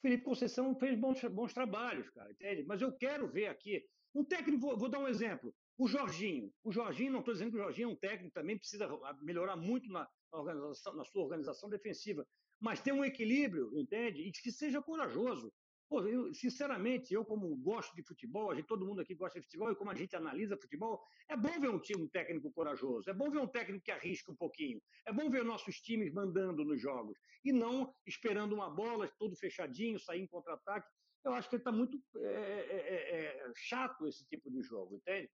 Felipe 0.02 0.24
Conceição 0.24 0.74
fez 0.80 0.98
bons, 0.98 1.22
bons 1.26 1.54
trabalhos, 1.54 2.10
cara, 2.12 2.32
entende? 2.32 2.64
Mas 2.64 2.82
eu 2.82 2.95
quero 2.95 3.28
ver 3.28 3.48
aqui 3.48 3.84
um 4.16 4.24
técnico, 4.24 4.62
vou, 4.62 4.78
vou 4.78 4.88
dar 4.88 4.99
um 4.99 5.10
exemplo. 5.10 5.54
O 5.78 5.90
Jorginho. 5.90 6.54
O 6.64 6.72
Jorginho, 6.72 7.12
não 7.12 7.20
estou 7.20 7.34
dizendo 7.34 7.52
que 7.52 7.58
o 7.58 7.62
Jorginho 7.64 7.90
é 7.90 7.91
um 7.91 7.98
técnico, 7.98 8.34
também 8.34 8.58
precisa 8.58 8.88
melhorar 9.22 9.58
muito 9.58 9.91
na, 9.91 10.08
na 10.43 11.03
sua 11.03 11.23
organização 11.23 11.69
defensiva. 11.69 12.26
mas 12.59 12.81
ter 12.81 12.91
um 12.91 13.05
equilíbrio, 13.05 13.72
entende? 13.77 14.22
E 14.22 14.31
que 14.31 14.51
seja 14.51 14.81
corajoso. 14.81 15.53
Pô, 15.89 16.01
eu, 16.05 16.34
sinceramente, 16.34 17.14
eu 17.14 17.23
como 17.23 17.55
gosto 17.55 17.95
de 17.95 18.03
futebol, 18.03 18.51
a 18.51 18.55
gente, 18.55 18.65
todo 18.65 18.85
mundo 18.85 18.99
aqui 18.99 19.15
gosta 19.15 19.39
de 19.39 19.45
futebol, 19.45 19.72
e 19.72 19.76
como 19.76 19.89
a 19.89 19.95
gente 19.95 20.15
analisa 20.15 20.57
futebol, 20.57 21.01
é 21.30 21.38
bom 21.38 21.61
ver 21.61 21.69
um 21.69 21.80
time 21.80 22.03
um 22.03 22.09
técnico 22.09 22.51
corajoso, 22.51 23.09
é 23.09 23.14
bom 23.14 23.30
ver 23.30 23.39
um 23.39 23.47
técnico 23.47 23.85
que 23.85 23.91
arrisca 23.91 24.31
um 24.31 24.35
pouquinho, 24.35 24.81
é 25.05 25.14
bom 25.14 25.30
ver 25.30 25.45
nossos 25.45 25.80
times 25.80 26.11
mandando 26.11 26.65
nos 26.65 26.81
jogos, 26.81 27.18
e 27.43 27.53
não 27.53 27.93
esperando 28.05 28.53
uma 28.53 28.69
bola, 28.69 29.09
todo 29.18 29.38
fechadinho, 29.38 29.97
sair 29.97 30.22
em 30.22 30.27
contra-ataque. 30.27 30.89
Eu 31.23 31.34
acho 31.34 31.49
que 31.49 31.55
está 31.55 31.72
muito 31.72 32.01
é, 32.18 32.27
é, 32.27 33.47
é, 33.47 33.51
chato 33.55 34.07
esse 34.07 34.26
tipo 34.26 34.51
de 34.51 34.61
jogo, 34.61 34.95
entende? 34.95 35.30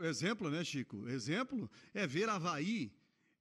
Exemplo, 0.00 0.50
né, 0.50 0.62
Chico? 0.62 1.08
Exemplo 1.08 1.70
é 1.94 2.06
ver 2.06 2.28
Havaí 2.28 2.92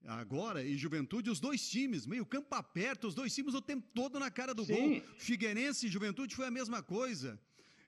agora 0.08 0.64
e 0.64 0.78
Juventude, 0.78 1.30
os 1.30 1.40
dois 1.40 1.68
times, 1.68 2.06
meio 2.06 2.26
campo 2.26 2.54
aperto, 2.56 3.08
os 3.08 3.16
dois 3.16 3.34
times 3.34 3.54
o 3.54 3.62
tempo 3.62 3.88
todo 3.94 4.20
na 4.20 4.30
cara 4.30 4.54
do 4.54 4.64
Sim. 4.66 4.74
gol. 5.00 5.02
Figueirense 5.18 5.88
e 5.88 5.90
Juventude 5.90 6.36
foi 6.36 6.46
a 6.46 6.52
mesma 6.52 6.82
coisa. 6.82 7.40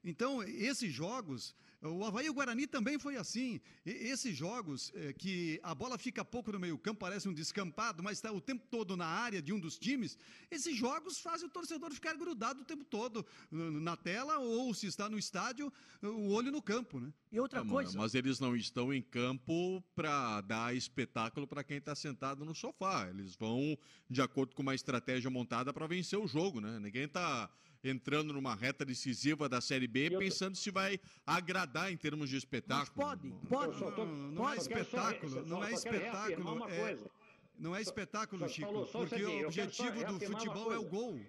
Então, 0.04 0.44
esses 0.44 0.92
jogos, 0.92 1.56
o 1.82 2.04
Havaí 2.04 2.26
e 2.26 2.30
o 2.30 2.34
Guarani 2.34 2.66
também 2.68 2.98
foi 2.98 3.18
assim. 3.18 3.62
E- 3.86 3.92
esses 3.92 4.36
jogos 4.36 4.92
eh, 4.96 5.14
que 5.14 5.60
a 5.64 5.76
bola 5.76 5.98
fica 5.98 6.26
pouco 6.26 6.52
no 6.52 6.60
meio-campo, 6.60 7.00
parece 7.00 7.30
um 7.30 7.34
descampado, 7.34 8.02
mas 8.02 8.18
está 8.18 8.32
o 8.32 8.42
tempo 8.42 8.66
todo 8.70 8.98
na 8.98 9.06
área 9.06 9.42
de 9.42 9.54
um 9.54 9.60
dos 9.60 9.78
times, 9.78 10.18
esses 10.50 10.76
jogos 10.76 11.20
fazem 11.20 11.48
o 11.48 11.52
torcedor 11.52 11.92
ficar 11.94 12.16
grudado 12.16 12.62
o 12.62 12.66
tempo 12.66 12.84
todo 12.84 13.26
na 13.52 13.96
tela 13.96 14.40
ou, 14.40 14.74
se 14.74 14.88
está 14.88 15.08
no 15.10 15.18
estádio, 15.20 15.72
o 16.02 16.30
olho 16.32 16.52
no 16.52 16.62
campo, 16.62 17.00
né? 17.00 17.14
E 17.32 17.40
outra 17.40 17.60
Ah, 17.60 17.64
mas- 17.64 17.72
coisa, 17.74 17.98
Mas 17.98 18.16
eles 18.16 18.40
não 18.40 18.56
estão 18.56 18.94
em 18.94 19.02
campo 19.02 19.84
para 19.96 20.42
dar 20.42 20.76
espetáculo 20.76 21.46
para 21.46 21.64
quem 21.64 21.78
está 21.78 21.94
sentado 21.94 22.44
no 22.46 22.56
sofá. 22.56 23.08
Eles 23.10 23.36
vão 23.36 23.78
de 24.10 24.22
acordo 24.22 24.56
com 24.56 24.62
uma 24.62 24.74
estratégia 24.76 25.30
montada 25.30 25.74
para 25.74 25.86
vencer 25.88 26.18
o 26.18 26.28
jogo, 26.28 26.60
né? 26.62 26.80
Ninguém 26.80 27.04
está 27.04 27.50
entrando 27.88 28.34
numa 28.34 28.54
reta 28.56 28.86
decisiva 28.86 29.48
da 29.50 29.60
Série 29.62 29.88
B 29.88 30.02
E 30.02 30.04
outra- 30.06 30.20
pensando 30.20 30.56
se 30.56 30.70
vai 30.72 31.00
agradar 31.26 31.92
em 31.92 31.98
termos 31.98 32.30
de 32.30 32.36
mas 32.36 32.44
espetáculo. 32.44 32.96
pode, 32.96 33.28
Não- 33.28 33.40
pode. 33.42 33.74
Eu 33.74 33.80
só 33.80 33.92
tô- 33.92 34.06
Não, 34.06 34.14
não 34.32 34.44
pode. 34.44 34.58
é 34.58 34.62
espetáculo, 34.62 35.32
só- 35.32 35.42
não 35.44 35.64
é 35.64 35.76
só 35.76 35.84
quero 35.84 35.98
reafirmar 35.98 36.30
espetáculo. 36.30 36.56
uma 36.56 36.72
é- 36.72 36.80
coisa. 36.80 37.12
Não 37.60 37.76
é 37.76 37.82
espetáculo, 37.82 38.40
Só- 38.42 38.48
Chico, 38.50 38.86
só 38.86 39.00
porque 39.00 39.16
o 39.26 39.30
eu 39.30 39.48
objetivo 39.48 40.06
do 40.06 40.20
futebol 40.20 40.74
é 40.74 40.78
o 40.78 40.84
gol. 40.88 41.20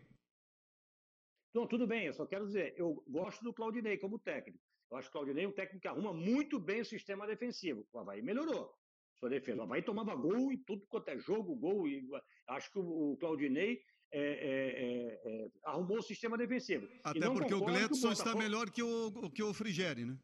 Então, 1.51 1.67
tudo 1.67 1.87
bem, 1.87 2.07
eu 2.07 2.13
só 2.13 2.27
quero 2.27 2.47
dizer, 2.47 2.75
eu 2.77 3.03
gosto 3.09 3.43
do 3.43 3.53
Claudinei 3.53 3.97
como 3.97 4.19
técnico. 4.19 4.63
Eu 4.91 4.97
acho 4.99 5.09
que 5.09 5.17
o 5.17 5.21
Claudinei 5.21 5.45
é 5.45 5.49
um 5.49 5.53
técnico 5.53 5.81
que 5.81 5.89
arruma 5.89 6.13
muito 6.13 6.59
bem 6.61 6.81
o 6.83 6.85
sistema 6.85 7.27
defensivo. 7.27 7.87
O 7.93 7.99
Havaí 7.99 8.23
melhorou 8.23 8.71
sua 9.19 9.29
defesa. 9.29 9.61
O 9.61 9.65
Havaí 9.65 9.83
tomava 9.83 10.15
gol 10.15 10.53
em 10.53 10.59
tudo 10.59 10.87
quanto 10.89 11.09
é 11.09 11.19
jogo, 11.19 11.57
gol. 11.57 11.89
E, 11.89 12.07
acho 12.49 12.71
que 12.71 12.79
o 12.79 13.17
Claudinei 13.19 13.81
é, 14.13 14.21
é, 14.21 14.85
é, 14.85 15.45
é, 15.45 15.51
arrumou 15.65 15.99
o 15.99 16.03
sistema 16.03 16.37
defensivo. 16.39 16.89
Até 17.05 17.29
porque 17.31 17.55
o 17.55 17.61
Gledson 17.61 18.13
está 18.13 18.25
Botafogo- 18.25 18.39
melhor 18.43 18.71
que 18.71 18.83
o, 18.83 19.31
que 19.31 19.43
o 19.43 19.53
Frigeri, 19.55 20.05
né? 20.05 20.17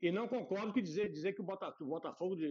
E 0.00 0.12
não 0.12 0.28
concordo 0.28 0.72
que 0.72 0.80
dizer, 0.80 1.10
dizer 1.10 1.32
que 1.34 1.40
o 1.40 1.44
Bota- 1.44 1.72
que 1.76 1.82
o 1.82 1.86
Botafogo 1.88 2.36
de, 2.36 2.48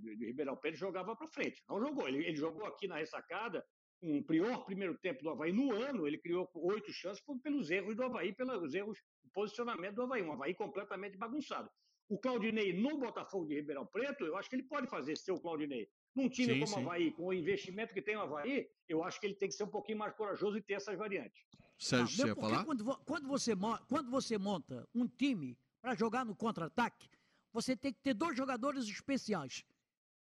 de- 0.00 0.16
de 0.16 0.26
Ribeirão 0.26 0.56
Preto 0.56 0.76
jogava 0.76 1.14
para 1.14 1.28
frente. 1.28 1.62
Não 1.68 1.80
jogou. 1.80 2.08
Ele, 2.08 2.26
ele 2.26 2.36
jogou 2.36 2.66
aqui 2.66 2.88
na 2.88 2.96
ressacada, 2.96 3.64
um 4.02 4.20
pior 4.22 4.64
primeiro 4.64 4.98
tempo 4.98 5.22
do 5.22 5.30
Havaí 5.30 5.52
no 5.52 5.72
ano. 5.72 6.06
Ele 6.08 6.18
criou 6.18 6.48
oito 6.54 6.92
chances 6.92 7.22
pelos 7.42 7.70
erros 7.70 7.94
do 7.96 8.02
Havaí, 8.02 8.34
pelos 8.34 8.74
erros 8.74 8.98
de 9.24 9.30
posicionamento 9.32 9.94
do 9.94 10.02
Havaí. 10.02 10.22
Um 10.22 10.32
Havaí 10.32 10.54
completamente 10.54 11.16
bagunçado. 11.16 11.70
O 12.08 12.16
Claudinei 12.18 12.72
no 12.72 12.96
Botafogo 12.96 13.46
de 13.46 13.54
Ribeirão 13.54 13.84
Preto, 13.84 14.24
eu 14.24 14.36
acho 14.36 14.48
que 14.48 14.56
ele 14.56 14.62
pode 14.62 14.86
fazer 14.86 15.16
ser 15.16 15.32
o 15.32 15.38
Claudinei. 15.38 15.90
Num 16.14 16.28
time 16.28 16.54
Sim, 16.54 16.60
como 16.60 16.66
sim. 16.66 16.74
o 16.74 16.78
Havaí, 16.78 17.10
com 17.12 17.26
o 17.26 17.34
investimento 17.34 17.92
que 17.92 18.00
tem 18.00 18.16
o 18.16 18.20
Havaí, 18.22 18.68
eu 18.88 19.04
acho 19.04 19.20
que 19.20 19.26
ele 19.26 19.34
tem 19.34 19.48
que 19.48 19.54
ser 19.54 19.64
um 19.64 19.68
pouquinho 19.68 19.98
mais 19.98 20.14
corajoso 20.14 20.56
e 20.56 20.62
ter 20.62 20.74
essas 20.74 20.96
variantes. 20.96 21.44
Sérgio, 21.78 22.04
Ah, 22.04 22.08
você 22.08 22.26
ia 22.28 22.34
falar? 22.34 22.64
Quando, 22.64 22.96
quando 23.04 23.28
você, 23.28 23.52
quando 23.86 24.10
você 24.10 24.38
monta 24.38 24.88
um 24.94 25.06
time 25.06 25.56
para 25.82 25.94
jogar 25.94 26.24
no 26.24 26.34
contra-ataque, 26.34 27.10
você 27.52 27.76
tem 27.76 27.92
que 27.92 28.00
ter 28.00 28.14
dois 28.14 28.36
jogadores 28.36 28.84
especiais. 28.88 29.62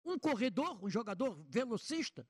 Um 0.04 0.18
corredor, 0.18 0.84
um 0.84 0.90
jogador 0.90 1.40
velocista, 1.48 2.28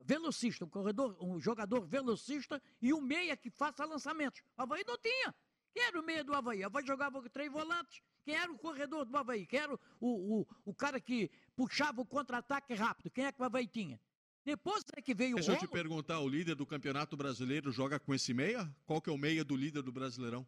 velocista, 0.00 0.64
um 0.64 0.68
corredor, 0.68 1.16
um 1.20 1.38
jogador 1.38 1.86
velocista 1.86 2.60
e 2.80 2.92
um 2.92 3.00
meia 3.00 3.36
que 3.36 3.48
faça 3.48 3.84
lançamentos. 3.84 4.42
O 4.56 4.62
Havaí 4.62 4.82
não 4.86 4.98
tinha. 4.98 5.34
Quem 5.72 5.84
era 5.84 6.00
o 6.00 6.02
meia 6.02 6.24
do 6.24 6.34
Havaí? 6.34 6.62
O 6.62 6.66
Havaí 6.66 6.84
jogava 6.84 7.22
com 7.22 7.28
três 7.28 7.50
volantes. 7.50 8.02
Quem 8.24 8.34
era 8.34 8.50
o 8.52 8.58
corredor 8.58 9.04
do 9.04 9.16
Havaí? 9.16 9.46
Quem 9.46 9.58
era 9.60 9.74
o, 9.74 9.78
o, 10.00 10.40
o, 10.40 10.46
o 10.66 10.74
cara 10.74 11.00
que 11.00 11.30
puxava 11.56 12.00
o 12.00 12.06
contra-ataque 12.06 12.74
rápido? 12.74 13.10
Quem 13.10 13.24
é 13.26 13.32
que 13.32 13.40
o 13.40 13.44
Havaí 13.44 13.66
tinha? 13.66 14.00
Depois 14.44 14.82
é 14.96 15.00
que 15.00 15.14
veio 15.14 15.36
Deixa 15.36 15.52
o 15.52 15.54
eu 15.54 15.58
te 15.58 15.68
perguntar, 15.68 16.18
o 16.20 16.28
líder 16.28 16.54
do 16.56 16.66
Campeonato 16.66 17.16
Brasileiro 17.16 17.70
joga 17.70 17.98
com 18.00 18.12
esse 18.14 18.34
meia? 18.34 18.68
Qual 18.84 19.00
que 19.00 19.08
é 19.08 19.12
o 19.12 19.18
meia 19.18 19.44
do 19.44 19.56
líder 19.56 19.82
do 19.82 19.92
Brasileirão? 19.92 20.46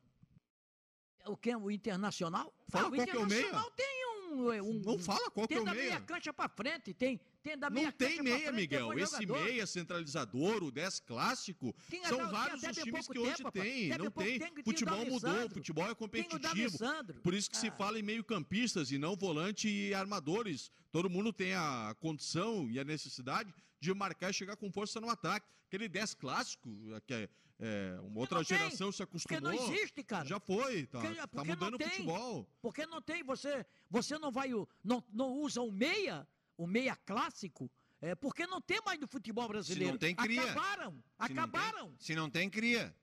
O 1.26 1.36
que? 1.36 1.55
O 1.55 1.70
Internacional? 1.70 2.52
Fala 2.68 2.88
Ah, 2.88 2.90
qual 2.90 3.06
que 3.06 3.10
é 3.10 3.18
o 3.18 3.26
meia. 3.26 3.40
Internacional 3.40 3.70
tem 3.70 3.93
um, 4.35 4.52
é, 4.52 4.62
um- 4.62 4.74
Não 4.85 4.98
fala 4.98 5.31
qual 5.31 5.47
que 5.48 5.55
tem 5.55 5.59
é 5.59 5.62
o 5.62 5.65
da 5.65 5.73
meia. 5.74 5.85
meia 5.85 6.01
cancha 6.01 6.32
pra 6.32 6.48
frente, 6.48 6.93
tem, 6.93 7.20
tem 7.43 7.56
da 7.56 7.70
meia 7.70 7.86
Não 7.86 7.93
tem 7.93 8.23
meia, 8.23 8.39
frente, 8.39 8.52
Miguel. 8.56 8.89
tem 8.90 8.98
Esse 9.02 9.23
jogador. 9.23 9.44
meia 9.44 9.66
centralizador, 9.66 10.62
o 10.65 10.70
10 10.70 11.01
clássico, 11.01 11.74
Tinha 11.89 12.09
são 12.09 12.20
até 12.20 12.55
os 12.55 12.77
times 12.78 13.09
que 13.09 13.19
hoje 13.19 13.31
tempo, 13.36 13.44
rapaz. 13.44 13.65
tem. 13.65 13.89
Não 13.98 14.11
tem. 14.11 14.39
o 14.39 14.65
Futebol 14.65 15.06
mudou, 15.06 15.51
futebol 15.51 15.85
é 15.85 15.86
Tem 15.89 15.94
competitivo. 15.97 16.78
Por 17.23 17.35
isso 17.35 17.51
que 17.51 17.56
se 17.56 17.69
Ah. 17.69 17.73
fala 17.73 17.98
em 17.98 18.02
meio-campistas 18.02 18.90
e 18.90 18.98
não 18.98 19.16
volante 19.16 19.69
e 19.69 19.94
armadores. 19.94 20.70
Todo 20.93 21.09
mundo 21.11 21.32
tem 21.32 21.55
a 21.55 21.94
condição 22.01 22.69
e 22.70 22.78
a 22.78 22.85
necessidade 22.85 23.52
de 23.81 23.93
marcar 23.94 24.31
e 24.31 24.35
chegar 24.35 24.56
com 24.56 24.70
força 24.70 25.01
no 25.01 25.09
ataque. 25.11 25.47
Aquele 25.66 25.89
10 25.89 26.15
clássico, 26.15 26.70
que 27.06 27.12
é, 27.15 27.28
é, 27.59 27.98
uma 28.01 28.20
outra 28.20 28.39
não 28.39 28.44
tem, 28.44 28.59
geração 28.59 28.90
se 28.93 28.98
Porque 29.06 29.35
acostumou. 29.36 29.43
não 29.68 29.74
existe, 29.74 30.02
cara. 30.02 30.26
Já 30.26 30.40
foi, 30.40 30.86
tá, 30.86 31.01
Porque- 31.01 31.14
tá 31.14 31.28
porque 31.28 31.48
não 31.55 31.55
mudando 31.66 31.74
o 31.81 31.85
futebol. 31.90 32.48
Porque 32.60 32.86
não 32.86 33.01
tem, 33.02 33.22
você, 33.22 33.64
você 33.90 34.18
não 34.18 34.31
vai, 34.32 34.51
não, 34.82 35.02
não 35.12 35.32
usa 35.39 35.60
o 35.62 35.70
meia, 35.70 36.26
o 36.56 36.66
meia 36.66 36.97
clássico, 36.97 37.70
é, 38.01 38.14
porque 38.14 38.47
não 38.47 38.60
tem 38.60 38.81
mais 38.85 38.98
no 39.01 39.06
futebol 39.06 39.47
brasileiro. 39.48 39.97
tem, 39.98 40.14
cria. 40.14 40.43
Acabaram, 40.43 40.90
Se 40.93 40.97
não 40.97 41.26
tem- 41.26 41.36
acabaram. 41.39 41.97
Se 41.98 42.14
não 42.14 42.31
tem, 42.31 42.51
cria. 42.51 42.94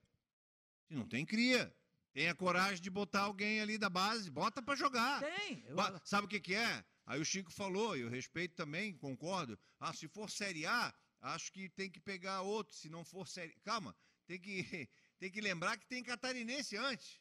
Se 0.87 0.93
não 0.95 1.07
tem, 1.07 1.25
cria. 1.25 1.73
Tenha 2.13 2.35
coragem 2.35 2.81
de 2.81 2.89
botar 2.89 3.21
alguém 3.21 3.61
ali 3.61 3.77
da 3.77 3.89
base, 3.89 4.29
bota 4.29 4.61
pra 4.61 4.75
jogar. 4.75 5.21
Tem. 5.21 5.63
eu- 5.65 5.77
Sabe 6.03 6.25
o 6.25 6.29
que, 6.29 6.41
que 6.41 6.53
é? 6.53 6.83
Aí 7.05 7.19
o 7.21 7.25
Chico 7.25 7.51
falou, 7.51 7.95
e 7.95 8.01
eu 8.01 8.09
respeito 8.09 8.53
também, 8.55 8.93
concordo. 8.97 9.57
Ah, 9.79 9.93
se 9.93 10.07
for 10.09 10.29
Série 10.29 10.65
A, 10.65 10.93
acho 11.21 11.51
que 11.53 11.69
tem 11.69 11.89
que 11.89 11.99
pegar 12.01 12.41
outro. 12.41 12.75
Se 12.75 12.89
não 12.89 13.03
for 13.05 13.25
Série. 13.27 13.55
Calma, 13.63 13.95
tem 14.31 14.39
que, 14.39 14.89
tem 15.19 15.31
que 15.31 15.41
lembrar 15.41 15.77
que 15.77 15.87
tem 15.87 16.03
catarinense 16.03 16.77
antes. 16.77 17.19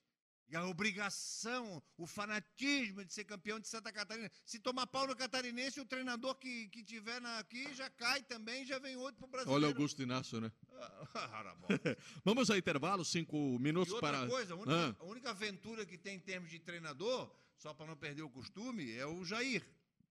E 0.48 0.56
a 0.56 0.66
obrigação, 0.66 1.80
o 1.96 2.08
fanatismo 2.08 3.04
de 3.04 3.12
ser 3.12 3.24
campeão 3.24 3.60
de 3.60 3.68
Santa 3.68 3.92
Catarina. 3.92 4.28
Se 4.44 4.58
tomar 4.58 4.84
pau 4.88 5.06
no 5.06 5.14
catarinense, 5.14 5.80
o 5.80 5.84
treinador 5.86 6.34
que, 6.34 6.68
que 6.70 6.82
tiver 6.82 7.24
aqui 7.38 7.72
já 7.72 7.88
cai 7.88 8.20
também, 8.24 8.64
já 8.64 8.76
vem 8.80 8.96
outro 8.96 9.20
pro 9.20 9.28
Brasil. 9.28 9.52
Olha 9.52 9.68
Augusto 9.68 10.02
Inácio, 10.02 10.40
né? 10.40 10.50
Vamos 12.24 12.50
ao 12.50 12.56
intervalo, 12.56 13.04
cinco 13.04 13.36
E 13.36 13.58
minutos 13.60 13.92
outra 13.92 14.10
para. 14.12 14.26
coisa, 14.28 14.54
a 14.54 14.56
única, 14.56 14.88
Ah. 14.88 14.96
a 14.98 15.04
única 15.04 15.30
aventura 15.30 15.86
que 15.86 15.96
tem 15.96 16.16
em 16.16 16.20
termos 16.20 16.50
de 16.50 16.58
treinador, 16.58 17.32
só 17.56 17.72
para 17.72 17.86
não 17.86 17.96
perder 17.96 18.22
o 18.22 18.30
costume, 18.30 18.90
é 18.96 19.06
o 19.06 19.24
Jair. 19.24 19.64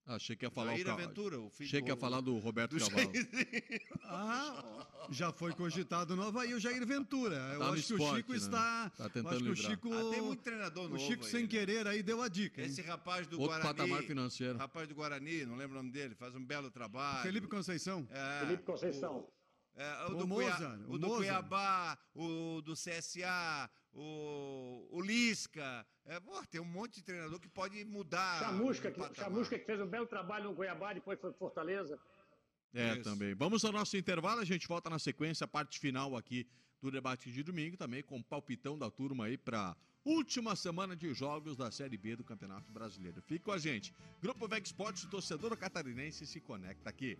Ah, 0.06 0.16
achei 0.16 0.34
que 0.34 0.44
ia 0.44 0.50
falar 0.50 0.72
Jair 0.72 0.86
o 0.88 0.90
Aventura, 0.90 1.40
o 1.40 1.50
filho 1.50 1.68
Achei 1.68 1.82
que 1.82 1.88
ia 1.88 1.94
do- 1.94 2.00
falar 2.00 2.20
do 2.20 2.36
Roberto 2.38 2.76
do 2.76 2.80
Cavalo. 2.90 3.12
Ah, 4.12 4.86
já 5.10 5.32
foi 5.32 5.52
cogitado 5.54 6.16
no 6.16 6.22
Havaí 6.22 6.52
o 6.52 6.58
Jair 6.58 6.84
Ventura. 6.84 7.36
Eu 7.52 7.60
Tá 7.60 7.70
acho 7.70 7.86
que 7.86 8.02
o 8.02 8.16
Chico 8.16 8.32
né? 8.32 8.38
está. 8.38 8.90
Tá 8.90 9.08
tentando 9.08 9.36
acho 9.36 9.44
que 9.44 9.50
o. 9.50 9.56
Chico. 9.56 9.92
Ah, 9.94 10.10
tem 10.10 10.20
muito 10.20 10.42
treinador 10.42 10.92
o 10.92 10.98
Chico, 10.98 11.24
aí, 11.24 11.30
sem 11.30 11.42
né? 11.42 11.48
querer, 11.48 11.86
aí 11.86 12.02
deu 12.02 12.20
a 12.22 12.28
dica. 12.28 12.60
hein? 12.60 12.66
Esse 12.66 12.82
rapaz 12.82 13.26
do 13.28 13.40
Outro 13.40 13.56
Guarani. 13.56 13.76
patamar 13.76 14.02
financeiro. 14.02 14.58
Rapaz 14.58 14.88
do 14.88 14.94
Guarani, 14.96 15.44
não 15.46 15.54
lembro 15.54 15.74
o 15.78 15.82
nome 15.82 15.92
dele, 15.92 16.14
faz 16.16 16.34
um 16.34 16.44
belo 16.44 16.70
trabalho. 16.70 17.22
Felipe 17.22 17.46
Conceição. 17.46 18.08
É, 18.10 18.40
Felipe 18.40 18.62
Conceição. 18.64 19.28
é, 19.76 20.06
o, 20.06 20.12
O 20.12 20.14
do, 20.16 20.26
Mozart, 20.26 20.80
o 20.88 20.94
o 20.94 20.98
do 20.98 21.06
Mozart. 21.06 21.18
Cuiabá, 21.18 21.98
o 22.14 22.60
do 22.62 22.74
CSA, 22.74 23.70
o, 23.92 24.88
o 24.90 25.00
Lisca. 25.00 25.86
É, 26.04 26.18
pô, 26.20 26.44
tem 26.46 26.60
um 26.60 26.64
monte 26.64 26.96
de 26.96 27.02
treinador 27.02 27.38
que 27.40 27.48
pode 27.48 27.84
mudar. 27.84 28.40
Chamusca, 28.40 28.88
o 28.88 28.92
que. 28.92 29.14
Chamusca 29.14 29.58
que 29.58 29.64
fez 29.64 29.80
um 29.80 29.86
belo 29.86 30.06
trabalho 30.06 30.44
no 30.44 30.54
Goiabá, 30.54 30.92
depois 30.92 31.20
foi 31.20 31.32
Fortaleza. 31.32 31.98
É, 32.72 32.94
Isso. 32.94 33.02
também. 33.02 33.34
Vamos 33.34 33.64
ao 33.64 33.72
nosso 33.72 33.96
intervalo, 33.96 34.40
a 34.40 34.44
gente 34.44 34.68
volta 34.68 34.88
na 34.88 34.98
sequência, 34.98 35.44
a 35.44 35.48
parte 35.48 35.78
final 35.78 36.16
aqui 36.16 36.46
do 36.80 36.90
debate 36.90 37.30
de 37.30 37.42
domingo, 37.42 37.76
também 37.76 38.02
com 38.02 38.18
o 38.18 38.24
palpitão 38.24 38.78
da 38.78 38.90
turma 38.90 39.26
aí 39.26 39.36
para 39.36 39.76
última 40.04 40.56
semana 40.56 40.96
de 40.96 41.12
jogos 41.12 41.56
da 41.56 41.70
Série 41.70 41.98
B 41.98 42.16
do 42.16 42.24
Campeonato 42.24 42.72
Brasileiro. 42.72 43.20
Fique 43.22 43.44
com 43.44 43.52
a 43.52 43.58
gente. 43.58 43.92
Grupo 44.22 44.48
Veg 44.48 44.64
Esportes, 44.64 45.04
torcedor 45.04 45.56
catarinense, 45.56 46.26
se 46.26 46.40
conecta 46.40 46.88
aqui. 46.88 47.18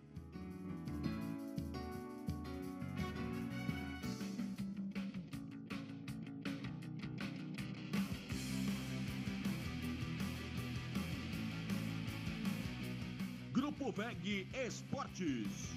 Esportes. 14.23 15.73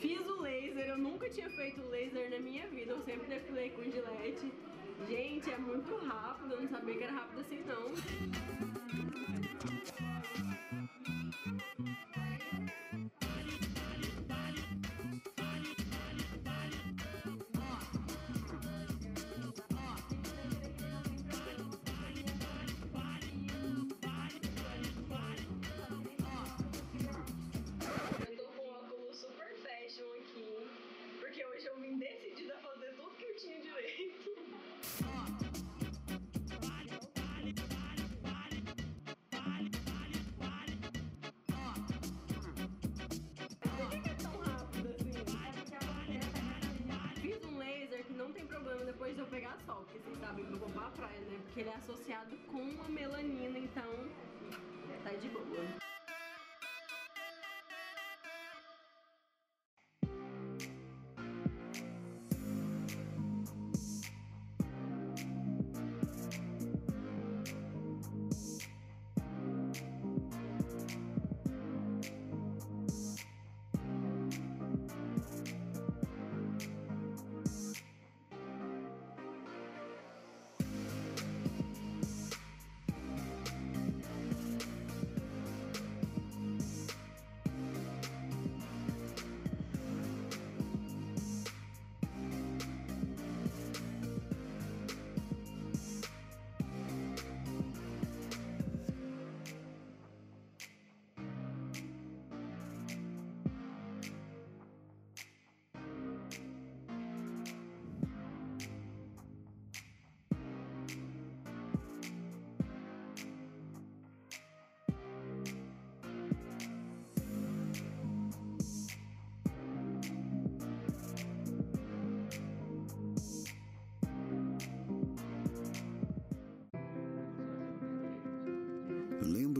Fiz 0.00 0.20
o 0.26 0.40
laser 0.40 0.86
eu 0.88 0.96
nunca 0.96 1.28
tinha 1.28 1.50
feito 1.50 1.82
laser 1.88 2.30
na 2.30 2.38
minha 2.38 2.66
vida, 2.68 2.92
eu 2.92 3.02
sempre 3.04 3.26
depilei 3.28 3.68
com 3.70 3.82
gilete. 3.82 4.50
Gente, 5.06 5.50
é 5.50 5.58
muito 5.58 5.94
rápido, 6.06 6.52
eu 6.52 6.62
não 6.62 6.68
sabia 6.70 6.96
que 6.96 7.04
era 7.04 7.12
rápido 7.12 7.40
assim 7.40 7.62
não. 7.66 7.92
Sol, 49.72 49.84
porque 49.84 49.98
vocês 49.98 50.18
sabem 50.18 50.44
que 50.44 50.52
eu 50.52 50.58
vou 50.58 50.68
pra 50.70 50.90
praia, 50.90 51.20
né? 51.20 51.38
Porque 51.44 51.60
ele 51.60 51.70
é 51.70 51.76
associado 51.76 52.36
com 52.50 52.84
a 52.84 52.88
melanina, 52.88 53.58
então 53.58 53.90
tá 55.02 55.10
de 55.10 55.28
boa. 55.28 55.81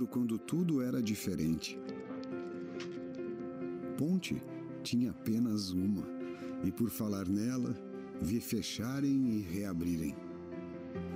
Lembro 0.02 0.06
quando 0.06 0.36
tudo 0.36 0.82
era 0.82 1.00
diferente. 1.00 1.78
Ponte 3.96 4.42
tinha 4.82 5.10
apenas 5.10 5.70
uma, 5.70 6.02
e 6.64 6.72
por 6.72 6.90
falar 6.90 7.28
nela, 7.28 7.72
vi 8.20 8.40
fecharem 8.40 9.28
e 9.28 9.42
reabrirem. 9.42 10.16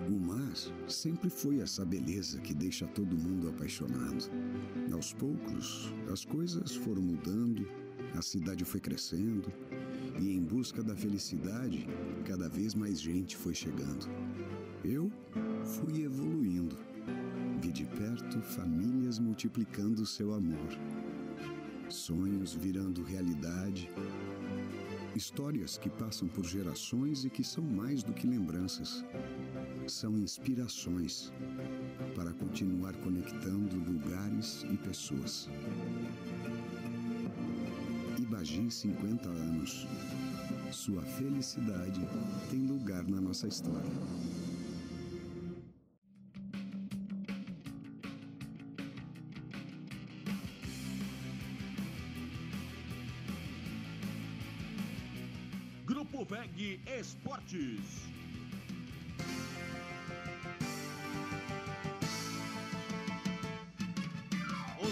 O 0.08 0.12
mar 0.12 0.52
sempre 0.86 1.28
foi 1.28 1.58
essa 1.58 1.84
beleza 1.84 2.38
que 2.38 2.54
deixa 2.54 2.86
todo 2.86 3.18
mundo 3.18 3.48
apaixonado. 3.48 4.30
Aos 4.92 5.12
poucos, 5.12 5.92
as 6.12 6.24
coisas 6.24 6.76
foram 6.76 7.02
mudando, 7.02 7.66
a 8.14 8.22
cidade 8.22 8.64
foi 8.64 8.78
crescendo, 8.78 9.52
e 10.20 10.30
em 10.30 10.42
busca 10.42 10.80
da 10.80 10.94
felicidade, 10.94 11.88
cada 12.24 12.48
vez 12.48 12.72
mais 12.72 13.00
gente 13.00 13.36
foi 13.36 13.52
chegando. 13.52 14.06
Eu 14.84 15.10
fui 15.64 16.04
evoluindo. 16.04 16.95
Vi 17.66 17.72
de 17.72 17.84
perto 17.84 18.40
famílias 18.40 19.18
multiplicando 19.18 20.06
seu 20.06 20.32
amor, 20.32 20.68
sonhos 21.88 22.54
virando 22.54 23.02
realidade, 23.02 23.90
histórias 25.16 25.76
que 25.76 25.90
passam 25.90 26.28
por 26.28 26.44
gerações 26.44 27.24
e 27.24 27.30
que 27.30 27.42
são 27.42 27.64
mais 27.64 28.04
do 28.04 28.12
que 28.12 28.24
lembranças, 28.24 29.04
são 29.88 30.16
inspirações 30.16 31.32
para 32.14 32.32
continuar 32.34 32.94
conectando 32.98 33.76
lugares 33.90 34.64
e 34.72 34.76
pessoas. 34.76 35.48
Ibagi 38.16 38.70
50 38.70 39.28
anos. 39.28 39.88
Sua 40.70 41.02
felicidade 41.02 42.00
tem 42.48 42.60
lugar 42.60 43.04
na 43.08 43.20
nossa 43.20 43.48
história. 43.48 43.90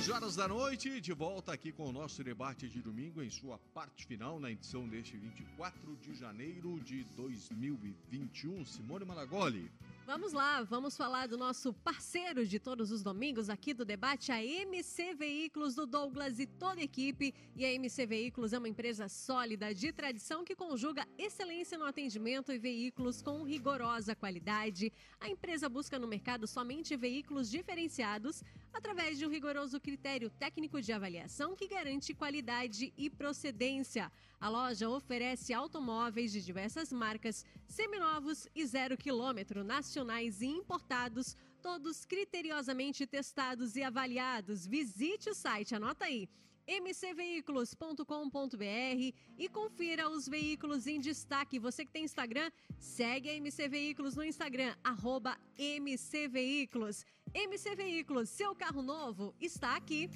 Onze 0.04 0.12
horas 0.12 0.36
da 0.36 0.46
noite, 0.46 1.00
de 1.00 1.12
volta 1.12 1.52
aqui 1.52 1.72
com 1.72 1.88
o 1.88 1.92
nosso 1.92 2.22
debate 2.22 2.68
de 2.68 2.82
domingo 2.82 3.22
em 3.22 3.30
sua 3.30 3.58
parte 3.72 4.04
final, 4.04 4.38
na 4.38 4.50
edição 4.50 4.86
deste 4.86 5.16
24 5.16 5.96
de 5.96 6.14
janeiro 6.14 6.78
de 6.80 7.04
2021. 7.16 8.66
Simone 8.66 9.04
Malagoli. 9.06 9.70
Vamos 10.06 10.34
lá, 10.34 10.62
vamos 10.62 10.98
falar 10.98 11.26
do 11.26 11.38
nosso 11.38 11.72
parceiro 11.72 12.46
de 12.46 12.58
todos 12.58 12.92
os 12.92 13.02
domingos 13.02 13.48
aqui 13.48 13.72
do 13.72 13.86
debate, 13.86 14.30
a 14.30 14.44
MC 14.44 15.14
Veículos 15.14 15.74
do 15.74 15.86
Douglas 15.86 16.38
e 16.38 16.44
toda 16.44 16.78
a 16.78 16.84
equipe. 16.84 17.34
E 17.56 17.64
a 17.64 17.72
MC 17.72 18.04
Veículos 18.04 18.52
é 18.52 18.58
uma 18.58 18.68
empresa 18.68 19.08
sólida 19.08 19.74
de 19.74 19.90
tradição 19.92 20.44
que 20.44 20.54
conjuga 20.54 21.08
excelência 21.16 21.78
no 21.78 21.86
atendimento 21.86 22.52
e 22.52 22.58
veículos 22.58 23.22
com 23.22 23.44
rigorosa 23.44 24.14
qualidade. 24.14 24.92
A 25.18 25.30
empresa 25.30 25.70
busca 25.70 25.98
no 25.98 26.06
mercado 26.06 26.46
somente 26.46 26.94
veículos 26.98 27.50
diferenciados 27.50 28.42
através 28.74 29.18
de 29.18 29.24
um 29.24 29.30
rigoroso 29.30 29.80
critério 29.80 30.28
técnico 30.28 30.82
de 30.82 30.92
avaliação 30.92 31.56
que 31.56 31.66
garante 31.66 32.12
qualidade 32.12 32.92
e 32.98 33.08
procedência. 33.08 34.12
A 34.44 34.48
loja 34.50 34.90
oferece 34.90 35.54
automóveis 35.54 36.30
de 36.30 36.42
diversas 36.42 36.92
marcas, 36.92 37.46
seminovos 37.66 38.46
e 38.54 38.66
zero 38.66 38.94
quilômetro, 38.94 39.64
nacionais 39.64 40.42
e 40.42 40.46
importados, 40.46 41.34
todos 41.62 42.04
criteriosamente 42.04 43.06
testados 43.06 43.74
e 43.74 43.82
avaliados. 43.82 44.66
Visite 44.66 45.30
o 45.30 45.34
site, 45.34 45.74
anota 45.74 46.04
aí 46.04 46.28
mcveículos.com.br 46.68 49.14
e 49.38 49.48
confira 49.48 50.10
os 50.10 50.28
veículos 50.28 50.86
em 50.86 51.00
destaque. 51.00 51.58
Você 51.58 51.86
que 51.86 51.92
tem 51.92 52.04
Instagram, 52.04 52.50
segue 52.78 53.30
a 53.30 53.34
MC 53.36 53.66
Veículos 53.66 54.14
no 54.14 54.22
Instagram, 54.22 54.76
arroba 54.84 55.38
MC 55.56 56.28
Veículos. 56.28 57.06
MC 57.32 57.74
Veículos, 57.74 58.28
seu 58.28 58.54
carro 58.54 58.82
novo 58.82 59.34
está 59.40 59.74
aqui. 59.74 60.10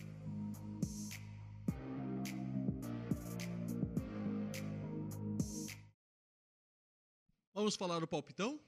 Vamos 7.58 7.74
falar 7.74 7.98
do 7.98 8.06
palpitão? 8.06 8.60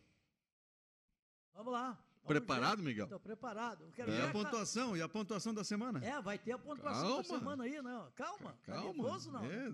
Vamos 1.55 1.73
lá. 1.73 1.97
Preparado, 2.27 2.83
Miguel? 2.83 3.05
Estou 3.05 3.21
preparado. 3.21 3.85
Eu 3.85 3.93
quero 3.93 4.11
E 4.11 4.17
ver 4.17 4.23
a 4.23 4.31
pontuação? 4.33 4.97
E 4.97 5.01
a 5.03 5.09
pontuação 5.09 5.55
da 5.55 5.63
semana? 5.63 6.05
É, 6.05 6.21
vai 6.21 6.37
ter 6.39 6.53
a 6.53 6.59
pontuação 6.59 7.03
da 7.19 7.23
Calma. 7.23 7.25
semana 7.25 7.65
aí, 7.65 7.81
não. 7.81 8.11
Calma. 8.17 8.53
Tá 8.67 8.73
Calma. 8.73 8.93
nervoso, 8.93 9.31
não? 9.31 9.45
É, 9.45 9.73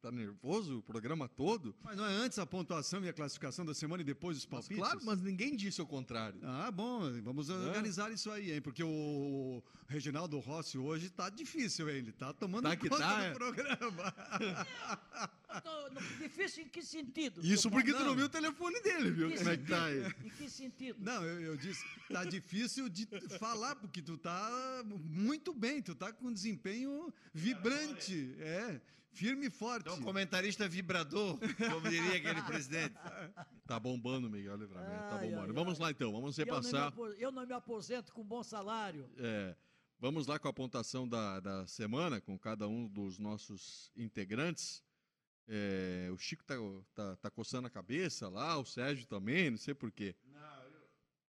tá 0.00 0.10
nervoso 0.12 0.78
o 0.78 0.82
programa 0.82 1.28
todo? 1.28 1.74
Mas 1.82 1.96
não 1.96 2.04
é 2.06 2.12
antes 2.14 2.38
a 2.38 2.46
pontuação 2.46 3.04
e 3.04 3.08
a 3.08 3.12
classificação 3.12 3.64
da 3.64 3.74
semana 3.74 4.02
e 4.02 4.04
depois 4.04 4.38
os 4.38 4.46
Mas, 4.46 4.50
palpites? 4.50 4.78
claro, 4.78 5.00
mas 5.04 5.20
ninguém 5.20 5.56
disse 5.56 5.82
o 5.82 5.86
contrário. 5.86 6.40
Ah, 6.44 6.70
bom, 6.70 7.00
vamos 7.20 7.50
organizar 7.50 8.12
isso 8.12 8.30
aí, 8.30 8.52
hein? 8.52 8.62
Porque 8.62 8.82
o 8.84 9.60
Reginaldo 9.88 10.38
Rossi 10.38 10.78
hoje 10.78 11.10
tá 11.10 11.28
difícil, 11.28 11.90
hein? 11.90 11.96
Ele 11.96 12.12
tá 12.12 12.32
tomando 12.32 12.62
Tá 12.62 12.76
que 12.76 12.88
conta 12.88 13.02
tá, 13.02 13.16
do 13.18 13.24
é. 13.24 13.32
programa. 13.32 14.14
Tô- 15.60 15.90
no- 15.90 16.00
difícil 16.18 16.64
em 16.64 16.68
que 16.68 16.82
sentido? 16.82 17.40
Isso 17.44 17.70
porque 17.70 17.92
tu 17.92 18.04
não 18.04 18.14
viu 18.14 18.26
o 18.26 18.28
telefone 18.28 18.80
dele, 18.80 19.10
viu? 19.10 19.36
Como 19.36 19.48
é 19.50 19.56
que 19.56 19.64
tá 19.66 19.84
aí? 19.84 20.02
Em 20.24 20.30
que 20.30 20.48
sentido? 20.48 20.98
Não, 21.00 21.24
eu, 21.24 21.40
eu 21.40 21.56
disse, 21.56 21.84
tá 22.10 22.24
difícil 22.24 22.88
de 22.88 23.06
falar, 23.38 23.76
porque 23.76 24.00
tu 24.00 24.16
tá 24.16 24.82
muito 25.04 25.52
bem, 25.52 25.82
tu 25.82 25.94
tá 25.94 26.12
com 26.12 26.32
desempenho 26.32 27.12
vibrante, 27.32 28.34
é, 28.38 28.80
firme 29.12 29.46
e 29.46 29.50
forte. 29.50 29.82
Então, 29.88 30.00
comentarista 30.02 30.66
vibrador, 30.68 31.38
como 31.70 31.88
diria 31.88 32.16
aquele 32.16 32.42
presidente. 32.42 32.94
Tá 33.66 33.78
bombando, 33.78 34.28
Miguel 34.30 34.56
Livramento. 34.56 35.02
Tá 35.08 35.16
Ai, 35.18 35.28
bombando. 35.28 35.46
ai, 35.48 35.52
Vamos 35.52 35.74
ai. 35.78 35.82
lá 35.84 35.90
então, 35.90 36.12
vamos 36.12 36.38
Eu 36.38 36.46
não, 36.46 36.54
me 36.60 36.60
repassar. 36.62 36.92
eu 37.18 37.32
não 37.32 37.46
me 37.46 37.52
aposento 37.52 38.12
com 38.12 38.24
bom 38.24 38.42
salário. 38.42 39.08
É, 39.18 39.54
vamos 39.98 40.26
lá 40.26 40.38
com 40.38 40.48
a 40.48 40.52
pontuação 40.52 41.08
da, 41.08 41.40
da 41.40 41.66
semana, 41.66 42.20
com 42.20 42.38
cada 42.38 42.66
um 42.68 42.86
dos 42.88 43.18
nossos 43.18 43.90
integrantes. 43.96 44.82
É, 45.48 46.08
o 46.12 46.18
Chico 46.18 46.44
tá, 46.44 46.54
tá, 46.94 47.16
tá 47.16 47.30
coçando 47.30 47.66
a 47.66 47.70
cabeça 47.70 48.28
lá, 48.28 48.56
o 48.58 48.64
Sérgio 48.64 49.06
também, 49.06 49.50
não 49.50 49.58
sei 49.58 49.74
porquê. 49.74 50.14
Não, 50.24 50.62
eu, 50.64 50.82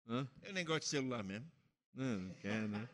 Hã? 0.08 0.28
eu 0.42 0.52
nem 0.52 0.64
gosto 0.64 0.82
de 0.82 0.88
celular 0.88 1.22
mesmo. 1.22 1.50
Não, 1.92 2.20
não 2.20 2.34
quer, 2.34 2.68
né? 2.68 2.88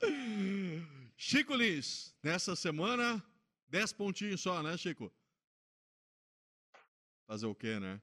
Chico 1.16 1.54
Lins, 1.54 2.14
nessa 2.22 2.56
semana, 2.56 3.22
10 3.68 3.92
pontinhos 3.92 4.40
só, 4.40 4.62
né, 4.62 4.76
Chico? 4.76 5.12
Fazer 7.26 7.46
o 7.46 7.54
quê, 7.54 7.78
né? 7.78 8.00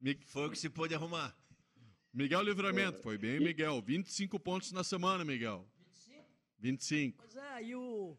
Mi- 0.00 0.18
Foi 0.26 0.46
o 0.46 0.50
que 0.50 0.58
se 0.58 0.68
pôde 0.68 0.94
arrumar. 0.94 1.36
Miguel 2.12 2.42
Livramento, 2.42 3.00
foi 3.02 3.16
bem, 3.16 3.38
Miguel. 3.38 3.80
25 3.82 4.40
pontos 4.40 4.72
na 4.72 4.82
semana, 4.82 5.24
Miguel. 5.24 5.66
25. 6.58 7.18
Pois 7.22 7.36
é, 7.36 7.48
aí 7.50 7.74
o. 7.74 8.16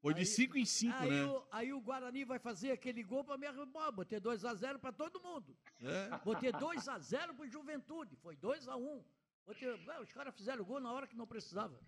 Foi 0.00 0.14
de 0.14 0.20
Aí- 0.20 0.26
5 0.26 0.56
em 0.56 0.64
5, 0.64 0.96
aí, 0.96 1.10
né? 1.10 1.24
o 1.26 1.42
aí 1.50 1.72
o 1.72 1.80
Guarani 1.80 2.24
vai 2.24 2.38
fazer 2.38 2.70
aquele 2.70 3.02
gol 3.02 3.24
para 3.24 3.36
me 3.36 3.46
arrumar. 3.46 3.90
Botei 3.90 4.20
2x0 4.20 4.78
para 4.78 4.92
todo 4.92 5.20
mundo. 5.20 5.56
É. 5.80 6.18
Botei 6.24 6.52
2x0 6.52 7.34
pro 7.34 7.48
Juventude. 7.48 8.14
Foi 8.16 8.36
2x1. 8.36 9.02
Botei, 9.44 9.68
ué, 9.68 10.00
os 10.00 10.12
caras 10.12 10.34
fizeram 10.36 10.64
gol 10.64 10.78
na 10.78 10.92
hora 10.92 11.06
que 11.06 11.16
não 11.16 11.26
precisava. 11.26 11.80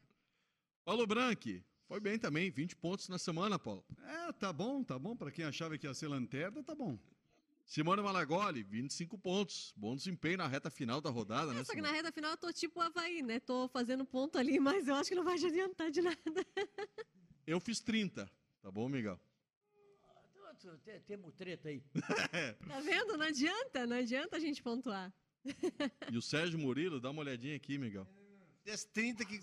Paulo 0.84 1.06
Branque, 1.06 1.62
foi 1.86 2.00
bem 2.00 2.18
também, 2.18 2.50
20 2.50 2.74
pontos 2.74 3.08
na 3.08 3.18
semana, 3.18 3.58
Paulo. 3.58 3.84
É, 4.02 4.32
tá 4.32 4.52
bom, 4.52 4.82
tá 4.82 4.98
bom, 4.98 5.14
para 5.16 5.30
quem 5.30 5.44
achava 5.44 5.78
que 5.78 5.86
ia 5.86 5.94
ser 5.94 6.08
lanterna, 6.08 6.62
tá 6.64 6.74
bom. 6.74 6.98
Simone 7.64 8.02
Malagoli, 8.02 8.64
25 8.64 9.16
pontos. 9.16 9.72
Bom 9.76 9.94
desempenho 9.94 10.38
na 10.38 10.48
reta 10.48 10.68
final 10.70 11.00
da 11.00 11.10
rodada, 11.10 11.52
né? 11.52 11.62
Só 11.62 11.72
que 11.72 11.80
na 11.80 11.92
reta 11.92 12.10
final 12.10 12.32
eu 12.32 12.36
tô 12.36 12.52
tipo 12.52 12.80
o 12.80 12.82
Havaí, 12.82 13.22
né? 13.22 13.38
Tô 13.38 13.68
fazendo 13.68 14.04
ponto 14.04 14.36
ali, 14.36 14.58
mas 14.58 14.88
eu 14.88 14.96
acho 14.96 15.10
que 15.10 15.14
não 15.14 15.22
vai 15.22 15.34
adiantar 15.34 15.88
de 15.92 16.02
nada. 16.02 16.16
Eu 17.50 17.58
fiz 17.58 17.80
30, 17.80 18.30
tá 18.62 18.70
bom, 18.70 18.88
Miguel? 18.88 19.18
Te- 20.84 21.00
Temos 21.06 21.34
treta 21.34 21.68
aí. 21.68 21.82
Tá 22.68 22.80
vendo? 22.80 23.16
Não 23.16 23.24
adianta, 23.26 23.86
não 23.86 23.96
adianta 23.96 24.36
a 24.36 24.40
gente 24.40 24.62
pontuar. 24.62 25.12
E 26.12 26.16
o 26.16 26.22
Sérgio 26.22 26.58
Murilo, 26.58 27.00
dá 27.00 27.10
uma 27.10 27.22
olhadinha 27.22 27.56
aqui, 27.56 27.76
Miguel. 27.78 28.06
Fizesse 28.62 28.86
30 28.88 29.24
que. 29.24 29.40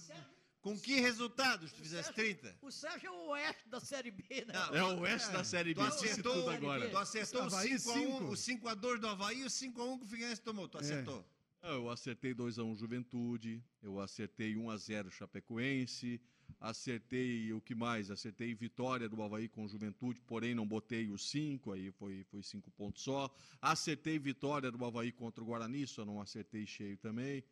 Com 0.62 0.78
que 0.80 1.00
resultados 1.00 1.72
tu 1.74 1.82
fizesse 1.82 2.14
30? 2.14 2.58
O 2.62 2.72
Sérgio 2.72 3.08
é 3.08 3.12
o 3.12 3.28
oeste 3.30 3.68
da 3.70 3.80
Série 3.80 4.12
B, 4.12 4.24
né? 4.46 4.54
Não, 4.54 4.76
É 4.76 4.84
o 4.84 5.00
oeste 5.02 5.32
da 5.32 5.44
Série 5.44 5.74
Tu 5.74 5.82
B, 5.82 5.90
disse 5.90 6.06
acertou, 6.06 6.34
tudo 6.34 6.50
agora. 6.50 6.90
tu 6.90 6.98
acertou 6.98 7.42
o 7.42 7.44
Havaí 7.46 7.72
5x1, 7.76 7.80
cinco. 7.94 8.24
o 8.26 8.32
5x2 8.76 9.00
do 9.00 9.08
Havaí 9.08 9.40
e 9.42 9.44
o 9.44 9.48
5x1 9.50 9.98
que 10.00 10.04
o 10.06 10.08
Figueirense 10.08 10.42
tomou. 10.42 10.68
Tu 10.68 10.78
acertou. 10.78 11.26
Ah, 11.62 11.70
Eu 11.70 11.90
acertei 11.90 12.34
2x1 12.34 12.76
Juventude, 12.78 13.64
eu 13.82 14.00
acertei 14.00 14.56
1x0 14.56 15.10
Chapecoense, 15.12 16.22
acertei 16.60 17.52
o 17.54 17.62
que 17.62 17.76
mais? 17.76 18.10
Acertei 18.10 18.54
vitória 18.54 19.08
do 19.08 19.22
Havaí 19.22 19.48
com 19.48 19.68
Juventude, 19.68 20.22
porém 20.22 20.56
não 20.56 20.68
botei 20.68 21.10
o 21.10 21.18
5, 21.18 21.72
aí 21.72 21.92
foi 21.92 22.26
5 22.42 22.72
pontos 22.72 23.04
só. 23.04 23.30
Acertei 23.62 24.18
vitória 24.18 24.72
do 24.72 24.84
Havaí 24.84 25.12
contra 25.12 25.44
o 25.44 25.48
Guarani, 25.48 25.86
só 25.86 26.04
não 26.04 26.22
acertei 26.22 26.66
cheio 26.66 26.98
também. 26.98 27.44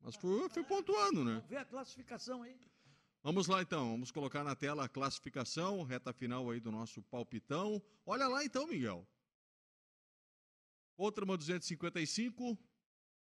Mas 0.00 0.16
fui, 0.16 0.48
fui 0.48 0.64
pontuando, 0.64 1.24
né? 1.24 1.34
Vamos 1.34 1.48
ver 1.48 1.58
a 1.58 1.64
classificação 1.64 2.42
aí. 2.42 2.60
Vamos 3.22 3.46
lá 3.46 3.62
então, 3.62 3.92
vamos 3.92 4.10
colocar 4.10 4.42
na 4.42 4.56
tela 4.56 4.84
a 4.84 4.88
classificação, 4.88 5.84
reta 5.84 6.12
final 6.12 6.50
aí 6.50 6.58
do 6.58 6.72
nosso 6.72 7.00
palpitão. 7.02 7.80
Olha 8.04 8.26
lá 8.26 8.44
então, 8.44 8.66
Miguel. 8.66 9.06
Outrama 10.96 11.36
255, 11.36 12.58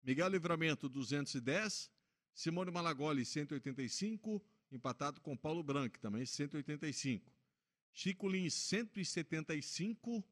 Miguel 0.02 0.30
Livramento 0.30 0.88
210, 0.88 1.92
Simone 2.34 2.72
Malagoli 2.72 3.26
185, 3.26 4.42
empatado 4.72 5.20
com 5.22 5.36
Paulo 5.36 5.64
Branco 5.64 6.00
também 6.00 6.26
185. 6.26 7.32
Chico 7.92 8.28
Lins 8.30 8.54
175. 8.54 10.24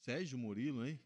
Sérgio 0.00 0.36
Murilo, 0.38 0.86
hein? 0.86 0.98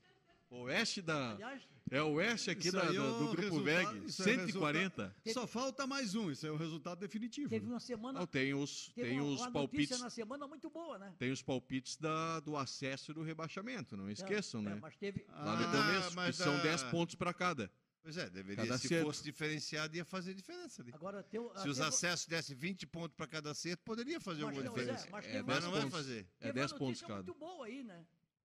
Oeste 0.51 1.03
da 1.03 1.33
Aliás, 1.33 1.63
é 1.91 2.03
o 2.03 2.13
oeste 2.15 2.51
aqui 2.51 2.71
da- 2.71 2.83
aí 2.89 2.97
é 2.97 2.99
do, 2.99 3.19
do 3.19 3.37
grupo 3.37 3.61
VEG, 3.63 4.07
isso 4.07 4.23
é 4.23 4.25
o 4.25 4.39
140. 4.47 5.15
Só 5.35 5.47
falta 5.47 5.87
mais 5.87 6.15
um, 6.15 6.31
isso 6.31 6.47
é 6.47 6.51
o 6.51 6.57
resultado 6.57 6.99
definitivo. 7.01 7.51
teve 7.51 7.67
uma 7.67 7.79
semana. 7.79 8.21
Não, 8.21 8.27
tem 8.27 8.55
os, 8.55 8.89
teve 8.95 9.11
tem 9.11 9.21
uma, 9.21 9.31
os 9.31 9.41
uma 9.43 9.53
palpites, 9.53 10.01
na 10.01 10.09
semana 10.09 10.49
muito 10.49 10.71
boa, 10.71 10.99
né? 10.99 11.15
tem 11.19 11.31
os 11.31 11.43
palpites 11.43 11.97
da, 11.99 12.41
do 12.41 12.57
acesso 12.57 13.11
e 13.11 13.15
do 13.15 13.23
rebaixamento, 13.23 13.95
não 13.95 14.09
esqueçam, 14.11 14.63
É, 14.63 14.65
né? 14.65 14.79
mas 14.81 14.97
teve. 14.97 15.27
Lá 15.29 15.55
no 15.57 15.65
Ah, 15.67 15.71
começo, 16.11 16.17
que 16.17 16.33
são 16.45 16.57
da- 16.57 16.63
10 16.63 16.83
pontos 16.85 17.15
para 17.15 17.35
cada. 17.35 17.71
Pois 18.09 18.17
é, 18.17 18.31
deveria, 18.31 18.65
Cada 18.65 18.79
se 18.79 18.87
acerto. 18.87 19.05
fosse 19.07 19.23
diferenciado, 19.23 19.95
ia 19.95 20.03
fazer 20.03 20.33
diferença 20.33 20.81
ali. 20.81 20.91
Agora 20.95 21.23
tem 21.23 21.43
Se 21.57 21.69
os 21.69 21.77
teve- 21.77 21.89
acessos 21.91 22.27
dessem 22.27 22.57
20 22.57 22.87
pontos 22.87 23.15
para 23.15 23.27
cada 23.27 23.51
acerto, 23.51 23.83
poderia 23.85 24.19
fazer 24.19 24.47
mas 24.47 24.57
alguma 24.57 24.75
diferença. 24.75 25.07
é, 25.07 25.11
mas 25.11 25.25
É, 25.27 25.43
Mas 25.43 25.63
não 25.63 25.71
uma- 25.73 25.81
vai 25.83 25.91
fazer. 25.91 26.21
É 26.41 26.47
teve 26.47 26.53
10 26.55 26.73
uma 26.73 26.79
pontos 26.79 27.03
notícia 27.03 27.07
cada. 27.07 27.23
muito 27.23 27.35
boa 27.39 27.67
aí, 27.67 27.85
né? 27.85 28.07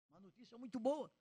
Uma 0.09 0.19
notícia 0.21 0.57
muito 0.57 0.79
boa, 0.79 1.11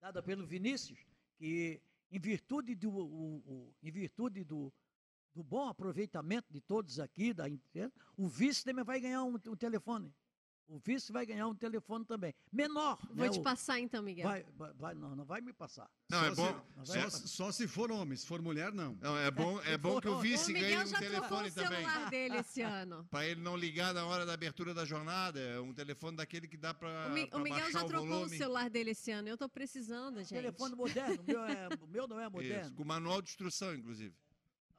dada 0.00 0.22
pelo 0.22 0.46
Vinícius, 0.46 1.04
que 1.36 1.82
em 2.10 2.18
virtude 2.18 2.74
do, 2.74 2.88
o- 2.90 3.36
o- 3.46 3.74
em 3.82 3.90
virtude 3.90 4.42
do, 4.42 4.72
do 5.34 5.44
bom 5.44 5.68
aproveitamento 5.68 6.50
de 6.50 6.62
todos 6.62 6.98
aqui, 6.98 7.34
da 7.34 7.46
empresa, 7.46 7.92
o 8.16 8.26
vice 8.26 8.64
também 8.64 8.86
vai 8.86 9.00
ganhar 9.02 9.22
um, 9.22 9.34
um 9.34 9.54
telefone. 9.56 10.10
O 10.68 10.78
vice 10.78 11.12
vai 11.12 11.26
ganhar 11.26 11.46
um 11.48 11.54
telefone 11.54 12.04
também. 12.04 12.34
Menor. 12.50 12.98
Vou 13.08 13.26
né? 13.26 13.28
te 13.30 13.38
O- 13.38 13.42
passar 13.42 13.78
então, 13.78 14.02
Miguel. 14.02 14.26
Vai, 14.26 14.44
vai, 14.56 14.72
vai- 14.72 14.94
não, 14.94 15.14
não 15.14 15.24
vai 15.24 15.40
me 15.42 15.52
passar. 15.52 15.90
Não, 16.08 16.24
é 16.24 16.34
Só 16.34 16.52
bom. 16.52 16.66
se- 16.84 16.92
Vai- 16.92 17.02
só, 17.02 17.10
se- 17.10 17.28
só 17.28 17.52
se 17.52 17.68
for 17.68 17.92
homem, 17.92 18.16
se 18.16 18.26
for 18.26 18.40
mulher, 18.40 18.72
não. 18.72 18.96
Não, 19.00 19.18
é 19.18 19.30
bom, 19.30 19.60
é 19.62 19.76
bom 19.76 20.00
que 20.00 20.08
o 20.08 20.14
o 20.16 20.20
vice 20.20 20.52
ganhe 20.52 20.64
Miguel 20.64 20.82
um 20.82 20.86
já 20.86 20.98
trocou 20.98 21.10
telefone 21.20 21.48
o 21.48 21.52
também. 21.52 21.84
celular 21.84 22.10
dele 22.10 22.36
esse 22.38 22.62
ano. 22.62 23.06
Para 23.10 23.26
ele 23.26 23.40
não 23.42 23.56
ligar 23.56 23.92
na 23.92 24.06
hora 24.06 24.24
da 24.24 24.32
abertura 24.32 24.72
da 24.72 24.84
jornada, 24.84 25.38
é 25.40 25.60
um 25.60 25.74
telefone 25.74 26.16
daquele 26.16 26.48
que 26.48 26.56
dá 26.56 26.72
para 26.72 27.08
O, 27.08 27.12
Mi- 27.12 27.28
o 27.32 27.38
Miguel 27.40 27.70
já 27.70 27.84
o 27.84 27.86
trocou 27.88 28.24
o 28.24 28.28
celular 28.30 28.70
dele 28.70 28.90
esse 28.92 29.10
ano. 29.10 29.28
Eu 29.28 29.36
tô 29.36 29.48
precisando, 29.48 30.18
gente. 30.20 30.28
Telefone 30.32 30.74
moderno. 30.74 31.20
O 31.22 31.24
meu, 31.26 31.44
é, 31.44 31.68
o 31.82 31.86
meu 31.86 32.08
não 32.08 32.18
é 32.18 32.24
Isso, 32.28 32.32
moderno. 32.32 32.74
com 32.76 32.84
manual 32.84 33.20
de 33.20 33.28
instrução, 33.30 33.74
inclusive. 33.74 34.14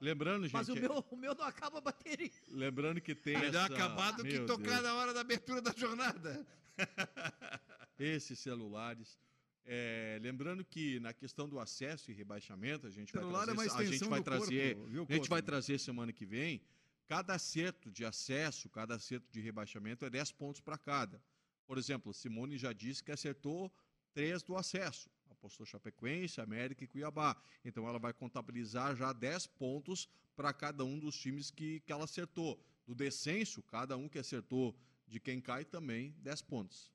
Lembrando, 0.03 0.49
Mas 0.51 0.67
o 0.67 0.75
gente, 0.75 0.81
meu, 0.81 1.05
o 1.09 1.15
meu 1.15 1.33
não 1.33 1.45
acaba 1.45 1.77
a 1.77 1.81
bateria. 1.81 2.29
lembrando 2.49 2.99
que 2.99 3.15
tem 3.15 3.37
Melhor 3.37 3.71
essa... 3.71 3.73
acabar 3.73 4.11
do 4.11 4.23
que 4.23 4.33
Meu 4.33 4.45
tocar 4.45 4.81
Deus. 4.81 4.83
na 4.83 4.95
hora 4.95 5.13
da 5.13 5.21
abertura 5.21 5.61
da 5.61 5.71
jornada. 5.71 6.45
esses 7.97 8.37
celulares. 8.37 9.17
É, 9.65 10.19
lembrando 10.21 10.65
que 10.65 10.99
na 10.99 11.13
questão 11.13 11.47
do 11.47 11.57
acesso 11.57 12.11
e 12.11 12.13
rebaixamento, 12.13 12.85
a 12.85 12.89
gente 12.89 13.13
vai 13.13 13.21
Celular 13.21 13.45
trazer, 13.45 13.61
é 13.61 13.71
uma 13.71 13.79
a 13.79 13.85
gente 13.85 14.03
vai 14.03 14.21
trazer, 14.21 14.75
corpo, 14.75 14.89
viu, 14.89 15.07
a 15.09 15.13
gente 15.13 15.29
vai 15.29 15.41
trazer 15.41 15.79
semana 15.79 16.11
que 16.11 16.25
vem, 16.25 16.61
cada 17.07 17.35
acerto 17.35 17.89
de 17.89 18.03
acesso, 18.03 18.69
cada 18.69 18.95
acerto 18.95 19.31
de 19.31 19.39
rebaixamento 19.39 20.03
é 20.03 20.09
10 20.09 20.33
pontos 20.33 20.59
para 20.59 20.77
cada. 20.77 21.23
Por 21.65 21.77
exemplo, 21.77 22.11
a 22.11 22.13
Simone 22.13 22.57
já 22.57 22.73
disse 22.73 23.01
que 23.01 23.09
acertou 23.09 23.73
três 24.13 24.43
do 24.43 24.57
acesso. 24.57 25.09
Apostou 25.43 25.65
Chapecoense, 25.65 26.39
América 26.39 26.85
e 26.85 26.87
Cuiabá. 26.87 27.35
Então 27.65 27.85
ela 27.85 27.99
vai 27.99 28.13
contabilizar 28.13 28.95
já 28.95 29.11
10 29.11 29.47
pontos 29.47 30.07
para 30.37 30.53
cada 30.53 30.85
um 30.85 30.97
dos 30.97 31.17
times 31.17 31.51
que, 31.51 31.81
que 31.81 31.91
ela 31.91 32.05
acertou. 32.05 32.57
Do 32.87 32.95
descenso, 32.95 33.61
cada 33.61 33.97
um 33.97 34.07
que 34.07 34.17
acertou 34.17 34.73
de 35.05 35.19
quem 35.19 35.41
cai 35.41 35.65
também 35.65 36.15
10 36.19 36.43
pontos. 36.43 36.93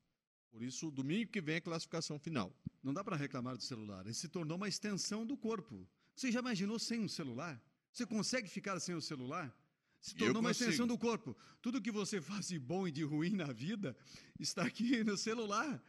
Por 0.50 0.62
isso, 0.62 0.90
domingo 0.90 1.30
que 1.30 1.42
vem 1.42 1.56
a 1.56 1.60
classificação 1.60 2.18
final. 2.18 2.50
Não 2.82 2.94
dá 2.94 3.04
para 3.04 3.16
reclamar 3.16 3.54
do 3.54 3.62
celular. 3.62 4.06
Ele 4.06 4.14
se 4.14 4.28
tornou 4.28 4.56
uma 4.56 4.66
extensão 4.66 5.26
do 5.26 5.36
corpo. 5.36 5.86
Você 6.16 6.32
já 6.32 6.40
imaginou 6.40 6.78
sem 6.78 7.00
um 7.00 7.08
celular? 7.08 7.62
Você 7.92 8.06
consegue 8.06 8.48
ficar 8.48 8.80
sem 8.80 8.94
o 8.94 9.02
celular? 9.02 9.54
Se 10.00 10.14
tornou 10.14 10.40
uma 10.40 10.52
extensão 10.52 10.86
do 10.86 10.96
corpo. 10.96 11.36
Tudo 11.60 11.82
que 11.82 11.90
você 11.90 12.18
faz 12.18 12.48
de 12.48 12.58
bom 12.58 12.88
e 12.88 12.90
de 12.90 13.02
ruim 13.02 13.34
na 13.36 13.52
vida 13.52 13.94
está 14.40 14.62
aqui 14.62 15.04
no 15.04 15.18
celular. 15.18 15.82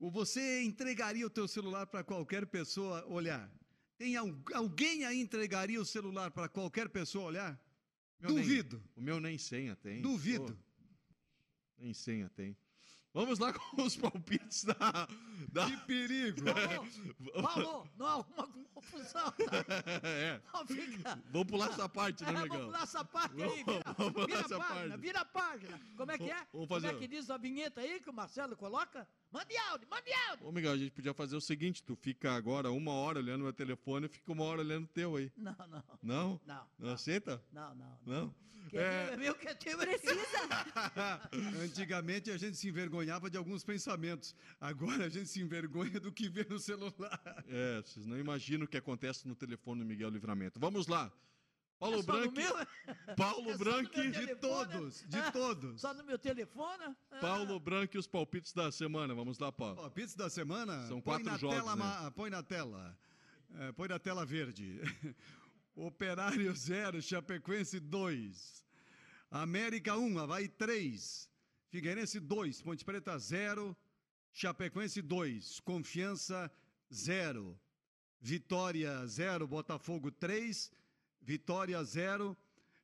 Ou 0.00 0.10
você 0.10 0.62
entregaria 0.62 1.26
o 1.26 1.30
teu 1.30 1.48
celular 1.48 1.86
para 1.86 2.04
qualquer 2.04 2.46
pessoa 2.46 3.04
olhar? 3.06 3.50
Tem 3.96 4.16
al- 4.16 4.32
alguém 4.54 5.04
aí 5.04 5.20
entregaria 5.20 5.80
o 5.80 5.84
celular 5.84 6.30
para 6.30 6.48
qualquer 6.48 6.88
pessoa 6.88 7.24
olhar? 7.26 7.60
Meu 8.20 8.30
nem- 8.32 8.42
Duvido. 8.42 8.82
o 8.96 9.00
meu 9.00 9.18
nem 9.20 9.36
senha 9.38 9.74
tem. 9.76 10.00
Duvido. 10.00 10.56
Nem 11.76 11.92
senha 11.94 12.28
tem. 12.30 12.56
Vamos 13.12 13.38
lá 13.40 13.52
com 13.74 13.82
os 13.82 13.96
palpites 13.96 14.64
da. 14.64 14.76
da... 15.50 15.66
Que 15.66 15.76
perigo. 15.78 16.42
Paulo, 17.42 17.88
não 17.96 18.06
arruma 18.06 18.48
confusão. 18.74 19.30
Tá? 19.32 19.64
é. 20.06 20.40
Não 20.52 20.66
fica. 20.66 21.22
Vamos 21.32 21.48
pular 21.48 21.70
essa 21.70 21.88
parte, 21.88 22.22
né, 22.24 22.30
É, 22.30 22.34
vamos 22.46 22.66
pular 22.66 22.82
essa 22.82 23.04
parte 23.04 23.42
aí. 23.42 23.64
Vira, 23.64 23.94
vamos 23.96 24.12
pular 24.12 24.26
vira 24.26 24.40
essa 24.40 24.58
página, 24.58 24.88
parte. 24.88 25.00
vira 25.00 25.20
a 25.20 25.24
página. 25.24 25.80
Como 25.96 26.12
é 26.12 26.18
que 26.18 26.30
é? 26.30 26.46
Vamos 26.52 26.68
fazer- 26.68 26.88
Como 26.88 26.98
é 26.98 27.00
que 27.00 27.08
diz 27.08 27.30
a 27.30 27.36
vinheta 27.38 27.80
aí 27.80 27.98
que 28.00 28.10
o 28.10 28.12
Marcelo 28.12 28.56
coloca? 28.56 29.08
Mande 29.30 29.56
áudio, 29.56 29.86
mande 29.90 30.12
áudio. 30.28 30.46
Ô, 30.46 30.52
Miguel, 30.52 30.72
a 30.72 30.76
gente 30.76 30.90
podia 30.90 31.12
fazer 31.12 31.36
o 31.36 31.40
seguinte: 31.40 31.82
tu 31.82 31.94
fica 31.94 32.32
agora 32.32 32.70
uma 32.70 32.92
hora 32.92 33.18
olhando 33.18 33.42
meu 33.42 33.52
telefone 33.52 34.06
e 34.06 34.08
fica 34.08 34.32
uma 34.32 34.44
hora 34.44 34.60
olhando 34.60 34.84
o 34.84 34.88
teu 34.88 35.16
aí. 35.16 35.30
Não, 35.36 35.54
não. 35.68 35.84
Não? 36.02 36.40
Não. 36.46 36.66
Não 36.78 36.92
aceita? 36.92 37.42
Não, 37.52 37.74
não. 37.74 37.98
Não? 38.06 38.34
Que 38.68 38.76
é 38.76 39.04
meu, 39.04 39.12
é 39.12 39.16
meu, 39.16 39.34
que 39.34 39.54
teu, 39.54 39.80
é 39.80 39.98
teu. 39.98 40.16
Antigamente 41.62 42.30
a 42.30 42.36
gente 42.36 42.56
se 42.56 42.68
envergonhava 42.68 43.30
de 43.30 43.36
alguns 43.36 43.64
pensamentos. 43.64 44.34
Agora 44.60 45.06
a 45.06 45.08
gente 45.08 45.28
se 45.28 45.40
envergonha 45.40 45.98
do 45.98 46.12
que 46.12 46.28
vê 46.28 46.44
no 46.48 46.58
celular. 46.58 47.44
É, 47.48 47.80
vocês 47.82 48.04
não 48.04 48.18
imaginam 48.18 48.64
o 48.64 48.68
que 48.68 48.76
acontece 48.76 49.26
no 49.26 49.34
telefone 49.34 49.80
do 49.80 49.86
Miguel 49.86 50.10
Livramento. 50.10 50.60
Vamos 50.60 50.86
lá. 50.86 51.10
Paulo 51.78 52.00
É 52.00 52.02
Branco. 52.02 52.34
Paulo 53.16 53.50
É 53.52 53.56
Branco. 53.56 53.90
De 53.90 54.10
telefone? 54.10 54.36
todos, 54.40 55.04
de 55.08 55.18
Ah, 55.18 55.32
todos. 55.32 55.80
Só 55.80 55.94
no 55.94 56.04
meu 56.04 56.18
telefone? 56.18 56.96
Ah, 57.10 57.18
Paulo 57.20 57.60
Branco 57.60 57.96
e 57.96 57.98
os 57.98 58.06
palpites 58.06 58.52
da 58.52 58.70
semana. 58.72 59.14
Vamos 59.14 59.38
lá, 59.38 59.52
Paulo. 59.52 59.76
Palpites 59.76 60.14
da 60.14 60.28
semana? 60.28 60.86
São 60.88 61.00
põe 61.00 61.14
quatro 61.14 61.30
na 61.30 61.38
jogos, 61.38 61.56
Tela, 61.56 61.76
né? 61.76 62.10
Põe 62.14 62.30
na 62.30 62.42
tela. 62.42 62.98
É, 63.54 63.72
põe 63.72 63.88
na 63.88 63.98
tela 63.98 64.26
verde. 64.26 64.80
Operário 65.76 66.52
0, 66.54 67.00
Chapecoense 67.00 67.78
2. 67.78 68.66
América 69.30 69.96
1, 69.96 70.18
Havaí 70.18 70.48
3. 70.48 71.28
Figueirense 71.70 72.18
2, 72.18 72.60
Ponte 72.62 72.84
Preta 72.84 73.16
0. 73.18 73.76
Chapecoense 74.32 75.00
2, 75.00 75.60
Confiança 75.60 76.50
0. 76.92 77.58
Vitória 78.20 79.06
0, 79.06 79.46
Botafogo 79.46 80.10
3. 80.10 80.72
Vitória 81.32 81.84
0. 81.84 82.34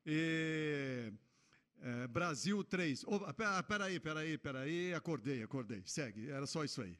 E... 0.05 1.11
é, 1.81 2.07
Brasil 2.09 2.63
3. 2.63 3.05
Oh, 3.07 3.19
pera- 3.33 3.63
peraí, 3.63 3.99
peraí, 3.99 4.37
peraí. 4.37 4.93
Acordei, 4.93 5.43
acordei. 5.43 5.83
Segue. 5.87 6.29
Era 6.31 6.47
só 6.47 6.63
isso 6.63 6.83
aí. 6.83 6.99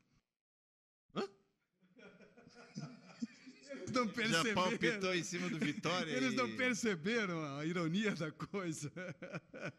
Eles 3.71 3.91
não 3.93 4.07
Já 4.07 4.13
perceberam. 4.15 4.55
palpitou 4.55 5.15
em 5.15 5.23
cima 5.23 5.51
do 5.51 5.59
Vitória. 5.59 6.11
Eles 6.11 6.33
e- 6.33 6.37
não 6.37 6.57
perceberam 6.57 7.59
a 7.59 7.67
ironia 7.67 8.15
da 8.15 8.33
coisa. 8.33 8.91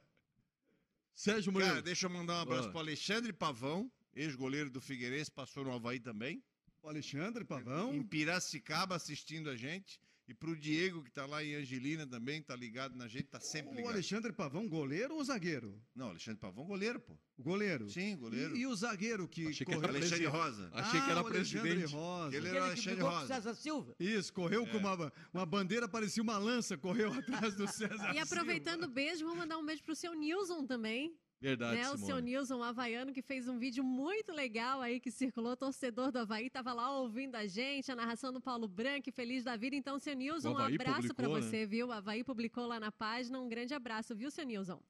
Sérgio 1.15 1.51
Cara, 1.51 1.65
Moreira. 1.65 1.81
deixa 1.81 2.05
eu 2.05 2.09
mandar 2.11 2.35
um 2.35 2.41
abraço 2.41 2.67
Ah. 2.67 2.71
pro 2.71 2.79
Alexandre 2.79 3.33
Pavão, 3.33 3.91
ex-goleiro 4.15 4.69
do 4.69 4.79
Figueirense, 4.81 5.31
passou 5.31 5.63
no 5.63 5.71
Havaí 5.73 5.99
também. 5.99 6.43
O 6.83 6.89
Alexandre 6.89 7.43
Pavão. 7.43 7.95
Em 7.95 8.03
Piracicaba 8.03 8.95
assistindo 8.95 9.49
a 9.49 9.55
gente. 9.55 9.99
E 10.27 10.33
pro 10.33 10.55
Diego, 10.55 11.03
que 11.03 11.11
tá 11.11 11.25
lá 11.27 11.43
em 11.43 11.53
Angelina 11.53 12.07
também, 12.07 12.41
tá 12.41 12.55
ligado 12.55 12.95
na 12.95 13.07
gente, 13.07 13.25
tá 13.25 13.39
sempre 13.39 13.73
O 13.73 13.75
ligado. 13.75 13.91
Alexandre 13.93 14.33
Pavão, 14.33 14.67
goleiro 14.67 15.13
ou 15.13 15.23
zagueiro? 15.23 15.79
Não, 15.95 16.09
Alexandre 16.09 16.39
Pavão, 16.39 16.65
goleiro, 16.65 16.99
pô. 16.99 17.15
O 17.37 17.43
goleiro. 17.43 17.87
Sim, 17.91 18.17
goleiro. 18.17 18.55
E, 18.57 18.61
e 18.61 18.65
o 18.67 18.75
zagueiro 18.75 19.27
que 19.27 19.47
Achei 19.49 19.65
que 19.65 19.65
correu. 19.65 19.83
era 19.83 19.91
Alexandre. 19.97 20.25
Rosa. 20.25 20.69
Achei 20.73 20.99
que 20.99 21.07
Ah, 21.07 21.11
era 21.11 21.21
o 21.21 21.27
Alexandre 21.27 21.61
presidente. 21.69 21.93
Rosa. 21.93 22.35
Ele 22.35 22.47
era 22.47 22.57
Aquele 22.65 22.81
que 22.81 22.89
Alexandre 22.89 23.03
o 23.03 23.07
Rosa. 23.07 23.27
César 23.27 23.53
Silva? 23.53 23.95
Isso, 23.99 24.33
correu 24.33 24.63
É. 24.63 24.65
com 24.67 24.77
uma, 24.79 25.13
uma 25.31 25.45
bandeira, 25.45 25.87
parecia 25.87 26.23
uma 26.23 26.37
lança, 26.39 26.75
correu 26.75 27.11
atrás 27.13 27.53
do 27.55 27.67
César 27.67 28.13
E 28.15 28.17
aproveitando 28.17 28.79
o 28.79 28.85
Silva. 28.85 28.93
beijo, 28.95 29.25
vou 29.25 29.35
mandar 29.35 29.59
um 29.59 29.65
beijo 29.65 29.83
pro 29.83 29.95
seu 29.95 30.13
Nilson 30.15 30.65
também. 30.65 31.15
Verdade, 31.39 31.79
né? 31.79 31.89
O 31.91 31.97
seu. 31.97 32.19
Nilson 32.19 32.63
Havaiano, 32.63 33.13
que 33.13 33.21
fez 33.21 33.47
um 33.47 33.59
vídeo 33.59 33.83
muito 33.83 34.31
legal 34.31 34.81
aí 34.81 34.99
que 34.99 35.11
circulou. 35.11 35.55
Torcedor 35.55 36.11
do 36.11 36.19
Havaí, 36.19 36.49
tava 36.49 36.73
lá 36.73 36.97
ouvindo 36.97 37.35
a 37.35 37.45
gente, 37.45 37.91
a 37.91 37.95
narração 37.95 38.31
do 38.31 38.41
Paulo 38.41 38.67
Branco, 38.67 39.11
feliz 39.11 39.43
da 39.43 39.55
vida. 39.55 39.75
Então, 39.75 39.99
seu 39.99 40.15
Nilson, 40.15 40.53
um 40.53 40.57
abraço 40.57 41.13
pra 41.13 41.25
publicou, 41.25 41.35
né? 41.35 41.41
você, 41.41 41.65
viu? 41.65 41.87
O 41.87 41.91
Havaí 41.91 42.23
publicou 42.23 42.65
lá 42.65 42.79
na 42.79 42.91
página. 42.91 43.39
Um 43.39 43.47
grande 43.47 43.73
abraço, 43.73 44.15
viu, 44.15 44.31
seu 44.31 44.45
Nilson? 44.45 44.81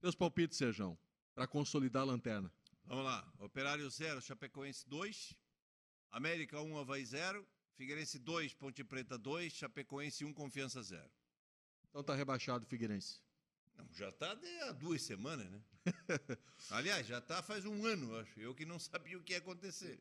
Teus 0.00 0.14
palpites, 0.14 0.58
Sérgio, 0.58 0.98
para 1.34 1.46
consolidar 1.46 2.02
a 2.02 2.06
lanterna. 2.06 2.52
Vamos 2.84 3.04
lá. 3.04 3.26
Operário 3.38 3.88
0, 3.88 4.20
Chapecoense 4.20 4.88
2. 4.88 5.34
América 6.10 6.60
1, 6.60 6.78
Havaí 6.78 7.04
0. 7.04 7.46
Figueirense 7.76 8.18
2, 8.18 8.54
Ponte 8.54 8.84
Preta 8.84 9.16
2. 9.16 9.52
Chapecoense 9.52 10.24
1, 10.24 10.32
Confiança 10.32 10.82
0. 10.82 11.02
Então 11.88 12.02
tá 12.02 12.14
rebaixado 12.14 12.64
o 12.64 12.68
Figueirense. 12.68 13.23
Não, 13.76 13.86
já 13.92 14.10
tá 14.12 14.34
de- 14.34 14.60
há 14.62 14.72
duas 14.72 15.02
semanas, 15.02 15.48
né? 15.50 15.60
Aliás, 16.70 17.06
já 17.06 17.20
tá 17.20 17.42
faz 17.42 17.64
um 17.66 17.84
ano, 17.86 18.16
acho. 18.18 18.40
Eu 18.40 18.54
que 18.54 18.64
não 18.64 18.78
sabia 18.80 19.18
o 19.18 19.22
que 19.22 19.32
ia 19.32 19.38
acontecer. 19.38 19.98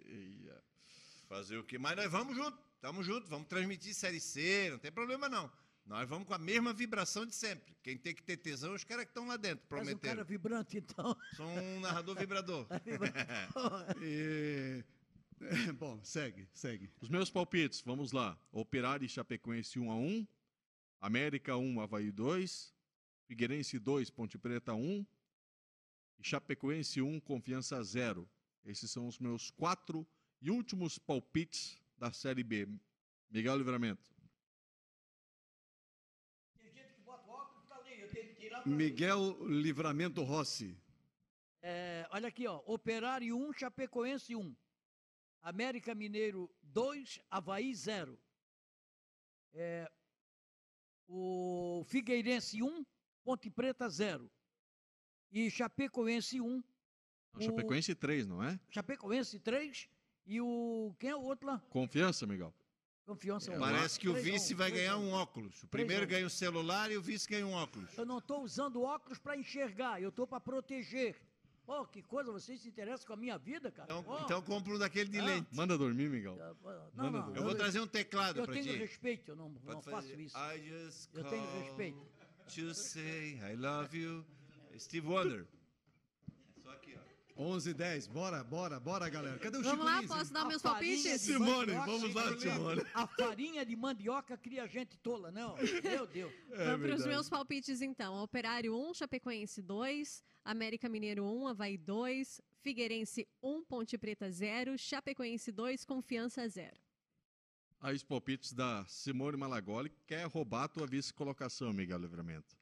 Fazer 1.28 1.58
o 1.58 1.64
quê? 1.64 1.78
Mas 1.78 1.96
nós 1.96 2.12
vamos 2.12 2.36
junto, 2.36 2.58
estamos 2.76 3.06
juntos, 3.06 3.30
vamos 3.30 3.48
transmitir 3.48 3.94
Série 3.94 4.20
C, 4.20 4.70
não 4.72 4.78
tem 4.80 4.92
problema 4.92 5.28
não. 5.28 5.52
Nós 5.86 6.08
vamos 6.08 6.26
com 6.28 6.34
a 6.34 6.38
mesma 6.38 6.72
vibração 6.72 7.26
de 7.26 7.36
sempre. 7.36 7.76
Quem 7.84 7.98
tem 7.98 8.16
que 8.16 8.24
ter 8.24 8.38
tesão 8.38 8.72
é 8.72 8.76
os 8.76 8.86
caras 8.86 9.04
que 9.04 9.10
estão 9.12 9.28
lá 9.28 9.36
dentro, 9.36 9.66
Mas 9.70 9.82
um 9.82 9.86
cara 9.98 10.24
prometeram. 10.24 10.24
vibrante, 10.26 10.78
então. 10.78 11.18
Sou 11.36 11.46
um 11.46 11.80
narrador 11.82 12.16
vibrador. 12.16 12.66
E- 14.02 14.84
é, 15.42 15.72
Bom, 15.74 16.00
segue, 16.04 16.48
segue. 16.54 16.90
Os 17.02 17.10
meus 17.10 17.30
palpites, 17.30 17.82
vamos 17.82 18.14
lá. 18.14 18.38
Operário 18.52 19.06
e 19.06 19.10
Chapecoense 19.10 19.78
1 19.78 19.92
a 19.92 19.96
1 19.98 20.26
América 21.02 21.58
1, 21.58 21.82
Havaí 21.82 22.12
2. 22.12 22.73
Figueirense 23.34 23.80
2, 23.80 24.12
Ponte 24.12 24.38
Preta 24.38 24.76
1. 24.76 25.04
E 26.20 26.24
Chapecoense 26.24 27.02
1, 27.02 27.20
Confiança 27.22 27.82
0. 27.84 28.30
Esses 28.64 28.92
são 28.92 29.08
os 29.08 29.18
meus 29.18 29.50
quatro 29.50 30.08
e 30.40 30.52
últimos 30.52 31.00
palpites 31.00 31.82
da 31.98 32.14
Série 32.14 32.44
B. 32.44 32.70
Miguel 33.32 33.58
Livramento. 33.58 34.14
Miguel 38.68 39.36
Livramento 39.48 40.22
Rossi. 40.22 40.78
É, 41.60 42.08
olha 42.12 42.28
aqui, 42.28 42.46
ó. 42.46 42.62
Operário 42.68 43.36
1, 43.36 43.54
Chapecoense 43.54 44.36
1. 44.36 44.56
América 45.42 45.96
Mineiro 45.96 46.54
2, 46.62 47.20
Havaí 47.32 47.74
0. 47.74 48.16
É, 49.56 49.92
o 51.08 51.84
Figueirense 51.88 52.62
1, 52.62 52.86
Ponte 53.24 53.50
Preta 53.50 53.90
0. 53.90 54.30
E 55.32 55.50
Chapecoense 55.50 56.40
1. 56.40 56.64
Não, 57.34 57.42
Chapecoense 57.42 57.96
3, 57.96 58.28
não 58.28 58.44
é? 58.44 58.60
Chapecoense 58.70 59.40
3. 59.40 59.90
E 60.26 60.40
o. 60.40 60.96
Quem 61.00 61.10
é 61.10 61.16
o 61.16 61.22
outro 61.22 61.48
lá? 61.48 61.60
Confiança, 61.70 62.26
Miguel. 62.26 62.54
Confiança 63.06 63.52
um. 63.52 63.60
Parece 63.60 64.00
que 64.00 64.08
o 64.08 64.14
Três 64.14 64.28
um, 64.28 64.32
vice 64.32 64.54
vai 64.54 64.70
três 64.70 64.84
ganhar 64.86 64.98
um. 64.98 65.10
um 65.10 65.12
óculos. 65.12 65.56
O 65.64 65.68
Três 65.68 65.70
primeiro 65.70 66.06
um. 66.06 66.08
ganha 66.08 66.26
o 66.26 66.30
celular 66.30 66.90
e 66.92 66.98
o 66.98 67.02
vice 67.02 67.28
ganha 67.28 67.46
um 67.46 67.52
óculos. 67.54 67.98
Eu 67.98 68.06
não 68.06 68.20
estou 68.20 68.42
usando 68.44 68.82
óculos 68.82 69.20
para 69.20 69.36
enxergar, 69.36 70.02
eu 70.02 70.10
estou 70.10 70.26
para 70.26 70.40
proteger. 70.40 71.16
Pô, 71.66 71.86
que 71.86 72.02
coisa, 72.04 72.32
vocês 72.32 72.60
se 72.62 72.68
interessam 72.68 73.08
com 73.08 73.14
a 73.14 73.18
minha 73.18 73.38
vida, 73.38 73.72
cara? 73.72 73.86
Então, 73.92 74.04
Pô, 74.04 74.20
então 74.20 74.42
compra 74.42 74.74
um 74.76 74.78
daquele 74.78 75.10
de 75.10 75.20
Ah. 75.20 75.26
lente. 75.26 75.48
Manda 75.54 75.78
dormir, 75.78 76.10
Miguel. 76.10 76.38
eu- 76.38 76.56
manda 76.62 76.88
não, 76.96 77.12
não, 77.12 77.32
ver. 77.32 77.40
Eu 77.40 77.44
vou 77.44 77.56
trazer 77.56 77.80
um 77.80 77.88
teclado 77.88 78.40
eu 78.40 78.46
pra 78.46 78.54
tenho 78.54 78.66
ti. 78.66 78.78
respeito, 78.78 79.32
eu 79.32 79.36
não, 79.36 79.50
não 79.50 79.82
faço 79.82 80.14
isso. 80.20 80.38
I 80.38 80.60
just 80.62 81.10
Eu 81.14 81.24
tenho 81.26 81.46
respeito. 81.62 82.06
To 82.50 82.74
say 82.74 83.40
I 83.52 83.56
love 83.56 83.96
you. 83.98 84.24
Steve 84.78 85.08
Wonder. 85.08 85.46
Só 86.64 86.72
aqui, 86.72 86.96
ó. 86.98 87.04
11 87.36 87.72
e 87.72 87.74
10, 87.74 88.08
bora, 88.08 88.44
bora, 88.44 88.80
bora, 88.80 89.10
galera. 89.10 89.40
Cadê 89.40 89.58
o 89.58 89.62
Vamos 89.64 89.72
Chico 89.80 89.84
lá, 89.86 90.00
Lins? 90.02 90.08
posso 90.12 90.32
dar 90.34 90.42
A 90.42 90.46
meus 90.46 90.62
palpites? 90.62 91.22
Simone, 91.22 91.74
mandioca- 91.74 91.86
vamos 91.86 92.14
lá, 92.14 92.38
Simone. 92.38 92.82
A 92.94 93.08
farinha 93.08 93.66
de 93.66 93.76
mandioca 93.76 94.38
cria 94.38 94.68
gente 94.68 94.96
tola, 94.98 95.32
não? 95.32 95.56
Meu 95.84 96.06
Deus. 96.06 96.32
Vamos 96.56 96.86
para 96.88 96.96
os 96.96 97.06
meus 97.08 97.30
palpites, 97.30 97.82
então. 97.82 98.22
Operário 98.22 98.76
1, 98.76 98.94
Chapecoense 98.94 99.62
2, 99.64 100.24
América 100.46 100.88
Mineiro 100.88 101.26
1, 101.26 101.48
Havaí 101.48 101.76
2, 101.78 102.40
Figueirense 102.62 103.28
1, 103.42 103.64
Ponte 103.64 103.98
Preta 103.98 104.30
0, 104.30 104.78
Chapecoense 104.78 105.52
2, 105.52 105.86
Confiança 105.86 106.48
0. 106.48 106.72
Aí 107.84 107.94
os 107.98 108.04
palpites 108.04 108.54
da 108.54 108.86
Simone 108.86 109.36
Malagoli 109.36 109.90
que 109.90 110.02
quer 110.06 110.26
roubar 110.26 110.64
a 110.64 110.68
tua 110.70 110.88
vice-colocação, 110.88 111.74
Miguel 111.74 112.00
Livramento. 112.00 112.58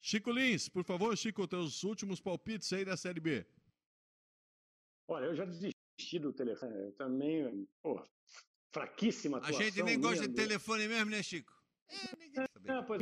Chico 0.00 0.32
Lins, 0.32 0.68
por 0.68 0.82
favor, 0.82 1.16
Chico, 1.16 1.46
teus 1.46 1.84
últimos 1.84 2.20
palpites 2.20 2.72
aí 2.72 2.84
da 2.84 2.96
Série 2.96 3.20
B. 3.20 3.46
Olha, 5.06 5.26
eu 5.26 5.36
já 5.36 5.44
desisti 5.44 6.18
do 6.18 6.32
telefone. 6.32 6.74
Eu 6.74 6.92
também, 6.94 7.68
pô, 7.80 8.04
fraquíssima 8.72 9.36
A 9.36 9.40
atuação 9.40 9.62
gente 9.62 9.82
nem 9.84 10.00
gosta 10.00 10.26
de 10.26 10.34
telefone 10.34 10.88
mesmo, 10.88 11.12
né, 11.12 11.22
Chico? 11.22 11.54
Não, 12.64 12.84
pô, 12.84 12.94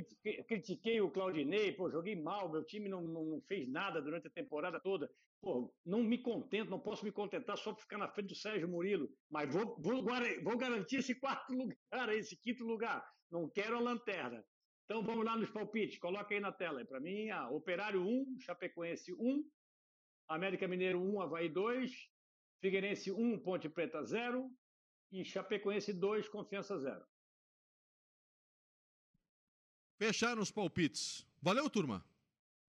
critiquei- 0.47 1.01
o 1.01 1.11
Claudinei, 1.11 1.73
pô, 1.73 1.90
joguei 1.90 2.15
mal, 2.15 2.51
meu 2.51 2.65
time 2.65 2.89
não, 2.89 3.01
não, 3.02 3.40
fez 3.48 3.69
nada 3.69 4.01
durante 4.01 4.27
a 4.27 4.31
temporada 4.31 4.78
toda. 4.78 5.11
Pô, 5.40 5.74
não 5.85 6.02
me 6.02 6.19
contento, 6.19 6.70
não 6.70 6.78
posso 6.81 7.05
me 7.05 7.11
contentar 7.12 7.56
só 7.56 7.73
por 7.73 7.81
ficar 7.81 7.98
na 7.98 8.09
frente 8.09 8.28
do 8.28 8.35
Sérgio 8.35 8.69
Murilo, 8.69 9.09
mas 9.31 9.52
vou, 9.52 9.77
vou, 9.81 10.05
vou 10.43 10.56
garantir 10.59 10.97
esse 10.97 11.15
quarto 11.20 11.52
lugar, 11.52 12.09
esse 12.15 12.36
quinto 12.40 12.65
lugar. 12.65 13.05
Não 13.31 13.48
quero 13.48 13.77
a 13.77 13.81
lanterna. 13.81 14.44
Então 14.85 15.02
vamos 15.02 15.24
lá 15.24 15.36
nos 15.36 15.51
palpites, 15.51 15.98
coloca 15.98 16.35
aí 16.35 16.40
na 16.40 16.52
tela. 16.52 16.85
Para 16.85 17.01
mim, 17.01 17.31
ah, 17.31 17.48
Operário 17.51 18.02
1, 18.06 18.39
Chapecoense 18.40 19.15
1, 19.15 19.44
América 20.28 20.69
Mineiro 20.69 21.01
1, 21.02 21.23
Havaí 21.23 21.48
2, 21.48 21.90
Figueirense 22.61 23.11
1, 23.11 23.43
Ponte 23.43 23.69
Preta 23.69 24.02
0 24.05 24.51
e 25.11 25.24
Chapecoense 25.24 25.93
2, 25.93 26.28
Confiança 26.28 26.78
0. 26.78 27.02
Fecharam 29.97 30.43
os 30.43 30.51
palpites. 30.51 31.27
Valeu, 31.41 31.69
turma. 31.71 32.05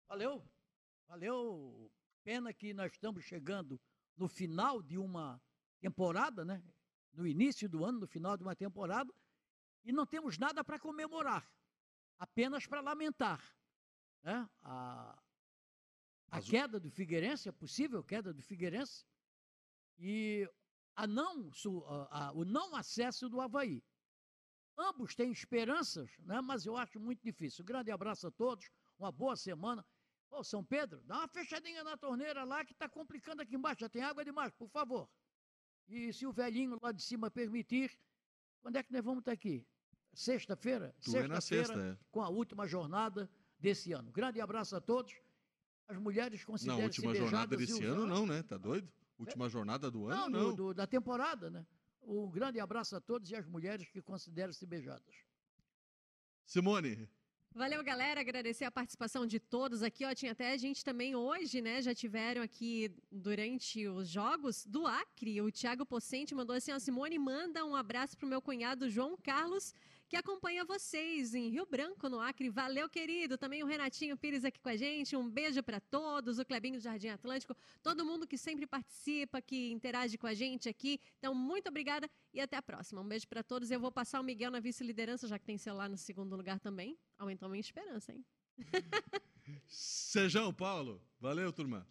Valeu, 0.09 0.43
valeu. 1.09 1.91
Pena 2.25 2.53
que 2.53 2.73
nós 2.75 2.93
estamos 2.93 3.25
chegando 3.25 3.81
no 4.17 4.29
final 4.29 4.83
de 4.83 4.99
uma 4.99 5.41
temporada, 5.81 6.45
né? 6.45 6.63
No 7.13 7.27
início 7.27 7.69
do 7.69 7.85
ano, 7.85 8.01
no 8.01 8.07
final 8.07 8.37
de 8.37 8.43
uma 8.43 8.55
temporada, 8.57 9.13
e 9.85 9.93
não 9.93 10.07
temos 10.07 10.39
nada 10.39 10.65
para 10.65 10.79
comemorar, 10.79 11.47
apenas 12.19 12.67
para 12.67 12.81
lamentar, 12.81 13.43
né? 14.23 14.49
A, 14.63 15.19
a 16.29 16.41
queda 16.41 16.81
do 16.81 16.91
Figueirense, 16.91 17.49
a 17.49 17.53
possível 17.53 18.03
queda 18.03 18.33
do 18.33 18.43
Figueirense, 18.43 19.05
e 19.99 20.49
a 20.97 21.07
não, 21.07 21.51
a- 21.87 22.27
a- 22.29 22.33
o 22.33 22.45
não 22.45 22.75
acesso 22.75 23.29
do 23.29 23.41
Havaí. 23.41 23.83
Ambos 24.79 25.15
têm 25.15 25.31
esperanças, 25.31 26.11
né? 26.21 26.41
mas 26.41 26.65
eu 26.65 26.77
acho 26.77 26.99
muito 26.99 27.23
difícil. 27.23 27.63
Um 27.63 27.67
grande 27.67 27.91
abraço 27.91 28.27
a 28.27 28.31
todos, 28.31 28.71
uma 28.99 29.13
boa 29.13 29.37
semana. 29.37 29.85
Ô, 30.31 30.43
São 30.43 30.65
Pedro, 30.65 31.03
dá 31.05 31.19
uma 31.19 31.29
fechadinha 31.29 31.85
na 31.85 31.97
torneira 31.97 32.43
lá 32.45 32.65
que 32.65 32.73
está 32.73 32.89
complicando 32.89 33.43
aqui 33.43 33.55
embaixo. 33.55 33.81
Já 33.81 33.89
tem 33.89 34.03
água 34.03 34.25
demais, 34.25 34.51
por 34.53 34.69
favor. 34.69 35.09
E 35.89 36.13
se 36.13 36.27
o 36.27 36.33
velhinho 36.33 36.79
lá 36.81 36.91
de 36.91 37.03
cima 37.03 37.31
permitir, 37.31 37.99
quando 38.63 38.77
é 38.77 38.83
que 38.83 38.93
nós 38.93 39.05
vamos 39.05 39.21
estar 39.21 39.33
aqui? 39.33 39.67
Sexta-feira? 40.15 40.95
É 41.15 41.29
na 41.29 41.41
sexta, 41.41 41.79
é. 41.79 41.99
com 42.11 42.23
a 42.23 42.29
última 42.29 42.67
jornada 42.67 43.31
desse 43.59 43.93
ano. 43.93 44.11
Grande 44.11 44.41
abraço 44.41 44.75
a 44.75 44.81
todos. 44.81 45.15
As 45.89 45.99
mulheres 45.99 46.41
Não, 46.41 46.47
consideram 46.47 46.83
última 46.85 47.15
jornada 47.15 47.57
desse 47.57 47.85
ano 47.85 48.07
não, 48.07 48.27
né? 48.27 48.43
Tá 48.43 48.57
doido? 48.57 48.91
Última 49.19 49.49
jornada 49.49 49.91
do 49.91 50.07
ano 50.07 50.31
Não, 50.31 50.31
não. 50.31 50.55
do- 50.55 50.75
da 50.75 50.87
temporada, 50.87 51.51
né? 51.51 51.67
Um 52.03 52.31
grande 52.31 52.59
abraço 52.61 52.97
a 52.97 53.01
todos 53.01 53.31
e 53.31 53.37
às 53.37 53.47
mulheres 53.47 53.89
que 53.91 54.03
consideram-se 54.03 54.67
beijadas. 54.67 55.15
Simone, 56.45 57.09
Valeu, 57.55 57.85
galera. 57.85 58.19
Agradecer 58.19 58.65
a 58.65 58.71
participação 58.71 59.27
de 59.27 59.39
todos 59.39 59.83
aqui. 59.83 60.07
Ó, 60.07 60.15
tinha 60.15 60.33
até 60.33 60.57
gente 60.57 60.83
também 60.83 61.15
hoje, 61.15 61.61
né? 61.61 61.83
Já 61.83 61.95
tiveram 61.95 62.41
aqui 62.41 62.91
durante 63.11 63.87
os 63.87 64.09
jogos 64.09 64.65
do 64.65 64.87
Acre. 64.87 65.39
O 65.43 65.53
Thiago 65.53 65.85
Pocente 65.85 66.35
mandou 66.35 66.57
assim: 66.57 66.73
ó, 66.73 66.79
Simone, 66.79 67.19
manda 67.19 67.63
um 67.63 67.77
abraço 67.77 68.17
pro 68.17 68.27
meu 68.27 68.41
cunhado 68.41 68.89
João 68.89 69.19
Carlos, 69.19 69.75
que 70.13 70.17
acompanha 70.19 70.63
vocês 70.63 71.35
em 71.35 71.49
Rio 71.49 71.65
Branco, 71.65 72.07
no 72.07 72.21
Acre. 72.21 72.51
Valeu, 72.51 72.87
querido. 72.87 73.39
Também 73.39 73.63
o 73.63 73.67
Renatinho 73.67 74.15
Pires 74.15 74.45
aqui 74.45 74.61
com 74.61 74.69
a 74.69 74.77
gente. 74.77 75.17
Um 75.17 75.27
beijo 75.27 75.63
para 75.63 75.81
todos. 75.81 76.39
O 76.39 76.45
Clebinho 76.45 76.77
do 76.77 76.83
Jardim 76.83 77.09
Atlântico. 77.09 77.57
Todo 77.83 78.05
mundo 78.05 78.27
que 78.27 78.37
sempre 78.37 78.67
participa, 78.67 79.41
que 79.41 79.73
interage 79.73 80.19
com 80.19 80.27
a 80.27 80.35
gente 80.35 80.69
aqui. 80.69 81.01
Então, 81.19 81.35
muito 81.35 81.71
obrigada 81.71 82.11
e 82.31 82.43
até 82.43 82.59
a 82.59 82.63
próxima. 82.63 83.01
Um 83.01 83.09
beijo 83.09 83.27
para 83.27 83.43
todos. 83.43 83.71
Eu 83.71 83.81
vou 83.81 83.91
passar 83.91 84.21
o 84.21 84.23
Miguel 84.23 84.51
na 84.51 84.61
vice-liderança, 84.61 85.27
já 85.27 85.39
que 85.39 85.47
tem 85.47 85.57
celular 85.57 85.89
no 85.89 85.97
segundo 85.97 86.37
lugar 86.37 86.61
também. 86.61 86.99
Aumentou 87.17 87.49
minha 87.49 87.63
esperança, 87.63 88.13
hein? 88.13 88.23
Sejão 89.67 90.53
Paulo. 90.53 91.01
Valeu, 91.19 91.51
turma. 91.55 91.87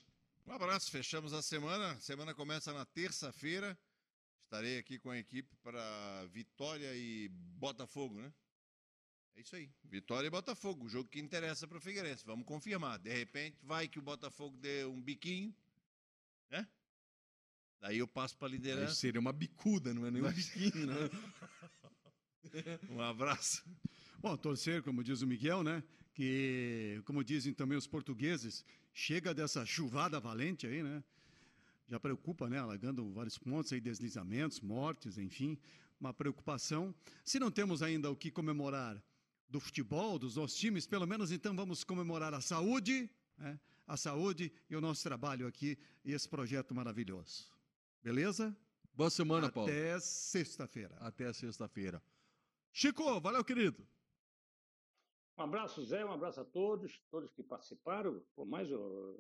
Um 0.46 0.52
abraço, 0.52 0.92
fechamos 0.92 1.34
a 1.34 1.42
semana. 1.42 1.94
A 1.94 2.00
semana 2.00 2.36
começa 2.36 2.72
na 2.72 2.86
terça-feira. 2.86 3.76
Estarei 4.52 4.78
aqui 4.78 5.00
com 5.00 5.10
a 5.10 5.18
equipe 5.18 5.56
para 5.64 6.26
Vitória 6.26 6.94
e 6.94 7.30
Botafogo, 7.30 8.20
né? 8.20 8.34
É 9.34 9.40
isso 9.40 9.56
aí. 9.56 9.72
Vitória 9.86 10.28
e 10.28 10.30
Botafogo, 10.30 10.84
o 10.88 10.90
jogo 10.90 11.08
que 11.08 11.22
interessa 11.22 11.66
para 11.66 11.78
o 11.78 11.82
Figueirense. 11.82 12.26
Vamos 12.26 12.46
confirmar. 12.46 13.00
De 13.00 13.10
repente, 13.10 13.58
vai 13.64 13.88
que 13.88 13.98
o 13.98 14.02
Botafogo 14.02 14.58
dê 14.58 14.84
um 14.84 15.02
biquinho, 15.02 15.56
né? 16.50 16.68
Daí 17.80 18.00
eu 18.00 18.08
passo 18.10 18.38
para 18.38 18.50
a 18.50 18.52
Aí 18.52 18.58
liderança. 18.58 18.94
seria 18.94 19.22
uma 19.22 19.32
bicuda, 19.32 19.94
não 19.94 20.06
é 20.06 20.12
nem 20.12 20.22
um 20.22 20.30
biquinho, 20.30 20.86
né? 20.86 20.96
Um 22.90 23.00
abraço. 23.00 23.64
Bom, 24.20 24.36
torcer, 24.36 24.84
como 24.84 25.02
diz 25.02 25.22
o 25.22 25.28
Miguel, 25.28 25.64
né? 25.64 25.82
Que, 26.14 27.02
como 27.06 27.24
dizem 27.24 27.54
também 27.54 27.78
os 27.78 27.88
portugueses, 27.88 28.66
chega 28.94 29.34
dessa 29.34 29.66
chuvada 29.66 30.20
valente 30.20 30.68
aí, 30.68 30.84
né? 30.84 31.02
Já 31.92 32.00
preocupa, 32.00 32.50
né? 32.50 32.58
Alagando 32.58 33.12
vários 33.12 33.38
pontos 33.38 33.74
aí, 33.74 33.82
deslizamentos, 33.82 34.62
mortes, 34.62 35.18
enfim, 35.18 35.58
uma 36.00 36.14
preocupação. 36.14 36.96
Se 37.22 37.38
não 37.38 37.52
temos 37.52 37.84
ainda 37.84 38.10
o 38.10 38.16
que 38.16 38.32
comemorar 38.32 39.04
do 39.50 39.60
futebol, 39.60 40.18
dos 40.18 40.38
nossos 40.38 40.58
times, 40.58 40.88
pelo 40.88 41.06
menos 41.06 41.34
então 41.34 41.54
vamos 41.54 41.84
comemorar 41.84 42.34
a 42.34 42.40
saúde, 42.40 43.10
né? 43.38 43.60
A 43.86 43.98
saúde 43.98 44.54
e 44.70 44.76
o 44.78 44.80
nosso 44.80 45.04
trabalho 45.04 45.46
aqui 45.46 45.78
e 46.06 46.14
esse 46.14 46.30
projeto 46.30 46.74
maravilhoso. 46.74 47.52
Beleza? 48.02 48.56
Boa 48.94 49.10
semana, 49.10 49.52
Paulo. 49.52 49.70
Até 49.70 50.00
sexta-feira. 50.00 50.96
Até 51.02 51.34
sexta-feira. 51.34 52.02
Chico, 52.72 53.20
valeu, 53.20 53.44
querido. 53.44 53.86
Um 55.42 55.46
abraço, 55.46 55.84
Zé, 55.84 56.06
um 56.06 56.12
abraço 56.12 56.40
a 56.40 56.46
todos, 56.46 57.02
todos 57.10 57.32
que 57.32 57.42
participaram. 57.42 58.22
Por 58.36 58.46
mais, 58.46 58.70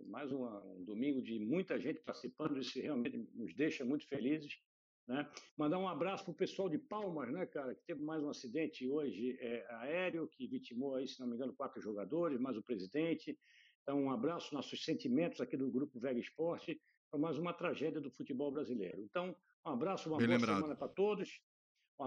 mais 0.05 0.31
uma- 0.31 0.63
um 0.65 0.83
domingo 0.85 1.19
de 1.19 1.39
muita 1.39 1.79
gente 1.79 1.99
participando, 2.01 2.59
isso 2.59 2.79
realmente 2.79 3.17
nos 3.33 3.55
deixa 3.55 3.83
muito 3.83 4.07
felizes. 4.07 4.59
Né? 5.07 5.27
Mandar 5.57 5.79
um 5.79 5.87
abraço 5.87 6.23
para 6.23 6.31
o 6.31 6.35
pessoal 6.35 6.69
de 6.69 6.77
Palmas, 6.77 7.31
né, 7.33 7.47
cara, 7.47 7.73
que 7.73 7.83
teve 7.87 8.03
mais 8.03 8.23
um 8.23 8.29
acidente 8.29 8.87
hoje 8.87 9.35
é, 9.39 9.65
aéreo, 9.77 10.27
que 10.27 10.45
vitimou 10.45 10.93
aí, 10.93 11.07
se 11.07 11.19
não 11.19 11.27
me 11.27 11.33
engano, 11.33 11.55
quatro 11.55 11.81
jogadores, 11.81 12.39
mais 12.39 12.55
o 12.55 12.61
presidente. 12.61 13.35
Então, 13.81 13.99
um 14.03 14.11
abraço, 14.11 14.53
nossos 14.53 14.85
sentimentos 14.85 15.41
aqui 15.41 15.57
do 15.57 15.71
Grupo 15.71 15.99
Vega 15.99 16.19
Esporte, 16.19 16.79
para 17.09 17.19
mais 17.19 17.39
uma 17.39 17.51
tragédia 17.51 17.99
do 17.99 18.11
futebol 18.11 18.51
brasileiro. 18.51 19.01
Então, 19.01 19.35
um 19.65 19.69
abraço, 19.71 20.07
uma 20.07 20.19
Bem 20.19 20.27
boa 20.27 20.37
lembrado. 20.37 20.55
semana 20.57 20.75
para 20.75 20.87
todos. 20.87 21.41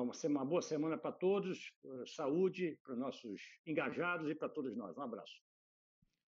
Uma, 0.03 0.45
boa 0.45 0.61
semana 0.61 0.99
para 0.99 1.13
todos, 1.13 1.73
eh, 1.85 2.05
saúde 2.07 2.77
para 2.83 2.95
os 2.95 2.99
nossos 2.99 3.41
engajados 3.65 4.29
e 4.29 4.35
para 4.35 4.49
todos 4.49 4.77
nós. 4.77 4.97
Um 4.97 5.03
abraço. 5.03 5.41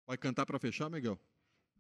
Vai 0.07 0.19
cantar 0.19 0.45
para 0.45 0.59
fechar, 0.59 0.91
Miguel? 0.91 1.19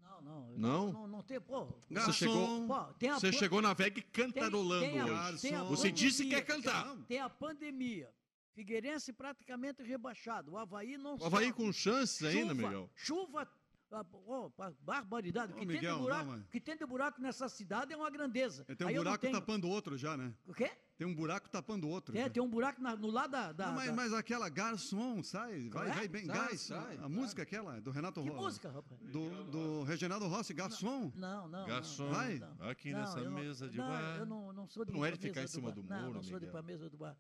Não, 0.00 0.22
não. 0.22 0.48
Não? 0.56 0.92
Não, 0.92 1.06
não 1.08 1.22
tem, 1.22 1.38
pô. 1.38 1.66
Você 1.90 2.12
chegou, 2.14 2.66
Pô, 2.66 2.84
tem 2.94 3.10
você 3.12 3.30
pan- 3.30 3.38
chegou 3.38 3.60
na 3.62 3.74
VEG 3.74 4.00
cantarolando 4.02 4.86
tem 4.86 5.00
a- 5.00 5.04
hoje. 5.28 5.42
tem 5.42 5.54
a 5.54 5.64
Você 5.64 5.92
disse 5.92 6.24
que 6.24 6.30
quer 6.30 6.46
pandemia, 6.46 6.72
cantar. 6.72 7.06
Tem 7.06 7.20
a 7.20 7.28
pandemia. 7.28 8.10
Figueirense 8.54 9.12
praticamente 9.12 9.82
rebaixado. 9.82 10.52
O 10.52 10.56
Havaí 10.56 10.96
não 10.96 11.16
O 11.16 11.24
Havaí 11.24 11.52
com 11.52 11.70
chances 11.70 12.22
ainda, 12.24 12.54
Chuva, 12.54 12.68
Miguel. 12.68 12.90
Chuva. 12.94 13.50
Oh, 13.90 14.50
barbaridade. 14.82 15.52
O 15.52 15.56
Ô, 15.56 15.58
que, 15.60 15.66
tem 15.66 15.76
Miguel, 15.76 15.96
de 15.96 16.02
buraco, 16.02 16.24
não, 16.30 16.34
é. 16.34 16.38
o 16.38 16.44
que 16.44 16.60
tem 16.60 16.76
de 16.76 16.86
buraco 16.86 17.20
nessa 17.20 17.48
cidade 17.48 17.92
é 17.92 17.96
uma 17.96 18.10
grandeza. 18.10 18.64
Tem 18.64 18.86
um 18.86 18.88
Aí 18.88 18.94
eu 18.96 18.98
não 19.04 19.10
buraco 19.10 19.20
tenho. 19.22 19.32
tapando 19.34 19.66
o 19.66 19.70
outro 19.70 19.96
já, 19.96 20.16
né? 20.16 20.32
O 20.46 20.52
quê? 20.54 20.70
Tem 20.96 21.06
um 21.06 21.14
buraco 21.14 21.48
tapando 21.50 21.86
o 21.86 21.90
outro. 21.90 22.16
É, 22.16 22.22
já. 22.22 22.30
tem 22.30 22.42
um 22.42 22.48
buraco 22.48 22.80
na- 22.80 22.96
no 22.96 23.10
lado 23.10 23.30
da. 23.30 23.52
da- 23.52 23.66
Não, 23.66 23.74
mas, 23.74 23.86
da- 23.88 23.92
mas 23.92 24.12
aquela 24.14 24.48
garçom, 24.48 25.22
sai, 25.22 25.68
vai, 25.68 25.90
é? 25.90 25.92
vai 25.92 26.08
bem, 26.08 26.24
Sai, 26.24 26.36
gás. 26.36 26.60
sai, 26.62 26.96
a 26.96 27.00
vai. 27.00 27.08
música 27.10 27.42
aquela, 27.42 27.80
do 27.80 27.90
Renato 27.90 28.22
Que 28.22 28.28
Ro- 28.30 28.36
música, 28.36 28.70
rapaz? 28.70 29.00
Do, 29.02 29.44
do 29.44 29.82
Reginaldo 29.84 30.26
Rossi, 30.26 30.54
garçom. 30.54 31.12
Não, 31.14 31.46
não. 31.48 31.66
Garçom, 31.66 32.04
não, 32.06 32.12
vai. 32.14 32.38
não. 32.38 32.68
aqui 32.70 32.92
Não, 32.92 33.00
nessa 33.00 33.18
eu 33.18 33.24
não- 33.30 33.38
mesa 33.38 33.68
de 33.68 33.76
não, 33.76 33.86
bar. 33.88 34.16
Eu 34.18 34.26
não, 34.26 34.52
não 34.54 34.66
sou 34.66 34.84
de 34.86 34.92
Não 34.92 35.04
é 35.04 35.10
de 35.12 35.18
ficar 35.18 35.42
em 35.42 35.46
cima 35.46 35.70
do 35.70 35.82
Não, 35.82 36.00
muro, 36.00 36.14
não 36.14 36.22
sou 36.22 36.38
de 36.38 36.46
ir 36.46 36.50
pra 36.50 36.62
mesa 36.62 36.88
do 36.88 36.96
bar. 36.96 37.14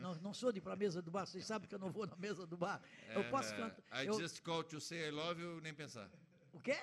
Não, 0.00 0.14
não 0.16 0.34
sou 0.34 0.52
de 0.52 0.58
ir 0.58 0.60
pra 0.62 0.76
mesa 0.76 1.00
do 1.02 1.10
bar. 1.10 1.26
Vocês 1.26 1.44
sabem 1.46 1.68
que 1.68 1.74
eu 1.74 1.78
não 1.78 1.90
vou 1.90 2.06
na 2.06 2.16
mesa 2.16 2.46
do 2.46 2.56
bar. 2.56 2.80
Eu 3.08 3.24
posso 3.30 3.54
cantar. 3.54 3.82
É, 3.92 4.04
I 4.04 4.06
eu- 4.06 4.18
just 4.20 4.42
call 4.42 4.62
to 4.64 4.80
say 4.80 5.08
I 5.08 5.10
love 5.10 5.40
you, 5.40 5.60
nem 5.60 5.74
pensar. 5.74 6.08
O 6.52 6.60
quê? 6.60 6.76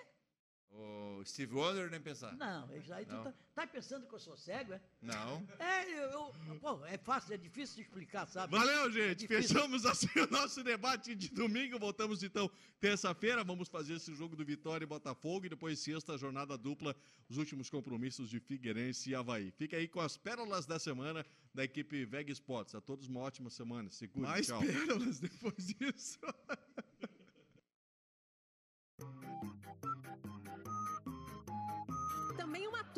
O 0.75 1.23
Steve 1.23 1.53
Wonder, 1.53 1.89
nem 1.91 2.01
pensar. 2.01 2.35
Não, 2.35 2.75
isso 2.75 2.91
aí 2.91 3.05
tu 3.05 3.13
Não. 3.13 3.23
tá, 3.25 3.33
tá 3.53 3.67
pensando 3.67 4.07
que 4.07 4.15
eu 4.15 4.19
sou 4.19 4.35
cego, 4.35 4.73
é? 4.73 4.81
Não. 5.01 5.47
É, 5.59 5.87
eu, 6.03 6.09
eu- 6.47 6.59
pô, 6.59 6.83
é 6.87 6.97
fácil, 6.97 7.35
é 7.35 7.37
difícil 7.37 7.75
de 7.75 7.81
explicar, 7.83 8.25
sabe? 8.27 8.51
Valeu, 8.57 8.87
É 8.87 8.91
gente. 8.91 9.19
difícil. 9.27 9.55
Fechamos 9.55 9.85
assim 9.85 10.07
o 10.19 10.27
nosso 10.31 10.63
debate 10.63 11.13
de 11.13 11.29
domingo. 11.29 11.77
Voltamos 11.77 12.23
então 12.23 12.49
terça-feira. 12.79 13.43
Vamos 13.43 13.69
fazer 13.69 13.93
esse 13.93 14.15
jogo 14.15 14.35
do 14.35 14.43
Vitória 14.43 14.83
e 14.83 14.87
Botafogo. 14.87 15.45
E 15.45 15.49
depois 15.49 15.77
sexta, 15.79 16.17
jornada 16.17 16.57
dupla, 16.57 16.95
os 17.29 17.37
últimos 17.37 17.69
compromissos 17.69 18.27
de 18.29 18.39
Figueirense 18.39 19.11
e 19.11 19.15
Havaí. 19.15 19.51
Fica 19.51 19.77
aí 19.77 19.87
com 19.87 19.99
as 20.01 20.17
pérolas 20.17 20.65
da 20.65 20.79
semana 20.79 21.23
da 21.53 21.63
equipe 21.63 22.03
Veg 22.03 22.31
Sports. 22.31 22.73
A 22.73 22.81
todos 22.81 23.07
uma 23.07 23.19
ótima 23.19 23.51
semana. 23.51 23.91
Segura, 23.91 24.27
Mais 24.29 24.47
tchau. 24.47 24.59
pérolas 24.59 25.19
depois 25.19 25.67
disso. 25.67 26.17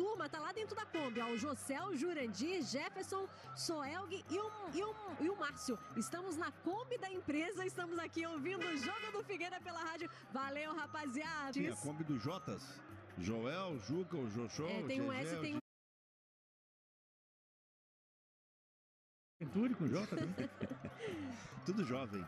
Turma 0.06 0.28
tá 0.28 0.38
lá 0.38 0.52
dentro 0.52 0.76
da 0.76 0.86
Kombi, 0.86 1.20
ó. 1.20 1.30
O 1.30 1.36
Jocel, 1.36 1.86
o 1.86 1.96
Jurandir, 1.96 2.62
Jefferson, 2.62 3.28
Soelg 3.56 4.24
e 4.30 4.38
o, 4.38 4.52
e, 4.72 4.84
o, 4.84 4.94
e 5.24 5.28
o 5.28 5.36
Márcio. 5.36 5.76
Estamos 5.96 6.36
na 6.36 6.52
Kombi 6.52 6.96
da 6.96 7.10
empresa, 7.10 7.66
estamos 7.66 7.98
aqui 7.98 8.24
ouvindo 8.24 8.64
o 8.64 8.76
Jogo 8.76 9.10
do 9.10 9.24
Figueira 9.24 9.60
pela 9.60 9.82
rádio. 9.82 10.08
Valeu, 10.32 10.76
rapaziada. 10.76 11.52
Tinha 11.52 11.72
a 11.72 11.76
Kombi 11.76 12.04
do 12.04 12.20
Jotas. 12.20 12.62
Joel, 13.18 13.80
Juca, 13.80 14.16
o 14.16 14.30
Joshô, 14.30 14.68
É, 14.68 14.84
o 14.84 14.86
tem 14.86 15.00
um 15.00 15.12
Gegé, 15.12 15.24
S, 15.24 15.40
tem 15.40 15.56
um 15.56 15.58
com 19.74 19.88
J, 19.88 20.16
né? 20.16 20.50
Tudo 21.66 21.84
jovem. 21.84 22.24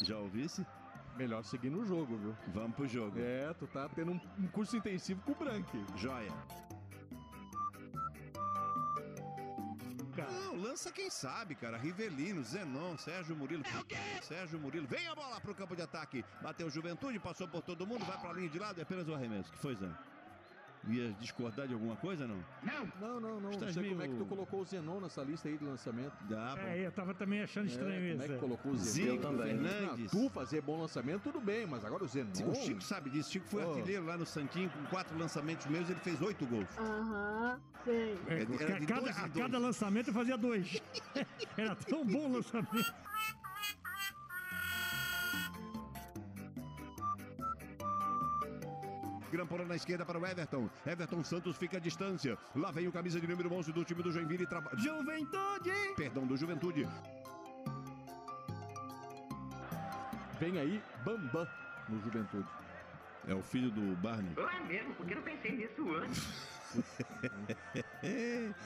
Já 0.00 0.16
ouvisse? 0.16 0.64
Melhor 1.16 1.42
seguir 1.42 1.70
no 1.70 1.84
jogo, 1.84 2.16
viu? 2.16 2.36
Vamos 2.52 2.76
pro 2.76 2.86
jogo. 2.86 3.18
É, 3.18 3.52
tu 3.54 3.66
tá 3.66 3.88
tendo 3.88 4.12
um, 4.12 4.20
um 4.38 4.46
curso 4.48 4.76
intensivo 4.76 5.22
com 5.22 5.32
o 5.32 5.34
Brank. 5.34 5.66
Joia. 5.96 6.32
Não, 10.16 10.56
lança 10.56 10.90
quem 10.92 11.10
sabe, 11.10 11.54
cara. 11.54 11.76
Rivelino, 11.76 12.42
Zenon, 12.42 12.96
Sérgio 12.98 13.36
Murilo. 13.36 13.62
Sérgio 14.22 14.58
Murilo. 14.58 14.86
Vem 14.86 15.06
a 15.08 15.14
bola 15.14 15.40
pro 15.40 15.54
campo 15.54 15.76
de 15.76 15.82
ataque. 15.82 16.24
Bateu 16.42 16.68
Juventude, 16.70 17.18
passou 17.18 17.48
por 17.48 17.62
todo 17.62 17.86
mundo, 17.86 18.04
vai 18.04 18.18
pra 18.18 18.32
linha 18.32 18.48
de 18.48 18.58
lado 18.58 18.78
e 18.78 18.82
apenas 18.82 19.08
o 19.08 19.14
arremesso. 19.14 19.52
que 19.52 19.58
foi, 19.58 19.74
Zé? 19.74 19.88
Ia 20.88 21.12
discordar 21.20 21.66
de 21.66 21.74
alguma 21.74 21.96
coisa, 21.96 22.26
não? 22.28 22.36
Não, 23.00 23.20
não, 23.20 23.40
não. 23.40 23.50
Estás 23.50 23.74
Não 23.74 23.82
sei 23.82 23.90
como 23.90 24.02
é 24.02 24.06
meio- 24.06 24.18
que 24.18 24.24
tu 24.24 24.28
colocou 24.28 24.60
o 24.60 24.64
Zenon 24.64 25.00
nessa 25.00 25.22
lista 25.22 25.48
aí 25.48 25.58
de 25.58 25.64
lançamento. 25.64 26.12
Dá. 26.28 26.54
É, 26.58 26.86
eu 26.86 26.92
tava 26.92 27.12
também 27.12 27.42
achando 27.42 27.66
estranho 27.66 27.92
É, 27.94 28.08
isso. 28.10 28.18
Como 28.20 28.24
é 28.24 28.34
que 28.34 28.40
colocou 28.40 28.72
o 28.72 28.76
Zico, 28.76 29.06
Zenon? 29.22 29.36
Fernandes. 29.38 30.12
Não, 30.12 30.22
tu 30.26 30.30
fazer 30.30 30.60
bom 30.62 30.80
lançamento, 30.80 31.22
tudo 31.22 31.40
bem, 31.40 31.66
mas 31.66 31.84
agora 31.84 32.04
o 32.04 32.08
Zenon. 32.08 32.30
O 32.50 32.54
Chico 32.54 32.80
sabe 32.82 33.10
disso. 33.10 33.32
Chico 33.32 33.46
foi 33.48 33.64
Oh. 33.64 33.70
artilheiro 33.74 34.04
lá 34.06 34.16
no 34.16 34.24
Santinho 34.26 34.70
com 34.70 34.84
quatro 34.84 35.18
lançamentos 35.18 35.66
meus, 35.66 35.90
ele 35.90 35.98
fez 36.00 36.20
oito 36.22 36.46
gols. 36.46 36.68
Aham, 36.78 37.60
sei. 37.84 38.18
É, 38.28 38.34
Era 38.34 38.46
de 38.46 38.56
ca- 38.58 38.66
cada, 38.94 39.10
a 39.10 39.26
dois. 39.26 39.32
cada 39.34 39.58
lançamento 39.58 40.08
eu 40.08 40.14
fazia 40.14 40.36
dois. 40.38 40.80
Era 41.58 41.74
tão 41.74 42.04
bom 42.06 42.28
o 42.28 42.32
lançamento. 42.34 42.94
Grampola 49.36 49.66
na 49.66 49.76
esquerda 49.76 50.04
para 50.06 50.18
o 50.18 50.26
Everton. 50.26 50.70
Everton 50.86 51.22
Santos 51.22 51.58
fica 51.58 51.76
à 51.76 51.80
distância. 51.80 52.38
Lá 52.54 52.70
vem 52.70 52.88
o 52.88 52.92
camisa 52.92 53.20
de 53.20 53.26
número 53.26 53.52
11 53.52 53.70
do 53.70 53.84
time 53.84 54.02
do 54.02 54.10
Joinville. 54.10 54.44
e 54.44 54.46
Traba... 54.46 54.70
Juventude! 54.78 55.70
Perdão, 55.94 56.26
do 56.26 56.38
Juventude. 56.38 56.88
Vem 60.40 60.58
aí, 60.58 60.82
Bambam 61.04 61.46
no 61.86 62.00
Juventude. 62.00 62.48
É 63.28 63.34
o 63.34 63.42
filho 63.42 63.70
do 63.70 63.94
Barney. 63.96 64.32
É 64.38 64.60
mesmo, 64.64 64.94
porque 64.94 65.12
eu 65.12 65.16
não 65.16 65.24
pensei 65.24 65.52
nisso 65.52 65.94
antes. 65.96 66.48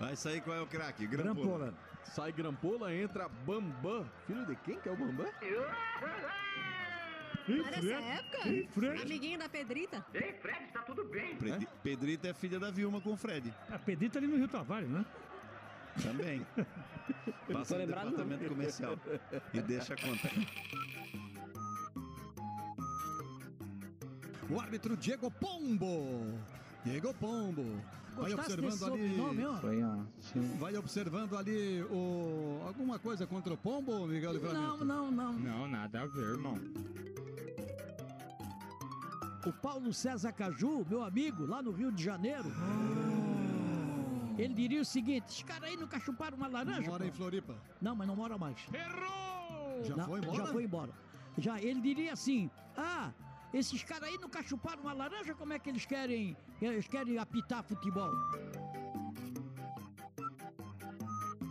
Vai 0.00 0.16
sair 0.16 0.40
qual 0.40 0.56
é 0.56 0.60
o 0.62 0.66
craque? 0.66 1.06
Grampola. 1.06 1.74
Sai 2.04 2.32
Grampola, 2.32 2.94
entra 2.94 3.28
Bambam. 3.28 4.08
Filho 4.26 4.46
de 4.46 4.56
quem 4.56 4.80
que 4.80 4.88
é 4.88 4.92
o 4.92 4.96
Bambam? 4.96 5.26
Essa 7.48 7.80
Fred. 7.80 7.92
época? 7.92 8.48
Ih, 8.48 8.68
Fred. 8.72 9.02
Amiguinho 9.02 9.38
da 9.38 9.48
Pedrita? 9.48 10.04
Ei, 10.14 10.32
Fred, 10.34 10.66
tá 10.72 10.82
tudo 10.82 11.04
bem. 11.04 11.36
Pred- 11.36 11.68
Pedrita 11.82 12.28
é 12.28 12.34
filha 12.34 12.58
da 12.60 12.70
Vilma 12.70 13.00
com 13.00 13.12
o 13.12 13.16
Fred. 13.16 13.52
A 13.70 13.78
Pedrita 13.78 14.18
ali 14.18 14.26
no 14.26 14.36
Rio 14.36 14.48
Tavares, 14.48 14.88
né? 14.88 15.04
Também. 16.02 16.46
Passa 17.52 17.74
no 17.74 17.80
lembrado, 17.80 18.04
não. 18.04 18.10
departamento 18.12 18.48
comercial. 18.48 18.98
E 19.52 19.60
deixa 19.60 19.94
a 19.94 19.96
conta. 19.96 20.28
O 24.48 24.60
árbitro 24.60 24.96
Diego 24.96 25.30
Pombo. 25.30 26.38
Diego 26.84 27.14
Pombo. 27.14 27.64
Vai 28.16 28.32
Gostasse 28.32 28.52
observando 28.54 28.92
ali. 28.94 29.08
sobrenome, 29.16 29.44
ó? 29.46 30.56
Vai 30.58 30.76
observando 30.76 31.36
ali 31.38 31.82
o 31.84 32.60
alguma 32.66 32.98
coisa 32.98 33.26
contra 33.26 33.54
o 33.54 33.56
Pombo, 33.56 34.06
Miguel 34.06 34.32
Livramento? 34.32 34.84
Não, 34.84 35.10
não, 35.10 35.10
não. 35.10 35.32
Não, 35.34 35.68
nada 35.68 36.02
a 36.02 36.06
ver, 36.06 36.22
irmão. 36.32 36.58
O 39.46 39.52
Paulo 39.52 39.92
César 39.92 40.32
Caju, 40.32 40.84
meu 40.88 41.02
amigo, 41.02 41.46
lá 41.46 41.62
no 41.62 41.70
Rio 41.70 41.90
de 41.90 42.02
Janeiro, 42.04 42.52
ele 44.38 44.52
diria 44.54 44.82
o 44.82 44.84
seguinte: 44.84 45.24
esses 45.28 45.42
caras 45.42 45.70
aí 45.70 45.76
nunca 45.76 45.98
chuparam 45.98 46.36
uma 46.36 46.46
laranja? 46.46 46.90
Mora 46.90 47.06
em 47.06 47.10
pô?" 47.10 47.16
Floripa. 47.16 47.56
Não, 47.80 47.96
mas 47.96 48.06
não 48.06 48.16
mora 48.16 48.36
mais. 48.36 48.58
Já 49.82 49.96
Não, 49.96 50.04
foi 50.04 50.18
embora? 50.20 50.36
Já 50.36 50.46
foi 50.46 50.64
embora. 50.64 50.92
Já, 51.38 51.60
ele 51.60 51.80
diria 51.80 52.12
assim: 52.12 52.50
ah, 52.76 53.12
esses 53.52 53.82
caras 53.82 54.08
aí 54.10 54.18
nunca 54.18 54.42
chuparam 54.42 54.82
uma 54.82 54.92
laranja, 54.92 55.34
como 55.34 55.54
é 55.54 55.58
que 55.58 55.70
eles 55.70 55.86
querem, 55.86 56.36
eles 56.60 56.86
querem 56.86 57.16
apitar 57.18 57.62
futebol? 57.64 58.10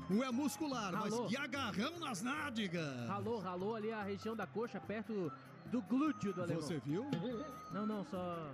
Não 0.10 0.24
é 0.24 0.32
muscular, 0.32 0.94
Alô? 0.96 1.22
mas 1.22 1.30
que 1.30 1.38
agarrão 1.38 2.00
nas 2.00 2.22
nádegas. 2.24 3.08
Ralou, 3.08 3.40
ralou 3.40 3.76
ali 3.76 3.92
a 3.92 4.02
região 4.02 4.36
da 4.36 4.48
coxa, 4.48 4.80
perto 4.80 5.32
do 5.72 5.82
glúteo 5.82 6.34
do 6.34 6.42
alemão. 6.42 6.62
Você 6.62 6.80
viu? 6.80 7.06
Não, 7.72 7.86
não, 7.86 8.04
só. 8.04 8.52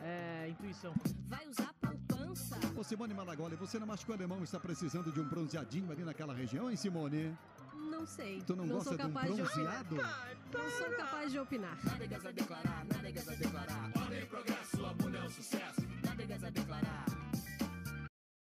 É. 0.00 0.48
intuição. 0.50 0.92
Vai 1.28 1.46
usar 1.48 1.72
poupança? 1.80 2.58
Ô 2.76 2.82
Simone 2.82 3.14
Malagoli, 3.14 3.54
você 3.56 3.78
não 3.78 3.86
o 3.86 4.12
alemão 4.12 4.42
está 4.42 4.58
precisando 4.58 5.12
de 5.12 5.20
um 5.20 5.28
bronzeadinho 5.28 5.90
ali 5.92 6.04
naquela 6.04 6.34
região, 6.34 6.68
hein, 6.68 6.76
Simone? 6.76 7.36
Não 7.74 8.06
sei. 8.06 8.42
Tu 8.44 8.56
não, 8.56 8.66
sou 8.66 8.76
gosta 8.76 8.96
de 8.96 9.02
um 9.02 9.12
capaz 9.12 9.34
de 9.34 9.42
bronzeado? 9.42 9.96
Não 9.96 10.70
sou 10.70 10.90
capaz 10.96 11.32
de 11.32 11.38
opinar. 11.38 11.78
Nádegas 11.84 12.26
a 12.26 12.30
declarar, 12.32 12.84
nádegas 12.86 13.28
a 13.28 13.34
declarar. 13.34 13.92
Ordem 13.96 14.22
e 14.22 14.26
progresso, 14.26 14.86
a 14.86 14.94
mulher 14.94 15.22
é 15.22 15.24
um 15.24 15.30
sucesso. 15.30 15.81